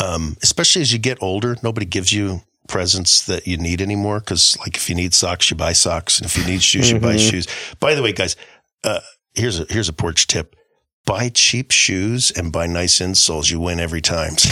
um, 0.00 0.36
especially 0.42 0.82
as 0.82 0.92
you 0.92 0.98
get 0.98 1.22
older, 1.22 1.56
nobody 1.62 1.86
gives 1.86 2.12
you 2.12 2.42
presents 2.68 3.26
that 3.26 3.46
you 3.46 3.56
need 3.56 3.80
anymore. 3.82 4.20
Cause 4.20 4.56
like 4.60 4.76
if 4.76 4.88
you 4.88 4.94
need 4.94 5.12
socks, 5.12 5.50
you 5.50 5.56
buy 5.56 5.72
socks. 5.72 6.18
And 6.18 6.26
if 6.26 6.36
you 6.36 6.44
need 6.44 6.62
shoes, 6.62 6.90
you 6.90 6.98
buy 6.98 7.16
shoes. 7.16 7.46
By 7.80 7.94
the 7.94 8.02
way, 8.02 8.12
guys, 8.12 8.36
uh, 8.84 9.00
here's 9.34 9.60
a, 9.60 9.66
here's 9.68 9.88
a 9.88 9.92
porch 9.92 10.26
tip. 10.26 10.56
Buy 11.04 11.30
cheap 11.30 11.70
shoes 11.70 12.30
and 12.30 12.52
buy 12.52 12.66
nice 12.66 13.00
insoles. 13.00 13.50
You 13.50 13.60
win 13.60 13.80
every 13.80 14.00
time. 14.00 14.32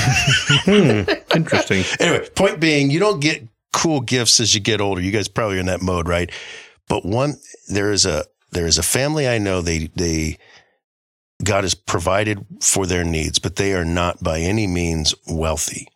Hmm, 0.65 1.03
interesting. 1.35 1.85
anyway, 2.01 2.29
point 2.31 2.59
being, 2.61 2.91
you 2.91 2.99
don't 2.99 3.21
get 3.21 3.47
cool 3.73 4.01
gifts 4.01 4.41
as 4.41 4.55
you 4.55 4.61
get 4.61 4.81
older. 4.81 5.01
You 5.01 5.13
guys 5.13 5.29
probably 5.29 5.57
are 5.57 5.61
in 5.61 5.67
that 5.67 5.81
mode, 5.81 6.09
right? 6.09 6.31
But 6.89 7.05
one, 7.07 7.35
there 7.69 7.93
is 7.93 8.05
a, 8.05 8.25
there 8.51 8.67
is 8.67 8.77
a 8.77 8.83
family 8.83 9.29
I 9.29 9.39
know. 9.39 9.63
They, 9.63 9.89
they, 9.95 10.39
God 11.43 11.65
has 11.65 11.75
provided 11.75 12.45
for 12.61 12.87
their 12.87 13.05
needs, 13.05 13.39
but 13.39 13.57
they 13.57 13.73
are 13.73 13.85
not 13.85 14.23
by 14.23 14.41
any 14.41 14.67
means 14.67 15.15
wealthy. 15.29 15.89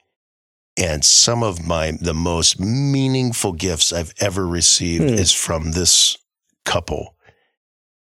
And 0.77 1.05
some 1.05 1.43
of 1.43 1.67
my, 1.67 1.93
the 2.01 2.15
most 2.15 2.59
meaningful 2.61 3.53
gifts 3.53 3.93
I've 3.93 4.15
ever 4.21 4.47
received 4.47 5.05
Hmm. 5.11 5.15
is 5.15 5.33
from 5.33 5.73
this 5.73 6.17
couple. 6.65 7.17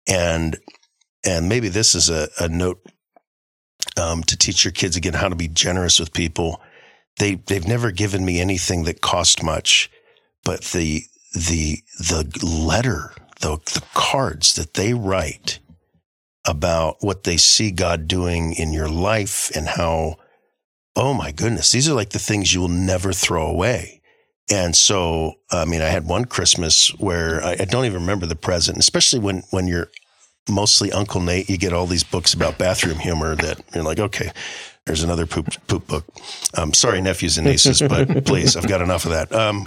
And, 0.06 0.56
and 1.24 1.48
maybe 1.48 1.68
this 1.68 1.94
is 1.94 2.08
a, 2.10 2.28
a 2.38 2.48
note 2.48 2.80
um, 4.00 4.22
to 4.24 4.36
teach 4.36 4.64
your 4.64 4.72
kids 4.72 4.96
again 4.96 5.14
how 5.14 5.28
to 5.28 5.34
be 5.36 5.48
generous 5.48 6.00
with 6.00 6.12
people. 6.12 6.62
They, 7.18 7.34
they've 7.34 7.66
never 7.66 7.90
given 7.90 8.24
me 8.24 8.40
anything 8.40 8.84
that 8.84 9.00
cost 9.00 9.42
much, 9.42 9.90
but 10.44 10.62
the, 10.66 11.02
the, 11.34 11.82
the 11.98 12.40
letter, 12.42 13.12
the, 13.40 13.58
the 13.74 13.82
cards 13.94 14.54
that 14.54 14.74
they 14.74 14.94
write 14.94 15.58
about 16.44 16.96
what 17.00 17.24
they 17.24 17.36
see 17.36 17.70
God 17.70 18.08
doing 18.08 18.54
in 18.54 18.72
your 18.72 18.88
life 18.88 19.50
and 19.54 19.68
how, 19.68 20.16
oh 20.96 21.14
my 21.14 21.30
goodness, 21.30 21.70
these 21.70 21.88
are 21.88 21.94
like 21.94 22.10
the 22.10 22.18
things 22.18 22.52
you 22.52 22.60
will 22.60 22.68
never 22.68 23.12
throw 23.12 23.46
away. 23.46 24.00
And 24.50 24.74
so, 24.74 25.34
I 25.50 25.64
mean, 25.64 25.82
I 25.82 25.88
had 25.88 26.06
one 26.06 26.24
Christmas 26.24 26.88
where 26.98 27.42
I, 27.42 27.52
I 27.60 27.64
don't 27.64 27.84
even 27.84 28.00
remember 28.00 28.26
the 28.26 28.36
present, 28.36 28.78
especially 28.78 29.20
when, 29.20 29.44
when 29.50 29.68
you're 29.68 29.90
mostly 30.50 30.90
Uncle 30.90 31.20
Nate, 31.20 31.48
you 31.48 31.56
get 31.56 31.72
all 31.72 31.86
these 31.86 32.04
books 32.04 32.34
about 32.34 32.58
bathroom 32.58 32.98
humor 32.98 33.36
that 33.36 33.60
you're 33.72 33.84
like, 33.84 34.00
okay, 34.00 34.32
there's 34.84 35.04
another 35.04 35.26
poop, 35.26 35.48
poop 35.68 35.86
book. 35.86 36.04
Um, 36.56 36.74
sorry, 36.74 37.00
nephews 37.00 37.38
and 37.38 37.46
nieces, 37.46 37.80
but 37.80 38.24
please, 38.26 38.56
I've 38.56 38.68
got 38.68 38.82
enough 38.82 39.04
of 39.04 39.12
that. 39.12 39.32
Um, 39.32 39.64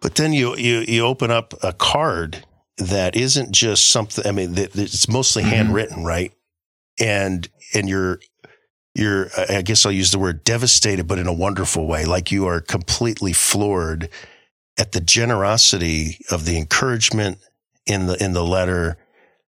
but 0.00 0.14
then 0.14 0.32
you, 0.32 0.56
you, 0.56 0.84
you 0.86 1.04
open 1.04 1.32
up 1.32 1.52
a 1.64 1.72
card 1.72 2.44
that 2.78 3.16
isn't 3.16 3.52
just 3.52 3.88
something, 3.88 4.26
I 4.26 4.32
mean, 4.32 4.54
that, 4.54 4.76
it's 4.76 5.08
mostly 5.08 5.42
handwritten, 5.42 6.04
right? 6.04 6.32
And, 7.00 7.48
and 7.74 7.88
you're, 7.88 8.20
you're, 8.94 9.28
I 9.48 9.62
guess 9.62 9.84
I'll 9.86 9.92
use 9.92 10.12
the 10.12 10.18
word 10.18 10.44
devastated, 10.44 11.06
but 11.06 11.18
in 11.18 11.26
a 11.26 11.32
wonderful 11.32 11.86
way. 11.86 12.04
Like 12.04 12.30
you 12.30 12.46
are 12.46 12.60
completely 12.60 13.32
floored 13.32 14.08
at 14.78 14.92
the 14.92 15.00
generosity 15.00 16.18
of 16.30 16.44
the 16.44 16.58
encouragement 16.58 17.38
in 17.86 18.06
the, 18.06 18.22
in 18.22 18.32
the 18.32 18.44
letter. 18.44 18.98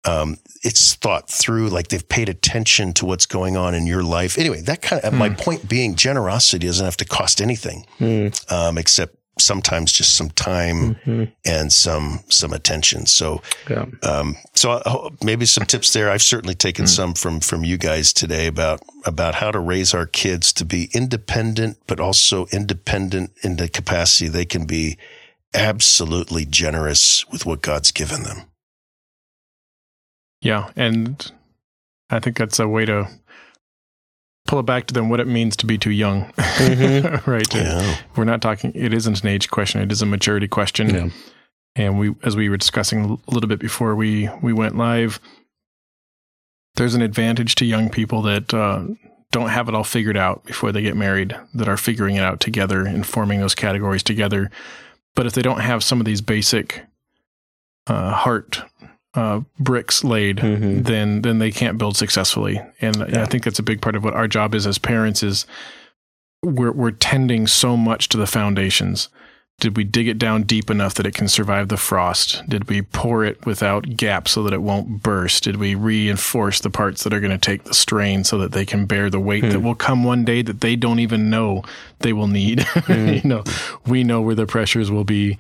Um, 0.05 0.37
it's 0.63 0.95
thought 0.95 1.29
through, 1.29 1.69
like 1.69 1.89
they've 1.89 2.07
paid 2.07 2.29
attention 2.29 2.93
to 2.93 3.05
what's 3.05 3.25
going 3.25 3.57
on 3.57 3.75
in 3.75 3.85
your 3.85 4.01
life. 4.01 4.37
Anyway, 4.37 4.61
that 4.61 4.81
kind 4.81 5.01
of, 5.03 5.13
my 5.13 5.29
point 5.29 5.67
being 5.67 5.95
generosity 5.95 6.67
doesn't 6.67 6.85
have 6.85 6.97
to 6.97 7.05
cost 7.05 7.41
anything, 7.41 7.85
Hmm, 7.97 8.27
um, 8.49 8.77
except 8.77 9.17
sometimes 9.39 9.91
just 9.91 10.15
some 10.15 10.29
time 10.31 10.95
mhm, 11.05 11.31
and 11.45 11.71
some, 11.71 12.19
some 12.29 12.53
attention. 12.53 13.05
So, 13.05 13.41
yeah. 13.69 13.85
um, 14.03 14.35
so 14.55 15.11
maybe 15.23 15.45
some 15.45 15.65
tips 15.65 15.93
there. 15.93 16.09
I've 16.09 16.21
certainly 16.21 16.55
taken 16.55 16.87
some 16.87 17.13
from 17.13 17.39
from 17.39 17.63
you 17.63 17.77
guys 17.77 18.13
today 18.13 18.47
about 18.47 18.81
about 19.05 19.35
how 19.35 19.51
to 19.51 19.59
raise 19.59 19.93
our 19.93 20.05
kids 20.05 20.53
to 20.53 20.65
be 20.65 20.89
independent, 20.93 21.77
but 21.87 21.99
also 21.99 22.45
independent 22.51 23.31
in 23.43 23.55
the 23.55 23.67
capacity 23.67 24.27
they 24.27 24.45
can 24.45 24.65
be 24.65 24.97
absolutely 25.53 26.45
generous 26.45 27.27
with 27.29 27.45
what 27.45 27.61
God's 27.61 27.91
given 27.91 28.23
them. 28.23 28.43
Yeah, 30.41 30.71
and 30.75 31.31
I 32.09 32.19
think 32.19 32.37
that's 32.37 32.59
a 32.59 32.67
way 32.67 32.85
to 32.85 33.09
pull 34.47 34.59
it 34.59 34.65
back 34.65 34.87
to 34.87 34.93
them 34.93 35.09
what 35.09 35.19
it 35.19 35.27
means 35.27 35.55
to 35.57 35.65
be 35.65 35.77
too 35.77 35.91
young. 35.91 36.31
Mhm. 36.37 37.25
right. 37.27 37.53
Yeah, 37.53 37.97
We're 38.15 38.23
not 38.25 38.41
talking 38.41 38.71
it 38.75 38.93
isn't 38.93 39.21
an 39.21 39.27
age 39.29 39.49
question, 39.49 39.81
it 39.81 39.91
is 39.91 40.01
a 40.01 40.05
maturity 40.05 40.47
question. 40.47 40.89
Yeah. 40.89 41.09
And 41.75 41.99
we 41.99 42.15
as 42.23 42.35
we 42.35 42.49
were 42.49 42.57
discussing 42.57 43.05
a 43.27 43.31
little 43.31 43.47
bit 43.47 43.59
before 43.59 43.95
we 43.95 44.29
we 44.41 44.53
went 44.53 44.75
live, 44.77 45.19
there's 46.75 46.95
an 46.95 47.01
advantage 47.01 47.55
to 47.55 47.65
young 47.65 47.89
people 47.89 48.21
that 48.23 48.53
uh, 48.53 48.83
don't 49.31 49.49
have 49.49 49.69
it 49.69 49.75
all 49.75 49.83
figured 49.83 50.17
out 50.17 50.43
before 50.45 50.71
they 50.71 50.81
get 50.81 50.97
married, 50.97 51.35
that 51.53 51.67
are 51.69 51.77
figuring 51.77 52.15
it 52.15 52.23
out 52.23 52.39
together 52.39 52.85
and 52.85 53.05
forming 53.05 53.39
those 53.39 53.53
categories 53.55 54.01
together. 54.03 54.49
But 55.15 55.25
if 55.27 55.33
they 55.33 55.41
don't 55.41 55.59
have 55.61 55.83
some 55.83 55.99
of 55.99 56.05
these 56.05 56.21
basic 56.21 56.85
uh, 57.87 58.13
heart 58.13 58.61
uh, 59.19 59.41
bricks 59.59 60.03
laid, 60.03 60.37
Mhm. 60.37 60.85
then 60.85 61.21
then 61.23 61.39
they 61.39 61.51
can't 61.51 61.77
build 61.77 61.95
successfully. 61.97 62.55
And 62.81 62.95
I 63.03 63.25
think 63.25 63.43
that's 63.43 63.59
a 63.59 63.63
big 63.71 63.81
part 63.81 63.95
of 63.95 64.03
what 64.03 64.13
our 64.13 64.27
job 64.27 64.55
is 64.55 64.65
as 64.67 64.77
parents 64.77 65.21
is 65.23 65.45
we're 66.43 66.71
we're 66.71 66.91
tending 66.91 67.47
so 67.47 67.75
much 67.75 68.07
to 68.09 68.17
the 68.17 68.27
foundations. 68.27 69.09
Did 69.59 69.75
we 69.75 69.83
dig 69.83 70.07
it 70.07 70.17
down 70.17 70.43
deep 70.43 70.69
enough 70.69 70.93
that 70.93 71.05
it 71.05 71.13
can 71.13 71.27
survive 71.27 71.67
the 71.67 71.75
frost? 71.75 72.41
Did 72.47 72.69
we 72.69 72.81
pour 72.81 73.25
it 73.25 73.45
without 73.45 73.97
gaps 73.97 74.31
so 74.31 74.43
that 74.43 74.53
it 74.53 74.61
won't 74.61 75.03
burst? 75.03 75.43
Did 75.43 75.57
we 75.57 75.75
reinforce 75.75 76.61
the 76.61 76.69
parts 76.69 77.03
that 77.03 77.13
are 77.13 77.19
going 77.19 77.37
to 77.37 77.37
take 77.51 77.65
the 77.65 77.73
strain 77.73 78.23
so 78.23 78.37
that 78.37 78.53
they 78.53 78.65
can 78.65 78.85
bear 78.85 79.09
the 79.09 79.19
weight 79.19 79.43
that 79.43 79.59
will 79.61 79.75
come 79.75 80.05
one 80.05 80.23
day 80.23 80.41
that 80.43 80.61
they 80.61 80.77
don't 80.77 80.99
even 81.01 81.29
know 81.29 81.63
they 81.99 82.13
will 82.13 82.27
need? 82.27 82.65
you 82.87 83.19
know, 83.25 83.43
we 83.85 84.05
know 84.05 84.21
where 84.21 84.35
the 84.35 84.45
pressures 84.47 84.89
will 84.89 85.03
be 85.03 85.37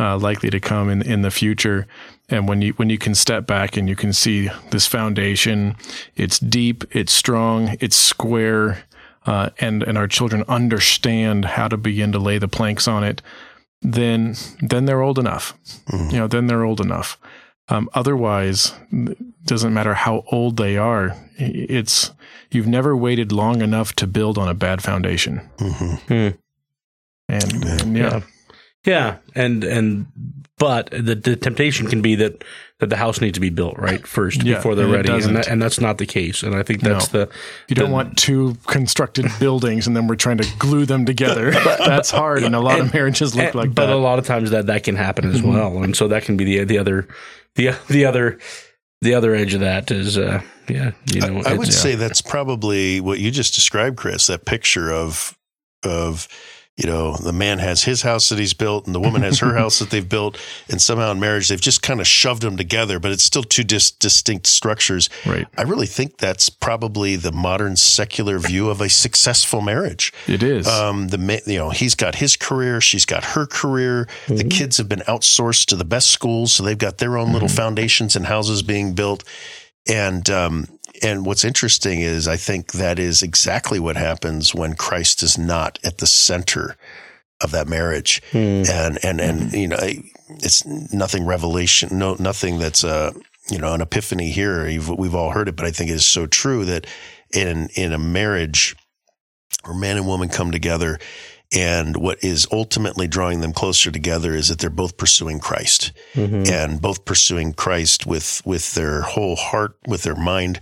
uh, 0.00 0.18
likely 0.18 0.50
to 0.50 0.58
come 0.58 0.90
in 0.90 1.00
in 1.02 1.22
the 1.22 1.30
future. 1.30 1.86
And 2.30 2.48
when 2.48 2.62
you 2.62 2.72
when 2.74 2.90
you 2.90 2.98
can 2.98 3.14
step 3.14 3.46
back 3.46 3.76
and 3.76 3.88
you 3.88 3.96
can 3.96 4.12
see 4.12 4.48
this 4.70 4.86
foundation, 4.86 5.76
it's 6.16 6.38
deep, 6.38 6.84
it's 6.94 7.12
strong, 7.12 7.76
it's 7.80 7.96
square, 7.96 8.84
uh, 9.26 9.50
and 9.58 9.82
and 9.82 9.98
our 9.98 10.06
children 10.06 10.44
understand 10.48 11.44
how 11.44 11.68
to 11.68 11.76
begin 11.76 12.12
to 12.12 12.18
lay 12.18 12.38
the 12.38 12.48
planks 12.48 12.86
on 12.86 13.02
it, 13.04 13.20
then 13.82 14.36
then 14.60 14.84
they're 14.84 15.02
old 15.02 15.18
enough. 15.18 15.54
Mhm. 15.90 16.12
You 16.12 16.18
know, 16.20 16.26
then 16.28 16.46
they're 16.46 16.64
old 16.64 16.80
enough. 16.80 17.18
Um, 17.68 17.88
otherwise, 17.94 18.72
it 18.92 19.18
doesn't 19.46 19.72
matter 19.74 19.94
how 19.94 20.24
old 20.30 20.56
they 20.56 20.76
are. 20.76 21.16
It's 21.36 22.12
you've 22.50 22.66
never 22.66 22.96
waited 22.96 23.32
long 23.32 23.60
enough 23.62 23.92
to 23.96 24.06
build 24.06 24.38
on 24.38 24.48
a 24.48 24.54
bad 24.54 24.82
foundation. 24.82 25.40
Mhm. 25.58 26.36
And, 27.28 27.64
and 27.64 27.96
yeah, 27.96 28.02
Yeah. 28.14 28.20
Yeah, 28.86 29.16
and 29.34 29.62
and 29.64 30.06
but 30.58 30.90
the, 30.90 31.14
the 31.14 31.36
temptation 31.36 31.86
can 31.88 32.00
be 32.02 32.14
that 32.16 32.44
that 32.78 32.88
the 32.88 32.96
house 32.96 33.20
needs 33.20 33.34
to 33.34 33.40
be 33.40 33.50
built 33.50 33.78
right 33.78 34.06
first 34.06 34.42
Yeah, 34.42 34.54
before 34.56 34.74
they're 34.74 34.86
and 34.86 34.94
ready, 34.94 35.10
and, 35.24 35.36
that, 35.36 35.48
and 35.48 35.60
that's 35.60 35.80
not 35.80 35.98
the 35.98 36.06
case. 36.06 36.42
And 36.42 36.54
I 36.54 36.62
think 36.62 36.80
that's 36.80 37.08
the 37.08 37.28
you 37.68 37.74
don't 37.76 37.90
the- 37.90 37.94
want 37.94 38.16
two 38.16 38.56
constructed 38.66 39.26
buildings 39.38 39.86
and 39.86 39.94
then 39.94 40.06
we're 40.06 40.16
trying 40.16 40.38
to 40.38 40.48
glue 40.58 40.86
them 40.86 41.04
together. 41.04 41.50
That's 41.78 42.10
hard, 42.10 42.42
and 42.42 42.54
a 42.54 42.60
lot 42.60 42.80
of 42.80 42.92
marriages 42.94 43.34
look 43.34 43.46
and- 43.46 43.54
like 43.54 43.74
but 43.74 43.86
that. 43.86 43.92
a 43.94 43.98
lot 43.98 44.18
of 44.18 44.26
times 44.26 44.50
that 44.50 44.66
that 44.66 44.84
can 44.84 44.96
happen 44.96 45.30
as 45.30 45.42
Mhm. 45.42 45.52
well, 45.52 45.82
and 45.82 45.94
so 45.94 46.08
that 46.08 46.24
can 46.24 46.36
be 46.38 46.44
the 46.44 46.64
the 46.64 46.78
other 46.78 47.06
the 47.56 47.72
the 47.88 48.06
other 48.06 48.38
the 49.02 49.12
other 49.14 49.34
edge 49.34 49.52
of 49.54 49.60
that 49.60 49.90
is 49.90 50.16
uh 50.16 50.40
yeah 50.68 50.92
you 51.12 51.20
know 51.20 51.42
I, 51.44 51.50
I 51.50 51.52
would 51.54 51.68
it's- 51.68 51.80
say 51.82 51.96
that's 51.96 52.22
probably 52.22 53.00
what 53.02 53.18
you 53.18 53.30
just 53.30 53.54
described, 53.54 53.96
Chris. 53.98 54.26
That 54.28 54.46
picture 54.46 54.90
of 54.90 55.36
of 55.84 56.28
you 56.76 56.86
know 56.86 57.16
the 57.16 57.32
man 57.32 57.58
has 57.58 57.84
his 57.84 58.02
house 58.02 58.28
that 58.30 58.38
he's 58.38 58.54
built, 58.54 58.86
and 58.86 58.94
the 58.94 59.00
woman 59.00 59.22
has 59.22 59.38
her 59.40 59.54
house 59.58 59.78
that 59.80 59.90
they've 59.90 60.08
built, 60.08 60.38
and 60.68 60.80
somehow 60.80 61.10
in 61.10 61.20
marriage 61.20 61.48
they've 61.48 61.60
just 61.60 61.82
kind 61.82 62.00
of 62.00 62.06
shoved 62.06 62.42
them 62.42 62.56
together, 62.56 62.98
but 62.98 63.10
it's 63.12 63.24
still 63.24 63.42
two 63.42 63.64
dis- 63.64 63.90
distinct 63.90 64.46
structures. 64.46 65.10
right. 65.26 65.46
I 65.58 65.62
really 65.62 65.86
think 65.86 66.18
that's 66.18 66.48
probably 66.48 67.16
the 67.16 67.32
modern 67.32 67.76
secular 67.76 68.38
view 68.38 68.70
of 68.70 68.80
a 68.80 68.88
successful 68.88 69.60
marriage. 69.60 70.12
It 70.26 70.42
is. 70.42 70.66
Um, 70.66 71.08
the, 71.08 71.42
you 71.46 71.58
know, 71.58 71.70
he's 71.70 71.94
got 71.94 72.14
his 72.14 72.36
career, 72.36 72.80
she's 72.80 73.04
got 73.04 73.24
her 73.24 73.46
career. 73.46 74.08
The 74.28 74.44
kids 74.44 74.78
have 74.78 74.88
been 74.88 75.00
outsourced 75.00 75.66
to 75.66 75.76
the 75.76 75.84
best 75.84 76.10
schools, 76.10 76.52
so 76.52 76.62
they've 76.62 76.78
got 76.78 76.98
their 76.98 77.18
own 77.18 77.32
little 77.32 77.48
foundations 77.48 78.16
and 78.16 78.26
houses 78.26 78.62
being 78.62 78.94
built. 78.94 79.24
And 79.88 80.28
um, 80.30 80.66
and 81.02 81.24
what's 81.24 81.44
interesting 81.44 82.00
is 82.00 82.28
I 82.28 82.36
think 82.36 82.72
that 82.72 82.98
is 82.98 83.22
exactly 83.22 83.78
what 83.78 83.96
happens 83.96 84.54
when 84.54 84.74
Christ 84.74 85.22
is 85.22 85.38
not 85.38 85.78
at 85.84 85.98
the 85.98 86.06
center 86.06 86.76
of 87.40 87.50
that 87.52 87.68
marriage. 87.68 88.22
Hmm. 88.32 88.62
And 88.68 88.98
and 89.02 89.20
and 89.20 89.52
you 89.52 89.68
know 89.68 89.78
it's 90.28 90.64
nothing 90.64 91.26
revelation, 91.26 91.98
no 91.98 92.16
nothing 92.18 92.58
that's 92.58 92.84
a 92.84 93.14
you 93.50 93.58
know 93.58 93.74
an 93.74 93.80
epiphany 93.80 94.30
here. 94.30 94.68
You've, 94.68 94.88
we've 94.88 95.14
all 95.14 95.30
heard 95.30 95.48
it, 95.48 95.56
but 95.56 95.66
I 95.66 95.70
think 95.70 95.90
it 95.90 95.94
is 95.94 96.06
so 96.06 96.26
true 96.26 96.64
that 96.66 96.86
in 97.32 97.68
in 97.74 97.92
a 97.92 97.98
marriage 97.98 98.76
where 99.64 99.76
man 99.76 99.96
and 99.96 100.06
woman 100.06 100.28
come 100.28 100.52
together 100.52 100.98
And 101.52 101.96
what 101.96 102.22
is 102.22 102.46
ultimately 102.52 103.08
drawing 103.08 103.40
them 103.40 103.52
closer 103.52 103.90
together 103.90 104.34
is 104.34 104.48
that 104.48 104.60
they're 104.60 104.70
both 104.70 104.96
pursuing 104.96 105.40
Christ 105.40 105.90
and 106.48 106.80
both 106.80 107.04
pursuing 107.04 107.54
Christ 107.54 108.06
with, 108.06 108.40
with 108.44 108.74
their 108.74 109.02
whole 109.02 109.34
heart, 109.34 109.76
with 109.84 110.04
their 110.04 110.14
mind, 110.14 110.60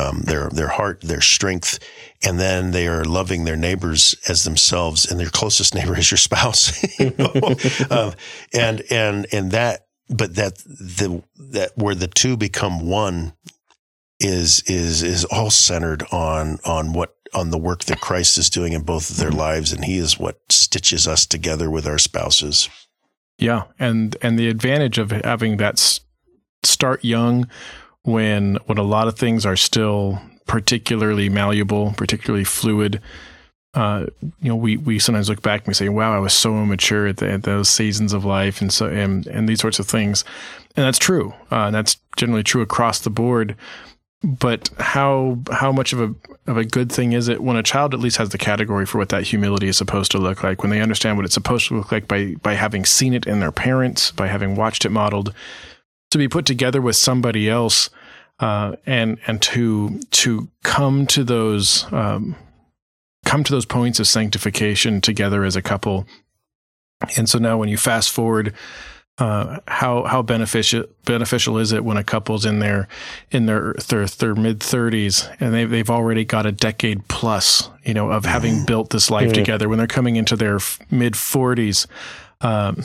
um, 0.00 0.22
their, 0.22 0.48
their 0.48 0.68
heart, 0.68 1.02
their 1.02 1.20
strength. 1.20 1.78
And 2.24 2.40
then 2.40 2.70
they 2.70 2.88
are 2.88 3.04
loving 3.04 3.44
their 3.44 3.56
neighbors 3.56 4.14
as 4.28 4.44
themselves 4.44 5.10
and 5.10 5.20
their 5.20 5.28
closest 5.28 5.74
neighbor 5.74 5.98
is 5.98 6.10
your 6.10 6.18
spouse. 6.18 6.72
you 6.98 7.12
know? 7.18 7.32
um, 7.90 8.14
and, 8.54 8.82
and, 8.90 9.26
and 9.32 9.50
that, 9.50 9.88
but 10.08 10.36
that 10.36 10.56
the, 10.56 11.22
that 11.36 11.72
where 11.76 11.94
the 11.94 12.08
two 12.08 12.38
become 12.38 12.88
one 12.88 13.34
is, 14.18 14.62
is, 14.66 15.02
is 15.02 15.26
all 15.26 15.50
centered 15.50 16.02
on, 16.10 16.58
on 16.64 16.94
what 16.94 17.14
on 17.34 17.50
the 17.50 17.58
work 17.58 17.84
that 17.84 18.00
Christ 18.00 18.38
is 18.38 18.50
doing 18.50 18.72
in 18.72 18.82
both 18.82 19.10
of 19.10 19.16
their 19.16 19.30
lives, 19.30 19.72
and 19.72 19.84
He 19.84 19.98
is 19.98 20.18
what 20.18 20.40
stitches 20.48 21.06
us 21.06 21.26
together 21.26 21.70
with 21.70 21.86
our 21.86 21.98
spouses. 21.98 22.68
Yeah, 23.38 23.64
and 23.78 24.16
and 24.22 24.38
the 24.38 24.48
advantage 24.48 24.98
of 24.98 25.10
having 25.10 25.56
that 25.56 26.00
start 26.62 27.04
young, 27.04 27.48
when 28.02 28.58
when 28.66 28.78
a 28.78 28.82
lot 28.82 29.08
of 29.08 29.18
things 29.18 29.46
are 29.46 29.56
still 29.56 30.20
particularly 30.46 31.28
malleable, 31.28 31.94
particularly 31.96 32.44
fluid. 32.44 33.00
Uh, 33.72 34.06
you 34.42 34.48
know, 34.48 34.56
we 34.56 34.76
we 34.76 34.98
sometimes 34.98 35.28
look 35.28 35.42
back 35.42 35.60
and 35.60 35.68
we 35.68 35.74
say, 35.74 35.88
"Wow, 35.88 36.14
I 36.14 36.18
was 36.18 36.34
so 36.34 36.60
immature 36.60 37.06
at, 37.06 37.18
the, 37.18 37.30
at 37.30 37.44
those 37.44 37.68
seasons 37.68 38.12
of 38.12 38.24
life," 38.24 38.60
and 38.60 38.72
so 38.72 38.86
and 38.86 39.26
and 39.28 39.48
these 39.48 39.60
sorts 39.60 39.78
of 39.78 39.86
things, 39.86 40.24
and 40.76 40.84
that's 40.84 40.98
true. 40.98 41.34
Uh, 41.52 41.66
and 41.66 41.74
that's 41.74 41.96
generally 42.16 42.42
true 42.42 42.62
across 42.62 42.98
the 42.98 43.10
board 43.10 43.56
but 44.22 44.68
how 44.78 45.38
how 45.50 45.72
much 45.72 45.92
of 45.92 46.00
a 46.00 46.14
of 46.46 46.56
a 46.56 46.64
good 46.64 46.90
thing 46.90 47.12
is 47.12 47.28
it 47.28 47.42
when 47.42 47.56
a 47.56 47.62
child 47.62 47.94
at 47.94 48.00
least 48.00 48.18
has 48.18 48.30
the 48.30 48.38
category 48.38 48.84
for 48.84 48.98
what 48.98 49.08
that 49.08 49.24
humility 49.24 49.68
is 49.68 49.76
supposed 49.76 50.10
to 50.10 50.18
look 50.18 50.42
like 50.42 50.62
when 50.62 50.70
they 50.70 50.80
understand 50.80 51.16
what 51.16 51.24
it's 51.24 51.34
supposed 51.34 51.68
to 51.68 51.76
look 51.76 51.90
like 51.90 52.06
by 52.06 52.34
by 52.42 52.54
having 52.54 52.84
seen 52.84 53.14
it 53.14 53.26
in 53.26 53.40
their 53.40 53.52
parents 53.52 54.10
by 54.12 54.26
having 54.26 54.56
watched 54.56 54.84
it 54.84 54.90
modeled 54.90 55.32
to 56.10 56.18
be 56.18 56.28
put 56.28 56.44
together 56.44 56.82
with 56.82 56.96
somebody 56.96 57.48
else 57.48 57.88
uh, 58.40 58.74
and 58.86 59.18
and 59.26 59.40
to 59.42 60.00
to 60.10 60.48
come 60.62 61.06
to 61.06 61.22
those 61.22 61.90
um, 61.92 62.34
come 63.24 63.44
to 63.44 63.52
those 63.52 63.66
points 63.66 64.00
of 64.00 64.06
sanctification 64.06 65.00
together 65.00 65.44
as 65.44 65.56
a 65.56 65.62
couple. 65.62 66.06
And 67.16 67.28
so 67.28 67.38
now 67.38 67.58
when 67.58 67.68
you 67.68 67.76
fast 67.76 68.10
forward 68.10 68.54
uh, 69.20 69.60
how 69.68 70.04
how 70.04 70.22
beneficial 70.22 70.84
beneficial 71.04 71.58
is 71.58 71.72
it 71.72 71.84
when 71.84 71.98
a 71.98 72.02
couple's 72.02 72.46
in 72.46 72.58
their 72.58 72.88
in 73.30 73.44
their 73.44 73.74
their, 73.88 74.06
their 74.06 74.34
mid 74.34 74.60
thirties 74.62 75.28
and 75.38 75.52
they 75.52 75.66
they've 75.66 75.90
already 75.90 76.24
got 76.24 76.46
a 76.46 76.52
decade 76.52 77.06
plus 77.08 77.68
you 77.84 77.92
know 77.92 78.10
of 78.10 78.24
having 78.24 78.64
built 78.64 78.90
this 78.90 79.10
life 79.10 79.32
together. 79.32 79.68
When 79.68 79.76
they're 79.76 79.86
coming 79.86 80.16
into 80.16 80.36
their 80.36 80.58
mid 80.90 81.16
forties 81.16 81.86
um, 82.40 82.82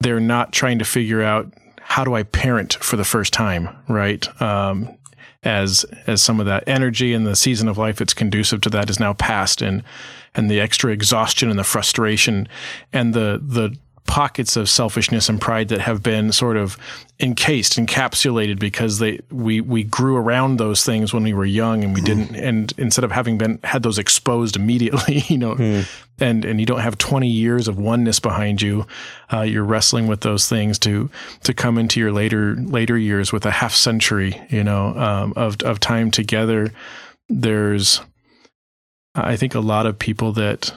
they're 0.00 0.20
not 0.20 0.52
trying 0.52 0.78
to 0.78 0.84
figure 0.84 1.22
out 1.22 1.50
how 1.80 2.04
do 2.04 2.14
I 2.14 2.22
parent 2.22 2.74
for 2.74 2.96
the 2.96 3.04
first 3.04 3.32
time 3.32 3.74
right? 3.88 4.42
Um, 4.42 4.98
as 5.42 5.84
as 6.06 6.22
some 6.22 6.38
of 6.38 6.46
that 6.46 6.64
energy 6.66 7.14
and 7.14 7.26
the 7.26 7.34
season 7.34 7.66
of 7.66 7.78
life 7.78 7.96
that's 7.96 8.14
conducive 8.14 8.60
to 8.60 8.70
that 8.70 8.90
is 8.90 9.00
now 9.00 9.14
past 9.14 9.62
and 9.62 9.82
and 10.34 10.50
the 10.50 10.60
extra 10.60 10.92
exhaustion 10.92 11.50
and 11.50 11.58
the 11.58 11.64
frustration 11.64 12.46
and 12.92 13.14
the 13.14 13.40
the 13.42 13.76
pockets 14.06 14.56
of 14.56 14.68
selfishness 14.68 15.28
and 15.28 15.40
pride 15.40 15.68
that 15.68 15.80
have 15.80 16.02
been 16.02 16.32
sort 16.32 16.56
of 16.56 16.76
encased, 17.20 17.78
encapsulated 17.78 18.58
because 18.58 18.98
they 18.98 19.20
we 19.30 19.60
we 19.60 19.84
grew 19.84 20.16
around 20.16 20.58
those 20.58 20.84
things 20.84 21.14
when 21.14 21.22
we 21.22 21.32
were 21.32 21.44
young 21.44 21.84
and 21.84 21.94
we 21.94 22.00
didn't 22.00 22.34
and 22.34 22.72
instead 22.76 23.04
of 23.04 23.12
having 23.12 23.38
been 23.38 23.58
had 23.64 23.82
those 23.82 23.98
exposed 23.98 24.56
immediately, 24.56 25.20
you 25.28 25.38
know, 25.38 25.84
and 26.18 26.44
and 26.44 26.60
you 26.60 26.66
don't 26.66 26.80
have 26.80 26.98
20 26.98 27.28
years 27.28 27.68
of 27.68 27.78
oneness 27.78 28.20
behind 28.20 28.60
you, 28.60 28.86
uh, 29.32 29.42
you're 29.42 29.64
wrestling 29.64 30.06
with 30.08 30.20
those 30.20 30.48
things 30.48 30.78
to 30.80 31.08
to 31.44 31.54
come 31.54 31.78
into 31.78 32.00
your 32.00 32.12
later 32.12 32.56
later 32.56 32.98
years 32.98 33.32
with 33.32 33.46
a 33.46 33.50
half 33.50 33.72
century, 33.72 34.40
you 34.50 34.64
know, 34.64 34.88
um, 34.98 35.32
of 35.36 35.56
of 35.62 35.80
time 35.80 36.10
together. 36.10 36.72
There's 37.28 38.00
I 39.14 39.36
think 39.36 39.54
a 39.54 39.60
lot 39.60 39.86
of 39.86 39.98
people 39.98 40.32
that 40.32 40.72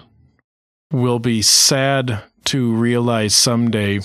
will 0.91 1.19
be 1.19 1.41
sad 1.41 2.21
to 2.45 2.73
realize 2.73 3.35
someday 3.35 3.99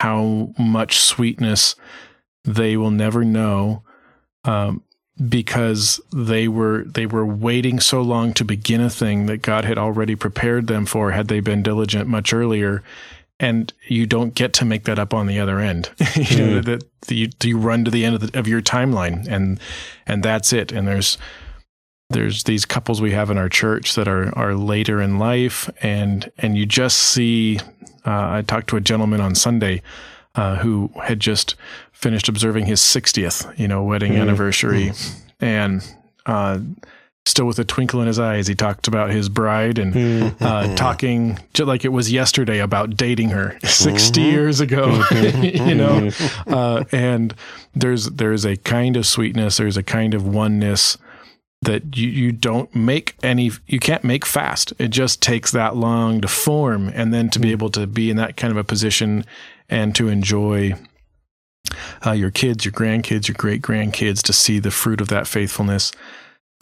how 0.00 0.52
much 0.58 0.98
sweetness 0.98 1.76
they 2.44 2.76
will 2.76 2.90
never 2.90 3.24
know 3.24 3.82
um, 4.44 4.82
because 5.28 6.00
they 6.12 6.48
were 6.48 6.84
they 6.84 7.06
were 7.06 7.24
waiting 7.24 7.80
so 7.80 8.02
long 8.02 8.34
to 8.34 8.44
begin 8.44 8.80
a 8.80 8.90
thing 8.90 9.26
that 9.26 9.42
God 9.42 9.64
had 9.64 9.78
already 9.78 10.16
prepared 10.16 10.66
them 10.66 10.86
for 10.86 11.12
had 11.12 11.28
they 11.28 11.40
been 11.40 11.62
diligent 11.62 12.08
much 12.08 12.32
earlier. 12.32 12.82
And 13.40 13.72
you 13.88 14.06
don't 14.06 14.34
get 14.34 14.52
to 14.54 14.64
make 14.64 14.84
that 14.84 14.98
up 14.98 15.12
on 15.12 15.26
the 15.26 15.40
other 15.40 15.58
end. 15.58 15.90
You 16.16 16.46
know 16.46 16.60
that 16.60 16.84
you, 17.08 17.28
you 17.42 17.58
run 17.58 17.84
to 17.84 17.90
the 17.90 18.04
end 18.04 18.14
of, 18.14 18.32
the, 18.32 18.38
of 18.38 18.48
your 18.48 18.60
timeline 18.60 19.26
and 19.28 19.60
and 20.06 20.22
that's 20.22 20.52
it. 20.52 20.72
And 20.72 20.86
there's 20.86 21.18
there's 22.14 22.44
these 22.44 22.64
couples 22.64 23.02
we 23.02 23.10
have 23.10 23.30
in 23.30 23.36
our 23.36 23.48
church 23.48 23.94
that 23.96 24.08
are 24.08 24.36
are 24.38 24.54
later 24.54 25.02
in 25.02 25.18
life 25.18 25.68
and 25.82 26.30
and 26.38 26.56
you 26.56 26.64
just 26.64 26.96
see 26.98 27.58
uh, 28.06 28.36
I 28.36 28.42
talked 28.46 28.68
to 28.68 28.76
a 28.76 28.80
gentleman 28.80 29.20
on 29.20 29.34
Sunday 29.34 29.82
uh, 30.34 30.56
who 30.56 30.90
had 31.02 31.20
just 31.20 31.54
finished 31.92 32.28
observing 32.28 32.66
his 32.66 32.80
60th 32.80 33.58
you 33.58 33.68
know 33.68 33.82
wedding 33.82 34.16
anniversary. 34.16 34.92
And 35.40 35.82
uh, 36.26 36.60
still 37.26 37.46
with 37.46 37.58
a 37.58 37.64
twinkle 37.64 38.00
in 38.00 38.06
his 38.06 38.18
eyes 38.18 38.46
he 38.46 38.54
talked 38.54 38.86
about 38.86 39.10
his 39.10 39.28
bride 39.28 39.78
and 39.78 40.34
uh, 40.40 40.74
talking 40.76 41.38
just 41.54 41.66
like 41.66 41.84
it 41.84 41.88
was 41.88 42.12
yesterday 42.12 42.60
about 42.60 42.96
dating 42.96 43.30
her 43.30 43.58
60 43.64 44.20
years 44.20 44.60
ago 44.60 45.02
you 45.42 45.74
know? 45.74 46.10
Uh, 46.46 46.84
and 46.92 47.34
there's 47.74 48.06
there's 48.10 48.44
a 48.44 48.56
kind 48.58 48.96
of 48.96 49.06
sweetness 49.06 49.56
there's 49.56 49.76
a 49.76 49.82
kind 49.82 50.14
of 50.14 50.26
oneness 50.26 50.98
that 51.64 51.96
you, 51.96 52.08
you 52.08 52.32
don't 52.32 52.74
make 52.74 53.16
any 53.22 53.50
you 53.66 53.78
can't 53.78 54.04
make 54.04 54.24
fast. 54.24 54.72
It 54.78 54.88
just 54.88 55.22
takes 55.22 55.50
that 55.52 55.76
long 55.76 56.20
to 56.20 56.28
form 56.28 56.90
and 56.94 57.12
then 57.12 57.30
to 57.30 57.38
be 57.38 57.52
able 57.52 57.70
to 57.70 57.86
be 57.86 58.10
in 58.10 58.16
that 58.16 58.36
kind 58.36 58.50
of 58.50 58.56
a 58.56 58.64
position 58.64 59.24
and 59.68 59.94
to 59.96 60.08
enjoy 60.08 60.74
uh, 62.04 62.12
your 62.12 62.30
kids 62.30 62.64
your 62.64 62.72
grandkids 62.72 63.26
your 63.26 63.34
great 63.36 63.62
grandkids 63.62 64.22
to 64.22 64.32
see 64.32 64.58
the 64.58 64.70
fruit 64.70 65.00
of 65.00 65.08
that 65.08 65.26
faithfulness 65.26 65.92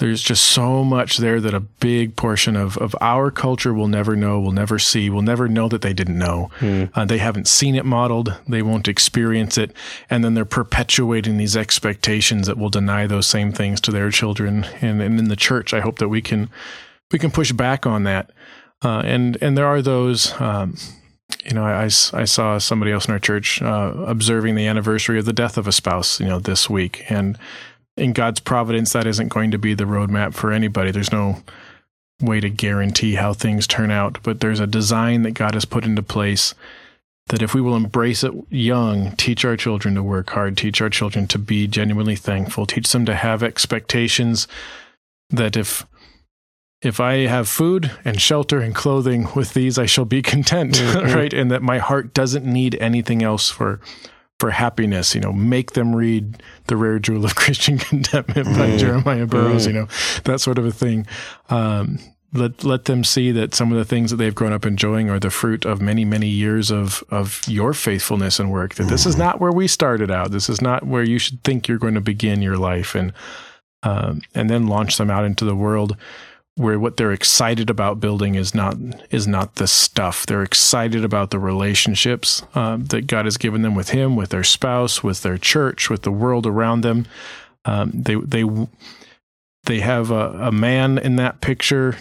there's 0.02 0.20
just 0.20 0.46
so 0.46 0.82
much 0.82 1.18
there 1.18 1.40
that 1.40 1.54
a 1.54 1.60
big 1.60 2.16
portion 2.16 2.56
of, 2.56 2.76
of 2.78 2.96
our 3.00 3.30
culture 3.30 3.72
will 3.72 3.86
never 3.86 4.16
know, 4.16 4.40
will 4.40 4.50
never 4.50 4.76
see, 4.76 5.08
will 5.08 5.22
never 5.22 5.46
know 5.46 5.68
that 5.68 5.80
they 5.80 5.92
didn't 5.92 6.18
know. 6.18 6.50
Uh, 6.92 7.04
they 7.04 7.18
haven't 7.18 7.46
seen 7.46 7.76
it 7.76 7.84
modeled, 7.84 8.36
they 8.48 8.62
won't 8.62 8.88
experience 8.88 9.56
it, 9.56 9.72
and 10.10 10.24
then 10.24 10.34
they're 10.34 10.44
perpetuating 10.44 11.36
these 11.36 11.56
expectations 11.56 12.48
that 12.48 12.58
will 12.58 12.68
deny 12.68 13.06
those 13.06 13.28
same 13.28 13.52
things 13.52 13.80
to 13.80 13.92
their 13.92 14.10
children. 14.10 14.64
And, 14.80 15.00
and 15.00 15.20
in 15.20 15.28
the 15.28 15.36
church, 15.36 15.72
I 15.72 15.78
hope 15.78 16.00
that 16.00 16.08
we 16.08 16.20
can 16.20 16.50
we 17.12 17.20
can 17.20 17.30
push 17.30 17.52
back 17.52 17.86
on 17.86 18.02
that. 18.02 18.32
Uh, 18.82 19.02
and 19.04 19.38
and 19.40 19.56
there 19.56 19.66
are 19.66 19.82
those. 19.82 20.32
Um, 20.40 20.76
you 21.44 21.54
know, 21.54 21.64
I, 21.64 21.84
I, 21.84 21.84
I 21.84 22.24
saw 22.24 22.58
somebody 22.58 22.92
else 22.92 23.06
in 23.06 23.12
our 23.12 23.18
church 23.18 23.62
uh, 23.62 23.94
observing 24.06 24.54
the 24.54 24.66
anniversary 24.66 25.18
of 25.18 25.24
the 25.24 25.32
death 25.32 25.56
of 25.56 25.66
a 25.66 25.72
spouse, 25.72 26.20
you 26.20 26.26
know, 26.26 26.38
this 26.38 26.68
week, 26.68 27.04
and 27.08 27.38
in 27.96 28.12
God's 28.12 28.40
providence, 28.40 28.92
that 28.92 29.06
isn't 29.06 29.28
going 29.28 29.50
to 29.50 29.58
be 29.58 29.74
the 29.74 29.84
roadmap 29.84 30.34
for 30.34 30.52
anybody. 30.52 30.90
There's 30.90 31.12
no 31.12 31.42
way 32.20 32.40
to 32.40 32.48
guarantee 32.48 33.14
how 33.14 33.32
things 33.32 33.66
turn 33.66 33.90
out, 33.90 34.18
but 34.22 34.40
there's 34.40 34.60
a 34.60 34.66
design 34.66 35.22
that 35.22 35.32
God 35.32 35.54
has 35.54 35.64
put 35.64 35.84
into 35.84 36.02
place 36.02 36.54
that 37.28 37.42
if 37.42 37.54
we 37.54 37.60
will 37.60 37.76
embrace 37.76 38.24
it 38.24 38.32
young, 38.50 39.12
teach 39.12 39.44
our 39.44 39.56
children 39.56 39.94
to 39.94 40.02
work 40.02 40.30
hard, 40.30 40.56
teach 40.56 40.80
our 40.80 40.90
children 40.90 41.26
to 41.28 41.38
be 41.38 41.66
genuinely 41.66 42.16
thankful, 42.16 42.66
teach 42.66 42.90
them 42.90 43.06
to 43.06 43.14
have 43.14 43.42
expectations 43.42 44.48
that 45.30 45.56
if 45.56 45.86
if 46.82 46.98
I 46.98 47.26
have 47.26 47.48
food 47.48 47.92
and 48.04 48.20
shelter 48.20 48.58
and 48.58 48.74
clothing 48.74 49.28
with 49.36 49.54
these, 49.54 49.78
I 49.78 49.86
shall 49.86 50.04
be 50.04 50.20
content, 50.34 50.74
mm-hmm. 50.74 51.14
right? 51.14 51.32
And 51.32 51.50
that 51.50 51.62
my 51.62 51.78
heart 51.78 52.12
doesn't 52.12 52.44
need 52.44 52.76
anything 52.80 53.22
else 53.22 53.50
for 53.50 53.80
for 54.42 54.50
happiness. 54.50 55.14
You 55.14 55.20
know, 55.20 55.32
make 55.32 55.74
them 55.74 55.94
read 55.94 56.42
The 56.66 56.76
Rare 56.76 56.98
Jewel 56.98 57.24
of 57.24 57.34
Christian 57.42 57.78
Contentment 57.78 58.48
by 58.58 58.76
Jeremiah 58.76 59.24
Burroughs, 59.24 59.68
you 59.68 59.72
know, 59.72 59.86
that 60.24 60.40
sort 60.40 60.58
of 60.58 60.66
a 60.66 60.72
thing. 60.72 61.06
Um, 61.48 62.00
let 62.32 62.64
let 62.64 62.86
them 62.86 63.04
see 63.04 63.30
that 63.30 63.54
some 63.54 63.70
of 63.70 63.78
the 63.78 63.84
things 63.84 64.10
that 64.10 64.16
they've 64.16 64.34
grown 64.34 64.52
up 64.52 64.66
enjoying 64.66 65.08
are 65.08 65.20
the 65.20 65.30
fruit 65.30 65.64
of 65.64 65.80
many 65.80 66.04
many 66.04 66.26
years 66.26 66.72
of 66.72 67.04
of 67.08 67.40
your 67.46 67.72
faithfulness 67.72 68.40
and 68.40 68.50
work 68.50 68.74
that 68.74 68.88
this 68.88 69.06
is 69.06 69.16
not 69.16 69.38
where 69.38 69.52
we 69.52 69.68
started 69.68 70.10
out. 70.10 70.32
This 70.32 70.48
is 70.48 70.60
not 70.60 70.84
where 70.84 71.04
you 71.04 71.20
should 71.20 71.40
think 71.44 71.68
you're 71.68 71.78
going 71.78 71.94
to 71.94 72.00
begin 72.00 72.42
your 72.42 72.56
life. 72.56 72.96
And 72.96 73.12
um, 73.84 74.22
and 74.34 74.50
then 74.50 74.66
launch 74.66 74.96
them 74.96 75.08
out 75.08 75.24
into 75.24 75.44
the 75.44 75.54
world 75.54 75.96
where 76.56 76.78
what 76.78 76.96
they're 76.96 77.12
excited 77.12 77.70
about 77.70 78.00
building 78.00 78.34
is 78.34 78.54
not 78.54 78.76
is 79.10 79.26
not 79.26 79.56
the 79.56 79.66
stuff. 79.66 80.26
They're 80.26 80.42
excited 80.42 81.04
about 81.04 81.30
the 81.30 81.38
relationships 81.38 82.42
uh, 82.54 82.76
that 82.80 83.06
God 83.06 83.24
has 83.24 83.36
given 83.36 83.62
them 83.62 83.74
with 83.74 83.90
Him, 83.90 84.16
with 84.16 84.30
their 84.30 84.44
spouse, 84.44 85.02
with 85.02 85.22
their 85.22 85.38
church, 85.38 85.88
with 85.88 86.02
the 86.02 86.12
world 86.12 86.46
around 86.46 86.82
them. 86.82 87.06
Um, 87.64 87.90
they 87.94 88.16
they 88.16 88.44
they 89.64 89.80
have 89.80 90.10
a, 90.10 90.48
a 90.48 90.52
man 90.52 90.98
in 90.98 91.16
that 91.16 91.40
picture 91.40 91.96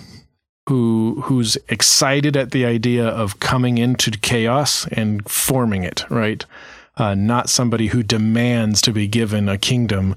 who 0.67 1.21
who's 1.25 1.57
excited 1.69 2.35
at 2.35 2.51
the 2.51 2.65
idea 2.65 3.07
of 3.07 3.39
coming 3.39 3.77
into 3.77 4.11
chaos 4.11 4.85
and 4.87 5.27
forming 5.29 5.83
it, 5.83 6.03
right? 6.09 6.45
Uh, 6.97 7.15
not 7.15 7.49
somebody 7.49 7.87
who 7.87 8.03
demands 8.03 8.81
to 8.81 8.91
be 8.91 9.07
given 9.07 9.47
a 9.47 9.57
kingdom 9.57 10.15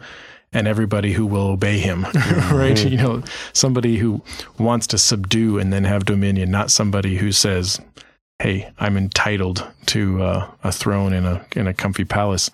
and 0.54 0.68
everybody 0.68 1.12
who 1.12 1.26
will 1.26 1.48
obey 1.48 1.78
him, 1.78 2.06
right? 2.50 2.82
You 2.94 2.98
know, 2.98 3.22
somebody 3.52 3.98
who 3.98 4.22
wants 4.58 4.86
to 4.88 4.98
subdue 4.98 5.58
and 5.58 5.72
then 5.72 5.84
have 5.84 6.04
dominion, 6.04 6.50
not 6.50 6.70
somebody 6.70 7.16
who 7.16 7.32
says, 7.32 7.80
"Hey, 8.38 8.70
I'm 8.78 8.96
entitled 8.96 9.66
to 9.86 10.22
uh, 10.22 10.50
a 10.62 10.70
throne 10.70 11.12
in 11.12 11.24
a 11.24 11.44
in 11.56 11.66
a 11.66 11.74
comfy 11.74 12.04
palace," 12.04 12.50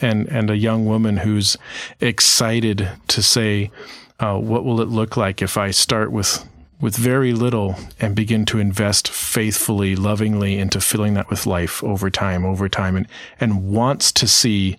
and 0.00 0.28
and 0.28 0.50
a 0.50 0.56
young 0.56 0.84
woman 0.84 1.18
who's 1.18 1.56
excited 2.00 2.90
to 3.08 3.22
say, 3.22 3.70
uh, 4.18 4.36
"What 4.36 4.64
will 4.64 4.80
it 4.80 4.88
look 4.88 5.16
like 5.16 5.42
if 5.42 5.56
I 5.56 5.70
start 5.70 6.10
with?" 6.10 6.44
With 6.80 6.96
very 6.96 7.32
little 7.32 7.76
and 8.00 8.16
begin 8.16 8.44
to 8.46 8.58
invest 8.58 9.08
faithfully, 9.08 9.94
lovingly 9.96 10.58
into 10.58 10.80
filling 10.80 11.14
that 11.14 11.30
with 11.30 11.46
life 11.46 11.82
over 11.84 12.10
time, 12.10 12.44
over 12.44 12.68
time, 12.68 12.96
and, 12.96 13.06
and 13.40 13.70
wants 13.72 14.12
to 14.12 14.26
see 14.26 14.76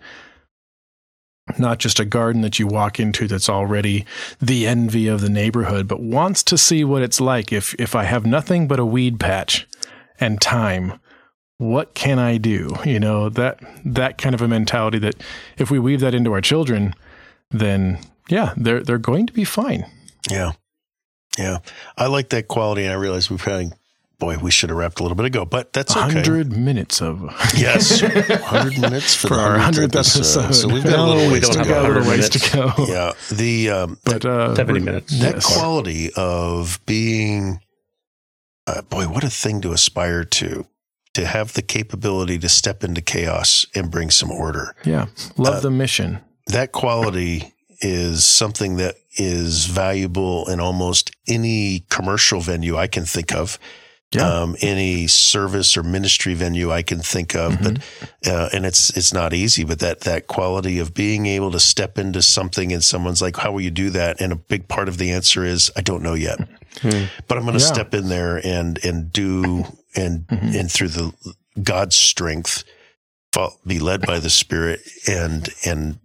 not 1.58 1.80
just 1.80 2.00
a 2.00 2.06
garden 2.06 2.42
that 2.42 2.60
you 2.60 2.68
walk 2.68 3.00
into 3.00 3.28
that's 3.28 3.50
already 3.50 4.06
the 4.40 4.66
envy 4.66 5.08
of 5.08 5.22
the 5.22 5.30
neighborhood, 5.30 5.88
but 5.88 6.02
wants 6.02 6.44
to 6.44 6.58
see 6.58 6.84
what 6.84 7.02
it's 7.02 7.22
like 7.22 7.54
if 7.54 7.74
if 7.76 7.96
I 7.96 8.04
have 8.04 8.26
nothing 8.26 8.68
but 8.68 8.80
a 8.80 8.86
weed 8.86 9.20
patch 9.20 9.68
and 10.20 10.42
time. 10.42 11.00
What 11.58 11.94
can 11.94 12.20
I 12.20 12.38
do? 12.38 12.76
You 12.84 13.00
know, 13.00 13.30
that 13.30 13.60
that 13.86 14.18
kind 14.18 14.36
of 14.36 14.42
a 14.42 14.48
mentality 14.48 15.00
that 15.00 15.16
if 15.58 15.72
we 15.72 15.80
weave 15.80 16.02
that 16.02 16.14
into 16.14 16.34
our 16.34 16.42
children, 16.42 16.94
then 17.52 18.00
yeah, 18.28 18.54
they're 18.58 18.84
they're 18.84 18.98
going 18.98 19.28
to 19.28 19.34
be 19.34 19.46
fine. 19.46 19.86
Yeah. 20.30 20.54
Yeah. 21.38 21.60
I 21.98 22.08
like 22.08 22.30
that 22.30 22.48
quality 22.48 22.84
and 22.84 22.92
I 22.92 22.96
realize 22.96 23.30
we've 23.30 23.42
had 23.42 23.74
boy, 24.20 24.38
we 24.38 24.52
should 24.52 24.70
have 24.70 24.78
wrapped 24.78 25.00
a 25.00 25.04
little 25.04 25.16
bit 25.16 25.26
ago, 25.26 25.46
but 25.46 25.74
that's 25.74 25.92
okay. 25.96 26.06
100 26.16 26.56
minutes 26.56 27.02
of 27.02 27.22
yes, 27.58 28.02
100 28.02 28.80
minutes 28.80 29.16
for, 29.16 29.28
for 29.30 29.36
the 29.36 29.42
our 29.42 29.58
100th 29.58 29.84
episode. 29.96 30.46
episode. 30.46 30.54
So 30.54 30.68
we've 30.68 30.84
got 30.84 31.00
a 31.00 31.04
little 31.04 31.18
No, 31.24 31.28
we 31.28 31.34
ways 31.34 31.42
don't 31.44 31.54
to 31.54 31.60
have 31.60 31.68
got 31.68 31.86
a 31.86 31.88
go. 31.88 32.00
little 32.00 32.04
100 32.04 32.10
ways 32.20 32.30
to 32.30 32.52
go. 32.56 32.86
Yeah, 32.88 33.12
the 33.32 33.70
um, 33.70 33.98
But 34.06 34.26
uh, 34.26 34.56
70 34.56 34.80
minutes. 34.80 35.20
that 35.20 35.36
yes. 35.36 35.58
quality 35.58 36.12
of 36.16 36.80
being, 36.86 37.60
uh, 38.68 38.82
boy, 38.84 39.06
what 39.08 39.24
a 39.24 39.30
thing 39.30 39.62
to 39.62 39.72
aspire 39.72 40.24
to. 40.24 40.66
To 41.16 41.26
have 41.26 41.54
the 41.54 41.62
capability 41.62 42.38
to 42.40 42.50
step 42.50 42.84
into 42.84 43.02
chaos 43.02 43.66
and 43.74 43.90
bring 43.90 44.10
some 44.12 44.30
order. 44.32 44.76
Yeah, 44.84 45.06
love 45.38 45.56
Uh, 45.56 45.60
the 45.62 45.72
mission. 45.72 46.20
That 46.48 46.74
quality 46.74 47.54
is 47.80 48.26
something 48.26 48.76
that 48.78 48.96
is 49.18 49.66
valuable 49.68 50.46
in 50.50 50.60
almost 50.60 51.12
any 51.26 51.86
commercial 51.90 52.42
venue 52.42 52.76
I 52.76 52.88
can 52.88 53.06
think 53.06 53.34
of. 53.34 53.58
Yeah. 54.16 54.28
Um, 54.42 54.56
any 54.62 55.08
service 55.08 55.76
or 55.78 55.84
ministry 55.84 56.34
venue 56.34 56.72
I 56.72 56.82
can 56.84 57.00
think 57.00 57.36
of, 57.36 57.54
Mm-hmm. 57.54 57.64
but 58.24 58.32
uh, 58.32 58.50
and 58.54 58.66
it's 58.66 58.90
it's 58.98 59.14
not 59.14 59.34
easy. 59.34 59.64
But 59.64 59.80
that 59.80 60.02
that 60.02 60.28
quality 60.28 60.80
of 60.80 60.94
being 60.94 61.26
able 61.26 61.52
to 61.52 61.60
step 61.60 61.98
into 61.98 62.22
something 62.22 62.72
and 62.74 62.84
someone's 62.84 63.22
like, 63.22 63.36
"How 63.38 63.52
will 63.52 63.62
you 63.62 63.72
do 63.72 63.90
that?" 63.92 64.20
And 64.22 64.32
a 64.34 64.36
big 64.36 64.68
part 64.68 64.88
of 64.88 64.98
the 64.98 65.12
answer 65.12 65.44
is, 65.44 65.72
"I 65.76 65.82
don't 65.82 66.02
know 66.04 66.14
yet." 66.16 66.40
But 66.82 67.38
I'm 67.38 67.44
going 67.46 67.58
to 67.58 67.64
Yeah. 67.64 67.74
step 67.74 67.94
in 67.94 68.10
there 68.10 68.38
and 68.46 68.80
and 68.84 69.12
do 69.12 69.66
and 69.96 70.28
Mhm. 70.28 70.60
and 70.60 70.72
through 70.72 70.90
the 70.90 71.12
God's 71.62 71.96
strength, 71.96 72.64
be 73.68 73.80
led 73.80 74.02
by 74.02 74.20
the 74.20 74.30
Spirit 74.30 74.82
and 75.08 75.50
and 75.66 76.00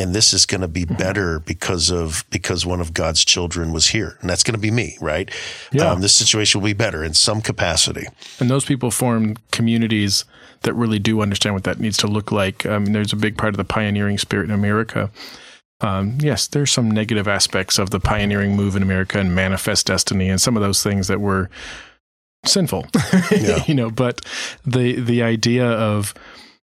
and 0.00 0.14
this 0.14 0.32
is 0.32 0.46
going 0.46 0.60
to 0.62 0.68
be 0.68 0.84
better 0.84 1.40
because 1.40 1.90
of 1.90 2.24
because 2.30 2.64
one 2.66 2.80
of 2.80 2.94
God's 2.94 3.24
children 3.24 3.72
was 3.72 3.88
here, 3.88 4.16
and 4.20 4.28
that's 4.30 4.42
going 4.42 4.54
to 4.54 4.60
be 4.60 4.70
me, 4.70 4.96
right? 5.00 5.30
Yeah. 5.72 5.90
Um, 5.90 6.00
this 6.00 6.14
situation 6.14 6.60
will 6.60 6.66
be 6.68 6.72
better 6.72 7.04
in 7.04 7.14
some 7.14 7.40
capacity. 7.40 8.06
And 8.38 8.50
those 8.50 8.64
people 8.64 8.90
form 8.90 9.36
communities 9.52 10.24
that 10.62 10.74
really 10.74 10.98
do 10.98 11.20
understand 11.22 11.54
what 11.54 11.64
that 11.64 11.78
needs 11.80 11.96
to 11.98 12.06
look 12.06 12.32
like. 12.32 12.66
I 12.66 12.78
mean, 12.78 12.92
there's 12.92 13.12
a 13.12 13.16
big 13.16 13.36
part 13.38 13.52
of 13.54 13.56
the 13.58 13.64
pioneering 13.64 14.18
spirit 14.18 14.44
in 14.44 14.50
America. 14.54 15.10
Um, 15.80 16.18
yes, 16.20 16.46
there's 16.46 16.70
some 16.70 16.90
negative 16.90 17.26
aspects 17.26 17.78
of 17.78 17.88
the 17.90 18.00
pioneering 18.00 18.54
move 18.54 18.76
in 18.76 18.82
America 18.82 19.18
and 19.18 19.34
manifest 19.34 19.86
destiny 19.86 20.28
and 20.28 20.38
some 20.38 20.56
of 20.56 20.62
those 20.62 20.82
things 20.82 21.08
that 21.08 21.20
were 21.20 21.48
sinful, 22.44 22.86
Yeah. 23.30 23.64
you 23.66 23.74
know, 23.74 23.90
but 23.90 24.20
the, 24.66 25.00
the 25.00 25.22
idea 25.22 25.66
of, 25.66 26.12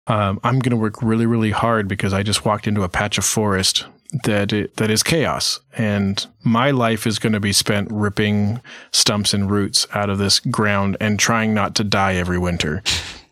um, 0.07 0.39
I'm 0.45 0.59
going 0.59 0.71
to 0.71 0.77
work 0.77 1.03
really, 1.03 1.27
really 1.27 1.51
hard 1.51 1.89
because 1.89 2.13
I 2.13 2.23
just 2.23 2.45
walked 2.45 2.67
into 2.67 2.83
a 2.83 2.89
patch 2.89 3.19
of 3.19 3.25
forest 3.25 3.87
that 4.25 4.53
it, 4.53 4.77
that 4.77 4.91
is 4.91 5.03
chaos, 5.03 5.61
and 5.77 6.25
my 6.45 6.71
life 6.71 7.07
is 7.07 7.19
going 7.19 7.33
to 7.33 7.41
be 7.41 7.53
spent 7.53 7.91
ripping 7.91 8.61
stumps 8.93 9.35
and 9.35 9.51
roots 9.51 9.87
out 9.93 10.09
of 10.09 10.19
this 10.19 10.39
ground 10.39 10.97
and 11.01 11.19
trying 11.19 11.53
not 11.53 11.75
to 11.77 11.85
die 11.85 12.15
every 12.15 12.39
winter. 12.39 12.83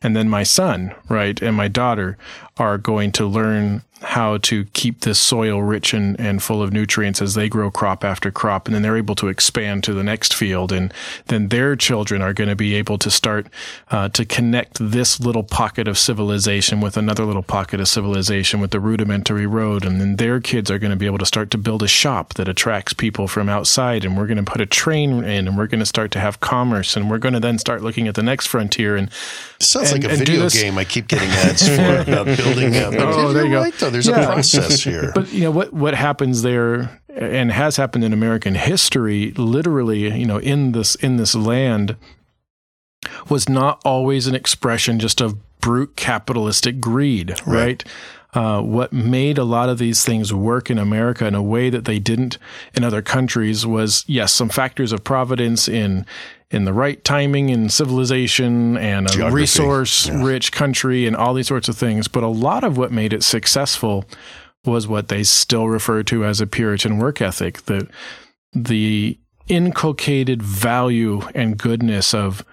And 0.02 0.16
then 0.16 0.28
my 0.28 0.42
son, 0.42 0.92
right, 1.08 1.40
and 1.40 1.56
my 1.56 1.68
daughter 1.68 2.18
are 2.56 2.78
going 2.78 3.12
to 3.12 3.26
learn 3.26 3.82
how 4.02 4.38
to 4.38 4.64
keep 4.66 5.00
this 5.00 5.18
soil 5.18 5.62
rich 5.62 5.94
and, 5.94 6.18
and 6.18 6.42
full 6.42 6.62
of 6.62 6.72
nutrients 6.72 7.22
as 7.22 7.34
they 7.34 7.48
grow 7.48 7.70
crop 7.70 8.04
after 8.04 8.30
crop. 8.30 8.66
And 8.66 8.74
then 8.74 8.82
they're 8.82 8.96
able 8.96 9.14
to 9.16 9.28
expand 9.28 9.84
to 9.84 9.94
the 9.94 10.02
next 10.02 10.34
field. 10.34 10.72
And 10.72 10.92
then 11.26 11.48
their 11.48 11.76
children 11.76 12.22
are 12.22 12.32
going 12.32 12.48
to 12.48 12.56
be 12.56 12.74
able 12.74 12.98
to 12.98 13.10
start 13.10 13.46
uh, 13.90 14.08
to 14.10 14.24
connect 14.24 14.78
this 14.80 15.20
little 15.20 15.42
pocket 15.42 15.88
of 15.88 15.98
civilization 15.98 16.80
with 16.80 16.96
another 16.96 17.24
little 17.24 17.42
pocket 17.42 17.80
of 17.80 17.88
civilization 17.88 18.60
with 18.60 18.70
the 18.70 18.80
rudimentary 18.80 19.46
road. 19.46 19.84
And 19.84 20.00
then 20.00 20.16
their 20.16 20.40
kids 20.40 20.70
are 20.70 20.78
going 20.78 20.90
to 20.90 20.96
be 20.96 21.06
able 21.06 21.18
to 21.18 21.26
start 21.26 21.50
to 21.52 21.58
build 21.58 21.82
a 21.82 21.88
shop 21.88 22.34
that 22.34 22.48
attracts 22.48 22.92
people 22.92 23.28
from 23.28 23.48
outside. 23.48 24.04
And 24.04 24.16
we're 24.16 24.26
going 24.26 24.44
to 24.44 24.50
put 24.50 24.60
a 24.60 24.66
train 24.66 25.24
in 25.24 25.48
and 25.48 25.56
we're 25.56 25.66
going 25.66 25.80
to 25.80 25.86
start 25.86 26.10
to 26.12 26.20
have 26.20 26.40
commerce. 26.40 26.96
And 26.96 27.10
we're 27.10 27.18
going 27.18 27.34
to 27.34 27.40
then 27.40 27.58
start 27.58 27.82
looking 27.82 28.08
at 28.08 28.14
the 28.14 28.22
next 28.22 28.46
frontier. 28.46 28.96
And 28.96 29.10
It 29.62 29.66
sounds 29.66 29.92
And- 29.92 30.02
like 30.04 30.12
a 30.12 30.16
video 30.16 30.48
game. 30.48 30.76
I 30.76 30.84
keep 30.84 31.06
getting 31.08 31.28
ads 31.30 31.66
for 31.68 31.98
about 32.06 32.26
building. 32.36 32.74
Uh, 32.76 32.90
but 32.90 33.00
Oh, 33.00 33.32
there 33.32 33.44
you 33.44 33.50
go. 33.52 33.60
right, 33.60 33.74
though. 33.78 33.90
There's 33.90 34.08
Yeah. 34.08 34.20
a 34.20 34.26
process 34.26 34.82
here. 34.82 35.12
But 35.14 35.32
you 35.32 35.42
know 35.44 35.50
what 35.52 35.72
what 35.72 35.94
happens 35.94 36.42
there 36.42 37.00
and 37.14 37.52
has 37.52 37.76
happened 37.76 38.02
in 38.04 38.12
American 38.12 38.54
history, 38.56 39.32
literally, 39.36 40.18
you 40.18 40.26
know, 40.26 40.38
in 40.38 40.72
this 40.72 40.94
in 40.96 41.16
this 41.16 41.34
land, 41.34 41.96
was 43.28 43.48
not 43.48 43.80
always 43.84 44.26
an 44.26 44.34
expression 44.34 44.98
just 44.98 45.20
of 45.20 45.36
brute 45.60 45.94
capitalistic 45.96 46.80
greed, 46.80 47.34
right? 47.46 47.84
Uh, 48.34 48.62
what 48.62 48.94
made 48.94 49.36
a 49.36 49.44
lot 49.44 49.68
of 49.68 49.76
these 49.76 50.04
things 50.04 50.32
work 50.32 50.70
in 50.70 50.78
America 50.78 51.26
in 51.26 51.34
a 51.34 51.42
way 51.42 51.68
that 51.68 51.84
they 51.84 51.98
didn't 51.98 52.38
in 52.74 52.82
other 52.82 53.02
countries 53.02 53.66
was 53.66 54.04
yes, 54.06 54.32
some 54.32 54.48
factors 54.48 54.90
of 54.90 55.04
providence 55.04 55.68
in 55.68 56.06
in 56.50 56.64
the 56.64 56.72
right 56.72 57.02
timing 57.04 57.50
and 57.50 57.72
civilization 57.72 58.76
and 58.76 59.06
a 59.06 59.12
Geography, 59.12 59.34
resource 59.34 60.06
yeah. 60.06 60.22
rich 60.22 60.52
country 60.52 61.06
and 61.06 61.16
all 61.16 61.34
these 61.34 61.48
sorts 61.48 61.68
of 61.68 61.76
things. 61.76 62.08
But 62.08 62.22
a 62.22 62.28
lot 62.28 62.64
of 62.64 62.76
what 62.76 62.92
made 62.92 63.12
it 63.12 63.22
successful 63.22 64.04
was 64.64 64.86
what 64.86 65.08
they 65.08 65.24
still 65.24 65.68
refer 65.68 66.02
to 66.04 66.24
as 66.24 66.40
a 66.40 66.46
Puritan 66.46 66.98
work 66.98 67.20
ethic. 67.20 67.62
The 67.62 67.88
the 68.54 69.18
inculcated 69.48 70.42
value 70.42 71.22
and 71.34 71.58
goodness 71.58 72.14
of 72.14 72.44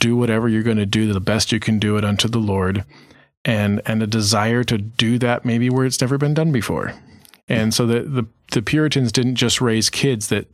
do 0.00 0.16
whatever 0.16 0.48
you're 0.48 0.62
going 0.62 0.76
to 0.76 0.86
do 0.86 1.12
the 1.12 1.20
best 1.20 1.52
you 1.52 1.60
can 1.60 1.78
do 1.78 1.96
it 1.96 2.04
unto 2.04 2.28
the 2.28 2.38
Lord 2.38 2.84
and 3.44 3.80
and 3.86 4.02
a 4.02 4.06
desire 4.06 4.64
to 4.64 4.78
do 4.78 5.18
that 5.18 5.44
maybe 5.44 5.70
where 5.70 5.84
it's 5.84 6.00
never 6.00 6.18
been 6.18 6.34
done 6.34 6.52
before. 6.52 6.94
And 7.48 7.74
so 7.74 7.86
the 7.86 8.00
the, 8.00 8.26
the 8.52 8.62
Puritans 8.62 9.12
didn't 9.12 9.36
just 9.36 9.60
raise 9.60 9.90
kids 9.90 10.28
that 10.28 10.46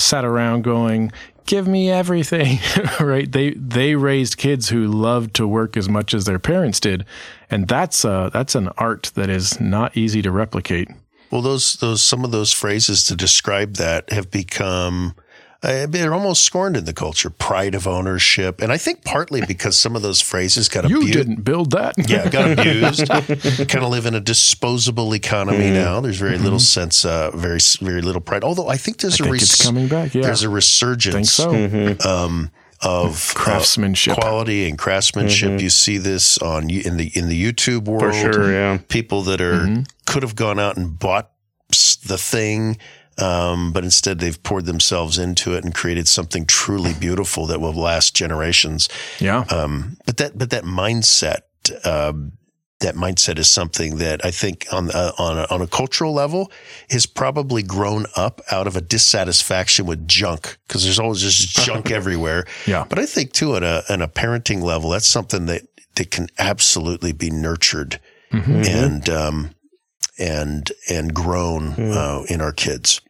sat 0.00 0.24
around 0.24 0.62
going, 0.62 1.12
"Give 1.46 1.66
me 1.66 1.90
everything," 1.90 2.58
right? 3.00 3.30
They 3.30 3.50
they 3.50 3.94
raised 3.94 4.36
kids 4.36 4.68
who 4.68 4.86
loved 4.86 5.34
to 5.34 5.46
work 5.46 5.76
as 5.76 5.88
much 5.88 6.14
as 6.14 6.24
their 6.24 6.38
parents 6.38 6.80
did, 6.80 7.04
and 7.50 7.66
that's 7.66 8.04
uh 8.04 8.30
that's 8.32 8.54
an 8.54 8.68
art 8.78 9.10
that 9.14 9.28
is 9.28 9.60
not 9.60 9.96
easy 9.96 10.22
to 10.22 10.30
replicate. 10.30 10.88
Well, 11.30 11.42
those 11.42 11.74
those 11.76 12.02
some 12.02 12.24
of 12.24 12.30
those 12.30 12.52
phrases 12.52 13.04
to 13.04 13.16
describe 13.16 13.74
that 13.74 14.12
have 14.12 14.30
become 14.30 15.14
they're 15.62 16.12
almost 16.12 16.42
scorned 16.42 16.76
in 16.76 16.84
the 16.86 16.92
culture. 16.92 17.30
Pride 17.30 17.74
of 17.76 17.86
ownership, 17.86 18.60
and 18.60 18.72
I 18.72 18.78
think 18.78 19.04
partly 19.04 19.42
because 19.46 19.78
some 19.78 19.94
of 19.94 20.02
those 20.02 20.20
phrases 20.20 20.68
got 20.68 20.84
abused. 20.84 21.02
You 21.04 21.08
abused. 21.10 21.28
didn't 21.28 21.42
build 21.44 21.70
that, 21.70 21.94
Yeah, 22.08 22.28
got 22.28 22.58
abused. 22.58 23.06
kind 23.68 23.84
of 23.84 23.90
live 23.90 24.06
in 24.06 24.14
a 24.14 24.20
disposable 24.20 25.14
economy 25.14 25.70
now. 25.70 26.00
There's 26.00 26.18
very 26.18 26.36
little 26.38 26.58
sense, 26.58 27.04
uh, 27.04 27.30
very 27.32 27.60
very 27.80 28.02
little 28.02 28.20
pride. 28.20 28.42
Although 28.44 28.68
I 28.68 28.76
think 28.76 28.98
there's 28.98 29.20
I 29.20 29.24
a 29.24 29.28
think 29.30 29.42
it's 29.42 29.60
res- 29.60 29.66
coming 29.66 29.88
back. 29.88 30.14
Yeah, 30.14 30.22
there's 30.22 30.42
a 30.42 30.46
I 30.46 30.48
think 30.48 30.54
resurgence 30.56 31.32
so. 31.32 31.50
um, 32.04 32.50
of 32.84 33.32
uh, 33.36 33.38
Craftsmanship. 33.38 34.14
quality 34.16 34.68
and 34.68 34.76
craftsmanship. 34.76 35.60
You 35.60 35.70
see 35.70 35.98
this 35.98 36.38
on 36.38 36.68
in 36.70 36.96
the 36.96 37.12
in 37.16 37.28
the 37.28 37.40
YouTube 37.52 37.84
world. 37.84 38.02
For 38.02 38.32
sure, 38.32 38.52
yeah. 38.52 38.78
People 38.88 39.22
that 39.22 39.40
are 39.40 39.60
Mm-hmm. 39.60 39.82
could 40.06 40.24
have 40.24 40.34
gone 40.34 40.58
out 40.58 40.76
and 40.76 40.98
bought 40.98 41.30
the 42.04 42.18
thing. 42.18 42.78
Um, 43.18 43.72
but 43.72 43.84
instead, 43.84 44.18
they've 44.18 44.42
poured 44.42 44.66
themselves 44.66 45.18
into 45.18 45.54
it 45.54 45.64
and 45.64 45.74
created 45.74 46.08
something 46.08 46.46
truly 46.46 46.94
beautiful 46.94 47.46
that 47.46 47.60
will 47.60 47.72
last 47.74 48.14
generations. 48.14 48.88
Yeah, 49.20 49.44
Um, 49.50 49.96
but 50.06 50.16
that, 50.16 50.38
but 50.38 50.50
that 50.50 50.64
mindset, 50.64 51.40
um, 51.84 52.32
that 52.80 52.94
mindset 52.96 53.38
is 53.38 53.48
something 53.48 53.98
that 53.98 54.24
I 54.24 54.30
think 54.32 54.66
on 54.72 54.90
uh, 54.90 55.12
on 55.18 55.38
a, 55.38 55.46
on 55.50 55.60
a 55.62 55.66
cultural 55.68 56.12
level 56.12 56.50
has 56.90 57.06
probably 57.06 57.62
grown 57.62 58.06
up 58.16 58.40
out 58.50 58.66
of 58.66 58.74
a 58.76 58.80
dissatisfaction 58.80 59.86
with 59.86 60.08
junk 60.08 60.58
because 60.66 60.82
there's 60.82 60.98
always 60.98 61.20
just 61.20 61.50
junk 61.66 61.90
everywhere. 61.92 62.44
Yeah. 62.66 62.84
But 62.88 62.98
I 62.98 63.06
think 63.06 63.32
too 63.34 63.54
at 63.54 63.62
a 63.62 63.84
at 63.88 64.02
a 64.02 64.08
parenting 64.08 64.62
level, 64.62 64.90
that's 64.90 65.06
something 65.06 65.46
that 65.46 65.62
that 65.94 66.10
can 66.10 66.26
absolutely 66.38 67.12
be 67.12 67.30
nurtured 67.30 68.00
Mm-hmm. 68.32 68.62
and 68.66 69.08
um, 69.10 69.50
and 70.18 70.70
and 70.90 71.14
grown 71.14 71.72
uh, 71.72 72.24
in 72.28 72.40
our 72.40 72.52
kids. 72.52 73.00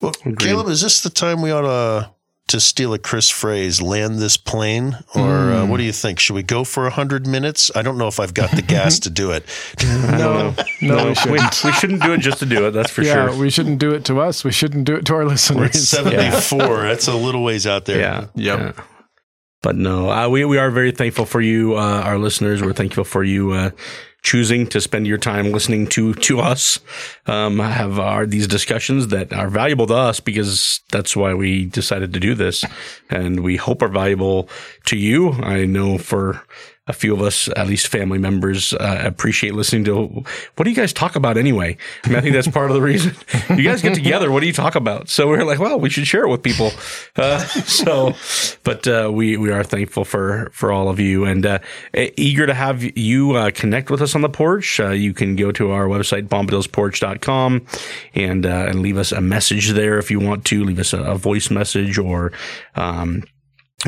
Well, 0.00 0.12
Agreed. 0.24 0.38
Caleb, 0.38 0.68
is 0.68 0.80
this 0.80 1.02
the 1.02 1.10
time 1.10 1.42
we 1.42 1.50
ought 1.52 1.62
to 1.62 2.10
to 2.48 2.60
steal 2.60 2.92
a 2.92 2.98
Chris 2.98 3.30
phrase, 3.30 3.80
land 3.80 4.18
this 4.18 4.36
plane, 4.36 4.98
or 5.14 5.52
uh, 5.52 5.64
what 5.64 5.78
do 5.78 5.84
you 5.84 5.92
think? 5.92 6.18
Should 6.18 6.34
we 6.34 6.42
go 6.42 6.64
for 6.64 6.90
hundred 6.90 7.26
minutes? 7.26 7.70
I 7.74 7.82
don't 7.82 7.96
know 7.96 8.08
if 8.08 8.18
I've 8.20 8.34
got 8.34 8.50
the 8.50 8.62
gas 8.62 8.98
to 9.00 9.10
do 9.10 9.30
it. 9.30 9.44
No, 10.12 10.54
no, 10.82 11.04
we 11.04 11.08
we, 11.10 11.14
shouldn't. 11.14 11.64
we 11.64 11.72
shouldn't 11.72 12.02
do 12.02 12.12
it 12.12 12.18
just 12.18 12.38
to 12.40 12.46
do 12.46 12.66
it. 12.66 12.72
That's 12.72 12.90
for 12.90 13.02
yeah, 13.02 13.28
sure. 13.30 13.38
we 13.38 13.50
shouldn't 13.50 13.78
do 13.78 13.92
it 13.92 14.04
to 14.06 14.20
us. 14.20 14.44
We 14.44 14.52
shouldn't 14.52 14.84
do 14.84 14.94
it 14.96 15.06
to 15.06 15.14
our 15.14 15.20
We're 15.20 15.26
at 15.26 15.30
listeners. 15.30 15.88
seventy 15.88 16.30
four. 16.40 16.82
That's 16.82 17.08
a 17.08 17.14
little 17.14 17.42
ways 17.42 17.66
out 17.66 17.86
there. 17.86 17.98
Yeah. 17.98 18.26
Yep. 18.34 18.58
yeah. 18.58 18.84
But 19.62 19.76
no, 19.76 20.10
uh, 20.10 20.28
we 20.28 20.44
we 20.44 20.58
are 20.58 20.70
very 20.70 20.90
thankful 20.92 21.24
for 21.24 21.40
you, 21.40 21.76
uh, 21.76 22.02
our 22.04 22.18
listeners. 22.18 22.60
We're 22.62 22.72
thankful 22.72 23.04
for 23.04 23.22
you 23.22 23.52
uh, 23.52 23.70
choosing 24.22 24.66
to 24.68 24.80
spend 24.80 25.06
your 25.06 25.18
time 25.18 25.52
listening 25.52 25.86
to 25.88 26.14
to 26.14 26.40
us. 26.40 26.80
Um, 27.26 27.58
have 27.58 27.98
our 27.98 28.26
these 28.26 28.46
discussions 28.46 29.08
that 29.08 29.32
are 29.32 29.48
valuable 29.48 29.86
to 29.88 29.94
us 29.94 30.20
because 30.20 30.80
that's 30.90 31.16
why 31.16 31.34
we 31.34 31.66
decided 31.66 32.12
to 32.14 32.20
do 32.20 32.34
this, 32.34 32.64
and 33.10 33.40
we 33.40 33.56
hope 33.56 33.82
are 33.82 33.88
valuable 33.88 34.48
to 34.86 34.96
you. 34.96 35.32
I 35.32 35.64
know 35.64 35.98
for 35.98 36.42
a 36.92 36.94
few 36.94 37.14
of 37.14 37.22
us, 37.22 37.48
at 37.56 37.66
least 37.66 37.88
family 37.88 38.18
members, 38.18 38.74
uh, 38.74 39.02
appreciate 39.02 39.54
listening 39.54 39.84
to 39.84 40.24
what 40.56 40.64
do 40.64 40.70
you 40.70 40.76
guys 40.76 40.92
talk 40.92 41.16
about 41.16 41.38
anyway? 41.38 41.78
I 42.04 42.16
I 42.16 42.20
think 42.20 42.34
that's 42.34 42.48
part 42.48 42.70
of 42.70 42.74
the 42.74 42.82
reason 42.82 43.16
you 43.56 43.64
guys 43.64 43.80
get 43.80 43.94
together. 43.94 44.30
What 44.30 44.40
do 44.40 44.46
you 44.46 44.52
talk 44.52 44.74
about? 44.74 45.08
So 45.08 45.26
we're 45.26 45.44
like, 45.44 45.58
well, 45.58 45.80
we 45.80 45.88
should 45.88 46.06
share 46.06 46.24
it 46.24 46.28
with 46.28 46.42
people. 46.42 46.70
Uh, 47.16 47.38
so, 47.64 48.14
but 48.62 48.86
uh, 48.86 49.10
we 49.12 49.38
we 49.38 49.50
are 49.50 49.64
thankful 49.64 50.04
for 50.04 50.50
for 50.52 50.70
all 50.70 50.90
of 50.90 51.00
you 51.00 51.24
and 51.24 51.46
uh, 51.46 51.58
eager 51.94 52.46
to 52.46 52.54
have 52.54 52.82
you 52.96 53.32
uh, 53.32 53.50
connect 53.52 53.90
with 53.90 54.02
us 54.02 54.14
on 54.14 54.20
the 54.20 54.28
porch. 54.28 54.78
Uh, 54.78 54.90
you 54.90 55.14
can 55.14 55.34
go 55.34 55.50
to 55.50 55.70
our 55.70 55.86
website 55.86 56.28
bombadilsporch.com 56.28 57.66
and 58.14 58.44
and 58.44 58.82
leave 58.82 58.98
us 58.98 59.12
a 59.12 59.20
message 59.22 59.70
there 59.70 59.98
if 59.98 60.10
you 60.10 60.20
want 60.20 60.44
to. 60.44 60.62
Leave 60.62 60.78
us 60.78 60.92
a, 60.92 61.00
a 61.02 61.16
voice 61.16 61.50
message 61.50 61.98
or. 61.98 62.32
Um, 62.76 63.24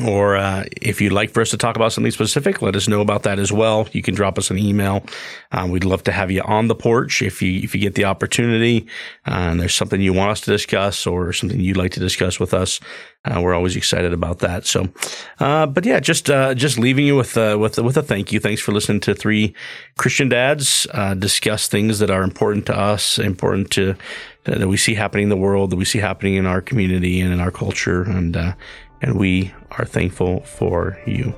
or 0.03 0.37
uh, 0.37 0.65
if 0.83 1.01
you'd 1.01 1.13
like 1.13 1.31
for 1.31 1.41
us 1.41 1.51
to 1.51 1.57
talk 1.57 1.77
about 1.77 1.93
something 1.93 2.11
specific, 2.11 2.63
let 2.63 2.75
us 2.75 2.89
know 2.89 3.01
about 3.01 3.23
that 3.23 3.39
as 3.39 3.53
well. 3.53 3.89
You 3.93 4.03
can 4.03 4.15
drop 4.15 4.39
us 4.39 4.51
an 4.51 4.59
email. 4.59 5.05
Um, 5.53 5.71
we'd 5.71 5.85
love 5.85 6.03
to 6.05 6.13
have 6.13 6.31
you 6.31 6.43
on 6.43 6.67
the 6.67 6.75
porch 6.75 7.23
if 7.23 7.41
you 7.41 7.61
if 7.61 7.75
you 7.75 7.81
get 7.81 7.95
the 7.95 8.05
opportunity. 8.05 8.87
Uh, 9.27 9.51
and 9.51 9.61
there's 9.61 9.75
something 9.75 10.01
you 10.01 10.13
want 10.13 10.33
us 10.33 10.41
to 10.43 10.51
discuss 10.51 11.07
or 11.07 11.33
something 11.33 11.61
you'd 11.61 11.77
like 11.77 11.93
to 11.93 12.01
discuss 12.01 12.41
with 12.41 12.53
us. 12.53 12.81
Uh, 13.25 13.41
we're 13.41 13.55
always 13.55 13.77
excited 13.77 14.13
about 14.13 14.41
that. 14.41 14.67
So, 14.67 14.89
uh, 15.39 15.67
but 15.67 15.87
yeah, 15.87 16.01
just 16.01 16.29
uh, 16.29 16.55
just 16.55 16.79
leaving 16.79 17.07
you 17.07 17.17
with 17.17 17.37
with 17.37 17.79
with 17.79 17.97
a 17.97 18.03
thank 18.03 18.33
you. 18.33 18.41
Thanks 18.41 18.61
for 18.61 18.73
listening 18.73 19.01
to 19.01 19.15
three 19.15 19.55
Christian 19.97 20.29
dads 20.29 20.87
uh, 20.93 21.15
discuss 21.15 21.69
things 21.69 22.01
that 22.01 22.11
are 22.11 22.23
important 22.23 22.67
to 22.67 22.77
us, 22.77 23.19
important 23.19 23.71
to 23.73 23.95
that 24.45 24.69
we 24.69 24.77
see 24.77 24.95
happening 24.95 25.25
in 25.25 25.29
the 25.31 25.37
world, 25.37 25.71
that 25.71 25.77
we 25.77 25.85
see 25.85 25.99
happening 25.99 26.35
in 26.35 26.47
our 26.47 26.61
community 26.61 27.21
and 27.21 27.33
in 27.33 27.41
our 27.41 27.51
culture, 27.51 28.03
and 28.03 28.37
uh, 28.37 28.53
and 29.05 29.19
we 29.19 29.53
are 29.73 29.85
thankful 29.85 30.41
for 30.45 30.99
you. 31.05 31.35